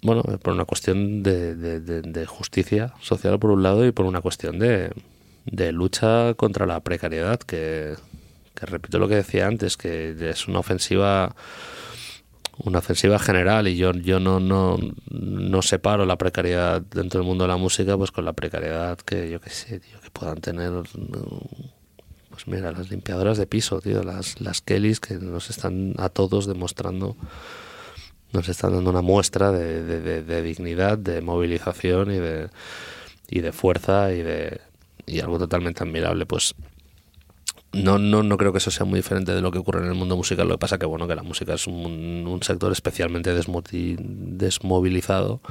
bueno, 0.02 0.24
por 0.24 0.53
una 0.53 0.66
cuestión 0.66 1.24
de 1.24 2.26
justicia 2.28 2.94
social 2.99 3.40
por 3.40 3.52
un 3.52 3.64
lado 3.64 3.86
y 3.86 3.91
por 3.91 4.06
una 4.06 4.22
cuestión 4.22 4.60
de, 4.60 4.91
de 5.45 5.72
lucha 5.72 6.34
contra 6.35 6.65
la 6.65 6.80
precariedad, 6.81 7.39
que, 7.39 7.95
que 8.55 8.65
repito 8.65 8.99
lo 8.99 9.07
que 9.07 9.15
decía 9.15 9.47
antes, 9.47 9.77
que 9.77 10.15
es 10.30 10.47
una 10.47 10.59
ofensiva 10.59 11.35
una 12.57 12.80
ofensiva 12.80 13.19
general 13.19 13.67
y 13.67 13.76
yo, 13.76 13.91
yo 13.91 14.22
no, 14.22 14.39
no, 14.39 14.77
no 15.11 15.61
separo 15.61 16.05
la 16.05 16.17
precariedad 16.17 16.81
dentro 16.81 17.19
del 17.19 17.27
mundo 17.27 17.43
de 17.43 17.49
la 17.49 17.57
música 17.57 17.97
pues 17.97 18.11
con 18.11 18.23
la 18.23 18.31
precariedad 18.31 18.97
que 18.97 19.30
yo 19.30 19.41
que 19.41 19.49
sé, 19.49 19.81
tío, 19.81 19.99
que 19.99 20.09
puedan 20.09 20.39
tener 20.39 20.72
pues 22.30 22.47
mira, 22.47 22.72
las 22.72 22.89
limpiadoras 22.89 23.38
de 23.38 23.45
piso, 23.45 23.81
tío, 23.81 24.03
las, 24.03 24.39
las 24.39 24.61
Kellys 24.61 25.01
que 25.01 25.15
nos 25.15 25.49
están 25.49 25.95
a 25.97 26.07
todos 26.07 26.47
demostrando 26.47 27.17
nos 28.31 28.47
están 28.49 28.72
dando 28.73 28.89
una 28.89 29.01
muestra 29.01 29.51
de, 29.51 29.84
de- 29.84 29.99
de- 30.01 30.22
de 30.23 30.41
dignidad, 30.41 30.97
de 30.97 31.22
movilización 31.22 32.11
y 32.11 32.19
de, 32.19 32.49
y 33.30 33.39
de 33.41 33.51
fuerza 33.51 34.13
y 34.13 34.22
de 34.22 34.61
y 35.06 35.19
algo 35.19 35.38
totalmente 35.40 35.84
admirable. 35.84 36.26
Pues 36.26 36.53
no, 37.73 37.98
no, 37.99 38.23
no 38.23 38.38
creo 38.38 38.52
que 38.52 38.60
eso 38.60 38.72
sea 38.72 38.86
muy 38.86 38.99
diferente 38.99 39.34
de 39.34 39.41
lo 39.41 39.52
que 39.52 39.57
ocurre 39.60 39.82
en 39.82 39.88
el 39.88 39.95
mundo 39.95 40.15
musical. 40.15 40.48
Lo 40.48 40.56
que 40.56 40.60
pasa 40.60 40.77
que 40.77 40.86
bueno 40.86 41.07
que 41.07 41.15
la 41.15 41.23
música 41.23 41.53
es 41.56 41.68
un, 41.68 42.26
un 42.27 42.44
sector 42.44 42.72
especialmente 42.72 43.34
desmovilizado 43.34 45.41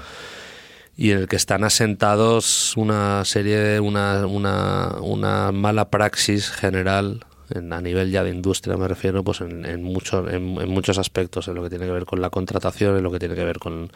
y 0.97 1.11
en 1.11 1.19
el 1.19 1.29
que 1.29 1.37
están 1.37 1.65
asentados 1.65 2.77
una 2.77 3.25
serie 3.25 3.81
una, 3.81 4.27
una, 4.27 4.97
una 5.01 5.51
mala 5.51 5.91
praxis 5.91 6.51
general 6.51 7.25
en- 7.51 7.73
a 7.73 7.81
nivel 7.81 8.13
ya 8.13 8.23
de 8.23 8.31
industria 8.31 8.77
me 8.77 8.87
refiero 8.87 9.25
pues 9.25 9.41
en, 9.41 9.65
en, 9.67 9.85
en, 9.87 10.61
en 10.61 10.69
muchos 10.71 10.99
aspectos 10.99 11.49
en 11.49 11.57
lo 11.57 11.65
que 11.65 11.71
tiene 11.71 11.87
que 11.87 11.91
ver 11.93 12.05
con 12.05 12.21
la 12.21 12.31
contratación 12.31 12.97
en 12.97 13.03
lo 13.03 13.11
que 13.11 13.19
tiene 13.19 13.35
que 13.35 13.45
ver 13.45 13.59
con 13.59 13.91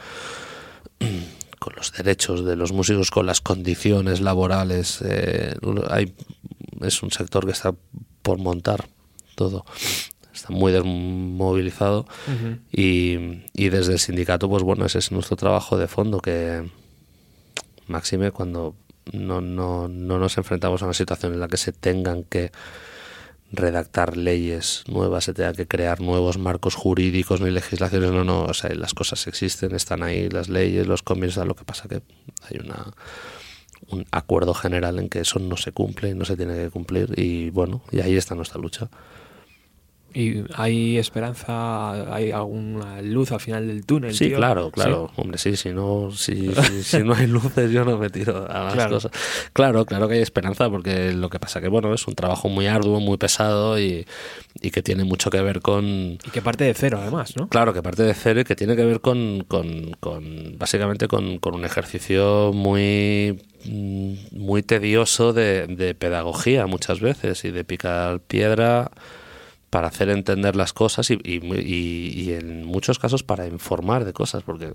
con 1.69 1.77
los 1.77 1.93
derechos 1.93 2.47
de 2.47 2.57
los 2.57 2.73
músicos 2.73 3.11
con 3.11 3.27
las 3.27 3.43
condiciones 3.43 4.23
laborales 4.23 5.03
eh, 5.03 5.55
hay 5.90 6.15
es 6.81 7.03
un 7.03 7.11
sector 7.11 7.45
que 7.45 7.53
está 7.53 7.74
por 8.23 8.39
montar 8.39 8.89
todo. 9.35 9.66
Está 10.32 10.51
muy 10.51 10.73
desmovilizado 10.73 12.07
y, 12.73 13.43
y 13.53 13.69
desde 13.69 13.95
el 13.95 13.99
sindicato, 13.99 14.49
pues 14.49 14.62
bueno, 14.62 14.86
ese 14.86 14.99
es 14.99 15.11
nuestro 15.11 15.36
trabajo 15.36 15.77
de 15.77 15.89
fondo, 15.89 16.20
que 16.20 16.70
máxime 17.89 18.31
cuando 18.31 18.77
no, 19.12 19.40
no, 19.40 19.89
no 19.89 20.19
nos 20.19 20.39
enfrentamos 20.39 20.81
a 20.81 20.85
una 20.85 20.95
situación 20.95 21.35
en 21.35 21.40
la 21.40 21.49
que 21.49 21.57
se 21.57 21.73
tengan 21.73 22.23
que 22.23 22.53
redactar 23.50 24.16
leyes 24.16 24.84
nuevas, 24.88 25.24
se 25.24 25.34
tenga 25.34 25.54
que 25.54 25.66
crear 25.66 26.00
nuevos 26.00 26.38
marcos 26.38 26.74
jurídicos 26.74 27.40
ni 27.40 27.50
legislaciones, 27.50 28.10
no, 28.12 28.24
no, 28.24 28.44
o 28.44 28.54
sea, 28.54 28.74
las 28.74 28.94
cosas 28.94 29.26
existen, 29.26 29.74
están 29.74 30.02
ahí, 30.02 30.28
las 30.28 30.48
leyes, 30.48 30.86
los 30.86 31.02
convenios, 31.02 31.36
lo 31.46 31.54
que 31.54 31.64
pasa 31.64 31.88
que 31.88 32.02
hay 32.42 32.58
una 32.62 32.92
un 33.90 34.06
acuerdo 34.10 34.54
general 34.54 34.98
en 34.98 35.08
que 35.08 35.20
eso 35.20 35.38
no 35.38 35.56
se 35.56 35.72
cumple 35.72 36.14
no 36.14 36.24
se 36.24 36.36
tiene 36.36 36.54
que 36.56 36.68
cumplir 36.68 37.14
y 37.16 37.50
bueno, 37.50 37.80
y 37.90 38.00
ahí 38.00 38.16
está 38.16 38.34
nuestra 38.34 38.60
lucha. 38.60 38.90
¿Y 40.14 40.43
hay 40.55 40.97
esperanza? 40.97 42.14
¿Hay 42.14 42.30
alguna 42.30 43.02
luz 43.02 43.30
al 43.30 43.40
final 43.40 43.66
del 43.66 43.85
túnel? 43.85 44.14
Sí, 44.14 44.28
tío? 44.28 44.39
claro, 44.39 44.66
¿Sí? 44.66 44.72
claro. 44.72 45.10
Hombre, 45.16 45.36
sí, 45.39 45.55
si 45.56 45.68
no, 45.70 46.10
si, 46.12 46.51
si, 46.55 46.82
si 46.82 46.98
no 47.02 47.14
hay 47.14 47.26
luces, 47.26 47.70
yo 47.70 47.85
no 47.85 47.98
me 47.98 48.09
tiro 48.09 48.51
a 48.51 48.64
las 48.64 48.72
Claro. 48.74 48.90
cosas. 48.97 49.12
Claro, 49.52 49.85
claro 49.85 50.09
que 50.09 50.14
hay 50.14 50.20
esperanza, 50.22 50.70
porque 50.70 51.12
lo 51.12 51.28
que 51.28 51.39
pasa 51.39 51.60
que, 51.60 51.68
bueno, 51.68 51.93
es 51.93 52.06
un 52.09 52.14
trabajo 52.14 52.48
muy 52.48 52.66
arduo, 52.66 53.01
muy 53.01 53.18
pesado 53.18 53.78
y, 53.78 54.06
y 54.62 54.70
que 54.70 54.82
tiene 54.82 55.05
mucho 55.05 55.30
que 55.30 55.43
ver 55.43 55.60
con... 55.60 55.85
Y 56.24 56.30
que 56.32 56.40
parte 56.40 56.64
de 56.64 56.72
cero, 56.74 56.98
además, 57.02 57.36
¿no? 57.36 57.48
Claro, 57.48 57.74
que 57.74 57.82
parte 57.82 58.02
de 58.02 58.14
cero 58.14 58.40
y 58.40 58.44
que 58.44 58.56
tiene 58.56 58.76
que 58.76 58.85
ver 58.86 59.01
con, 59.02 59.44
con, 59.47 59.93
con 60.01 60.56
básicamente 60.59 61.06
con, 61.06 61.39
con 61.39 61.55
un 61.55 61.64
ejercicio 61.66 62.52
muy 62.55 63.43
mm, 63.66 64.12
muy 64.32 64.62
tedioso 64.62 65.32
de, 65.35 65.66
de 65.66 65.94
pedagogía 65.94 66.66
muchas 66.66 67.01
veces 67.01 67.44
y 67.44 67.51
de 67.51 67.64
picar 67.64 68.20
piedra 68.20 68.90
para 69.70 69.89
hacer 69.89 70.09
entender 70.11 70.57
las 70.57 70.73
cosas 70.73 71.11
y, 71.11 71.19
y, 71.24 71.40
y- 71.45 72.32
en 72.32 72.65
muchos 72.65 72.99
casos 72.99 73.23
para 73.23 73.47
informar 73.47 74.05
de 74.05 74.12
cosas, 74.12 74.43
porque 74.43 74.73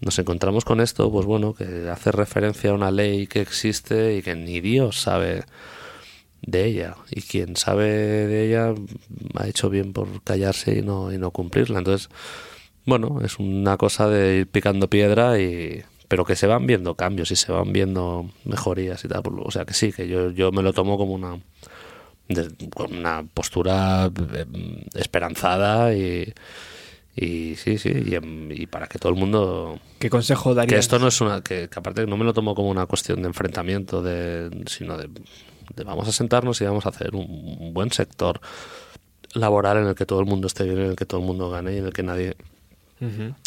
nos 0.00 0.18
encontramos 0.18 0.64
con 0.64 0.80
esto, 0.80 1.10
pues 1.10 1.26
bueno, 1.26 1.54
que 1.54 1.88
hace 1.90 2.12
referencia 2.12 2.70
a 2.70 2.74
una 2.74 2.90
ley 2.90 3.26
que 3.26 3.40
existe 3.40 4.16
y 4.16 4.22
que 4.22 4.34
ni 4.36 4.60
Dios 4.60 5.00
sabe 5.00 5.44
de 6.42 6.64
ella. 6.66 6.96
Y 7.10 7.22
quien 7.22 7.56
sabe 7.56 7.88
de 7.88 8.46
ella 8.46 8.74
ha 9.34 9.48
hecho 9.48 9.70
bien 9.70 9.92
por 9.92 10.22
callarse 10.22 10.78
y 10.78 10.82
no 10.82 11.12
y 11.12 11.18
no 11.18 11.30
cumplirla. 11.32 11.78
Entonces 11.78 12.08
bueno 12.86 13.20
es 13.24 13.38
una 13.38 13.76
cosa 13.76 14.08
de 14.08 14.38
ir 14.38 14.46
picando 14.46 14.88
piedra 14.88 15.38
y 15.40 15.82
pero 16.06 16.24
que 16.24 16.36
se 16.36 16.46
van 16.46 16.66
viendo 16.66 16.94
cambios 16.94 17.30
y 17.32 17.36
se 17.36 17.52
van 17.52 17.72
viendo 17.72 18.30
mejorías 18.44 19.04
y 19.04 19.08
tal. 19.08 19.22
O 19.44 19.50
sea 19.50 19.64
que 19.64 19.74
sí 19.74 19.92
que 19.92 20.06
yo 20.08 20.30
yo 20.30 20.52
me 20.52 20.62
lo 20.62 20.72
tomo 20.72 20.96
como 20.96 21.12
una 21.12 21.38
de- 22.28 22.68
con 22.70 22.94
una 22.96 23.24
postura 23.34 24.10
eh, 24.34 24.44
esperanzada 24.94 25.94
y 25.94 26.32
y 27.16 27.56
sí 27.56 27.78
sí 27.78 27.88
y, 27.90 28.62
y 28.62 28.66
para 28.66 28.86
que 28.86 28.98
todo 28.98 29.12
el 29.12 29.18
mundo 29.18 29.80
¿Qué 29.98 30.08
consejo 30.08 30.54
darías? 30.54 30.72
que 30.74 30.78
esto 30.78 30.98
no 30.98 31.08
es 31.08 31.20
una 31.20 31.42
que, 31.42 31.68
que 31.68 31.78
aparte 31.78 32.06
no 32.06 32.16
me 32.16 32.24
lo 32.24 32.32
tomo 32.32 32.54
como 32.54 32.68
una 32.70 32.86
cuestión 32.86 33.22
de 33.22 33.28
enfrentamiento 33.28 34.02
de 34.02 34.50
sino 34.66 34.96
de, 34.96 35.08
de 35.74 35.84
vamos 35.84 36.06
a 36.08 36.12
sentarnos 36.12 36.60
y 36.60 36.64
vamos 36.64 36.86
a 36.86 36.90
hacer 36.90 37.14
un, 37.16 37.56
un 37.60 37.74
buen 37.74 37.90
sector 37.90 38.40
laboral 39.34 39.78
en 39.78 39.86
el 39.88 39.94
que 39.94 40.06
todo 40.06 40.20
el 40.20 40.26
mundo 40.26 40.46
esté 40.46 40.64
bien 40.64 40.78
en 40.78 40.86
el 40.90 40.96
que 40.96 41.06
todo 41.06 41.20
el 41.20 41.26
mundo 41.26 41.50
gane 41.50 41.74
y 41.74 41.78
en 41.78 41.86
el 41.86 41.92
que 41.92 42.02
nadie 42.02 42.36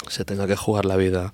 se 0.09 0.23
tenga 0.25 0.47
que 0.47 0.55
jugar 0.55 0.85
la 0.85 0.95
vida 0.95 1.33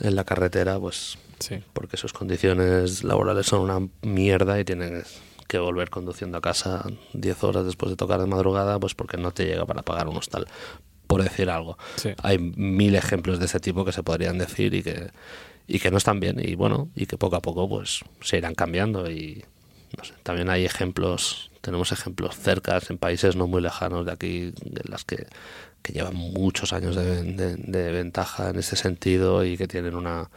en 0.00 0.14
la 0.16 0.24
carretera 0.24 0.78
pues 0.78 1.18
Sí. 1.38 1.56
porque 1.74 1.98
sus 1.98 2.14
condiciones 2.14 3.04
laborales 3.04 3.44
son 3.46 3.60
una 3.60 3.86
mierda 4.00 4.58
y 4.58 4.64
tienen 4.64 5.04
que 5.46 5.58
volver 5.58 5.90
conduciendo 5.90 6.38
a 6.38 6.40
casa 6.40 6.84
10 7.12 7.44
horas 7.44 7.64
después 7.64 7.90
de 7.90 7.96
tocar 7.96 8.20
de 8.20 8.26
madrugada 8.26 8.78
pues 8.78 8.94
porque 8.94 9.16
no 9.16 9.30
te 9.32 9.44
llega 9.46 9.64
para 9.66 9.82
pagar 9.82 10.08
un 10.08 10.16
hostal 10.16 10.46
por 11.06 11.22
decir 11.22 11.50
algo 11.50 11.78
Sí. 11.96 12.10
hay 12.22 12.38
mil 12.38 12.94
ejemplos 12.96 13.38
de 13.38 13.46
ese 13.46 13.60
tipo 13.60 13.84
que 13.84 13.92
se 13.92 14.02
podrían 14.02 14.38
decir 14.38 14.74
y 14.74 14.82
que 14.82 15.10
y 15.68 15.78
que 15.80 15.90
no 15.90 15.96
están 15.98 16.20
bien 16.20 16.38
y 16.42 16.54
bueno 16.54 16.90
y 16.94 17.06
que 17.06 17.16
poco 17.18 17.36
a 17.36 17.42
poco 17.42 17.68
pues 17.68 18.00
se 18.20 18.38
irán 18.38 18.54
cambiando 18.54 19.10
y 19.10 19.44
no 19.96 20.04
sé, 20.04 20.14
también 20.22 20.48
hay 20.50 20.64
ejemplos 20.64 21.50
tenemos 21.60 21.90
ejemplos 21.92 22.36
cercas 22.36 22.90
en 22.90 22.98
países 22.98 23.34
no 23.36 23.46
muy 23.46 23.60
lejanos 23.62 24.04
de 24.06 24.12
aquí 24.12 24.52
de 24.64 24.82
las 24.88 25.04
que, 25.04 25.26
que 25.82 25.92
llevan 25.92 26.14
muchos 26.16 26.72
años 26.72 26.94
de, 26.96 27.22
de- 27.22 27.56
de 27.56 27.92
ventaja 27.92 28.50
en 28.50 28.56
ese 28.58 28.76
sentido 28.76 29.44
y 29.44 29.56
que 29.56 29.66
tienen 29.66 29.94
una 29.94 30.28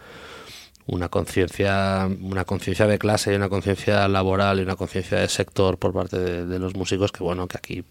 una 0.92 1.10
conciencia 1.10 2.10
una 2.22 2.46
conciencia 2.46 2.88
de 2.88 2.98
clase 3.00 3.32
y 3.32 3.36
una 3.36 3.50
conciencia 3.50 4.08
laboral 4.08 4.60
y 4.60 4.64
una 4.64 4.76
conciencia 4.76 5.20
de 5.20 5.28
sector 5.28 5.78
por 5.78 5.94
parte 5.94 6.18
de, 6.18 6.46
de 6.46 6.60
los 6.60 6.76
músicos 6.76 7.12
que 7.12 7.24
bueno 7.24 7.48
que 7.48 7.58
aquí 7.58 7.84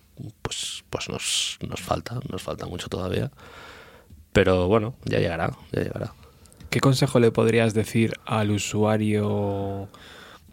pues 0.42 0.84
pues 0.90 1.08
nos, 1.08 1.58
nos 1.68 1.80
falta 1.80 2.20
nos 2.30 2.42
falta 2.42 2.66
mucho 2.66 2.88
todavía 2.88 3.30
pero 4.32 4.68
bueno 4.68 4.94
ya 5.04 5.18
llegará 5.18 5.52
ya 5.72 5.82
llegará 5.82 6.12
¿Qué 6.70 6.80
consejo 6.80 7.18
le 7.18 7.30
podrías 7.30 7.72
decir 7.72 8.12
al 8.26 8.50
usuario 8.50 9.88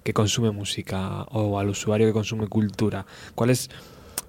que 0.04 0.14
consume 0.14 0.52
música 0.52 1.24
o 1.24 1.60
al 1.60 1.68
usuario 1.68 2.08
que 2.08 2.14
consume 2.14 2.48
cultura? 2.48 3.06
¿Cuál 3.36 3.50
es? 3.50 3.70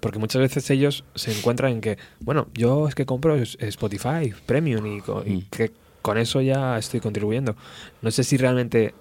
Porque 0.01 0.19
muchas 0.19 0.41
veces 0.41 0.69
ellos 0.71 1.05
se 1.15 1.31
encuentran 1.31 1.71
en 1.71 1.81
que, 1.81 1.97
bueno, 2.19 2.49
yo 2.55 2.89
es 2.89 2.97
que 2.97 3.07
compro 3.07 3.37
Spotify 3.37 4.35
Premium 4.47 4.85
y, 4.87 4.97
y 5.31 5.37
Mm. 5.37 5.43
que 5.49 5.71
con 6.07 6.19
eso 6.19 6.41
ya 6.41 6.79
estoy 6.79 7.01
contribuyendo. 7.01 7.57
No 8.01 8.13
sé 8.13 8.23
si 8.23 8.37
realmente 8.37 8.95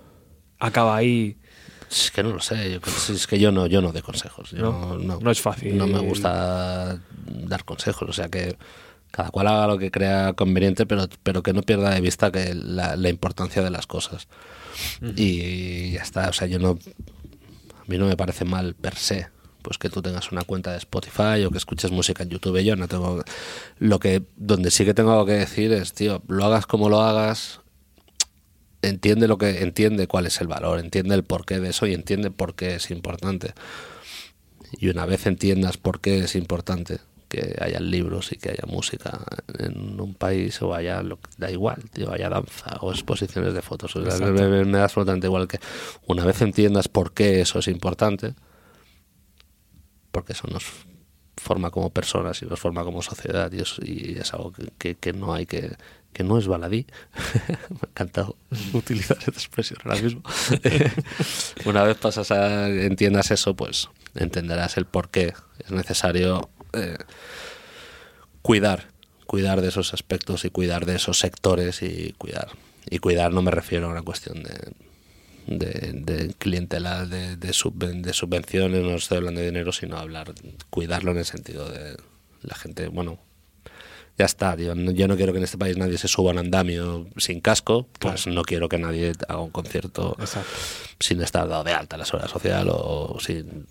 acaba 0.58 0.96
ahí. 0.96 1.38
Es 1.92 2.10
que 2.10 2.24
no 2.24 2.32
lo 2.32 2.40
sé, 2.40 2.72
yo, 2.72 2.80
es 3.14 3.28
que 3.28 3.38
yo 3.38 3.52
no, 3.52 3.68
yo 3.68 3.80
no 3.80 3.92
doy 3.92 4.02
consejos. 4.02 4.50
yo 4.50 4.58
No, 4.58 4.98
no, 4.98 5.20
no 5.20 5.30
es 5.30 5.40
fácil. 5.40 5.78
No 5.78 5.86
me 5.86 6.00
gusta 6.00 7.00
dar 7.28 7.64
consejos, 7.64 8.10
o 8.10 8.12
sea 8.12 8.28
que 8.30 8.58
cada 9.12 9.30
cual 9.30 9.46
haga 9.50 9.68
lo 9.68 9.78
que 9.78 9.92
crea 9.92 10.34
conveniente, 10.34 10.88
pero, 10.88 11.08
pero 11.22 11.44
que 11.44 11.54
no 11.54 11.62
pierda 11.62 11.92
de 11.92 12.02
vista 12.02 12.32
que 12.32 12.56
la, 12.56 12.96
la 12.96 13.10
importancia 13.10 13.62
de 13.62 13.70
las 13.70 13.86
cosas. 13.86 14.28
Y 15.16 15.92
ya 15.92 16.02
está, 16.02 16.28
o 16.28 16.34
sea, 16.34 16.48
yo 16.48 16.58
no. 16.58 16.72
A 16.72 17.84
mí 17.86 18.00
no 18.00 18.08
me 18.08 18.18
parece 18.18 18.46
mal 18.46 18.74
per 18.74 18.96
se. 18.96 19.28
Pues 19.66 19.80
que 19.80 19.90
tú 19.90 20.02
tengas 20.04 20.32
una 20.32 20.44
cuenta 20.44 20.72
de 20.72 20.78
Spotify 20.78 21.44
o 21.44 21.50
que 21.50 21.58
escuches 21.58 21.90
música 21.92 22.22
en 22.22 22.30
YouTube. 22.30 22.60
Yo 22.62 22.76
no 22.76 22.88
tengo. 22.88 23.24
Lo 23.80 23.98
que. 24.00 24.22
Donde 24.38 24.70
sí 24.70 24.86
que 24.86 24.94
tengo 24.94 25.12
algo 25.12 25.26
que 25.26 25.32
decir 25.34 25.74
es, 25.74 25.94
tío, 25.94 26.22
lo 26.28 26.46
hagas 26.46 26.68
como 26.68 26.88
lo 26.88 27.02
hagas, 27.02 27.62
entiende 28.84 29.28
lo 29.28 29.38
que 29.40 29.62
entiende 29.64 30.08
cuál 30.08 30.28
es 30.28 30.40
el 30.42 30.48
valor, 30.48 30.80
entiende 30.80 31.16
el 31.16 31.24
porqué 31.24 31.60
de 31.60 31.70
eso 31.70 31.88
y 31.88 31.94
entiende 31.96 32.30
por 32.32 32.54
qué 32.56 32.76
es 32.76 32.92
importante. 32.92 33.54
Y 34.80 34.90
una 34.90 35.06
vez 35.06 35.26
entiendas 35.26 35.78
por 35.78 36.00
qué 36.02 36.20
es 36.20 36.36
importante 36.36 37.00
que 37.28 37.56
haya 37.60 37.80
libros 37.80 38.32
y 38.32 38.36
que 38.38 38.52
haya 38.52 38.64
música 38.68 39.20
en 39.58 40.00
un 40.00 40.14
país 40.14 40.62
o 40.62 40.76
haya 40.76 41.02
lo 41.02 41.18
que- 41.18 41.30
da 41.38 41.50
igual, 41.50 41.82
tío, 41.92 42.12
haya 42.14 42.30
danza 42.30 42.78
o 42.82 42.92
exposiciones 42.92 43.54
de 43.56 43.62
fotos, 43.64 43.96
o 43.96 44.04
sea, 44.06 44.20
me, 44.32 44.48
me- 44.48 44.66
me 44.66 44.78
da 44.78 44.84
absolutamente 44.84 45.26
igual 45.28 45.48
que 45.48 45.60
una 46.06 46.24
vez 46.24 46.42
entiendas 46.44 46.88
por 46.88 47.14
qué 47.14 47.42
eso 47.42 47.58
es 47.60 47.68
importante, 47.68 48.36
porque 50.16 50.32
eso 50.32 50.48
nos 50.48 50.64
forma 51.36 51.72
como 51.72 51.90
personas 51.90 52.42
y 52.42 52.46
nos 52.46 52.58
forma 52.58 52.86
como 52.86 53.02
sociedad 53.02 53.52
y 53.52 53.60
es, 53.60 53.76
y 53.84 54.18
es 54.18 54.34
algo 54.34 54.54
que, 54.78 55.12
no 55.12 55.34
hay 55.34 55.46
que 55.46 55.76
que 56.14 56.24
no 56.24 56.38
es 56.38 56.48
baladí. 56.48 56.88
Me 57.70 57.80
ha 57.82 57.90
encantado 57.90 58.38
utilizar 58.74 59.18
esa 59.18 59.32
expresión 59.32 59.78
ahora 59.84 60.02
mismo. 60.02 60.22
Una 61.66 61.84
vez 61.84 61.98
pasas 61.98 62.32
a 62.32 62.70
entiendas 62.70 63.30
eso 63.32 63.58
pues 63.58 63.90
entenderás 64.16 64.78
el 64.78 64.86
por 64.86 65.10
qué 65.10 65.34
es 65.60 65.72
necesario 65.72 66.50
eh, 66.72 66.98
cuidar 68.42 68.88
cuidar 69.26 69.60
de 69.60 69.68
esos 69.68 69.94
aspectos 69.94 70.46
y 70.46 70.50
cuidar 70.50 70.86
de 70.86 70.96
esos 70.96 71.20
sectores 71.20 71.82
y 71.82 72.14
cuidar 72.18 72.52
y 72.90 73.00
cuidar 73.00 73.34
no 73.34 73.42
me 73.42 73.52
refiero 73.52 73.88
a 73.88 73.90
una 73.90 74.02
cuestión 74.02 74.44
de 74.44 74.72
de, 75.48 75.92
de 75.94 76.34
clientela, 76.38 77.06
de, 77.06 77.38
de, 77.38 77.50
subven- 77.50 78.02
de 78.02 78.14
subvenciones, 78.14 78.82
no 78.84 78.96
estoy 78.96 79.18
hablando 79.18 79.42
de 79.42 79.48
dinero, 79.48 79.72
sino 79.72 79.98
hablar, 79.98 80.34
cuidarlo 80.70 81.12
en 81.12 81.18
el 81.20 81.26
sentido 81.26 81.70
de 81.70 81.98
la 82.42 82.56
gente, 82.56 82.88
bueno, 82.88 83.20
ya 84.18 84.26
está, 84.26 84.56
tío, 84.56 84.76
no- 84.76 84.92
yo 84.92 85.08
no 85.08 85.16
quiero 85.18 85.34
que 85.34 85.40
en 85.40 85.44
este 85.44 85.58
país 85.58 85.78
nadie 85.78 85.98
se 85.98 86.08
suba 86.08 86.32
a 86.32 86.34
un 86.34 86.40
andamio 86.40 87.08
sin 87.18 87.42
casco, 87.42 87.88
pues 88.00 88.28
no 88.28 88.44
quiero 88.44 88.70
que 88.70 88.78
nadie 88.78 89.12
haga 89.28 89.40
un 89.42 89.52
concierto 89.52 90.16
Exacto. 90.20 90.50
sin 91.00 91.22
estar 91.22 91.48
dado 91.48 91.64
de 91.64 91.74
alta 91.74 91.98
la 91.98 92.06
seguridad 92.06 92.30
social 92.32 92.68
o, 92.72 93.18
sin 93.20 93.68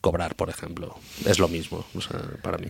cobrar, 0.00 0.34
por 0.36 0.48
ejemplo. 0.48 0.96
Es 1.26 1.38
lo 1.38 1.48
mismo, 1.48 1.84
o 1.94 2.00
sea, 2.00 2.20
para 2.42 2.56
mí. 2.58 2.68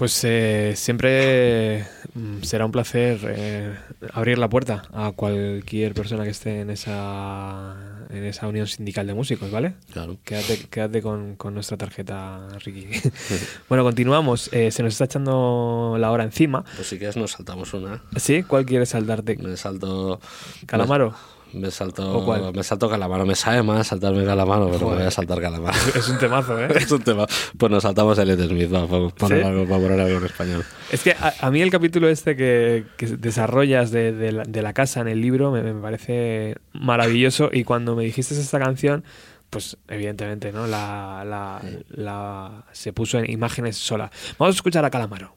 Pues 0.00 0.24
eh, 0.24 0.72
siempre 0.76 1.84
mm, 2.14 2.40
será 2.40 2.64
un 2.64 2.72
placer 2.72 3.18
eh, 3.22 3.76
abrir 4.14 4.38
la 4.38 4.48
puerta 4.48 4.84
a 4.94 5.12
cualquier 5.12 5.92
persona 5.92 6.24
que 6.24 6.30
esté 6.30 6.60
en 6.60 6.70
esa 6.70 8.06
en 8.08 8.24
esa 8.24 8.48
unión 8.48 8.66
sindical 8.66 9.06
de 9.06 9.12
músicos, 9.12 9.50
¿vale? 9.50 9.74
Claro. 9.92 10.16
Quédate, 10.24 10.56
quédate 10.70 11.02
con, 11.02 11.36
con 11.36 11.52
nuestra 11.52 11.76
tarjeta, 11.76 12.48
Ricky. 12.60 12.88
bueno, 13.68 13.84
continuamos. 13.84 14.48
Eh, 14.54 14.70
se 14.70 14.82
nos 14.82 14.94
está 14.94 15.04
echando 15.04 15.96
la 15.98 16.10
hora 16.10 16.24
encima. 16.24 16.64
Pues 16.76 16.88
si 16.88 16.96
quieres 16.96 17.18
nos 17.18 17.32
saltamos 17.32 17.74
una. 17.74 18.02
¿Sí? 18.16 18.42
¿Cuál 18.42 18.64
quieres 18.64 18.88
saltarte? 18.88 19.36
Me 19.36 19.58
salto... 19.58 20.18
¿Calamaro? 20.64 21.14
Me 21.52 21.70
salto, 21.70 22.18
¿O 22.18 22.24
cuál? 22.24 22.52
me 22.54 22.62
salto 22.62 22.88
calamaro. 22.88 23.26
Me 23.26 23.34
sabe 23.34 23.62
más 23.62 23.86
saltarme 23.88 24.24
calamaro, 24.24 24.70
pero 24.70 24.88
me 24.90 24.96
voy 24.96 25.04
a 25.04 25.10
saltar 25.10 25.40
calamaro. 25.40 25.76
Es 25.94 26.08
un 26.08 26.18
temazo, 26.18 26.58
¿eh? 26.60 26.68
es 26.76 26.90
un 26.92 27.02
tema. 27.02 27.26
Pues 27.58 27.72
nos 27.72 27.82
saltamos 27.82 28.18
el 28.18 28.30
Ed 28.30 28.46
Smith, 28.48 28.72
va, 28.72 28.86
para 29.10 29.46
algo, 29.48 29.64
para 29.66 29.80
poner 29.82 30.00
algo 30.00 30.18
en 30.18 30.24
español. 30.24 30.64
Es 30.92 31.02
que 31.02 31.12
a, 31.12 31.34
a 31.40 31.50
mí 31.50 31.60
el 31.62 31.70
capítulo 31.70 32.08
este 32.08 32.36
que, 32.36 32.84
que 32.96 33.06
desarrollas 33.06 33.90
de, 33.90 34.12
de 34.12 34.32
la, 34.32 34.42
de 34.44 34.62
la 34.62 34.72
casa 34.72 35.00
en 35.00 35.08
el 35.08 35.20
libro 35.20 35.50
me, 35.50 35.62
me 35.62 35.74
parece 35.80 36.56
maravilloso 36.72 37.50
y 37.52 37.64
cuando 37.64 37.96
me 37.96 38.04
dijiste 38.04 38.34
esta 38.34 38.58
canción, 38.58 39.04
pues 39.50 39.76
evidentemente, 39.88 40.52
¿no? 40.52 40.66
La, 40.68 41.24
la, 41.26 41.60
la- 41.88 42.64
se 42.72 42.92
puso 42.92 43.18
en 43.18 43.28
imágenes 43.30 43.76
sola. 43.76 44.10
Vamos 44.38 44.54
a 44.54 44.58
escuchar 44.58 44.84
a 44.84 44.90
Calamaro. 44.90 45.34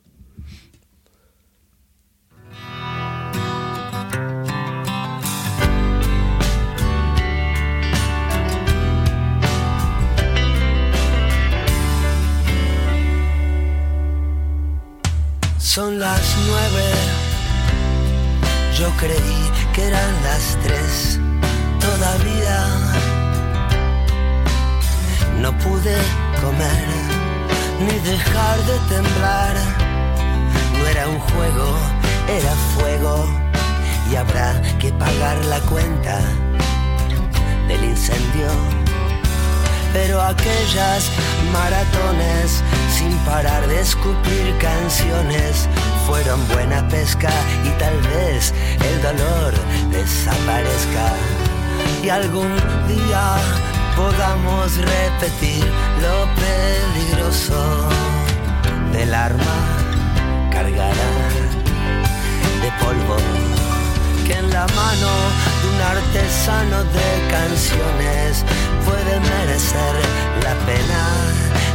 Son 15.64 15.98
las 15.98 16.36
nueve. 16.46 16.92
Yo 18.78 18.90
creí 18.98 19.52
que 19.74 19.88
eran 19.88 20.14
las 20.22 20.58
tres. 20.62 21.20
Todavía 21.80 22.68
no 25.40 25.58
pude 25.60 25.96
comer 26.42 26.86
ni 27.80 27.98
dejar 28.00 28.58
de 28.66 28.78
temblar. 28.94 29.56
No 30.78 30.86
era 30.86 31.08
un 31.08 31.20
juego, 31.20 31.78
era 32.28 32.54
fuego. 32.76 33.26
Y 34.12 34.16
habrá 34.18 34.62
que 34.80 34.92
pagar 34.92 35.44
la 35.46 35.60
cuenta 35.62 36.20
del 37.70 37.86
incendio 37.86 38.83
pero 39.94 40.22
aquellas 40.22 41.12
maratones 41.52 42.64
sin 42.90 43.16
parar 43.20 43.66
de 43.68 43.80
escupir 43.80 44.58
canciones 44.60 45.70
fueron 46.08 46.46
buena 46.50 46.86
pesca 46.90 47.30
y 47.64 47.70
tal 47.80 47.96
vez 48.02 48.54
el 48.90 49.02
dolor 49.02 49.54
desaparezca. 49.92 51.14
Y 52.04 52.10
algún 52.10 52.56
día 52.88 53.38
podamos 53.96 54.76
repetir 54.78 55.64
lo 56.02 56.28
peligroso 56.42 57.88
del 58.92 59.14
arma 59.14 59.58
cargada 60.52 61.10
de 62.62 62.72
polvo 62.84 63.53
en 64.40 64.50
la 64.52 64.66
mano 64.68 65.12
de 65.62 65.68
un 65.74 65.82
artesano 65.82 66.84
de 66.98 67.10
canciones. 67.30 68.44
Puede 68.86 69.20
merecer 69.20 69.94
la 70.44 70.56
pena 70.68 71.02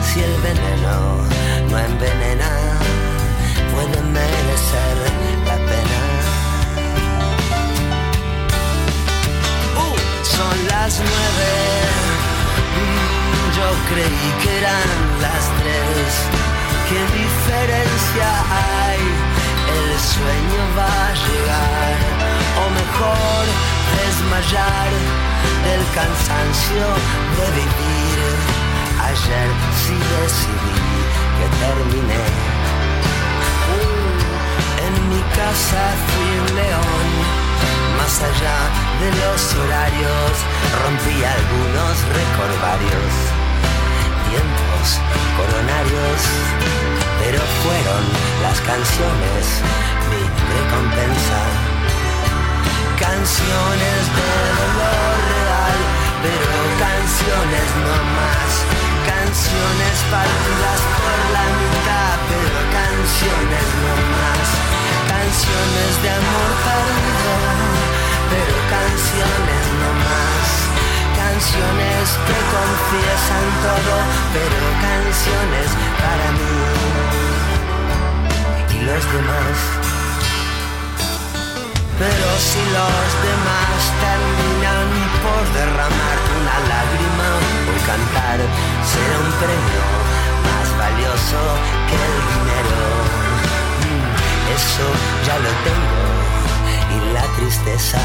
si 0.06 0.20
el 0.20 0.35
veneno 0.47 0.97
no 1.70 1.78
envenena. 1.78 2.51
Puede 3.72 4.01
merecer 4.02 4.97
la 5.47 5.56
pena. 5.70 6.01
Uh, 9.85 9.97
son 10.36 10.56
las 10.72 10.93
nueve. 10.98 11.52
Mm, 12.78 13.44
yo 13.59 13.68
creí 13.90 14.28
que 14.43 14.59
eran 14.59 14.89
las 15.24 15.44
tres. 15.60 16.10
Qué 16.89 17.01
diferencia 17.22 18.28
hay. 18.60 19.02
El 19.78 20.01
sueño 20.01 20.62
va 20.76 21.06
a 21.06 21.14
llegar 21.24 22.38
o 22.60 22.64
mejor 22.80 23.44
desmayar 23.98 24.90
del 25.66 25.82
cansancio 25.94 26.86
de 27.39 27.47
vivir. 27.59 28.18
Ayer 29.10 29.48
sí 29.80 29.97
decidí 30.16 30.80
que 31.39 31.47
terminé. 31.64 32.24
Uh, 33.74 34.86
en 34.86 34.94
mi 35.10 35.22
casa 35.39 35.82
fui 36.09 36.30
un 36.44 36.51
león. 36.60 37.06
Más 37.98 38.14
allá 38.28 38.59
de 39.02 39.09
los 39.22 39.40
horarios 39.60 40.32
rompí 40.80 41.16
algunos 41.36 41.94
recordarios. 42.20 43.12
Tiempos 44.28 44.86
coronarios 45.36 46.20
pero 47.20 47.40
fueron 47.62 48.05
las 48.43 48.60
canciones 48.60 49.44
mi 50.10 50.22
recompensa 50.55 51.68
canciones 53.01 54.03
de 54.16 54.59
canciones 56.79 57.69
no 57.85 57.97
más, 58.19 58.51
canciones 59.07 59.97
partidas 60.11 60.81
por 60.99 61.19
la 61.35 61.47
mitad, 61.59 62.16
pero 62.31 62.59
canciones 62.75 63.69
no 63.83 63.95
más, 64.15 64.47
canciones 65.15 65.93
de 66.03 66.11
amor 66.11 66.51
perdido, 66.66 67.33
pero 68.33 68.57
canciones 68.77 69.65
no 69.81 69.91
más, 70.07 70.49
canciones 71.23 72.05
que 72.27 72.39
confiesan 72.57 73.47
todo, 73.66 73.95
pero 74.35 74.59
canciones 74.83 75.69
para 76.03 76.27
mí. 76.39 76.55
Y 78.75 78.79
los 78.85 79.05
demás. 79.12 79.98
Pero 81.99 82.29
si 82.39 82.62
los 82.77 83.07
demás 83.27 83.79
terminan 84.07 84.87
por 85.25 85.43
derramar 85.59 86.16
una 86.39 86.57
lágrima 86.73 87.29
o 87.66 87.77
cantar, 87.91 88.39
será 88.91 89.16
un 89.27 89.33
premio 89.43 89.85
más 90.47 90.69
valioso 90.79 91.41
que 91.89 91.97
el 92.09 92.16
dinero. 92.35 92.81
Mm, 93.83 94.55
Eso 94.55 94.87
ya 95.27 95.37
lo 95.45 95.51
tengo 95.66 96.09
y 96.95 97.12
la 97.15 97.25
tristeza 97.37 97.99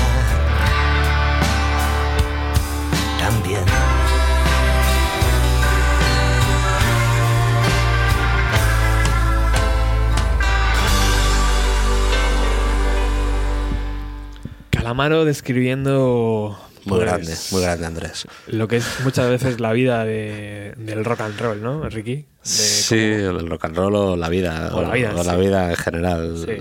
Calamaro 14.93 15.25
describiendo 15.25 16.55
Muy 16.85 16.99
pues, 16.99 17.01
grande, 17.01 17.33
muy 17.51 17.61
grande 17.63 17.85
Andrés. 17.87 18.27
lo 18.45 18.67
que 18.67 18.77
es 18.77 18.85
muchas 19.03 19.27
veces 19.27 19.59
la 19.59 19.73
vida 19.73 20.05
de- 20.05 20.75
del 20.77 21.03
rock 21.03 21.21
and 21.21 21.39
roll, 21.39 21.63
¿no, 21.63 21.89
Ricky? 21.89 22.25
Sí, 22.43 22.95
el 22.95 23.49
rock 23.49 23.65
and 23.65 23.75
roll 23.75 23.95
o 23.95 24.15
la 24.15 24.29
vida. 24.29 24.69
O 24.71 24.83
la 24.83 24.93
vida, 24.93 25.13
o 25.17 25.23
la 25.23 25.35
vida 25.35 25.69
en 25.71 25.75
general. 25.77 26.35
Sí. 26.45 26.51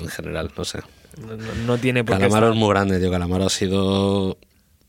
En 0.00 0.08
general, 0.08 0.50
no 0.56 0.64
sé. 0.64 0.78
No, 1.20 1.36
no- 1.36 1.54
no 1.66 1.78
tiene 1.78 2.04
por 2.04 2.16
qué 2.18 2.22
Calamaro 2.22 2.52
es 2.52 2.56
muy 2.56 2.68
grande, 2.68 3.00
tío. 3.00 3.10
Calamaro 3.10 3.46
ha 3.46 3.50
sido 3.50 4.38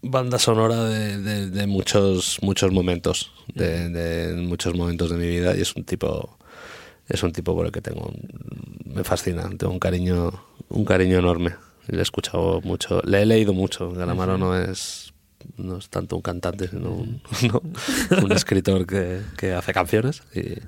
banda 0.04 0.38
sonora 0.38 0.84
de, 0.84 1.18
de- 1.18 1.50
de 1.50 1.66
muchos 1.68 2.38
muchos 2.44 2.72
momentos, 2.72 3.32
de, 3.56 3.90
de 3.90 4.34
muchos 4.36 4.76
momentos 4.76 5.10
de 5.10 5.18
mi 5.18 5.28
vida 5.28 5.56
y 5.58 5.62
es 5.62 5.76
un 5.76 5.84
tipo 5.84 6.38
es 7.10 7.24
un 7.24 7.32
tipo 7.34 7.56
por 7.56 7.66
el 7.66 7.72
que 7.72 7.82
tengo 7.82 8.14
me 8.86 9.04
fascina, 9.04 9.50
tengo 9.58 9.74
un 9.74 9.80
cariño 9.80 10.32
un 10.70 10.86
cariño 10.86 11.18
enorme. 11.18 11.56
Le 11.88 12.00
he 12.00 12.02
escuchado 12.02 12.62
mucho, 12.62 13.02
le 13.04 13.22
he 13.22 13.26
leído 13.26 13.54
mucho. 13.54 13.92
Calamaro 13.94 14.38
no 14.38 14.58
es 14.58 15.14
no 15.58 15.78
es 15.78 15.90
tanto 15.90 16.16
un 16.16 16.22
cantante, 16.22 16.68
sino 16.68 16.92
un, 16.92 17.22
no, 17.52 17.62
un 18.24 18.32
escritor 18.32 18.86
que, 18.86 19.22
que 19.38 19.54
hace 19.54 19.74
canciones 19.74 20.24
y 20.34 20.60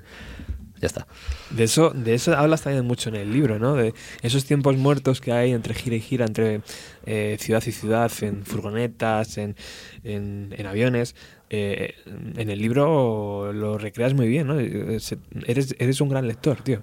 ya 0.80 0.86
está. 0.86 1.06
De 1.50 1.64
eso, 1.64 1.90
de 1.90 2.14
eso 2.14 2.36
hablas 2.36 2.62
también 2.62 2.84
mucho 2.84 3.08
en 3.08 3.16
el 3.16 3.32
libro, 3.32 3.58
¿no? 3.58 3.74
De 3.74 3.94
esos 4.22 4.44
tiempos 4.44 4.76
muertos 4.76 5.20
que 5.20 5.32
hay 5.32 5.52
entre 5.52 5.74
gira 5.74 5.96
y 5.96 6.00
gira, 6.00 6.26
entre 6.26 6.60
eh, 7.06 7.36
ciudad 7.40 7.62
y 7.66 7.72
ciudad, 7.72 8.12
en 8.20 8.44
furgonetas, 8.44 9.38
en, 9.38 9.56
en, 10.04 10.54
en 10.56 10.66
aviones. 10.66 11.14
Eh, 11.48 11.94
en 12.36 12.50
el 12.50 12.60
libro 12.60 13.52
lo 13.52 13.78
recreas 13.78 14.14
muy 14.14 14.28
bien, 14.28 14.48
¿no? 14.48 14.60
Eh, 14.60 14.98
Eres, 15.46 15.74
eres 15.78 16.00
un 16.00 16.08
gran 16.08 16.26
lector, 16.26 16.62
tío. 16.62 16.82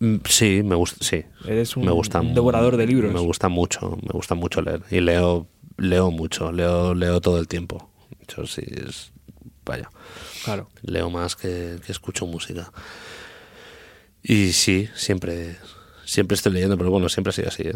Mm, 0.00 0.16
Sí, 0.26 0.62
me 0.64 0.74
gusta, 0.74 1.04
sí. 1.04 1.24
Eres 1.46 1.76
un- 1.76 1.84
me 1.84 1.92
gusta, 1.92 2.20
un 2.20 2.34
devorador 2.34 2.76
de 2.76 2.86
libros. 2.86 3.12
Me 3.12 3.20
gusta 3.20 3.48
mucho, 3.48 3.96
me 4.02 4.10
gusta 4.12 4.34
mucho 4.34 4.60
leer. 4.62 4.82
Y 4.90 5.00
leo, 5.00 5.46
leo 5.76 6.10
mucho, 6.10 6.52
leo, 6.52 6.94
leo 6.94 7.20
todo 7.20 7.38
el 7.38 7.48
tiempo. 7.48 7.90
Hecho, 8.22 8.46
sí, 8.46 8.62
es, 8.66 9.12
vaya. 9.64 9.90
Claro. 10.44 10.68
Leo 10.82 11.10
más 11.10 11.36
que, 11.36 11.76
que 11.84 11.92
escucho 11.92 12.26
música. 12.26 12.72
Y 14.22 14.52
sí, 14.52 14.88
siempre, 14.94 15.56
siempre 16.04 16.34
estoy 16.34 16.52
leyendo, 16.52 16.76
pero 16.78 16.90
bueno, 16.90 17.08
siempre 17.08 17.30
ha 17.30 17.32
sido 17.32 17.48
así. 17.48 17.62
¿eh? 17.64 17.74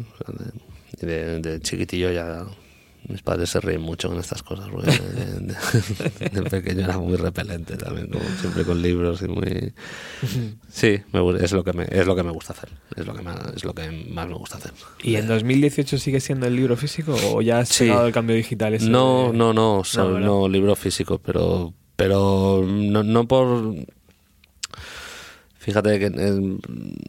De 1.00 1.60
chiquitillo 1.60 2.10
ya 2.10 2.46
mis 3.08 3.22
padres 3.22 3.50
se 3.50 3.60
ríen 3.60 3.80
mucho 3.80 4.08
con 4.08 4.18
estas 4.18 4.42
cosas, 4.42 4.68
porque 4.70 4.90
de, 4.90 5.54
de- 5.54 6.28
de 6.30 6.42
pequeño 6.50 6.84
era 6.84 6.98
muy 6.98 7.16
repelente 7.16 7.76
también, 7.76 8.08
como 8.08 8.24
siempre 8.40 8.64
con 8.64 8.80
libros 8.82 9.22
y 9.22 9.28
muy... 9.28 9.72
Sí, 10.70 11.00
me 11.12 11.42
es 11.42 11.52
lo 11.52 11.64
que 11.64 11.72
me, 11.72 11.84
es 11.90 12.06
lo 12.06 12.14
que 12.14 12.22
me 12.22 12.30
gusta 12.30 12.52
hacer, 12.52 12.68
es 12.96 13.06
lo 13.06 13.14
que 13.14 13.22
más, 13.22 13.38
es 13.56 13.64
lo 13.64 13.72
que 13.74 13.90
más 14.10 14.28
me 14.28 14.34
gusta 14.34 14.58
hacer. 14.58 14.72
¿Y 15.02 15.16
en 15.16 15.26
2018 15.26 15.98
sigue 15.98 16.20
siendo 16.20 16.46
el 16.46 16.54
libro 16.56 16.76
físico 16.76 17.16
o 17.32 17.40
ya 17.42 17.60
has 17.60 17.68
Sí. 17.70 17.84
llegado 17.84 18.06
el 18.06 18.12
cambio 18.12 18.36
digital? 18.36 18.74
ese 18.74 18.88
No, 18.88 19.30
de- 19.32 19.38
no, 19.38 19.52
no, 19.52 19.78
o 19.78 19.84
sea, 19.84 20.04
No, 20.04 20.20
no, 20.20 20.48
libro 20.48 20.76
físico, 20.76 21.18
pero, 21.18 21.72
pero 21.96 22.64
no, 22.66 23.02
no 23.02 23.26
por... 23.26 23.74
Fíjate 25.68 25.98
que 25.98 26.06
eh, 26.06 26.58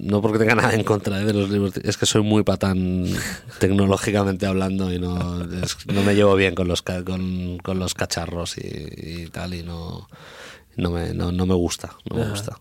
no 0.01 0.21
porque 0.21 0.37
tenga 0.37 0.53
nada 0.55 0.73
en 0.73 0.83
contra 0.83 1.21
eh, 1.21 1.23
de 1.25 1.31
los 1.33 1.49
libros, 1.49 1.77
es 1.77 1.95
que 1.97 2.05
soy 2.05 2.23
muy 2.23 2.43
patán 2.43 3.05
tecnológicamente 3.59 4.45
hablando 4.45 4.91
y 4.91 4.99
no, 4.99 5.43
es- 5.63 5.77
no 5.87 6.03
me 6.03 6.13
llevo 6.13 6.35
bien 6.35 6.55
con 6.55 6.67
los 6.67 6.81
con, 6.81 7.57
con 7.59 7.79
los 7.79 7.93
cacharros 7.93 8.57
y, 8.57 9.23
y 9.23 9.27
tal 9.27 9.53
y 9.53 9.63
no 9.63 10.09
no 10.75 10.91
me, 10.91 11.13
no, 11.13 11.31
no 11.31 11.45
me 11.45 11.53
gusta, 11.53 11.95
no 12.09 12.17
me 12.17 12.29
gusta. 12.29 12.59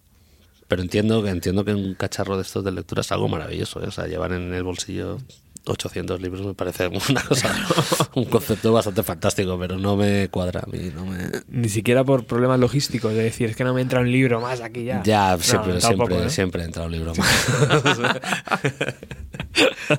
Pero 0.69 0.83
entiendo 0.83 1.20
que 1.23 1.31
entiendo 1.31 1.65
que 1.65 1.75
un 1.75 1.95
cacharro 1.95 2.37
de 2.37 2.43
estos 2.43 2.62
de 2.62 2.70
lectura 2.70 3.01
es 3.01 3.11
algo 3.11 3.27
maravilloso, 3.29 3.83
¿eh? 3.83 3.89
o 3.89 3.91
sea, 3.91 4.07
llevar 4.07 4.33
en 4.33 4.53
el 4.55 4.62
bolsillo 4.62 5.19
800 5.66 6.20
libros 6.20 6.47
me 6.47 6.55
parece 6.55 6.89
una 6.89 7.22
cosa, 7.22 7.55
un 8.14 8.24
concepto 8.24 8.72
bastante 8.72 9.02
fantástico, 9.02 9.59
pero 9.59 9.78
no 9.78 9.97
me 9.97 10.28
cuadra 10.28 10.60
a 10.60 10.66
mí, 10.66 10.90
no 10.94 11.06
me... 11.06 11.30
Ni 11.48 11.68
siquiera 11.68 12.05
por 12.05 12.24
problemas 12.24 12.59
logísticos, 12.60 13.12
de 13.14 13.22
decir, 13.22 13.51
es 13.51 13.56
que 13.56 13.64
no 13.64 13.74
me 13.74 13.80
entra 13.80 14.01
un 14.01 14.10
libro 14.10 14.40
más 14.40 14.60
aquí 14.60 14.85
ya. 14.85 15.02
Ya, 15.02 15.36
No, 15.36 15.43
siempre, 15.43 15.78
tampoco, 15.78 16.09
siempre, 16.09 16.26
¿eh? 16.26 16.30
siempre 16.30 16.64
entra 16.64 16.85
un 16.85 16.93
libro 16.93 17.12
más. 17.18 17.47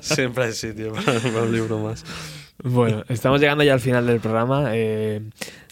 siempre 0.02 0.44
hay 0.44 0.52
sitio 0.52 0.92
para 0.92 1.42
un 1.42 1.52
libro 1.52 1.78
más. 1.78 2.04
Bueno, 2.62 3.04
estamos 3.08 3.40
llegando 3.40 3.64
ya 3.64 3.72
al 3.72 3.80
final 3.80 4.06
del 4.06 4.20
programa. 4.20 4.70
Eh, 4.74 5.22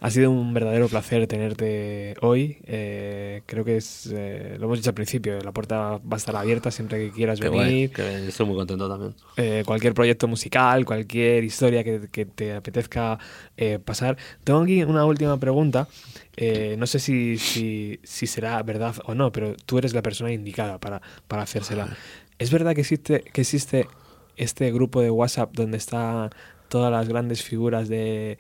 ha 0.01 0.11
sido 0.11 0.31
un 0.31 0.55
verdadero 0.55 0.89
placer 0.89 1.27
tenerte 1.27 2.15
hoy. 2.23 2.59
Eh, 2.65 3.43
creo 3.47 3.65
que 3.65 3.77
es, 3.77 4.09
eh, 4.13 4.57
lo 4.59 4.67
hemos 4.67 4.79
dicho 4.79 4.91
al 4.91 4.95
principio, 4.95 5.39
la 5.41 5.53
puerta 5.53 5.99
va 5.99 6.01
a 6.13 6.17
estar 6.17 6.35
abierta 6.35 6.71
siempre 6.71 6.99
que 6.99 7.11
quieras 7.11 7.41
Qué 7.41 7.49
venir. 7.51 7.63
guay, 7.67 7.89
que 7.91 8.29
estoy 8.29 8.47
muy 8.47 8.57
contento 8.57 8.89
también. 8.89 9.15
Eh, 9.37 9.65
cualquier 9.67 9.93
proyecto 9.93 10.29
musical, 10.29 10.85
cualquier 10.85 11.45
historia 11.45 11.85
que, 11.85 12.09
que 12.11 12.25
te 12.25 12.55
apetezca 12.55 13.19
eh, 13.57 13.79
pasar. 13.79 14.17
Tengo 14.45 14.61
aquí 14.63 14.83
una 14.83 15.05
última 15.05 15.39
pregunta. 15.39 15.89
Eh, 16.37 16.77
no 16.79 16.87
sé 16.87 17.01
si, 17.01 17.37
si, 17.37 18.01
si 18.03 18.27
será 18.27 18.63
verdad 18.63 18.95
o 19.05 19.15
no, 19.15 19.31
pero 19.33 19.55
tú 19.67 19.79
eres 19.79 19.93
la 19.93 20.03
persona 20.03 20.33
indicada 20.33 20.79
para, 20.79 21.03
para 21.27 21.43
hacérsela. 21.43 21.89
¿Es 22.39 22.51
verdad 22.51 22.75
que 22.75 22.81
existe, 22.81 23.25
que 23.33 23.41
existe 23.43 23.89
este 24.37 24.71
grupo 24.71 25.03
de 25.03 25.11
WhatsApp 25.11 25.51
donde 25.53 25.77
están 25.77 26.31
todas 26.69 26.93
las 26.93 27.09
grandes 27.09 27.43
figuras 27.43 27.89
de, 27.89 28.39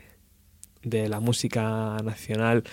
de 0.82 1.08
la 1.08 1.20
música 1.20 1.96
nacional? 2.04 2.64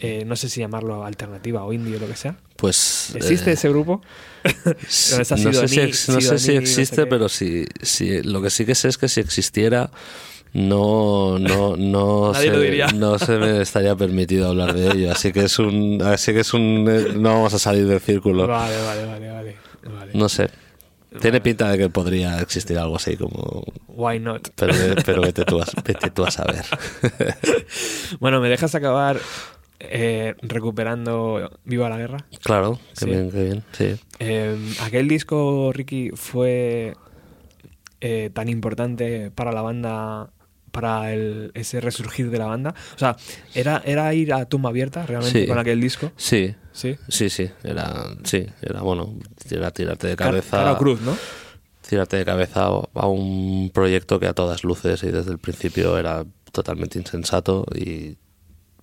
Eh, 0.00 0.24
no 0.24 0.36
sé 0.36 0.48
si 0.48 0.60
llamarlo 0.60 1.04
alternativa 1.04 1.64
o 1.64 1.72
indie 1.72 1.96
o 1.96 2.00
lo 2.00 2.06
que 2.06 2.16
sea. 2.16 2.36
Pues... 2.56 3.12
¿Existe 3.14 3.50
eh, 3.50 3.54
ese 3.54 3.68
grupo? 3.68 4.02
No 4.64 5.24
sé 5.24 5.68
si, 5.68 5.80
ex- 5.80 6.08
no 6.08 6.20
sé 6.20 6.20
si 6.20 6.20
Sidoní, 6.20 6.30
no 6.30 6.38
sé 6.38 6.56
existe, 6.56 7.06
pero 7.06 7.28
si, 7.28 7.66
si, 7.82 8.22
lo 8.22 8.40
que 8.40 8.50
sí 8.50 8.64
que 8.64 8.74
sé 8.74 8.88
es 8.88 8.96
que 8.96 9.08
si 9.08 9.20
existiera, 9.20 9.90
no, 10.52 11.38
no, 11.38 11.76
no, 11.76 12.32
Nadie 12.32 12.46
se, 12.46 12.52
lo 12.52 12.60
diría. 12.60 12.86
no 12.94 13.18
se 13.18 13.36
me 13.36 13.60
estaría 13.60 13.94
permitido 13.96 14.48
hablar 14.48 14.74
de 14.74 14.90
ello. 14.90 15.12
Así 15.12 15.32
que 15.32 15.44
es 15.44 15.58
un, 15.58 16.00
así 16.02 16.32
que 16.32 16.40
es 16.40 16.54
un, 16.54 16.86
eh, 16.88 17.12
no 17.16 17.34
vamos 17.34 17.54
a 17.54 17.58
salir 17.58 17.86
del 17.86 18.00
círculo. 18.00 18.46
Vale, 18.46 18.76
vale, 18.82 19.04
vale, 19.06 19.30
vale. 19.30 19.56
vale. 19.82 20.12
No 20.14 20.28
sé. 20.28 20.48
Tiene 21.20 21.40
pinta 21.40 21.70
de 21.70 21.78
que 21.78 21.88
podría 21.88 22.40
existir 22.40 22.78
algo 22.78 22.96
así 22.96 23.16
como... 23.16 23.64
Why 23.88 24.20
not? 24.20 24.48
Pero, 24.54 24.74
pero 25.06 25.22
vete, 25.22 25.44
tú 25.44 25.60
a, 25.60 25.64
vete 25.84 26.10
tú 26.10 26.24
a 26.24 26.30
saber. 26.30 26.64
Bueno, 28.20 28.40
¿me 28.40 28.48
dejas 28.48 28.74
acabar 28.74 29.18
eh, 29.80 30.34
recuperando 30.42 31.50
Viva 31.64 31.88
la 31.88 31.96
Guerra? 31.98 32.26
claro, 32.42 32.78
qué 32.98 33.04
Sí. 33.04 33.06
bien, 33.06 33.30
qué 33.30 33.42
bien. 33.44 33.64
Sí. 33.72 33.96
Eh, 34.18 34.56
aquel 34.82 35.08
disco, 35.08 35.72
Ricky, 35.72 36.10
fue 36.14 36.94
eh, 38.00 38.30
tan 38.32 38.48
importante 38.48 39.30
para 39.30 39.52
la 39.52 39.62
banda, 39.62 40.30
para 40.70 41.12
el, 41.12 41.50
ese 41.54 41.80
resurgir 41.80 42.30
de 42.30 42.38
la 42.38 42.46
banda. 42.46 42.74
O 42.94 42.98
sea, 42.98 43.16
¿era, 43.54 43.82
era 43.84 44.12
ir 44.14 44.32
a 44.32 44.44
tumba 44.46 44.70
abierta 44.70 45.04
realmente 45.06 45.42
Sí. 45.42 45.46
con 45.46 45.58
aquel 45.58 45.80
disco? 45.80 46.12
Sí. 46.16 46.54
Sí. 46.72 46.96
Sí, 47.08 47.28
sí. 47.30 47.50
Era, 47.64 48.06
sí, 48.24 48.46
era 48.62 48.82
bueno. 48.82 49.14
Era 49.50 49.70
tirarte 49.70 50.06
de 50.06 50.16
cabeza. 50.16 50.58
cara 50.58 50.76
cruz, 50.78 51.00
¿no? 51.00 51.16
Tirarte 51.88 52.18
de 52.18 52.24
cabeza 52.24 52.66
a 52.66 53.06
un 53.06 53.70
proyecto 53.72 54.20
que 54.20 54.26
a 54.26 54.34
todas 54.34 54.62
luces 54.64 55.02
y 55.02 55.10
desde 55.10 55.32
el 55.32 55.38
principio 55.38 55.96
era 55.98 56.24
totalmente 56.52 56.98
insensato 56.98 57.64
y 57.74 58.16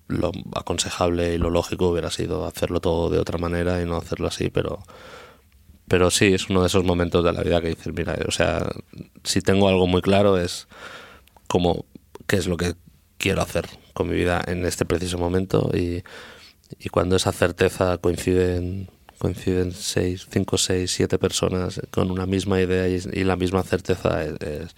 lo 0.08 0.30
aconsejable 0.54 1.34
y 1.34 1.38
lo 1.38 1.50
lógico 1.50 1.88
hubiera 1.88 2.10
sido 2.10 2.46
hacerlo 2.46 2.80
todo 2.80 3.10
de 3.10 3.18
otra 3.18 3.38
manera 3.38 3.80
y 3.80 3.86
no 3.86 3.96
hacerlo 3.96 4.28
así, 4.28 4.50
pero 4.50 4.80
pero 5.88 6.10
sí 6.10 6.34
es 6.34 6.48
uno 6.50 6.62
de 6.62 6.66
esos 6.66 6.84
momentos 6.84 7.24
de 7.24 7.32
la 7.32 7.42
vida 7.44 7.60
que 7.60 7.68
dices, 7.68 7.92
mira, 7.94 8.16
o 8.26 8.30
sea, 8.32 8.68
si 9.22 9.40
tengo 9.40 9.68
algo 9.68 9.86
muy 9.86 10.02
claro 10.02 10.36
es 10.36 10.66
como 11.48 11.84
qué 12.26 12.36
es 12.36 12.46
lo 12.46 12.56
que 12.56 12.74
quiero 13.18 13.42
hacer 13.42 13.66
con 13.94 14.08
mi 14.08 14.14
vida 14.16 14.42
en 14.46 14.64
este 14.66 14.84
preciso 14.84 15.18
momento 15.18 15.70
y, 15.74 16.02
y 16.78 16.88
cuando 16.90 17.16
esa 17.16 17.32
certeza 17.32 17.98
coinciden 17.98 18.90
coinciden 19.18 19.72
seis, 19.72 20.26
cinco, 20.30 20.58
seis, 20.58 20.92
siete 20.92 21.18
personas 21.18 21.80
con 21.90 22.10
una 22.10 22.26
misma 22.26 22.60
idea 22.60 22.88
y, 22.88 23.00
y 23.12 23.24
la 23.24 23.36
misma 23.36 23.62
certeza 23.62 24.22
es, 24.24 24.34
es- 24.42 24.76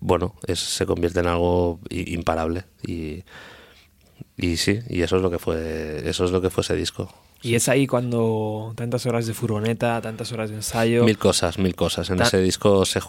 bueno, 0.00 0.34
es, 0.46 0.58
se 0.60 0.86
convierte 0.86 1.20
en 1.20 1.26
algo 1.26 1.80
imparable 1.90 2.64
y, 2.86 3.24
y 4.36 4.56
sí, 4.56 4.80
y 4.88 5.02
eso 5.02 5.16
es 5.16 5.22
lo 5.22 5.30
que 5.30 5.38
fue 5.38 6.08
eso 6.08 6.24
es 6.24 6.30
lo 6.30 6.40
que 6.40 6.50
fue 6.50 6.62
ese 6.62 6.74
disco. 6.76 7.12
Y 7.46 7.54
es 7.54 7.68
ahí 7.68 7.86
cuando 7.86 8.72
tantas 8.76 9.06
horas 9.06 9.26
de 9.26 9.34
furgoneta, 9.34 10.00
tantas 10.00 10.32
horas 10.32 10.50
de 10.50 10.56
ensayo. 10.56 11.04
Mil 11.04 11.16
cosas, 11.18 11.58
mil 11.58 11.74
cosas. 11.76 12.10
En 12.10 12.16
Ta- 12.18 12.24
ese 12.24 12.40
disco 12.40 12.84
se, 12.84 13.00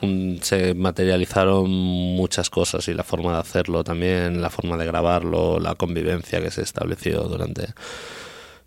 se 0.41 0.73
materializaron 0.76 1.69
muchas 1.69 2.49
cosas 2.49 2.88
y 2.88 2.93
la 2.93 3.03
forma 3.03 3.31
de 3.34 3.39
hacerlo 3.39 3.84
también, 3.84 4.41
la 4.41 4.49
forma 4.49 4.77
de 4.77 4.85
grabarlo, 4.85 5.59
la 5.59 5.73
convivencia 5.76 6.39
que 6.41 6.51
se 6.51 6.61
estableció 6.61 7.23
durante... 7.23 7.68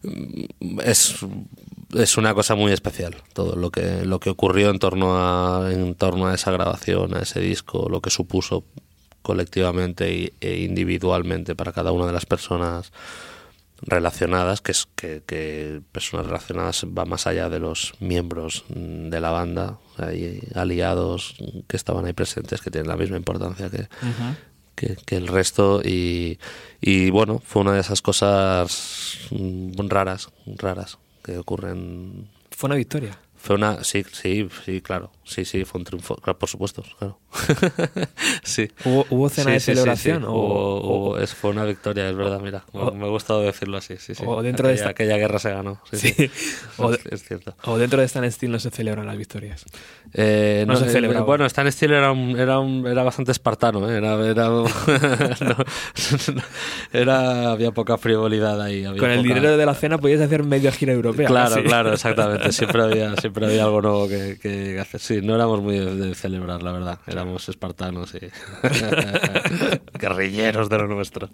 Mm, 0.02 0.80
Es, 0.84 1.16
es 1.94 2.16
una 2.16 2.34
cosa 2.34 2.55
muy 2.55 2.72
especial 2.72 3.16
todo 3.32 3.56
lo 3.56 3.70
que, 3.70 4.05
lo 4.05 4.18
que 4.20 4.30
ocurrió 4.30 4.70
en 4.70 4.78
torno, 4.78 5.16
a, 5.16 5.70
en 5.72 5.94
torno 5.94 6.26
a 6.28 6.34
esa 6.34 6.51
grabación, 6.52 7.14
a 7.14 7.20
ese 7.20 7.40
disco, 7.40 7.88
lo 7.88 8.01
que 8.01 8.10
supuso 8.10 8.64
colectivamente 9.22 10.32
e 10.40 10.56
individualmente 10.62 11.55
para 11.55 11.72
cada 11.72 11.92
una 11.92 12.06
de 12.06 12.12
las 12.12 12.26
personas 12.26 12.90
relacionadas, 13.82 14.61
que 14.61 14.73
es 14.73 14.89
que, 14.94 15.23
que 15.27 15.81
personas 15.93 16.27
relacionadas 16.27 16.85
va 16.86 17.05
más 17.05 17.27
allá 17.27 17.48
de 17.48 17.59
los 17.59 17.94
miembros 18.01 18.65
mm, 18.69 19.09
de 19.09 19.20
la 19.20 19.31
banda, 19.31 19.78
hay 19.97 20.40
aliados 20.55 21.36
que 21.66 21.77
estaban 21.77 22.07
ahí 22.07 22.12
presentes 22.12 22.61
que 22.61 22.70
tienen 22.70 22.89
la 22.89 22.97
misma 22.97 23.16
importancia 23.16 23.70
que, 23.70 23.89
que, 24.74 24.97
que 25.05 25.16
el 25.16 25.28
resto 25.28 25.81
y, 25.82 26.39
y 26.81 27.11
bueno, 27.11 27.40
fue 27.44 27.62
una 27.62 27.73
de 27.73 27.81
esas 27.81 28.02
cosas 28.02 29.19
mm, 29.31 29.89
raras, 29.89 30.31
raras 30.47 30.98
que 31.23 31.39
ocurren. 31.39 32.28
Fue 32.51 32.69
una 32.69 32.77
victoria. 32.77 33.19
Fue 33.36 33.57
una, 33.57 33.82
sí, 33.85 34.05
sí, 34.12 34.48
sí, 34.66 34.82
claro, 34.82 35.11
sí, 35.31 35.44
sí, 35.44 35.65
fue 35.65 35.78
un 35.78 35.85
triunfo, 35.85 36.16
claro, 36.16 36.39
por 36.39 36.48
supuesto, 36.48 36.82
claro. 36.98 37.19
sí. 38.43 38.69
¿Hubo, 38.85 39.07
hubo 39.11 39.28
cena 39.28 39.47
Sí, 39.47 39.52
de 39.52 39.61
sí, 39.61 39.65
celebración? 39.66 40.23
sí. 40.23 40.27
O, 40.28 41.16
es, 41.19 41.35
fue 41.35 41.51
una 41.51 41.65
victoria, 41.65 42.09
es 42.09 42.16
verdad, 42.16 42.40
mira. 42.40 42.65
me- 42.73 42.81
o- 42.81 42.93
me 42.93 43.07
ha 43.07 43.09
gustado 43.09 43.43
decirlo 43.43 43.77
así, 43.78 43.97
sí, 43.98 44.15
sí. 44.15 44.23
o 44.27 44.43
dentro 44.43 44.66
de 44.69 44.74
aquella, 44.74 44.82
esta- 44.89 44.90
aquella 44.90 45.16
guerra 45.16 45.39
se 45.39 45.51
ganó. 45.51 45.81
Sí. 45.93 46.31
O, 46.78 46.93
Es- 46.93 47.07
es 47.07 47.23
cierto. 47.24 47.55
o 47.65 47.78
dentro 47.78 48.01
de 48.01 48.07
Stan 48.07 48.31
Steel 48.31 48.52
no 48.52 48.59
se 48.59 48.70
celebran 48.70 49.07
las 49.07 49.16
victorias. 49.16 49.65
Eh, 50.15 50.65
No 50.66 50.77
se 50.77 50.86
eh, 50.86 50.90
celebraba. 50.90 51.24
Bueno, 51.24 51.47
Stan 51.47 51.70
Steel 51.70 51.93
era, 51.93 52.12
un- 52.12 52.39
era, 52.39 52.59
un- 52.59 52.86
era 52.86 53.02
bastante 53.02 53.32
espartano, 53.32 53.89
¿eh? 53.90 53.97
era, 53.97 54.15
era, 54.27 54.48
no, 55.40 55.57
era- 56.93 57.52
había 57.52 57.70
poca 57.73 57.98
frivolidad 57.98 58.61
ahí. 58.61 58.85
había 58.85 59.01
Con 59.01 59.11
el 59.11 59.19
poca- 59.19 59.28
dinero 59.28 59.57
de 59.57 59.66
la 59.66 59.74
cena 59.74 59.98
podías 59.98 60.20
hacer 60.20 60.44
media 60.44 60.73
gira 60.73 60.93
europea. 60.93 61.27
Claro, 61.27 61.62
claro, 61.62 61.93
exactamente. 61.93 62.52
Siempre 62.52 62.82
había, 62.82 63.16
siempre 63.20 63.47
había 63.47 63.65
algo 63.65 63.82
nuevo 63.82 64.09
que, 64.09 64.39
que 64.40 64.78
hacer. 64.81 65.01
Sí, 65.01 65.19
no 65.22 65.34
éramos 65.34 65.60
muy 65.62 65.78
de, 65.78 66.14
celebrar, 66.14 66.62
la 66.62 66.72
verdad. 66.72 66.98
Éramos 67.06 67.48
espartanos 67.48 68.14
y 68.14 68.18
guerrilleros 69.98 70.68
de 70.68 70.78
lo 70.78 70.86
nuestro. 70.88 71.28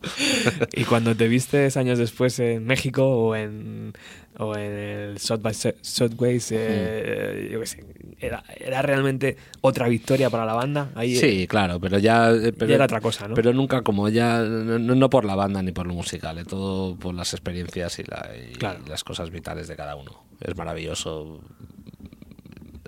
Y 0.75 0.85
cuando 0.85 1.15
te 1.15 1.29
vistes 1.29 1.77
años 1.77 1.99
después 1.99 2.39
en 2.39 2.65
México 2.65 3.07
o 3.07 3.37
en, 3.37 3.93
o 4.39 4.57
en 4.57 4.73
el 4.73 5.19
South 5.19 5.41
by 5.43 5.55
Sou- 5.55 5.75
Southways, 5.81 6.49
eh, 6.53 7.49
yo 7.53 7.61
qué 7.61 7.67
sé, 7.67 7.85
era, 8.19 8.43
era 8.59 8.83
realmente 8.83 9.37
otra 9.61 9.89
victoria 9.89 10.31
para 10.31 10.45
la 10.45 10.55
banda. 10.55 10.91
Ahí, 10.95 11.17
Sí, 11.17 11.47
claro, 11.47 11.81
pero 11.81 11.99
ya, 11.99 12.31
eh, 12.33 12.53
pero, 12.53 12.69
Ya 12.69 12.75
era 12.77 12.85
otra 12.85 13.01
cosa, 13.01 13.29
¿no? 13.29 13.35
Pero 13.35 13.53
nunca 13.53 13.83
como 13.83 14.09
ya, 14.09 14.41
no, 14.41 14.79
no 14.79 15.11
por 15.11 15.25
la 15.25 15.35
banda 15.35 15.63
ni 15.63 15.73
por 15.73 15.87
lo 15.87 15.95
musical, 15.95 16.39
eh, 16.39 16.45
todo 16.45 16.97
por 16.97 17.15
las 17.15 17.33
experiencias 17.35 17.99
y, 17.99 18.05
la- 18.05 18.31
y 18.51 18.53
Claro. 18.55 18.81
las 18.89 19.05
cosas 19.05 19.31
vitales 19.31 19.69
de 19.69 19.77
cada 19.77 19.97
uno. 19.97 20.25
Es 20.41 20.57
maravilloso, 20.57 21.41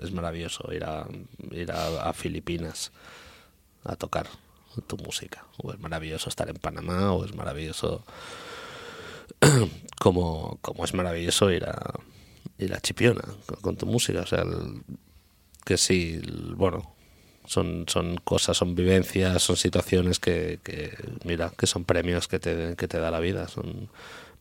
es 0.01 0.11
maravilloso 0.11 0.71
ir 0.73 0.83
a, 0.83 1.07
ir 1.51 1.71
a, 1.71 2.13
Filipinas 2.13 2.91
a 3.83 3.95
tocar 3.95 4.27
tu 4.87 4.97
música. 4.97 5.45
O 5.57 5.71
es 5.71 5.79
maravilloso 5.79 6.29
estar 6.29 6.49
en 6.49 6.55
Panamá, 6.55 7.11
o 7.13 7.25
es 7.25 7.33
maravilloso 7.35 8.03
como, 9.99 10.57
como 10.61 10.85
es 10.85 10.93
maravilloso 10.93 11.51
ir 11.51 11.65
a, 11.65 11.93
ir 12.57 12.73
a 12.73 12.79
Chipiona 12.79 13.23
con, 13.61 13.75
tu 13.77 13.85
música. 13.85 14.21
O 14.21 14.27
sea, 14.27 14.43
que 15.65 15.77
sí, 15.77 16.21
bueno, 16.55 16.95
son, 17.45 17.85
son 17.87 18.17
cosas, 18.17 18.57
son 18.57 18.75
vivencias, 18.75 19.41
son 19.41 19.57
situaciones 19.57 20.19
que, 20.19 20.59
que, 20.63 20.95
mira, 21.23 21.51
que 21.57 21.67
son 21.67 21.83
premios 21.83 22.27
que 22.27 22.39
te, 22.39 22.75
que 22.75 22.87
te 22.87 22.99
da 22.99 23.11
la 23.11 23.19
vida. 23.19 23.47
Son 23.47 23.89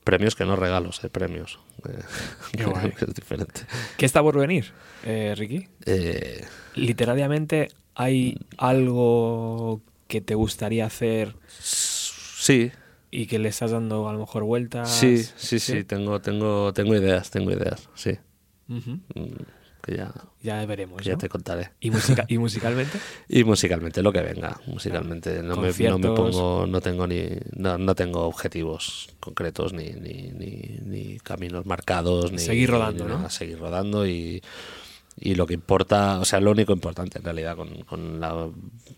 premios 0.08 0.34
que 0.34 0.46
no 0.46 0.56
regalos, 0.56 1.04
eh, 1.04 1.10
premios. 1.10 1.58
Qué 2.56 2.64
guay. 2.64 2.94
es 2.98 3.14
diferente. 3.14 3.60
¿Qué 3.98 4.06
está 4.06 4.22
por 4.22 4.38
venir, 4.38 4.72
eh, 5.04 5.34
Ricky? 5.36 5.68
Eh, 5.84 6.46
Literariamente, 6.74 7.68
¿hay 7.94 8.38
algo 8.56 9.82
que 10.06 10.22
te 10.22 10.34
gustaría 10.34 10.86
hacer 10.86 11.34
sí, 11.60 12.72
y 13.10 13.26
que 13.26 13.38
le 13.38 13.50
estás 13.50 13.72
dando 13.72 14.08
a 14.08 14.14
lo 14.14 14.20
mejor 14.20 14.44
vueltas? 14.44 14.88
sí, 14.90 15.22
sí, 15.36 15.58
sí, 15.58 15.84
tengo, 15.84 16.22
tengo, 16.22 16.72
tengo 16.72 16.94
ideas, 16.96 17.30
tengo 17.30 17.50
ideas, 17.50 17.90
sí. 17.94 18.12
Mm, 18.68 19.00
Que 19.88 19.96
ya, 19.96 20.12
Ya 20.42 20.66
veremos. 20.66 21.00
que 21.00 21.08
ya 21.08 21.16
te 21.16 21.28
contaré. 21.30 21.70
¿Y, 21.80 21.90
musica- 21.90 22.26
¿Y 22.28 22.36
musicalmente? 22.36 22.98
Y 23.28 23.42
musicalmente, 23.44 24.02
lo 24.02 24.12
que 24.12 24.20
venga. 24.20 24.60
Musicalmente 24.66 25.42
no 25.42 25.56
me, 25.56 25.72
no 25.72 25.98
me 25.98 26.08
pongo, 26.10 26.66
no 26.66 26.80
tengo 26.82 27.06
ni, 27.06 27.24
no, 27.56 27.78
no 27.78 27.94
tengo 27.94 28.22
objetivos 28.26 29.08
concretos 29.18 29.72
ni, 29.72 29.88
ni, 29.90 30.30
ni, 30.32 30.78
ni 30.84 31.18
caminos 31.20 31.64
marcados. 31.64 32.30
Ni, 32.32 32.38
Seguir 32.38 32.70
rodando, 32.70 33.04
ni 33.04 33.10
¿no? 33.12 33.16
nada, 33.16 33.30
seguir 33.30 33.58
rodando 33.58 34.06
y, 34.06 34.42
y 35.18 35.34
lo 35.36 35.46
que 35.46 35.54
importa, 35.54 36.20
o 36.20 36.24
sea, 36.26 36.38
lo 36.40 36.50
único 36.50 36.72
importante 36.74 37.18
en 37.18 37.24
realidad 37.24 37.56
con, 37.56 37.82
con 37.84 38.20
la 38.20 38.46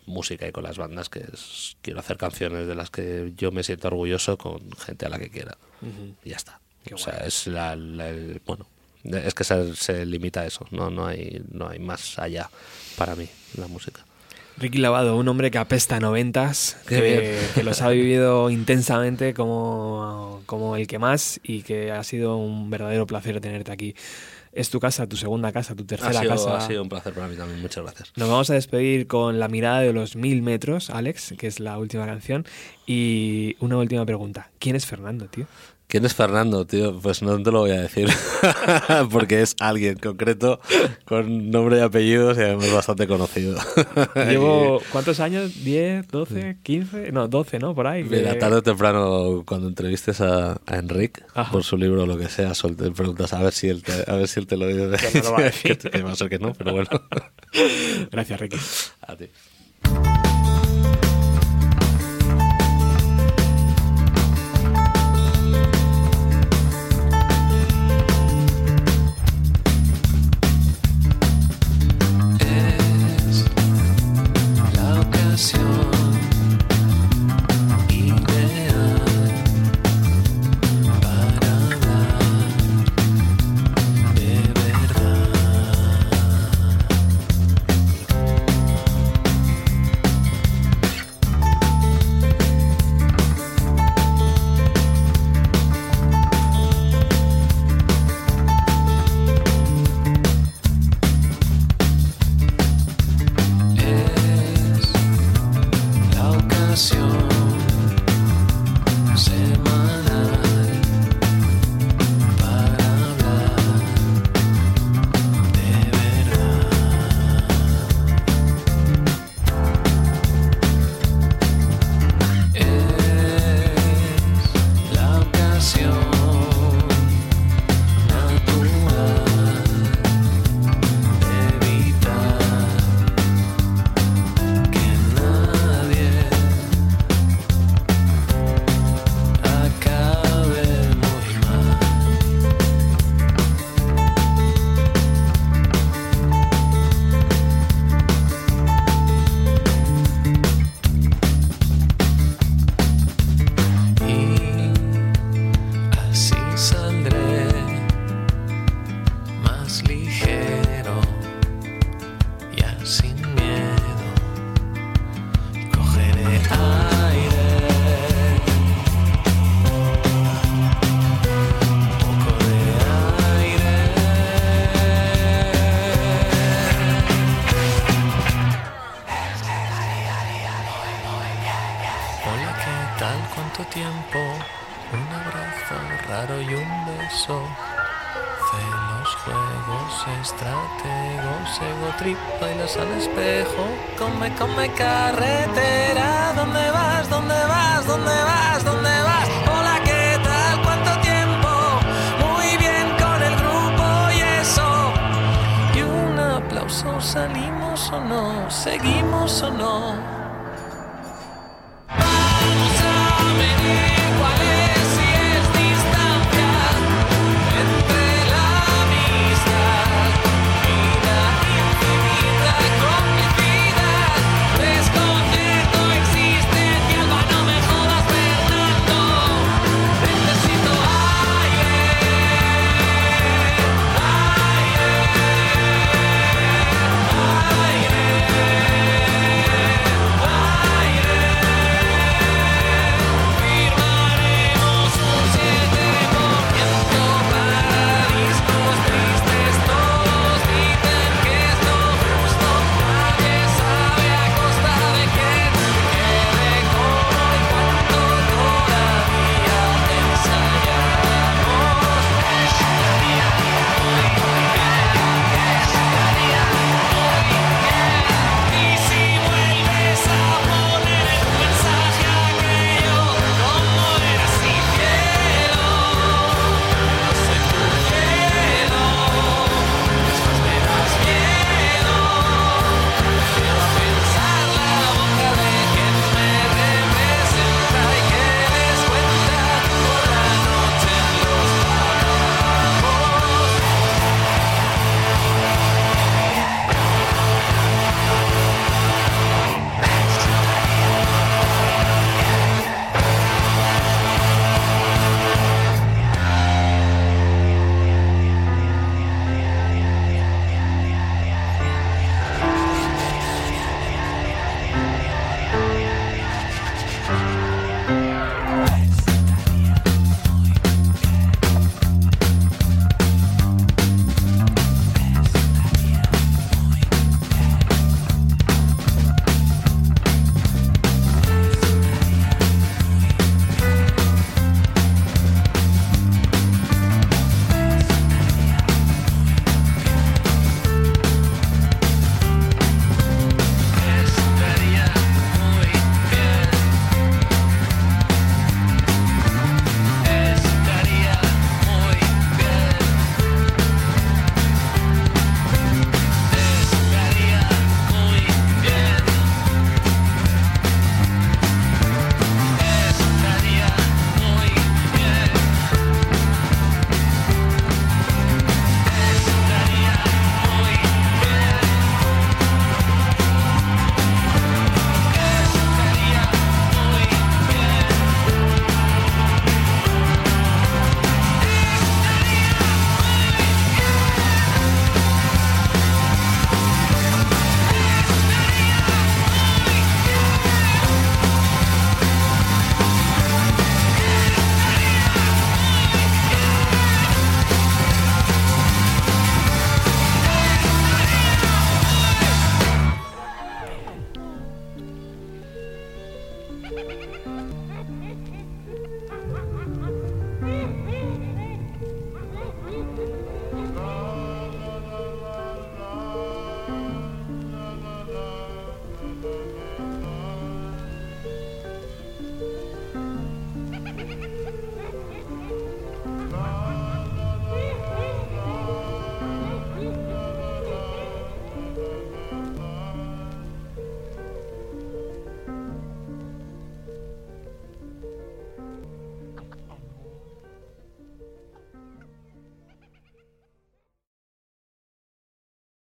música 0.07 0.49
y 0.49 0.53
con 0.53 0.65
las 0.65 0.77
bandas 0.77 1.09
que 1.09 1.21
es 1.21 1.77
quiero 1.83 2.01
hacer 2.01 2.17
canciones 2.17 2.67
de 2.67 2.75
las 2.75 2.91
que 2.91 3.33
yo 3.37 3.53
me 3.53 3.63
siento 3.63 3.87
orgulloso 3.89 4.37
con 4.37 4.69
gente 4.73 5.07
a 5.07 5.09
la 5.09 5.19
que 5.21 5.31
quiera. 5.31 5.57
Y 6.25 6.31
ya 6.31 6.37
está. 6.37 6.61
Qué 6.85 6.95
o 6.95 6.99
sea, 6.99 7.19
es 7.27 7.47
la, 7.47 7.77
la- 7.77 8.09
el- 8.09 8.43
bueno, 8.45 8.67
es 9.05 9.35
que 9.35 9.45
se, 9.45 9.75
se 9.77 10.07
limita 10.07 10.41
a 10.43 10.47
eso, 10.47 10.67
no, 10.71 10.91
no 10.91 11.07
hay, 11.07 11.43
no 11.51 11.69
hay 11.69 11.79
más 11.79 12.19
allá 12.19 12.51
para 12.97 13.17
mí 13.17 13.29
la 13.57 13.67
música. 13.67 14.05
Ricky 14.61 14.77
Lavado, 14.77 15.17
un 15.17 15.27
hombre 15.27 15.51
que 15.51 15.57
apesta 15.57 15.97
a 15.97 16.01
noventas, 16.01 16.77
que, 16.87 17.41
los 17.65 17.81
ha 17.81 17.89
vivido 17.89 18.51
intensamente 18.51 19.33
como, 19.33 20.43
como 20.45 20.77
el 20.77 20.87
que 20.87 20.99
más 20.99 21.41
y 21.43 21.63
que 21.63 21.91
ha 21.91 22.05
sido 22.05 22.37
un 22.37 22.69
verdadero 22.69 23.07
placer 23.07 23.41
tenerte 23.41 23.73
aquí. 23.73 23.95
Es 24.53 24.69
tu 24.69 24.79
casa, 24.79 25.07
tu 25.07 25.17
segunda 25.17 25.51
casa, 25.53 25.75
tu 25.75 25.85
Ha 25.85 25.87
tercera 25.87 26.21
sido, 26.21 26.31
casa. 26.31 26.57
ha 26.59 26.61
sido 26.67 26.83
un 26.83 26.91
placer 26.91 27.15
para 27.15 27.29
mí 27.29 27.37
también, 27.37 27.63
muchas 27.63 27.85
gracias. 27.85 28.13
Nos 28.17 28.29
vamos 28.29 28.51
a 28.51 28.55
despedir 28.55 29.07
con 29.07 29.39
La 29.39 29.49
mirada 29.49 29.81
de 29.81 29.95
los 29.95 30.15
mil 30.15 30.43
metros, 30.43 30.91
Alex, 30.91 31.35
que 31.39 31.47
es 31.47 31.59
la 31.59 31.79
última 31.79 32.05
canción. 32.05 32.45
Y 32.87 33.57
una 33.61 33.79
última 33.79 34.05
pregunta. 34.05 34.51
¿Quién 34.59 34.77
es 34.77 34.85
Fernando, 34.85 35.27
tío? 35.27 35.47
¿Quién 35.91 36.05
es 36.05 36.15
Fernando, 36.15 36.65
tío? 36.67 37.01
Pues 37.01 37.21
no 37.21 37.43
te 37.43 37.51
lo 37.51 37.61
voy 37.61 37.73
a 37.73 37.81
decir, 37.83 38.09
porque 39.11 39.43
es 39.43 39.57
alguien 39.59 39.99
concreto 39.99 40.61
con 41.05 41.51
nombre 41.51 41.79
y 41.79 41.81
apellidos 41.81 42.39
y 42.39 42.43
además 42.43 42.73
bastante 42.73 43.09
conocido. 43.09 43.59
Llevo, 44.15 44.81
¿cuántos 44.93 45.19
años? 45.19 45.51
¿10, 45.65 46.07
12, 46.07 46.59
15? 46.63 47.11
No, 47.11 47.27
12, 47.27 47.59
¿no? 47.59 47.75
Por 47.75 47.89
ahí. 47.89 48.05
Mira, 48.05 48.39
tarde 48.39 48.59
o 48.59 48.63
temprano, 48.63 49.43
cuando 49.45 49.67
entrevistes 49.67 50.21
a, 50.21 50.61
a 50.65 50.77
Enric 50.77 51.25
Ajá. 51.35 51.51
por 51.51 51.65
su 51.65 51.77
libro 51.77 52.05
o 52.05 52.07
lo 52.07 52.17
que 52.17 52.29
sea, 52.29 52.55
suelte 52.55 52.89
preguntas 52.93 53.33
a 53.33 53.43
ver 53.43 53.53
si 53.53 53.69
él 53.69 53.83
te, 53.83 54.09
a 54.09 54.15
ver 54.15 54.29
si 54.29 54.39
él 54.39 54.47
te 54.47 54.57
lo 54.57 54.69
dice. 54.69 55.19
No 55.19 55.25
lo 55.25 55.33
va 55.33 55.39
a 55.41 55.43
decir. 55.47 55.77
que, 55.77 55.91
que 55.91 56.03
va 56.03 56.13
a 56.13 56.15
ser 56.17 56.29
que 56.29 56.39
no, 56.39 56.53
pero 56.53 56.71
bueno. 56.73 56.89
Gracias, 58.13 58.39
Ricky. 58.39 58.59
A 59.09 59.17
ti. 59.17 59.27